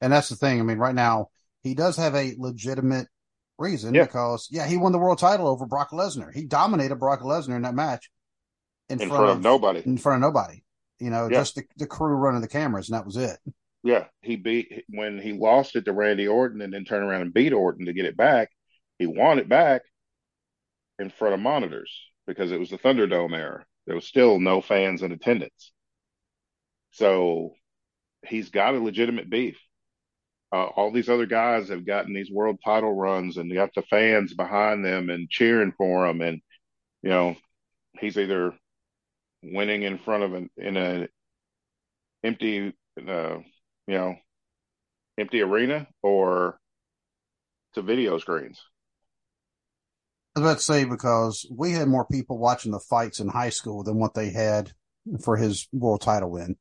And 0.00 0.12
that's 0.12 0.28
the 0.28 0.36
thing. 0.36 0.60
I 0.60 0.62
mean, 0.62 0.78
right 0.78 0.94
now 0.94 1.28
he 1.62 1.74
does 1.74 1.96
have 1.96 2.14
a 2.14 2.34
legitimate 2.38 3.08
reason 3.58 3.94
yeah. 3.94 4.04
because 4.04 4.48
yeah, 4.50 4.66
he 4.66 4.76
won 4.76 4.92
the 4.92 4.98
world 4.98 5.18
title 5.18 5.48
over 5.48 5.66
Brock 5.66 5.90
Lesnar. 5.90 6.34
He 6.34 6.44
dominated 6.44 6.96
Brock 6.96 7.20
Lesnar 7.20 7.56
in 7.56 7.62
that 7.62 7.74
match 7.74 8.10
in, 8.88 9.00
in 9.00 9.08
front, 9.08 9.24
front, 9.24 9.38
of, 9.38 9.42
nobody. 9.42 9.82
In 9.84 9.98
front 9.98 10.22
of 10.22 10.28
nobody. 10.28 10.62
You 10.98 11.10
know, 11.10 11.28
yeah. 11.30 11.38
just 11.38 11.56
the, 11.56 11.64
the 11.76 11.86
crew 11.86 12.14
running 12.14 12.40
the 12.40 12.48
cameras, 12.48 12.88
and 12.88 12.96
that 12.96 13.04
was 13.04 13.16
it. 13.16 13.38
Yeah, 13.82 14.06
he 14.22 14.36
beat 14.36 14.84
when 14.88 15.18
he 15.18 15.32
lost 15.32 15.76
it 15.76 15.84
to 15.84 15.92
Randy 15.92 16.26
Orton, 16.26 16.60
and 16.60 16.72
then 16.72 16.84
turned 16.84 17.04
around 17.04 17.22
and 17.22 17.34
beat 17.34 17.52
Orton 17.52 17.86
to 17.86 17.92
get 17.92 18.06
it 18.06 18.16
back. 18.16 18.50
He 18.98 19.06
won 19.06 19.38
it 19.38 19.48
back 19.48 19.82
in 20.98 21.10
front 21.10 21.34
of 21.34 21.40
monitors 21.40 21.92
because 22.26 22.50
it 22.50 22.58
was 22.58 22.70
the 22.70 22.78
Thunderdome 22.78 23.36
era. 23.36 23.64
There 23.86 23.94
was 23.94 24.06
still 24.06 24.40
no 24.40 24.60
fans 24.60 25.02
in 25.02 25.12
attendance, 25.12 25.72
so 26.90 27.52
he's 28.26 28.50
got 28.50 28.74
a 28.74 28.80
legitimate 28.80 29.30
beef. 29.30 29.58
Uh, 30.52 30.64
all 30.64 30.90
these 30.90 31.08
other 31.08 31.26
guys 31.26 31.68
have 31.68 31.86
gotten 31.86 32.14
these 32.14 32.30
world 32.30 32.58
title 32.64 32.94
runs 32.94 33.36
and 33.36 33.52
got 33.52 33.70
the 33.74 33.82
fans 33.82 34.32
behind 34.32 34.84
them 34.84 35.10
and 35.10 35.28
cheering 35.28 35.72
for 35.76 36.06
them, 36.06 36.22
and 36.22 36.40
you 37.02 37.10
know 37.10 37.36
he's 38.00 38.16
either 38.18 38.52
winning 39.42 39.82
in 39.82 39.98
front 39.98 40.22
of 40.22 40.34
an 40.34 40.50
in 40.56 40.76
a 40.76 41.08
empty 42.24 42.72
uh, 42.98 43.36
you 43.86 43.94
know 43.94 44.16
empty 45.18 45.40
arena 45.40 45.86
or 46.02 46.58
to 47.74 47.82
video 47.82 48.18
screens. 48.18 48.60
I 50.34 50.40
was 50.40 50.50
about 50.50 50.58
to 50.58 50.64
say 50.64 50.84
because 50.84 51.46
we 51.50 51.72
had 51.72 51.88
more 51.88 52.04
people 52.04 52.38
watching 52.38 52.72
the 52.72 52.80
fights 52.80 53.20
in 53.20 53.28
high 53.28 53.50
school 53.50 53.82
than 53.82 53.98
what 53.98 54.14
they 54.14 54.30
had 54.30 54.72
for 55.22 55.36
his 55.36 55.66
world 55.72 56.02
title 56.02 56.30
win. 56.30 56.56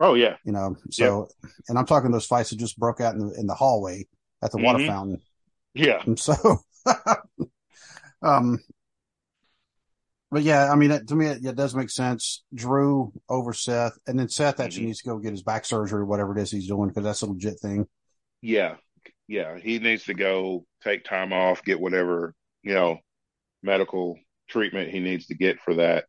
Oh 0.00 0.14
yeah, 0.14 0.36
you 0.44 0.52
know. 0.52 0.76
So, 0.90 1.28
yep. 1.42 1.52
and 1.68 1.78
I'm 1.78 1.86
talking 1.86 2.10
those 2.10 2.26
fights 2.26 2.50
that 2.50 2.58
just 2.58 2.78
broke 2.78 3.00
out 3.00 3.14
in 3.14 3.20
the 3.20 3.34
in 3.38 3.46
the 3.46 3.54
hallway 3.54 4.06
at 4.42 4.52
the 4.52 4.58
mm-hmm. 4.58 4.66
water 4.66 4.86
fountain. 4.86 5.20
Yeah. 5.74 6.02
And 6.04 6.18
so, 6.18 6.60
um, 8.22 8.58
but 10.30 10.42
yeah, 10.42 10.70
I 10.70 10.76
mean, 10.76 11.06
to 11.06 11.16
me, 11.16 11.26
it, 11.26 11.44
it, 11.44 11.56
does 11.56 11.74
make 11.74 11.88
sense. 11.88 12.42
Drew 12.54 13.12
over 13.28 13.52
Seth, 13.52 13.98
and 14.06 14.18
then 14.18 14.28
Seth 14.28 14.60
actually 14.60 14.80
mm-hmm. 14.80 14.86
needs 14.88 15.02
to 15.02 15.08
go 15.08 15.18
get 15.18 15.30
his 15.30 15.42
back 15.42 15.64
surgery, 15.64 16.04
whatever 16.04 16.36
it 16.36 16.42
is 16.42 16.50
he's 16.50 16.68
doing, 16.68 16.88
because 16.88 17.04
that's 17.04 17.22
a 17.22 17.26
legit 17.26 17.58
thing. 17.60 17.86
Yeah, 18.42 18.76
yeah, 19.26 19.58
he 19.58 19.78
needs 19.78 20.04
to 20.04 20.14
go 20.14 20.66
take 20.84 21.04
time 21.04 21.32
off, 21.32 21.64
get 21.64 21.80
whatever 21.80 22.34
you 22.62 22.74
know 22.74 22.98
medical 23.62 24.18
treatment 24.48 24.90
he 24.90 25.00
needs 25.00 25.26
to 25.26 25.34
get 25.34 25.60
for 25.60 25.74
that. 25.76 26.04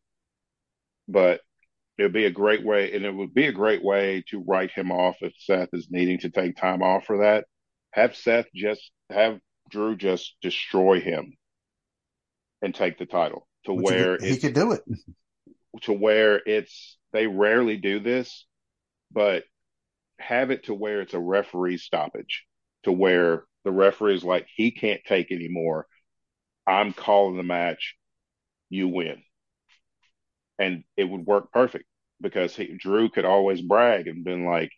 But 1.08 1.40
it 1.96 2.02
would 2.02 2.12
be 2.12 2.26
a 2.26 2.30
great 2.30 2.64
way, 2.64 2.92
and 2.94 3.06
it 3.06 3.14
would 3.14 3.32
be 3.32 3.46
a 3.46 3.52
great 3.52 3.82
way 3.82 4.22
to 4.28 4.44
write 4.46 4.70
him 4.70 4.92
off 4.92 5.16
if 5.22 5.32
Seth 5.38 5.70
is 5.72 5.88
needing 5.90 6.18
to 6.18 6.30
take 6.30 6.56
time 6.56 6.82
off 6.82 7.06
for 7.06 7.18
that. 7.18 7.46
Have 7.92 8.14
Seth 8.14 8.46
just 8.54 8.90
have 9.08 9.38
Drew 9.70 9.96
just 9.96 10.36
destroy 10.42 11.00
him 11.00 11.32
and 12.60 12.74
take 12.74 12.98
the 12.98 13.06
title 13.06 13.46
to 13.66 13.74
Which 13.74 13.84
where 13.84 14.18
he, 14.18 14.30
he 14.30 14.38
could 14.38 14.54
do 14.54 14.72
it. 14.72 14.82
To 15.82 15.92
where 15.92 16.40
it's 16.44 16.98
they 17.12 17.26
rarely 17.26 17.76
do 17.76 18.00
this, 18.00 18.46
but 19.12 19.44
have 20.18 20.50
it 20.50 20.64
to 20.64 20.74
where 20.74 21.00
it's 21.00 21.14
a 21.14 21.20
referee 21.20 21.78
stoppage, 21.78 22.44
to 22.84 22.92
where 22.92 23.44
the 23.64 23.72
referee 23.72 24.14
is 24.14 24.24
like 24.24 24.46
he 24.54 24.70
can't 24.70 25.00
take 25.06 25.30
anymore. 25.30 25.86
I'm 26.66 26.92
calling 26.92 27.36
the 27.36 27.42
match. 27.42 27.96
You 28.68 28.88
win, 28.88 29.22
and 30.58 30.84
it 30.96 31.04
would 31.04 31.26
work 31.26 31.52
perfect 31.52 31.84
because 32.20 32.54
he, 32.54 32.76
Drew 32.76 33.08
could 33.08 33.24
always 33.24 33.60
brag 33.60 34.06
and 34.06 34.24
been 34.24 34.44
like, 34.44 34.70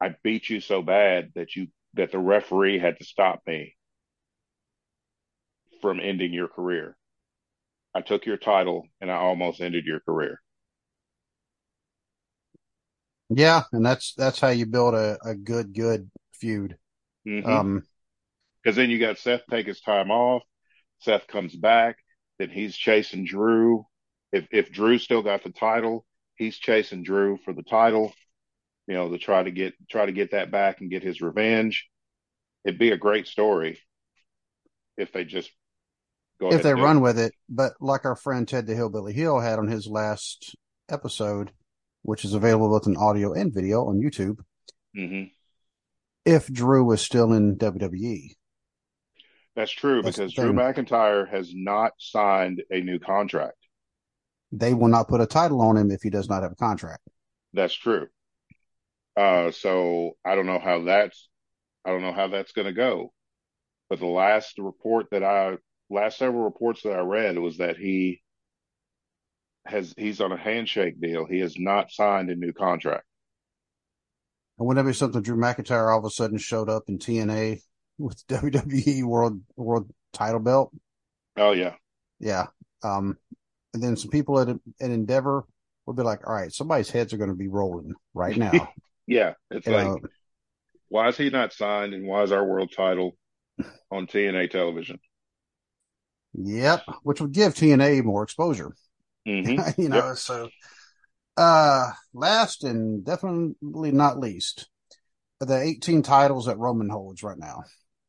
"I 0.00 0.14
beat 0.22 0.48
you 0.48 0.60
so 0.60 0.80
bad 0.80 1.32
that 1.34 1.54
you 1.54 1.68
that 1.94 2.12
the 2.12 2.18
referee 2.18 2.78
had 2.78 2.98
to 2.98 3.04
stop 3.04 3.42
me 3.46 3.76
from 5.80 6.00
ending 6.00 6.32
your 6.32 6.48
career. 6.48 6.96
I 7.94 8.00
took 8.00 8.26
your 8.26 8.36
title 8.36 8.86
and 9.00 9.10
I 9.10 9.16
almost 9.16 9.60
ended 9.60 9.84
your 9.86 10.00
career." 10.00 10.40
Yeah, 13.30 13.62
and 13.72 13.84
that's 13.84 14.14
that's 14.14 14.40
how 14.40 14.48
you 14.48 14.66
build 14.66 14.94
a, 14.94 15.18
a 15.24 15.34
good 15.34 15.74
good 15.74 16.10
feud. 16.34 16.76
Mm-hmm. 17.26 17.48
Um, 17.48 17.82
because 18.62 18.76
then 18.76 18.90
you 18.90 18.98
got 18.98 19.18
Seth 19.18 19.42
take 19.50 19.66
his 19.66 19.80
time 19.80 20.10
off. 20.10 20.42
Seth 21.00 21.26
comes 21.26 21.54
back, 21.54 21.96
then 22.38 22.48
he's 22.48 22.76
chasing 22.76 23.24
Drew. 23.24 23.86
If 24.32 24.46
if 24.50 24.72
Drew 24.72 24.98
still 24.98 25.22
got 25.22 25.44
the 25.44 25.52
title, 25.52 26.06
he's 26.36 26.56
chasing 26.56 27.02
Drew 27.02 27.38
for 27.44 27.52
the 27.52 27.62
title. 27.62 28.12
You 28.86 28.94
know, 28.94 29.10
to 29.10 29.18
try 29.18 29.42
to 29.42 29.50
get 29.50 29.74
try 29.90 30.06
to 30.06 30.12
get 30.12 30.32
that 30.32 30.50
back 30.50 30.80
and 30.80 30.90
get 30.90 31.02
his 31.02 31.20
revenge. 31.20 31.88
It'd 32.64 32.78
be 32.78 32.90
a 32.90 32.96
great 32.96 33.26
story 33.26 33.78
if 34.96 35.12
they 35.12 35.24
just 35.24 35.50
go 36.40 36.50
if 36.52 36.62
they 36.62 36.74
run 36.74 36.98
it. 36.98 37.00
with 37.00 37.18
it. 37.18 37.32
But 37.48 37.72
like 37.80 38.04
our 38.04 38.16
friend 38.16 38.46
Ted 38.48 38.66
the 38.66 38.74
Hillbilly 38.74 39.12
Hill 39.12 39.40
had 39.40 39.58
on 39.58 39.68
his 39.68 39.86
last 39.86 40.54
episode, 40.88 41.52
which 42.02 42.24
is 42.24 42.34
available 42.34 42.68
both 42.68 42.86
in 42.86 42.96
audio 42.96 43.32
and 43.32 43.52
video 43.54 43.86
on 43.86 44.00
YouTube, 44.00 44.38
Mhm. 44.96 45.30
if 46.24 46.46
Drew 46.48 46.84
was 46.84 47.00
still 47.02 47.32
in 47.32 47.56
WWE, 47.56 48.36
That's 49.56 49.70
true 49.70 50.02
That's 50.02 50.16
because 50.16 50.34
Drew. 50.34 50.52
McIntyre 50.52 51.28
has 51.30 51.52
not 51.54 51.92
signed 51.98 52.62
a 52.70 52.80
new 52.80 52.98
contract. 52.98 53.56
they 54.56 54.72
will 54.72 54.86
not 54.88 55.08
put 55.08 55.20
a 55.20 55.26
title 55.26 55.60
on 55.60 55.76
him 55.76 55.90
if 55.90 56.00
he 56.02 56.10
does 56.10 56.28
not 56.28 56.42
have 56.44 56.52
a 56.52 56.56
contract. 56.56 57.02
That's 57.54 57.74
true. 57.74 58.06
Uh, 59.16 59.50
so 59.50 60.12
I 60.24 60.34
don't 60.36 60.46
know 60.46 60.58
how 60.60 60.82
that's 60.84 61.28
I 61.84 61.90
don't 61.90 62.02
know 62.02 62.12
how 62.12 62.28
that's 62.28 62.52
going 62.52 62.66
to 62.66 62.72
go. 62.72 63.12
But 63.90 63.98
the 63.98 64.06
last 64.06 64.58
report 64.58 65.06
that 65.10 65.22
I 65.24 65.56
last 65.90 66.18
several 66.18 66.44
reports 66.44 66.82
that 66.82 66.92
I 66.92 67.00
read 67.00 67.38
was 67.38 67.58
that 67.58 67.76
he 67.76 68.22
has 69.66 69.94
he's 69.96 70.20
on 70.20 70.32
a 70.32 70.36
handshake 70.36 71.00
deal. 71.00 71.26
He 71.26 71.40
has 71.40 71.58
not 71.58 71.90
signed 71.90 72.30
a 72.30 72.36
new 72.36 72.52
contract. 72.52 73.04
And 74.58 74.86
be 74.86 74.92
something 74.92 75.22
Drew 75.22 75.36
McIntyre 75.36 75.92
all 75.92 75.98
of 75.98 76.04
a 76.04 76.10
sudden 76.10 76.38
showed 76.38 76.68
up 76.68 76.84
in 76.88 76.98
TNA 76.98 77.60
with 77.98 78.24
WWE 78.28 79.04
World 79.04 79.40
World 79.56 79.90
Title 80.12 80.40
Belt? 80.40 80.72
Oh 81.36 81.52
yeah, 81.52 81.74
Yeah. 82.20 82.46
Um, 82.82 83.16
and 83.72 83.82
then 83.82 83.96
some 83.96 84.10
people 84.10 84.38
at, 84.38 84.48
at 84.48 84.90
Endeavor 84.90 85.44
will 85.86 85.94
be 85.94 86.02
like, 86.02 86.26
all 86.26 86.34
right, 86.34 86.52
somebody's 86.52 86.90
heads 86.90 87.12
are 87.12 87.16
going 87.16 87.30
to 87.30 87.36
be 87.36 87.48
rolling 87.48 87.94
right 88.12 88.36
now. 88.36 88.72
yeah. 89.06 89.32
It's 89.50 89.66
You 89.66 89.72
like 89.72 89.86
know, 89.86 90.00
why 90.88 91.08
is 91.08 91.16
he 91.16 91.30
not 91.30 91.52
signed 91.52 91.94
and 91.94 92.06
why 92.06 92.22
is 92.22 92.30
our 92.30 92.44
world 92.44 92.72
title 92.74 93.16
on 93.90 94.06
TNA 94.06 94.50
television? 94.50 95.00
Yep, 96.34 96.84
which 97.02 97.20
would 97.20 97.32
give 97.32 97.54
TNA 97.54 98.02
more 98.02 98.22
exposure. 98.22 98.74
hmm 99.26 99.56
you 99.78 99.88
know, 99.88 100.14
so 100.14 100.50
uh 101.36 101.90
last 102.12 102.64
and 102.64 103.04
definitely 103.04 103.92
not 103.92 104.18
least, 104.18 104.68
the 105.40 105.60
18 105.60 106.02
titles 106.02 106.46
that 106.46 106.58
Roman 106.58 106.88
holds 106.88 107.22
right 107.22 107.38
now. 107.38 107.62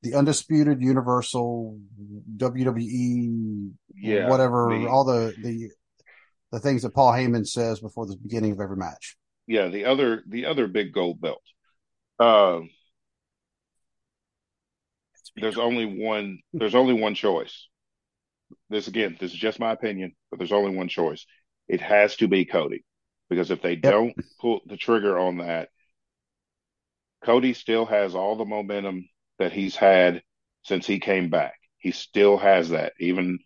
The 0.03 0.13
undisputed 0.15 0.81
universal 0.81 1.79
WWE 2.37 3.71
Yeah, 3.95 4.29
whatever 4.29 4.69
the- 4.79 4.87
all 4.87 5.03
the 5.03 5.33
the 5.41 5.69
the 6.51 6.59
things 6.59 6.83
that 6.83 6.93
Paul 6.93 7.11
Heyman 7.11 7.45
says 7.47 7.79
before 7.79 8.05
the 8.05 8.17
beginning 8.17 8.51
of 8.51 8.59
every 8.59 8.77
match. 8.77 9.17
Yeah, 9.47 9.67
the 9.67 9.85
other 9.85 10.23
the 10.27 10.45
other 10.45 10.67
big 10.67 10.93
gold 10.93 11.19
belt. 11.19 11.41
Um, 12.19 12.69
there's 15.35 15.57
only 15.57 15.85
one. 15.85 16.39
There's 16.53 16.75
only 16.75 16.93
one 16.93 17.15
choice. 17.15 17.67
This 18.69 18.87
again, 18.87 19.17
this 19.19 19.31
is 19.31 19.37
just 19.37 19.59
my 19.59 19.71
opinion, 19.71 20.15
but 20.29 20.37
there's 20.37 20.51
only 20.51 20.75
one 20.75 20.87
choice. 20.87 21.25
It 21.67 21.81
has 21.81 22.15
to 22.17 22.27
be 22.27 22.45
Cody, 22.45 22.83
because 23.29 23.51
if 23.51 23.61
they 23.61 23.75
don't 23.75 24.13
pull 24.39 24.61
the 24.65 24.77
trigger 24.77 25.17
on 25.17 25.37
that, 25.37 25.69
Cody 27.23 27.53
still 27.53 27.85
has 27.85 28.15
all 28.15 28.35
the 28.35 28.45
momentum 28.45 29.07
that 29.39 29.51
he's 29.51 29.75
had 29.75 30.21
since 30.63 30.85
he 30.85 30.99
came 30.99 31.29
back. 31.29 31.55
He 31.77 31.91
still 31.91 32.37
has 32.37 32.69
that, 32.69 32.93
even 32.99 33.39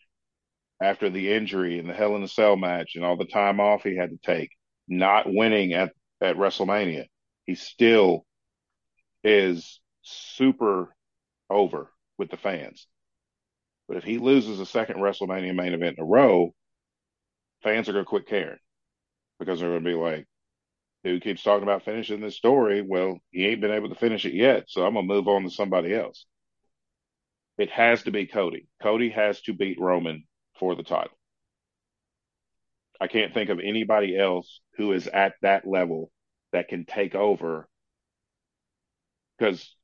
after 0.81 1.09
the 1.09 1.33
injury 1.33 1.79
and 1.79 1.89
the 1.89 1.93
Hell 1.93 2.15
in 2.15 2.23
a 2.23 2.27
Cell 2.27 2.55
match 2.55 2.95
and 2.95 3.03
all 3.03 3.17
the 3.17 3.25
time 3.25 3.59
off 3.59 3.83
he 3.83 3.95
had 3.95 4.11
to 4.11 4.17
take, 4.17 4.51
not 4.87 5.25
winning 5.27 5.73
at 5.73 5.93
at 6.21 6.35
WrestleMania. 6.35 7.05
He 7.45 7.55
still 7.55 8.25
is 9.23 9.79
super 10.01 10.93
over 11.49 11.91
with 12.17 12.29
the 12.29 12.37
fans. 12.37 12.87
But 13.89 13.97
if 13.97 14.03
he 14.03 14.19
loses 14.19 14.59
a 14.59 14.67
second 14.67 14.97
WrestleMania 14.97 15.55
main 15.55 15.73
event 15.73 15.97
in 15.97 16.03
a 16.03 16.07
row, 16.07 16.53
fans 17.63 17.89
are 17.89 17.93
going 17.93 18.05
to 18.05 18.09
quit 18.09 18.27
caring 18.27 18.59
because 19.39 19.59
they're 19.59 19.69
going 19.69 19.83
to 19.83 19.89
be 19.89 19.95
like, 19.95 20.27
who 21.03 21.19
keeps 21.19 21.41
talking 21.41 21.63
about 21.63 21.83
finishing 21.83 22.21
this 22.21 22.35
story? 22.35 22.83
Well, 22.83 23.17
he 23.31 23.47
ain't 23.47 23.61
been 23.61 23.71
able 23.71 23.89
to 23.89 23.95
finish 23.95 24.25
it 24.25 24.35
yet, 24.35 24.65
so 24.67 24.85
I'm 24.85 24.93
going 24.93 25.07
to 25.07 25.13
move 25.13 25.27
on 25.27 25.41
to 25.43 25.49
somebody 25.49 25.95
else. 25.95 26.27
It 27.57 27.71
has 27.71 28.03
to 28.03 28.11
be 28.11 28.27
Cody. 28.27 28.67
Cody 28.81 29.09
has 29.09 29.41
to 29.41 29.53
beat 29.53 29.79
Roman 29.79 30.23
for 30.59 30.75
the 30.75 30.83
title. 30.83 31.17
I 33.01 33.07
can't 33.07 33.33
think 33.33 33.49
of 33.49 33.59
anybody 33.59 34.15
else 34.15 34.61
who 34.77 34.91
is 34.91 35.07
at 35.07 35.33
that 35.41 35.65
level 35.65 36.11
that 36.51 36.67
can 36.67 36.85
take 36.85 37.15
over 37.15 37.67
because 39.37 39.75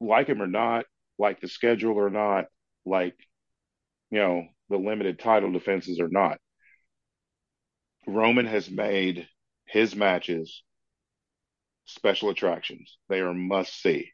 like 0.00 0.28
him 0.28 0.40
or 0.40 0.46
not, 0.46 0.84
like 1.18 1.40
the 1.40 1.48
schedule 1.48 1.96
or 1.96 2.10
not, 2.10 2.44
like 2.86 3.16
you 4.10 4.18
know 4.18 4.46
the 4.70 4.78
limited 4.78 5.18
title 5.18 5.52
defenses 5.52 6.00
or 6.00 6.08
not, 6.08 6.38
Roman 8.06 8.46
has 8.46 8.70
made 8.70 9.28
his 9.66 9.94
matches 9.94 10.62
special 11.86 12.30
attractions. 12.30 12.98
They 13.08 13.20
are 13.20 13.34
must 13.34 13.80
see 13.80 14.10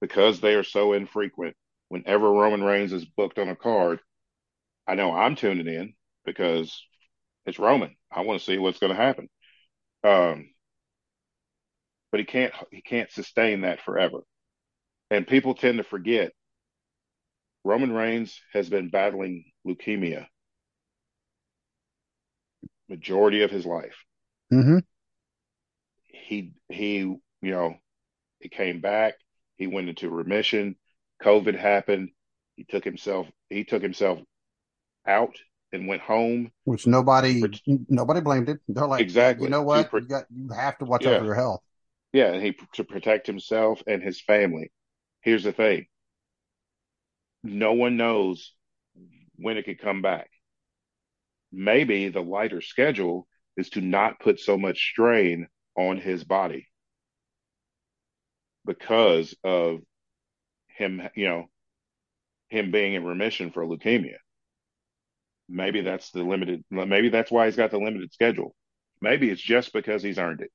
because 0.00 0.40
they 0.40 0.54
are 0.54 0.64
so 0.64 0.92
infrequent. 0.92 1.56
Whenever 1.88 2.30
Roman 2.30 2.62
Reigns 2.62 2.92
is 2.92 3.04
booked 3.04 3.38
on 3.38 3.48
a 3.48 3.56
card, 3.56 4.00
I 4.86 4.94
know 4.94 5.12
I'm 5.12 5.36
tuning 5.36 5.66
in 5.66 5.94
because 6.24 6.84
it's 7.46 7.58
Roman. 7.58 7.96
I 8.10 8.22
want 8.22 8.40
to 8.40 8.44
see 8.44 8.58
what's 8.58 8.78
going 8.78 8.94
to 8.94 9.02
happen. 9.02 9.28
Um, 10.04 10.50
but 12.10 12.20
he 12.20 12.26
can't 12.26 12.52
he 12.70 12.82
can't 12.82 13.10
sustain 13.10 13.62
that 13.62 13.80
forever. 13.82 14.20
And 15.10 15.26
people 15.26 15.54
tend 15.54 15.78
to 15.78 15.84
forget 15.84 16.32
Roman 17.64 17.92
Reigns 17.92 18.40
has 18.52 18.68
been 18.68 18.88
battling 18.90 19.44
leukemia 19.66 20.26
majority 22.88 23.42
of 23.42 23.50
his 23.50 23.64
life. 23.64 23.94
Mm-hmm. 24.52 24.78
He 26.06 26.52
he 26.68 26.96
you 26.98 27.20
know 27.42 27.74
he 28.40 28.48
came 28.48 28.80
back. 28.80 29.14
He 29.56 29.66
went 29.66 29.88
into 29.88 30.10
remission. 30.10 30.76
COVID 31.22 31.56
happened. 31.56 32.10
He 32.56 32.64
took 32.64 32.84
himself 32.84 33.28
he 33.48 33.64
took 33.64 33.82
himself 33.82 34.18
out 35.06 35.36
and 35.72 35.86
went 35.86 36.02
home. 36.02 36.50
Which 36.64 36.86
nobody 36.86 37.42
nobody 37.88 38.20
blamed 38.20 38.48
him. 38.48 38.60
They're 38.68 38.86
like, 38.86 39.02
Exactly. 39.02 39.44
you 39.44 39.50
know 39.50 39.62
what? 39.62 39.90
pro- 39.90 40.00
you 40.00 40.06
got 40.06 40.24
you 40.34 40.48
have 40.52 40.78
to 40.78 40.84
watch 40.84 41.04
Yeah. 41.04 41.12
out 41.12 41.18
for 41.20 41.26
your 41.26 41.34
health. 41.34 41.60
Yeah, 42.12 42.32
and 42.32 42.42
he 42.44 42.56
to 42.74 42.84
protect 42.84 43.26
himself 43.28 43.82
and 43.86 44.02
his 44.02 44.20
family. 44.20 44.72
Here's 45.20 45.44
the 45.44 45.52
thing. 45.52 45.86
No 47.42 47.74
one 47.74 47.98
knows 47.98 48.54
when 49.36 49.56
it 49.58 49.64
could 49.64 49.78
come 49.78 50.00
back. 50.02 50.30
Maybe 51.52 52.08
the 52.08 52.22
lighter 52.22 52.60
schedule 52.60 53.28
is 53.56 53.70
to 53.70 53.80
not 53.80 54.18
put 54.18 54.40
so 54.40 54.58
much 54.58 54.90
strain 54.90 55.46
on 55.76 55.98
his 55.98 56.24
body. 56.24 56.66
because 58.64 59.34
of 59.44 59.80
him, 60.68 61.02
you 61.14 61.28
know, 61.28 61.46
him 62.48 62.70
being 62.70 62.94
in 62.94 63.04
remission 63.04 63.50
for 63.50 63.64
leukemia. 63.64 64.16
Maybe 65.48 65.80
that's 65.80 66.10
the 66.10 66.22
limited, 66.22 66.64
maybe 66.70 67.08
that's 67.08 67.30
why 67.30 67.46
he's 67.46 67.56
got 67.56 67.70
the 67.70 67.78
limited 67.78 68.12
schedule. 68.12 68.54
Maybe 69.00 69.30
it's 69.30 69.40
just 69.42 69.72
because 69.72 70.02
he's 70.02 70.18
earned 70.18 70.40
it. 70.42 70.50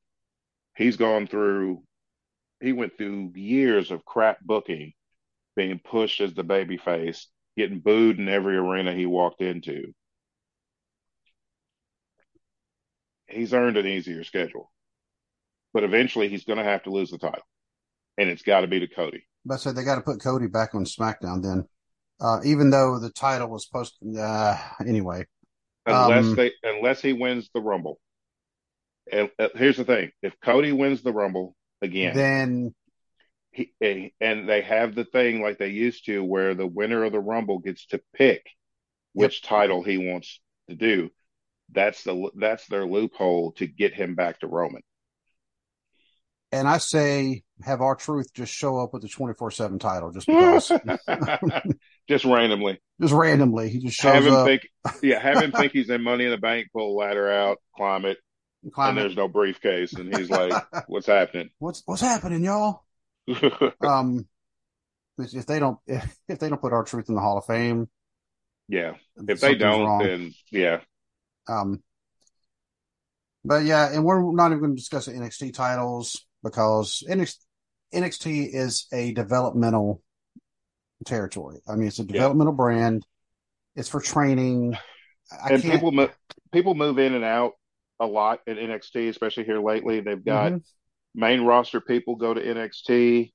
He's 0.75 0.97
gone 0.97 1.27
through, 1.27 1.83
he 2.61 2.73
went 2.73 2.97
through 2.97 3.33
years 3.35 3.91
of 3.91 4.05
crap 4.05 4.39
booking, 4.41 4.93
being 5.55 5.79
pushed 5.79 6.21
as 6.21 6.33
the 6.33 6.43
baby 6.43 6.77
face, 6.77 7.27
getting 7.57 7.79
booed 7.79 8.19
in 8.19 8.27
every 8.27 8.57
arena 8.57 8.93
he 8.93 9.05
walked 9.05 9.41
into. 9.41 9.93
He's 13.27 13.53
earned 13.53 13.77
an 13.77 13.87
easier 13.87 14.23
schedule. 14.23 14.71
But 15.73 15.83
eventually 15.83 16.29
he's 16.29 16.45
going 16.45 16.57
to 16.57 16.63
have 16.63 16.83
to 16.83 16.91
lose 16.91 17.11
the 17.11 17.17
title. 17.17 17.43
And 18.17 18.29
it's 18.29 18.43
got 18.43 18.61
to 18.61 18.67
be 18.67 18.79
to 18.79 18.87
Cody. 18.87 19.27
But 19.45 19.57
so 19.57 19.73
they 19.73 19.83
got 19.83 19.95
to 19.95 20.01
put 20.01 20.21
Cody 20.21 20.47
back 20.47 20.73
on 20.73 20.85
SmackDown 20.85 21.43
then. 21.43 21.67
Uh, 22.21 22.39
even 22.45 22.69
though 22.69 22.97
the 22.97 23.09
title 23.09 23.49
was 23.49 23.65
supposed 23.65 23.97
to, 24.01 24.21
uh, 24.21 24.57
anyway. 24.87 25.25
Unless 25.85 26.25
Um, 26.25 26.35
they, 26.35 26.51
unless 26.63 27.01
he 27.01 27.11
wins 27.11 27.49
the 27.53 27.59
Rumble. 27.59 27.99
And 29.11 29.29
uh, 29.37 29.49
here's 29.53 29.77
the 29.77 29.83
thing: 29.83 30.11
if 30.23 30.33
Cody 30.41 30.71
wins 30.71 31.03
the 31.03 31.11
Rumble 31.11 31.55
again, 31.81 32.15
Then 32.15 32.73
he, 33.55 34.13
and 34.19 34.49
they 34.49 34.61
have 34.61 34.95
the 34.95 35.05
thing 35.05 35.41
like 35.41 35.57
they 35.57 35.69
used 35.69 36.05
to, 36.07 36.23
where 36.23 36.53
the 36.55 36.67
winner 36.67 37.03
of 37.05 37.13
the 37.13 37.19
Rumble 37.19 37.59
gets 37.59 37.85
to 37.87 38.01
pick 38.13 38.45
which 39.13 39.41
title 39.41 39.81
he 39.81 39.97
wants 39.97 40.41
to 40.69 40.75
do. 40.75 41.09
That's 41.71 42.03
the 42.03 42.31
that's 42.35 42.67
their 42.67 42.85
loophole 42.85 43.53
to 43.53 43.65
get 43.67 43.93
him 43.93 44.15
back 44.15 44.39
to 44.41 44.47
Roman. 44.47 44.81
and 46.51 46.67
I 46.67 46.77
say 46.77 47.43
have 47.63 47.81
R-Truth 47.81 48.33
just 48.33 48.53
show 48.53 48.79
up 48.79 48.93
with 48.93 49.01
the 49.01 49.09
twenty 49.09 49.33
four 49.33 49.51
seven 49.51 49.79
title 49.79 50.11
just 50.11 50.27
because 50.29 50.71
just 52.09 52.25
randomly, 52.25 52.79
just 53.01 53.13
randomly 53.13 53.69
he 53.69 53.79
just 53.79 53.97
shows 53.97 54.13
have 54.13 54.25
him 54.25 54.35
up. 54.35 54.45
think, 54.45 54.67
yeah, 55.01 55.19
have 55.19 55.39
him 55.39 55.51
think 55.51 55.71
he's 55.73 55.89
in 55.89 56.03
Money 56.03 56.25
in 56.25 56.31
the 56.31 56.37
Bank, 56.37 56.67
pull 56.73 56.95
a 56.95 56.97
ladder 56.97 57.31
out, 57.31 57.57
climb 57.75 58.05
it, 58.05 58.17
Climb 58.73 58.89
and 58.89 58.97
there's 58.97 59.15
no 59.15 59.27
briefcase, 59.27 59.93
and 59.93 60.15
he's 60.15 60.29
like, 60.29 60.57
"What's 60.87 61.07
happening?" 61.07 61.49
What's 61.59 61.83
what's 61.85 62.01
happening, 62.01 62.43
y'all? 62.43 62.84
Um, 63.81 64.27
if 65.17 65.45
they 65.45 65.59
don't 65.59 65.77
if, 65.87 66.17
if 66.27 66.39
they 66.39 66.49
don't 66.49 66.61
put 66.61 66.73
R-Truth 66.73 67.09
in 67.09 67.15
the 67.15 67.21
Hall 67.21 67.37
of 67.37 67.45
Fame, 67.45 67.89
yeah, 68.67 68.95
if 69.27 69.39
they 69.39 69.55
don't, 69.55 69.85
wrong. 69.85 69.99
then 69.99 70.33
yeah, 70.51 70.81
Um, 71.47 71.81
but 73.43 73.63
yeah, 73.63 73.93
and 73.93 74.03
we're 74.03 74.33
not 74.33 74.47
even 74.47 74.59
going 74.59 74.71
to 74.71 74.77
discuss 74.77 75.05
the 75.05 75.13
NXT 75.13 75.53
titles 75.53 76.25
because 76.43 77.03
NXT, 77.07 77.37
NXT 77.93 78.49
is 78.53 78.87
a 78.91 79.13
developmental 79.13 80.01
territory. 81.05 81.59
I 81.67 81.75
mean, 81.75 81.87
it's 81.87 81.99
a 81.99 82.03
developmental 82.03 82.53
brand. 82.53 83.05
It's 83.75 83.89
for 83.89 84.01
training. 84.01 84.77
I 85.31 85.53
and 85.53 85.61
can't. 85.61 85.73
people 85.73 86.09
people 86.51 86.75
move 86.75 86.99
in 86.99 87.13
and 87.13 87.23
out 87.23 87.53
a 87.99 88.05
lot 88.05 88.39
at 88.47 88.57
NXT, 88.57 89.09
especially 89.09 89.45
here 89.45 89.61
lately. 89.61 90.01
They've 90.01 90.23
got 90.23 90.53
Mhm. 90.53 90.63
Main 91.15 91.41
roster 91.41 91.81
people 91.81 92.15
go 92.15 92.33
to 92.33 92.41
NXT, 92.41 93.31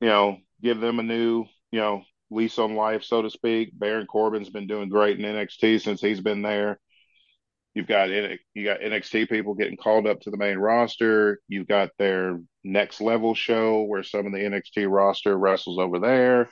you 0.00 0.08
know, 0.08 0.38
give 0.62 0.80
them 0.80 0.98
a 0.98 1.02
new, 1.02 1.44
you 1.70 1.78
know, 1.78 2.02
lease 2.30 2.58
on 2.58 2.74
life, 2.74 3.04
so 3.04 3.22
to 3.22 3.30
speak. 3.30 3.70
Baron 3.78 4.06
Corbin's 4.06 4.50
been 4.50 4.66
doing 4.66 4.88
great 4.88 5.18
in 5.18 5.24
NXT 5.24 5.82
since 5.82 6.00
he's 6.00 6.20
been 6.20 6.42
there. 6.42 6.80
You've 7.74 7.86
got 7.86 8.08
you 8.08 8.64
got 8.64 8.80
NXT 8.80 9.28
people 9.28 9.54
getting 9.54 9.76
called 9.76 10.06
up 10.06 10.20
to 10.22 10.30
the 10.30 10.36
main 10.36 10.58
roster. 10.58 11.38
You've 11.46 11.68
got 11.68 11.90
their 11.98 12.40
next 12.64 13.00
level 13.00 13.34
show 13.34 13.82
where 13.82 14.02
some 14.02 14.26
of 14.26 14.32
the 14.32 14.38
NXT 14.38 14.90
roster 14.90 15.36
wrestles 15.36 15.78
over 15.78 16.00
there. 16.00 16.48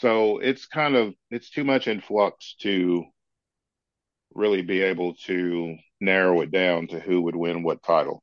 So 0.00 0.38
it's 0.38 0.66
kind 0.66 0.94
of 0.94 1.14
it's 1.30 1.50
too 1.50 1.64
much 1.64 1.88
in 1.88 2.00
flux 2.00 2.54
to 2.60 3.04
really 4.34 4.62
be 4.62 4.82
able 4.82 5.14
to 5.14 5.76
narrow 6.00 6.42
it 6.42 6.52
down 6.52 6.86
to 6.88 7.00
who 7.00 7.22
would 7.22 7.34
win 7.34 7.62
what 7.64 7.82
title. 7.82 8.22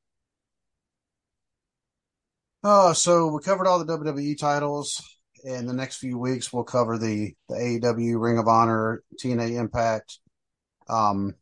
Oh, 2.68 2.94
so 2.94 3.28
we 3.28 3.44
covered 3.44 3.68
all 3.68 3.78
the 3.78 3.86
WWE 3.86 4.40
titles. 4.40 5.00
In 5.44 5.68
the 5.68 5.74
next 5.74 5.98
few 5.98 6.18
weeks, 6.18 6.52
we'll 6.52 6.64
cover 6.64 6.98
the 6.98 7.36
the 7.48 7.54
AEW, 7.54 8.20
Ring 8.20 8.40
of 8.40 8.48
Honor, 8.48 9.04
TNA 9.24 9.60
Impact, 9.60 10.18
um, 10.90 11.36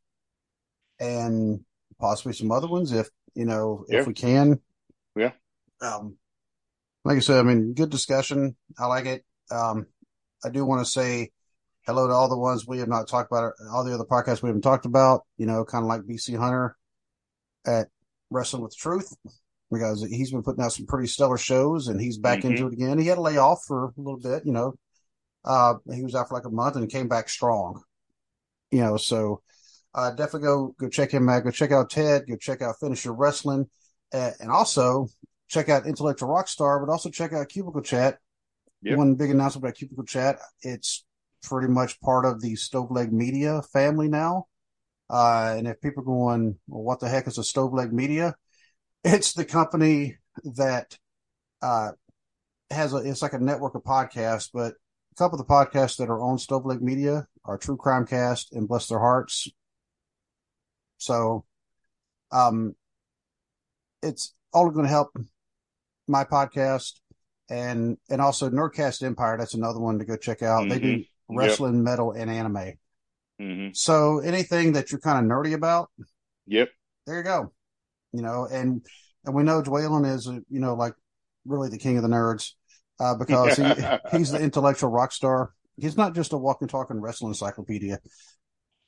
and 0.99 1.61
possibly 1.97 2.33
some 2.33 2.51
other 2.51 2.67
ones 2.67 2.91
if 2.91 3.07
you 3.35 3.45
know 3.45 3.85
if 3.87 4.01
Yeah. 4.01 4.03
we 4.03 4.13
can. 4.13 4.59
Yeah. 5.15 5.31
Um, 5.79 6.17
like 7.05 7.15
I 7.15 7.19
said, 7.21 7.39
I 7.39 7.43
mean, 7.43 7.73
good 7.73 7.89
discussion. 7.89 8.57
I 8.77 8.87
like 8.87 9.05
it. 9.05 9.23
Um, 9.49 9.87
I 10.43 10.49
do 10.49 10.65
want 10.65 10.85
to 10.85 10.91
say 10.91 11.31
hello 11.85 12.05
to 12.07 12.13
all 12.13 12.27
the 12.27 12.37
ones 12.37 12.67
we 12.67 12.79
have 12.79 12.89
not 12.89 13.07
talked 13.07 13.31
about, 13.31 13.53
all 13.71 13.85
the 13.85 13.93
other 13.93 14.03
podcasts 14.03 14.41
we 14.43 14.49
haven't 14.49 14.63
talked 14.63 14.85
about. 14.85 15.21
You 15.37 15.45
know, 15.45 15.63
kind 15.63 15.85
of 15.85 15.87
like 15.87 16.01
BC 16.01 16.35
Hunter 16.35 16.75
at 17.65 17.87
Wrestling 18.29 18.61
with 18.63 18.75
Truth 18.75 19.15
because 19.73 20.03
he's 20.09 20.31
been 20.31 20.43
putting 20.43 20.63
out 20.63 20.73
some 20.73 20.85
pretty 20.85 21.07
stellar 21.07 21.37
shows 21.37 21.87
and 21.87 21.99
he's 21.99 22.17
back 22.17 22.39
Mhm. 22.39 22.51
into 22.51 22.67
it 22.67 22.73
again. 22.73 22.99
He 22.99 23.07
had 23.07 23.17
a 23.17 23.21
layoff 23.21 23.63
for 23.65 23.85
a 23.85 23.93
little 23.97 24.19
bit, 24.19 24.45
you 24.45 24.51
know. 24.53 24.75
Uh, 25.43 25.75
he 25.91 26.03
was 26.03 26.15
out 26.15 26.29
for 26.29 26.35
like 26.35 26.45
a 26.45 26.49
month 26.49 26.75
and 26.75 26.89
came 26.89 27.07
back 27.07 27.27
strong, 27.29 27.83
you 28.71 28.79
know. 28.79 28.97
So, 28.97 29.41
uh, 29.93 30.11
definitely 30.11 30.47
go 30.47 30.75
go 30.79 30.89
check 30.89 31.11
him 31.11 31.27
out. 31.29 31.43
Go 31.43 31.51
check 31.51 31.71
out 31.71 31.89
Ted. 31.89 32.27
Go 32.27 32.35
check 32.37 32.61
out 32.61 32.79
Finisher 32.79 33.13
Wrestling, 33.13 33.69
uh, 34.13 34.31
and 34.39 34.49
also 34.49 35.07
check 35.47 35.69
out 35.69 35.85
Intellectual 35.85 36.29
Rockstar. 36.29 36.79
But 36.79 36.91
also 36.91 37.09
check 37.09 37.33
out 37.33 37.49
Cubicle 37.49 37.81
Chat. 37.81 38.19
Yep. 38.83 38.97
One 38.97 39.15
big 39.15 39.31
announcement 39.31 39.65
about 39.65 39.75
Cubicle 39.75 40.05
Chat. 40.05 40.39
It's 40.61 41.05
pretty 41.43 41.67
much 41.67 41.99
part 41.99 42.25
of 42.25 42.41
the 42.41 42.55
Stove 42.55 42.91
Leg 42.91 43.11
Media 43.11 43.61
family 43.73 44.07
now. 44.07 44.47
Uh, 45.09 45.55
and 45.57 45.67
if 45.67 45.79
people 45.81 46.01
are 46.01 46.05
going, 46.05 46.57
well, 46.67 46.83
what 46.83 46.99
the 46.99 47.09
heck 47.09 47.27
is 47.27 47.37
a 47.37 47.43
Stove 47.43 47.73
Leg 47.73 47.91
Media? 47.93 48.35
It's 49.03 49.34
the 49.34 49.45
company 49.45 50.17
that 50.43 50.97
uh, 51.61 51.91
has 52.71 52.93
a, 52.93 52.97
it's 52.97 53.21
like 53.21 53.34
a 53.34 53.39
network 53.39 53.75
of 53.75 53.84
podcasts, 53.84 54.49
but 54.53 54.73
a 55.11 55.15
couple 55.17 55.39
of 55.39 55.45
the 55.45 55.53
podcasts 55.53 55.97
that 55.97 56.09
are 56.09 56.21
on 56.21 56.38
Stove 56.38 56.65
Leg 56.65 56.81
Media 56.81 57.27
are 57.45 57.57
True 57.57 57.77
Crime 57.77 58.07
Cast 58.07 58.53
and 58.53 58.67
Bless 58.67 58.88
Their 58.88 58.99
Hearts. 58.99 59.49
So, 60.97 61.43
um, 62.31 62.75
it's 64.01 64.34
all 64.53 64.69
going 64.69 64.85
to 64.85 64.89
help 64.91 65.11
my 66.07 66.23
podcast 66.23 66.93
and, 67.49 67.97
and 68.09 68.21
also 68.21 68.49
Nerdcast 68.49 69.03
Empire. 69.03 69.38
That's 69.38 69.53
another 69.53 69.80
one 69.80 69.99
to 69.99 70.05
go 70.05 70.15
check 70.15 70.41
out. 70.41 70.69
They 70.69 70.80
do 70.80 70.88
Mhm. 70.88 70.97
Yep. 70.99 71.09
wrestling, 71.30 71.84
metal, 71.84 72.11
and 72.11 72.30
anime. 72.30 72.73
hmm 73.39 73.69
So 73.73 74.19
anything 74.19 74.73
that 74.73 74.91
you're 74.91 75.01
kind 75.01 75.25
of 75.25 75.30
nerdy 75.30 75.53
about, 75.53 75.89
Yep. 76.47 76.69
there 77.05 77.17
you 77.17 77.23
go. 77.23 77.53
You 78.14 78.22
know, 78.22 78.48
and 78.52 78.85
and 79.26 79.35
we 79.35 79.44
know 79.44 79.61
Dwaylon 79.61 80.11
is, 80.14 80.27
you 80.27 80.60
know, 80.60 80.76
like 80.76 80.94
really 81.45 81.69
the 81.69 81.77
king 81.77 81.98
of 81.98 82.03
the 82.03 82.10
nerds 82.10 82.52
uh, 82.99 83.15
because 83.15 83.56
he, 83.56 83.76
he's 84.11 84.31
the 84.31 84.41
intellectual 84.41 84.91
rock 84.91 85.11
star. 85.11 85.53
He's 85.77 85.98
not 85.98 86.14
just 86.15 86.34
a 86.34 86.38
walking, 86.38 86.68
talking 86.68 87.02
wrestling 87.02 87.31
encyclopedia. 87.31 87.99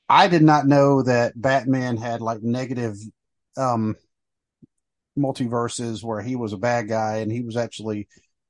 I 0.08 0.28
did 0.28 0.44
not 0.44 0.68
know 0.68 1.02
that 1.02 1.40
Batman 1.40 1.98
had 1.98 2.22
like 2.22 2.44
negative 2.44 2.96
um, 3.58 3.96
multiverses 5.18 6.04
where 6.04 6.22
he 6.22 6.36
was 6.36 6.54
a 6.54 6.58
bad 6.58 6.88
guy 6.88 7.18
and 7.18 7.32
he 7.32 7.42
was 7.42 7.56
actually 7.56 8.08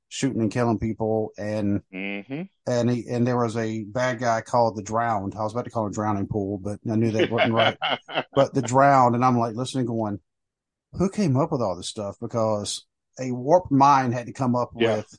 shooting 0.08 0.40
and 0.40 0.50
killing 0.50 0.78
people 0.78 1.30
and 1.38 1.82
hmm 1.92 2.42
and 2.66 2.90
he 2.90 3.06
and 3.08 3.26
there 3.26 3.38
was 3.38 3.56
a 3.56 3.84
bad 3.84 4.18
guy 4.20 4.40
called 4.40 4.76
the 4.76 4.82
drowned. 4.82 5.34
I 5.36 5.42
was 5.42 5.52
about 5.52 5.66
to 5.66 5.70
call 5.70 5.86
him 5.86 5.92
drowning 5.92 6.26
pool, 6.26 6.58
but 6.58 6.80
I 6.90 6.96
knew 6.96 7.12
that 7.12 7.30
wasn't 7.30 7.54
right. 7.54 7.78
But 8.34 8.54
the 8.54 8.62
drowned, 8.62 9.14
and 9.14 9.24
I'm 9.24 9.38
like 9.38 9.56
listening, 9.56 9.86
going, 9.86 10.20
who 10.92 11.10
came 11.10 11.36
up 11.36 11.52
with 11.52 11.60
all 11.62 11.76
this 11.76 11.88
stuff? 11.88 12.16
Because 12.20 12.84
a 13.20 13.32
warped 13.32 13.72
mind 13.72 14.14
had 14.14 14.26
to 14.26 14.32
come 14.32 14.54
up 14.54 14.70
Yeah. 14.74 15.02
with. 15.02 15.18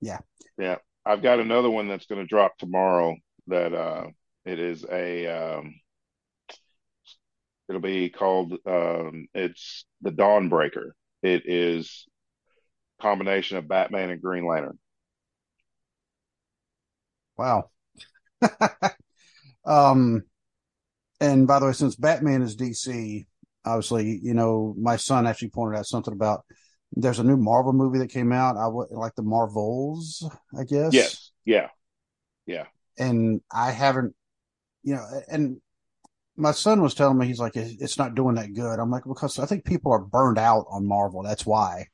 Yeah, 0.00 0.18
Yeah, 0.58 0.76
I've 1.04 1.22
got 1.22 1.40
another 1.40 1.70
one 1.70 1.88
that's 1.88 2.06
going 2.06 2.20
to 2.20 2.26
drop 2.26 2.56
tomorrow. 2.58 3.16
That 3.48 3.72
uh, 3.72 4.06
it 4.44 4.58
is 4.58 4.84
a 4.84 5.26
um, 5.26 5.74
it'll 7.68 7.80
be 7.80 8.10
called 8.10 8.52
um, 8.66 9.28
it's 9.34 9.84
the 10.02 10.10
Dawnbreaker. 10.10 10.90
It 11.22 11.42
is 11.46 12.06
combination 13.00 13.58
of 13.58 13.68
Batman 13.68 14.10
and 14.10 14.22
Green 14.22 14.46
Lantern. 14.46 14.78
wow. 17.36 17.70
um, 19.66 20.22
and 21.20 21.46
by 21.46 21.58
the 21.58 21.66
way, 21.66 21.72
since 21.72 21.96
Batman 21.96 22.42
is 22.42 22.56
DC, 22.56 23.26
obviously, 23.66 24.20
you 24.22 24.34
know, 24.34 24.74
my 24.78 24.96
son 24.96 25.26
actually 25.26 25.50
pointed 25.50 25.78
out 25.78 25.86
something 25.86 26.14
about 26.14 26.44
there's 26.92 27.18
a 27.18 27.24
new 27.24 27.36
Marvel 27.36 27.72
movie 27.74 27.98
that 27.98 28.10
came 28.10 28.32
out. 28.32 28.56
I 28.56 28.68
would 28.68 28.90
like 28.92 29.14
the 29.16 29.22
Marvels, 29.22 30.28
I 30.58 30.64
guess. 30.64 30.92
Yes, 30.94 31.32
yeah, 31.44 31.68
yeah. 32.46 32.66
and 32.98 33.40
I 33.52 33.72
haven't, 33.72 34.14
you 34.84 34.94
know, 34.94 35.04
and 35.28 35.60
my 36.36 36.52
son 36.52 36.82
was 36.82 36.94
telling 36.94 37.18
me 37.18 37.26
he's 37.26 37.40
like, 37.40 37.56
it's 37.56 37.98
not 37.98 38.14
doing 38.14 38.36
that 38.36 38.54
good. 38.54 38.78
I'm 38.78 38.90
like, 38.90 39.04
because 39.04 39.38
I 39.38 39.46
think 39.46 39.64
people 39.64 39.92
are 39.92 40.00
burned 40.00 40.38
out 40.38 40.66
on 40.70 40.86
Marvel. 40.86 41.22
That's 41.22 41.46
why. 41.46 41.88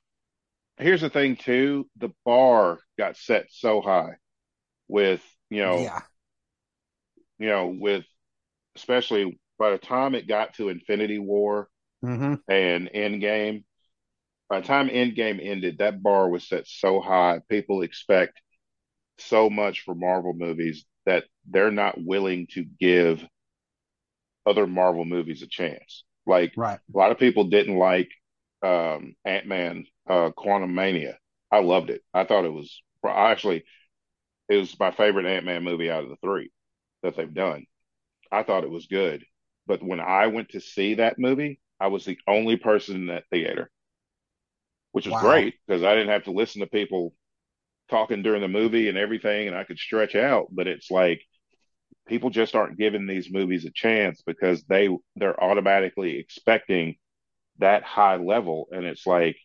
here's 0.78 1.00
the 1.00 1.10
thing 1.10 1.36
too: 1.36 1.88
the 1.96 2.10
bar 2.24 2.78
got 2.98 3.16
set 3.16 3.46
so 3.50 3.80
high 3.80 4.14
with 4.88 5.22
you 5.50 5.62
know, 5.62 5.80
Yeah. 5.80 6.00
you 7.38 7.48
know, 7.48 7.66
with 7.78 8.04
especially 8.76 9.38
by 9.62 9.70
the 9.70 9.78
time 9.78 10.16
it 10.16 10.28
got 10.28 10.54
to 10.56 10.70
Infinity 10.70 11.20
War 11.20 11.68
Mm-hmm. 12.04 12.34
and 12.48 12.90
Endgame, 12.94 13.64
by 14.50 14.60
the 14.60 14.66
time 14.66 14.88
Endgame 14.88 15.44
ended, 15.44 15.78
that 15.78 16.02
bar 16.02 16.28
was 16.28 16.48
set 16.48 16.66
so 16.68 17.00
high. 17.00 17.40
People 17.48 17.82
expect 17.82 18.40
so 19.18 19.50
much 19.50 19.82
for 19.82 19.94
Marvel 19.94 20.34
movies 20.34 20.86
that 21.06 21.24
they're 21.50 21.72
not 21.72 21.96
willing 22.02 22.48
to 22.54 22.64
give 22.80 23.26
other 24.46 24.66
Marvel 24.66 25.04
movies 25.04 25.42
a 25.42 25.46
chance. 25.46 26.04
Like 26.26 26.52
Right. 26.56 26.80
a 26.94 26.98
lot 26.98 27.12
of 27.12 27.18
people 27.18 27.44
didn't 27.44 27.76
like 27.78 28.10
um, 28.62 29.14
Ant 29.24 29.46
Man, 29.46 29.86
uh, 30.08 30.30
Quantumania. 30.36 31.16
I 31.50 31.60
loved 31.60 31.90
it. 31.90 32.02
I 32.14 32.24
thought 32.24 32.44
it 32.44 32.52
was 32.52 32.82
I 33.04 33.30
actually 33.32 33.64
it 34.48 34.56
was 34.56 34.78
my 34.80 34.92
favorite 34.92 35.26
Ant 35.26 35.46
Man 35.46 35.64
movie 35.64 35.90
out 35.90 36.04
of 36.04 36.10
the 36.10 36.16
three 36.22 36.50
that 37.04 37.16
they've 37.16 37.34
done. 37.34 37.66
I 38.32 38.44
thought 38.44 38.64
it 38.64 38.70
was 38.70 38.86
good, 38.86 39.24
but 39.66 39.82
when 39.82 40.00
I 40.00 40.28
went 40.28 40.50
to 40.50 40.60
see 40.60 40.94
that 40.94 41.18
movie, 41.18 41.60
I 41.80 41.88
was 41.88 42.04
the 42.04 42.18
only 42.28 42.56
person 42.56 42.96
in 42.96 43.06
that 43.08 43.28
theater, 43.30 43.70
which 44.92 45.06
was 45.06 45.16
Wow. 45.16 45.16
great 45.16 45.54
because 45.66 45.82
I 45.82 45.94
didn't 45.94 46.10
have 46.10 46.24
to 46.24 46.30
listen 46.32 46.60
to 46.60 46.66
people 46.66 47.14
talking 47.90 48.22
during 48.22 48.42
the 48.42 48.48
movie 48.48 48.88
and 48.88 48.98
everything, 48.98 49.48
and 49.48 49.56
I 49.56 49.64
could 49.64 49.78
stretch 49.78 50.16
out. 50.16 50.48
But 50.52 50.68
it's 50.68 50.90
like 50.90 51.22
people 52.08 52.30
just 52.30 52.54
aren't 52.56 52.78
giving 52.78 53.06
these 53.06 53.32
movies 53.32 53.66
a 53.66 53.72
chance 53.72 54.22
because 54.26 54.64
they 54.64 54.88
they're 55.16 55.42
automatically 55.42 56.18
expecting 56.18 56.96
that 57.58 57.84
high 57.84 58.16
level, 58.16 58.68
and 58.72 58.86
it's 58.86 59.06
like 59.06 59.36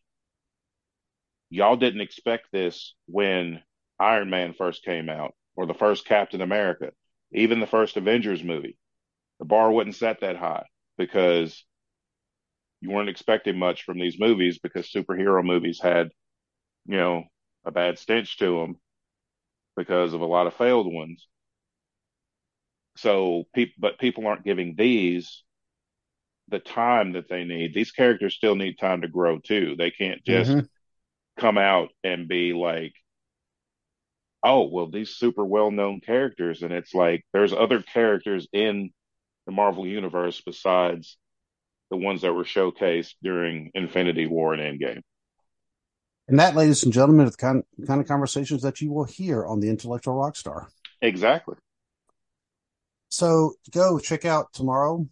y'all 1.49 1.75
didn't 1.75 2.01
expect 2.01 2.47
this 2.51 2.95
when 3.07 3.61
Iron 3.99 4.29
Man 4.29 4.53
first 4.53 4.83
came 4.83 5.09
out 5.09 5.35
or 5.55 5.65
the 5.65 5.73
first 5.73 6.05
Captain 6.05 6.41
America, 6.41 6.91
even 7.31 7.59
the 7.59 7.67
first 7.67 7.97
Avengers 7.97 8.43
movie. 8.43 8.77
The 9.39 9.45
bar 9.45 9.71
wasn't 9.71 9.95
set 9.95 10.21
that 10.21 10.37
high 10.37 10.67
because 10.97 11.63
you 12.81 12.89
weren't 12.91 13.09
expecting 13.09 13.57
much 13.57 13.83
from 13.83 13.99
these 13.99 14.19
movies 14.19 14.59
because 14.59 14.91
superhero 14.91 15.43
movies 15.43 15.79
had, 15.81 16.09
you 16.85 16.97
know, 16.97 17.25
a 17.65 17.71
bad 17.71 17.99
stench 17.99 18.37
to 18.39 18.59
them 18.61 18.77
because 19.77 20.13
of 20.13 20.21
a 20.21 20.25
lot 20.25 20.47
of 20.47 20.53
failed 20.55 20.91
ones. 20.91 21.27
So 22.97 23.45
people, 23.53 23.75
but 23.79 23.97
people 23.99 24.27
aren't 24.27 24.43
giving 24.43 24.75
these 24.75 25.43
the 26.49 26.59
time 26.59 27.13
that 27.13 27.27
they 27.29 27.43
need. 27.43 27.73
These 27.73 27.91
characters 27.91 28.35
still 28.35 28.55
need 28.55 28.77
time 28.79 29.01
to 29.01 29.07
grow 29.07 29.39
too. 29.39 29.75
They 29.77 29.91
can't 29.91 30.23
just 30.23 30.55
Mhm. 30.55 30.67
come 31.37 31.57
out 31.57 31.89
and 32.03 32.27
be 32.27 32.53
like, 32.53 32.93
oh, 34.43 34.67
well, 34.67 34.87
these 34.89 35.11
super 35.15 35.45
well 35.45 35.71
known 35.71 35.99
characters. 36.01 36.61
And 36.63 36.71
it's 36.73 36.93
like 36.93 37.25
there's 37.33 37.53
other 37.53 37.81
characters 37.81 38.47
in 38.53 38.91
the 39.47 39.53
Marvel 39.53 39.87
universe 39.87 40.39
besides 40.45 41.17
the 41.89 41.97
ones 41.97 42.21
that 42.21 42.33
were 42.33 42.43
showcased 42.43 43.15
during 43.23 43.71
Infinity 43.73 44.27
War 44.27 44.53
and 44.53 44.61
Endgame. 44.61 45.01
And 46.27 46.37
that, 46.39 46.55
ladies 46.55 46.83
and 46.83 46.91
gentlemen, 46.91 47.25
is 47.25 47.31
the 47.31 47.37
kind, 47.37 47.63
kind 47.87 48.01
of 48.01 48.07
conversations 48.07 48.61
that 48.61 48.81
you 48.81 48.91
will 48.91 49.05
hear 49.05 49.45
on 49.45 49.61
the 49.61 49.69
Intellectual 49.69 50.15
Rockstar. 50.15 50.67
Exactly. 51.01 51.55
So 53.07 53.53
go 53.71 53.97
check 53.99 54.25
out 54.25 54.51
tomorrow. 54.51 55.07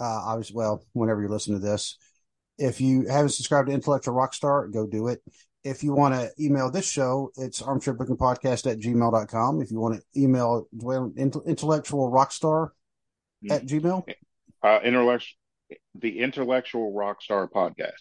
Uh, 0.00 0.04
obviously, 0.04 0.56
well, 0.56 0.84
whenever 0.92 1.22
you 1.22 1.28
listen 1.28 1.54
to 1.54 1.60
this, 1.60 1.96
if 2.58 2.80
you 2.80 3.06
haven't 3.06 3.30
subscribed 3.30 3.68
to 3.68 3.74
Intellectual 3.74 4.14
Rockstar, 4.14 4.72
go 4.72 4.88
do 4.88 5.06
it. 5.06 5.22
If 5.62 5.84
you 5.84 5.92
want 5.92 6.14
to 6.14 6.30
email 6.42 6.70
this 6.72 6.90
show, 6.90 7.30
it's 7.36 7.62
armchairbookingpodcast 7.62 8.68
at 8.68 8.80
gmail.com. 8.80 9.62
If 9.62 9.70
you 9.70 9.78
want 9.78 10.00
to 10.00 10.20
email 10.20 10.66
Dwayne, 10.76 11.16
Intellectual 11.16 12.10
Rockstar 12.10 12.70
at 13.48 13.64
Gmail, 13.66 14.04
Uh, 14.62 14.80
intellect- 14.84 15.34
the 15.94 16.18
Intellectual 16.20 16.92
Rockstar 16.92 17.48
Podcast 17.50 17.92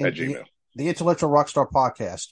at 0.00 0.14
the, 0.14 0.20
Gmail. 0.26 0.44
the 0.74 0.88
Intellectual 0.88 1.30
Rockstar 1.30 1.70
Podcast. 1.70 2.28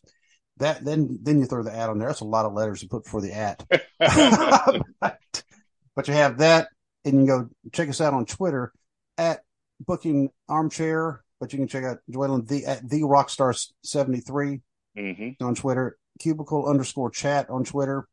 That 0.59 0.85
then 0.85 1.19
then 1.23 1.39
you 1.41 1.47
throw 1.47 1.63
the 1.63 1.73
ad 1.75 1.89
on 1.91 1.99
there. 1.99 2.09
That's 2.09 2.21
a 2.21 2.25
lot 2.25 2.45
of 2.47 2.53
letters 2.53 2.81
to 2.81 2.89
put 2.89 3.05
before 3.05 3.21
the 3.21 3.33
ad. 3.33 3.65
but, 3.69 3.83
but 5.97 6.09
you 6.09 6.15
have 6.15 6.39
that, 6.39 6.69
and 7.05 7.15
you 7.15 7.19
can 7.21 7.27
go 7.27 7.49
check 7.73 7.89
us 7.89 8.01
out 8.01 8.15
on 8.15 8.27
Twitter 8.27 8.73
at 9.19 9.41
Booking 9.81 10.31
Armchair. 10.49 11.23
But 11.41 11.53
you 11.53 11.59
can 11.59 11.69
check 11.69 11.85
out 11.85 11.99
Dwayne 12.11 12.47
the 12.47 12.67
at 12.67 12.89
the 12.89 13.01
Rockstar 13.03 13.59
seventy 13.83 14.21
three 14.21 14.61
Mm-hmm. 14.97 15.43
on 15.43 15.55
Twitter, 15.55 15.97
Cubicle 16.21 16.67
underscore 16.69 17.11
Chat 17.11 17.49
on 17.49 17.65
Twitter, 17.65 18.07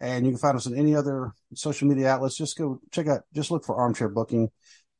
and 0.00 0.24
you 0.24 0.32
can 0.32 0.38
find 0.38 0.56
us 0.56 0.66
on 0.66 0.74
any 0.76 0.94
other 0.94 1.32
social 1.54 1.88
media 1.88 2.08
outlets. 2.08 2.36
Just 2.36 2.56
go 2.56 2.80
check 2.90 3.06
out. 3.06 3.22
Just 3.34 3.50
look 3.50 3.64
for 3.64 3.76
Armchair 3.76 4.08
Booking. 4.08 4.50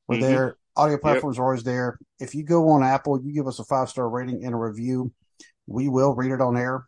We're 0.07 0.17
Mhm. 0.17 0.21
there. 0.21 0.57
Audio 0.77 0.97
platforms 0.99 1.39
are 1.39 1.45
always 1.45 1.65
there. 1.65 1.99
If 2.21 2.35
you 2.35 2.45
go 2.45 2.69
on 2.71 2.83
Apple, 2.83 3.21
you 3.23 3.33
give 3.33 3.47
us 3.49 3.59
a 3.59 3.65
five 3.65 3.89
star 3.89 4.09
rating 4.09 4.45
and 4.45 4.55
a 4.55 4.59
review. 4.59 5.13
We 5.67 5.89
will 5.89 6.15
read 6.15 6.31
it 6.33 6.41
on 6.41 6.57
air. 6.57 6.85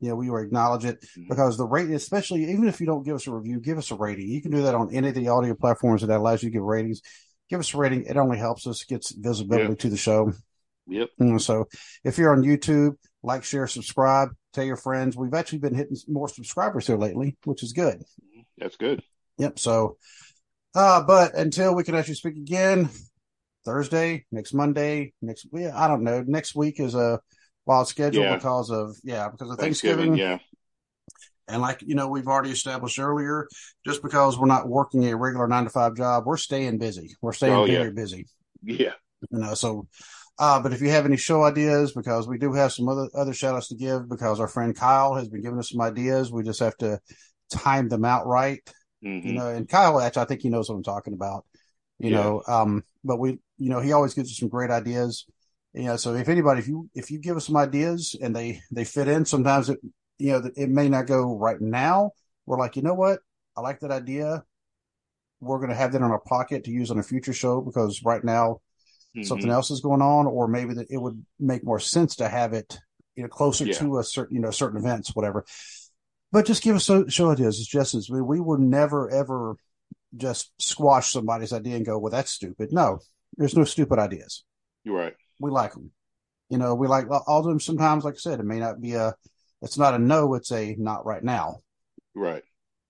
Yeah, 0.00 0.14
we 0.14 0.28
will 0.30 0.38
acknowledge 0.38 0.84
it 0.84 1.04
because 1.28 1.56
the 1.56 1.66
rating, 1.66 1.94
especially 1.94 2.42
even 2.50 2.66
if 2.66 2.80
you 2.80 2.86
don't 2.86 3.04
give 3.04 3.14
us 3.14 3.26
a 3.26 3.32
review, 3.32 3.60
give 3.60 3.78
us 3.78 3.90
a 3.92 3.94
rating. 3.94 4.28
You 4.28 4.42
can 4.42 4.50
do 4.50 4.62
that 4.62 4.74
on 4.74 4.92
any 4.94 5.08
of 5.08 5.14
the 5.14 5.28
audio 5.28 5.54
platforms 5.54 6.02
that 6.02 6.10
allows 6.10 6.42
you 6.42 6.50
to 6.50 6.52
give 6.54 6.62
ratings. 6.62 7.00
Give 7.48 7.60
us 7.60 7.72
a 7.72 7.78
rating. 7.78 8.04
It 8.04 8.16
only 8.16 8.38
helps 8.38 8.66
us, 8.66 8.82
gets 8.84 9.12
visibility 9.12 9.68
Yeah. 9.70 9.74
to 9.76 9.90
the 9.90 9.96
show. 9.96 10.32
Yep. 10.88 11.10
You 11.18 11.38
so 11.38 11.68
if 12.02 12.18
you're 12.18 12.32
on 12.32 12.42
YouTube, 12.42 12.96
like, 13.22 13.44
share, 13.44 13.68
subscribe, 13.68 14.30
tell 14.52 14.64
your 14.64 14.76
friends. 14.76 15.16
We've 15.16 15.34
actually 15.34 15.58
been 15.58 15.74
hitting 15.74 15.96
more 16.08 16.28
subscribers 16.28 16.86
here 16.86 16.96
lately, 16.96 17.36
which 17.44 17.62
is 17.62 17.72
good. 17.72 18.02
That's 18.58 18.76
good. 18.76 19.02
Yep. 19.38 19.58
So, 19.58 19.96
uh, 20.74 21.02
but 21.02 21.34
until 21.34 21.74
we 21.74 21.84
can 21.84 21.94
actually 21.94 22.14
speak 22.14 22.36
again, 22.36 22.88
Thursday, 23.64 24.26
next 24.32 24.52
Monday, 24.54 25.12
next 25.22 25.46
week, 25.52 25.68
I 25.72 25.86
don't 25.88 26.02
know. 26.02 26.24
Next 26.26 26.54
week 26.54 26.80
is 26.80 26.94
a 26.94 27.20
wild 27.66 27.88
schedule 27.88 28.24
Yeah. 28.24 28.34
because 28.36 28.70
of, 28.70 28.96
yeah, 29.04 29.28
because 29.28 29.50
of 29.50 29.58
Thanksgiving, 29.58 30.16
Thanksgiving. 30.16 30.18
yeah. 30.18 30.38
And 31.48 31.60
like, 31.60 31.82
you 31.82 31.94
know, 31.94 32.08
we've 32.08 32.26
already 32.28 32.50
established 32.50 32.98
earlier, 32.98 33.48
just 33.84 34.02
because 34.02 34.38
we're 34.38 34.46
not 34.46 34.68
working 34.68 35.04
a 35.08 35.16
regular 35.16 35.46
nine 35.48 35.64
to 35.64 35.70
five 35.70 35.94
job, 35.96 36.24
we're 36.26 36.36
staying 36.36 36.78
busy. 36.78 37.14
We're 37.20 37.32
staying 37.32 37.52
Oh, 37.54 37.66
very 37.66 37.84
yeah. 37.86 37.90
busy 37.90 38.26
Yeah. 38.62 38.92
you 39.30 39.38
know 39.38 39.54
so 39.54 39.86
uh 40.38 40.60
but 40.60 40.72
if 40.72 40.80
you 40.80 40.90
have 40.90 41.04
any 41.06 41.16
show 41.16 41.42
ideas 41.44 41.92
because 41.92 42.26
we 42.26 42.38
do 42.38 42.52
have 42.52 42.72
some 42.72 42.88
other 42.88 43.08
other 43.14 43.32
shout 43.34 43.54
outs 43.54 43.68
to 43.68 43.74
give 43.74 44.08
because 44.08 44.40
our 44.40 44.48
friend 44.48 44.76
kyle 44.76 45.14
has 45.14 45.28
been 45.28 45.42
giving 45.42 45.58
us 45.58 45.70
some 45.70 45.80
ideas 45.80 46.32
we 46.32 46.42
just 46.42 46.60
have 46.60 46.76
to 46.76 46.98
time 47.50 47.88
them 47.88 48.04
out 48.04 48.26
right. 48.26 48.60
Mhm. 49.04 49.24
you 49.24 49.32
know 49.32 49.48
and 49.48 49.68
kyle 49.68 50.00
actually 50.00 50.22
i 50.22 50.26
think 50.26 50.40
he 50.40 50.48
knows 50.48 50.68
what 50.68 50.76
i'm 50.76 50.82
talking 50.82 51.14
about 51.14 51.44
you 51.98 52.10
Yeah. 52.10 52.16
know 52.18 52.42
um 52.48 52.82
but 53.04 53.18
we 53.18 53.38
you 53.58 53.68
know 53.70 53.80
he 53.80 53.92
always 53.92 54.14
gives 54.14 54.30
us 54.30 54.38
some 54.38 54.48
great 54.48 54.70
ideas. 54.70 55.26
You 55.74 55.84
know 55.84 55.96
so 55.96 56.14
if 56.14 56.28
anybody 56.28 56.60
if 56.60 56.68
you 56.68 56.88
if 56.94 57.10
you 57.10 57.18
give 57.18 57.36
us 57.36 57.46
some 57.46 57.56
ideas 57.56 58.16
and 58.20 58.34
they 58.34 58.60
they 58.70 58.84
fit 58.84 59.08
in 59.08 59.24
sometimes 59.24 59.70
it 59.70 59.78
you 60.18 60.32
know 60.32 60.50
it 60.56 60.68
may 60.68 60.88
not 60.88 61.06
go 61.06 61.36
right 61.38 61.60
now. 61.60 62.12
We're 62.46 62.58
like 62.58 62.76
you 62.76 62.82
know 62.82 62.94
what? 62.94 63.20
I 63.56 63.60
like 63.60 63.80
that 63.80 63.90
idea. 63.90 64.44
We're 65.40 65.58
going 65.58 65.70
to 65.70 65.76
have 65.76 65.92
that 65.92 65.98
in 65.98 66.04
our 66.04 66.20
pocket 66.20 66.64
to 66.64 66.70
use 66.70 66.90
on 66.90 66.98
a 66.98 67.02
future 67.02 67.32
show 67.32 67.60
because 67.60 68.02
right 68.04 68.22
now 68.24 68.60
something 69.20 69.48
Mhm. 69.50 69.52
else 69.52 69.70
is 69.70 69.80
going 69.80 70.02
on, 70.02 70.26
or 70.26 70.48
maybe 70.48 70.74
that 70.74 70.90
it 70.90 70.96
would 70.98 71.24
make 71.38 71.64
more 71.64 71.78
sense 71.78 72.16
to 72.16 72.28
have 72.28 72.52
it, 72.54 72.78
you 73.14 73.22
know, 73.22 73.28
closer 73.28 73.66
Yeah. 73.66 73.74
to 73.74 73.98
a 73.98 74.04
certain, 74.04 74.36
you 74.36 74.40
know, 74.40 74.50
certain 74.50 74.78
events, 74.78 75.14
whatever. 75.14 75.44
But 76.30 76.46
just 76.46 76.62
give 76.62 76.76
us 76.76 76.84
so, 76.84 77.06
show 77.08 77.30
ideas. 77.30 77.74
As 77.74 78.08
we, 78.10 78.22
we 78.22 78.40
would 78.40 78.60
never 78.60 79.10
ever 79.10 79.56
just 80.16 80.52
squash 80.58 81.12
somebody's 81.12 81.52
idea 81.52 81.76
and 81.76 81.84
go, 81.86 81.98
well, 81.98 82.10
that's 82.10 82.30
stupid. 82.30 82.72
No, 82.72 83.00
there's 83.36 83.56
no 83.56 83.64
stupid 83.64 83.98
ideas. 83.98 84.44
You're 84.84 84.96
right. 84.96 85.14
We 85.40 85.50
like 85.50 85.72
them. 85.72 85.90
You 86.48 86.58
know, 86.58 86.74
we 86.74 86.86
like 86.86 87.06
all 87.10 87.40
of 87.40 87.44
them. 87.44 87.60
Sometimes, 87.60 88.04
like 88.04 88.14
I 88.14 88.18
said, 88.18 88.40
it 88.40 88.46
may 88.46 88.58
not 88.58 88.80
be 88.80 88.94
a, 88.94 89.14
it's 89.62 89.78
not 89.78 89.94
a 89.94 89.98
no, 89.98 90.34
it's 90.34 90.52
a 90.52 90.74
not 90.78 91.04
right 91.06 91.22
now 91.22 91.62
Right. 92.14 92.42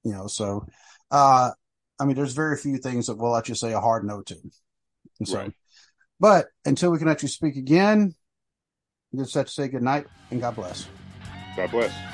you 0.04 0.12
know 0.12 0.26
so 0.26 0.66
uh 1.12 1.50
i 2.00 2.04
mean 2.04 2.16
there's 2.16 2.32
very 2.32 2.56
few 2.56 2.76
things 2.78 3.06
that 3.06 3.16
we'll 3.16 3.30
let 3.30 3.48
you 3.48 3.54
say 3.54 3.72
a 3.72 3.80
hard 3.80 4.04
no 4.04 4.20
to 4.22 4.34
so 5.24 5.38
Right. 5.38 5.52
But 6.22 6.46
until 6.64 6.90
we 6.90 6.98
can 6.98 7.08
actually 7.08 7.28
speak 7.28 7.56
again 7.56 8.14
just 9.14 9.34
have 9.34 9.46
to 9.46 9.52
say 9.52 9.68
good 9.68 9.82
night 9.82 10.06
and 10.30 10.40
god 10.40 10.56
bless 10.56 10.88
God 11.56 11.70
bless. 11.70 12.11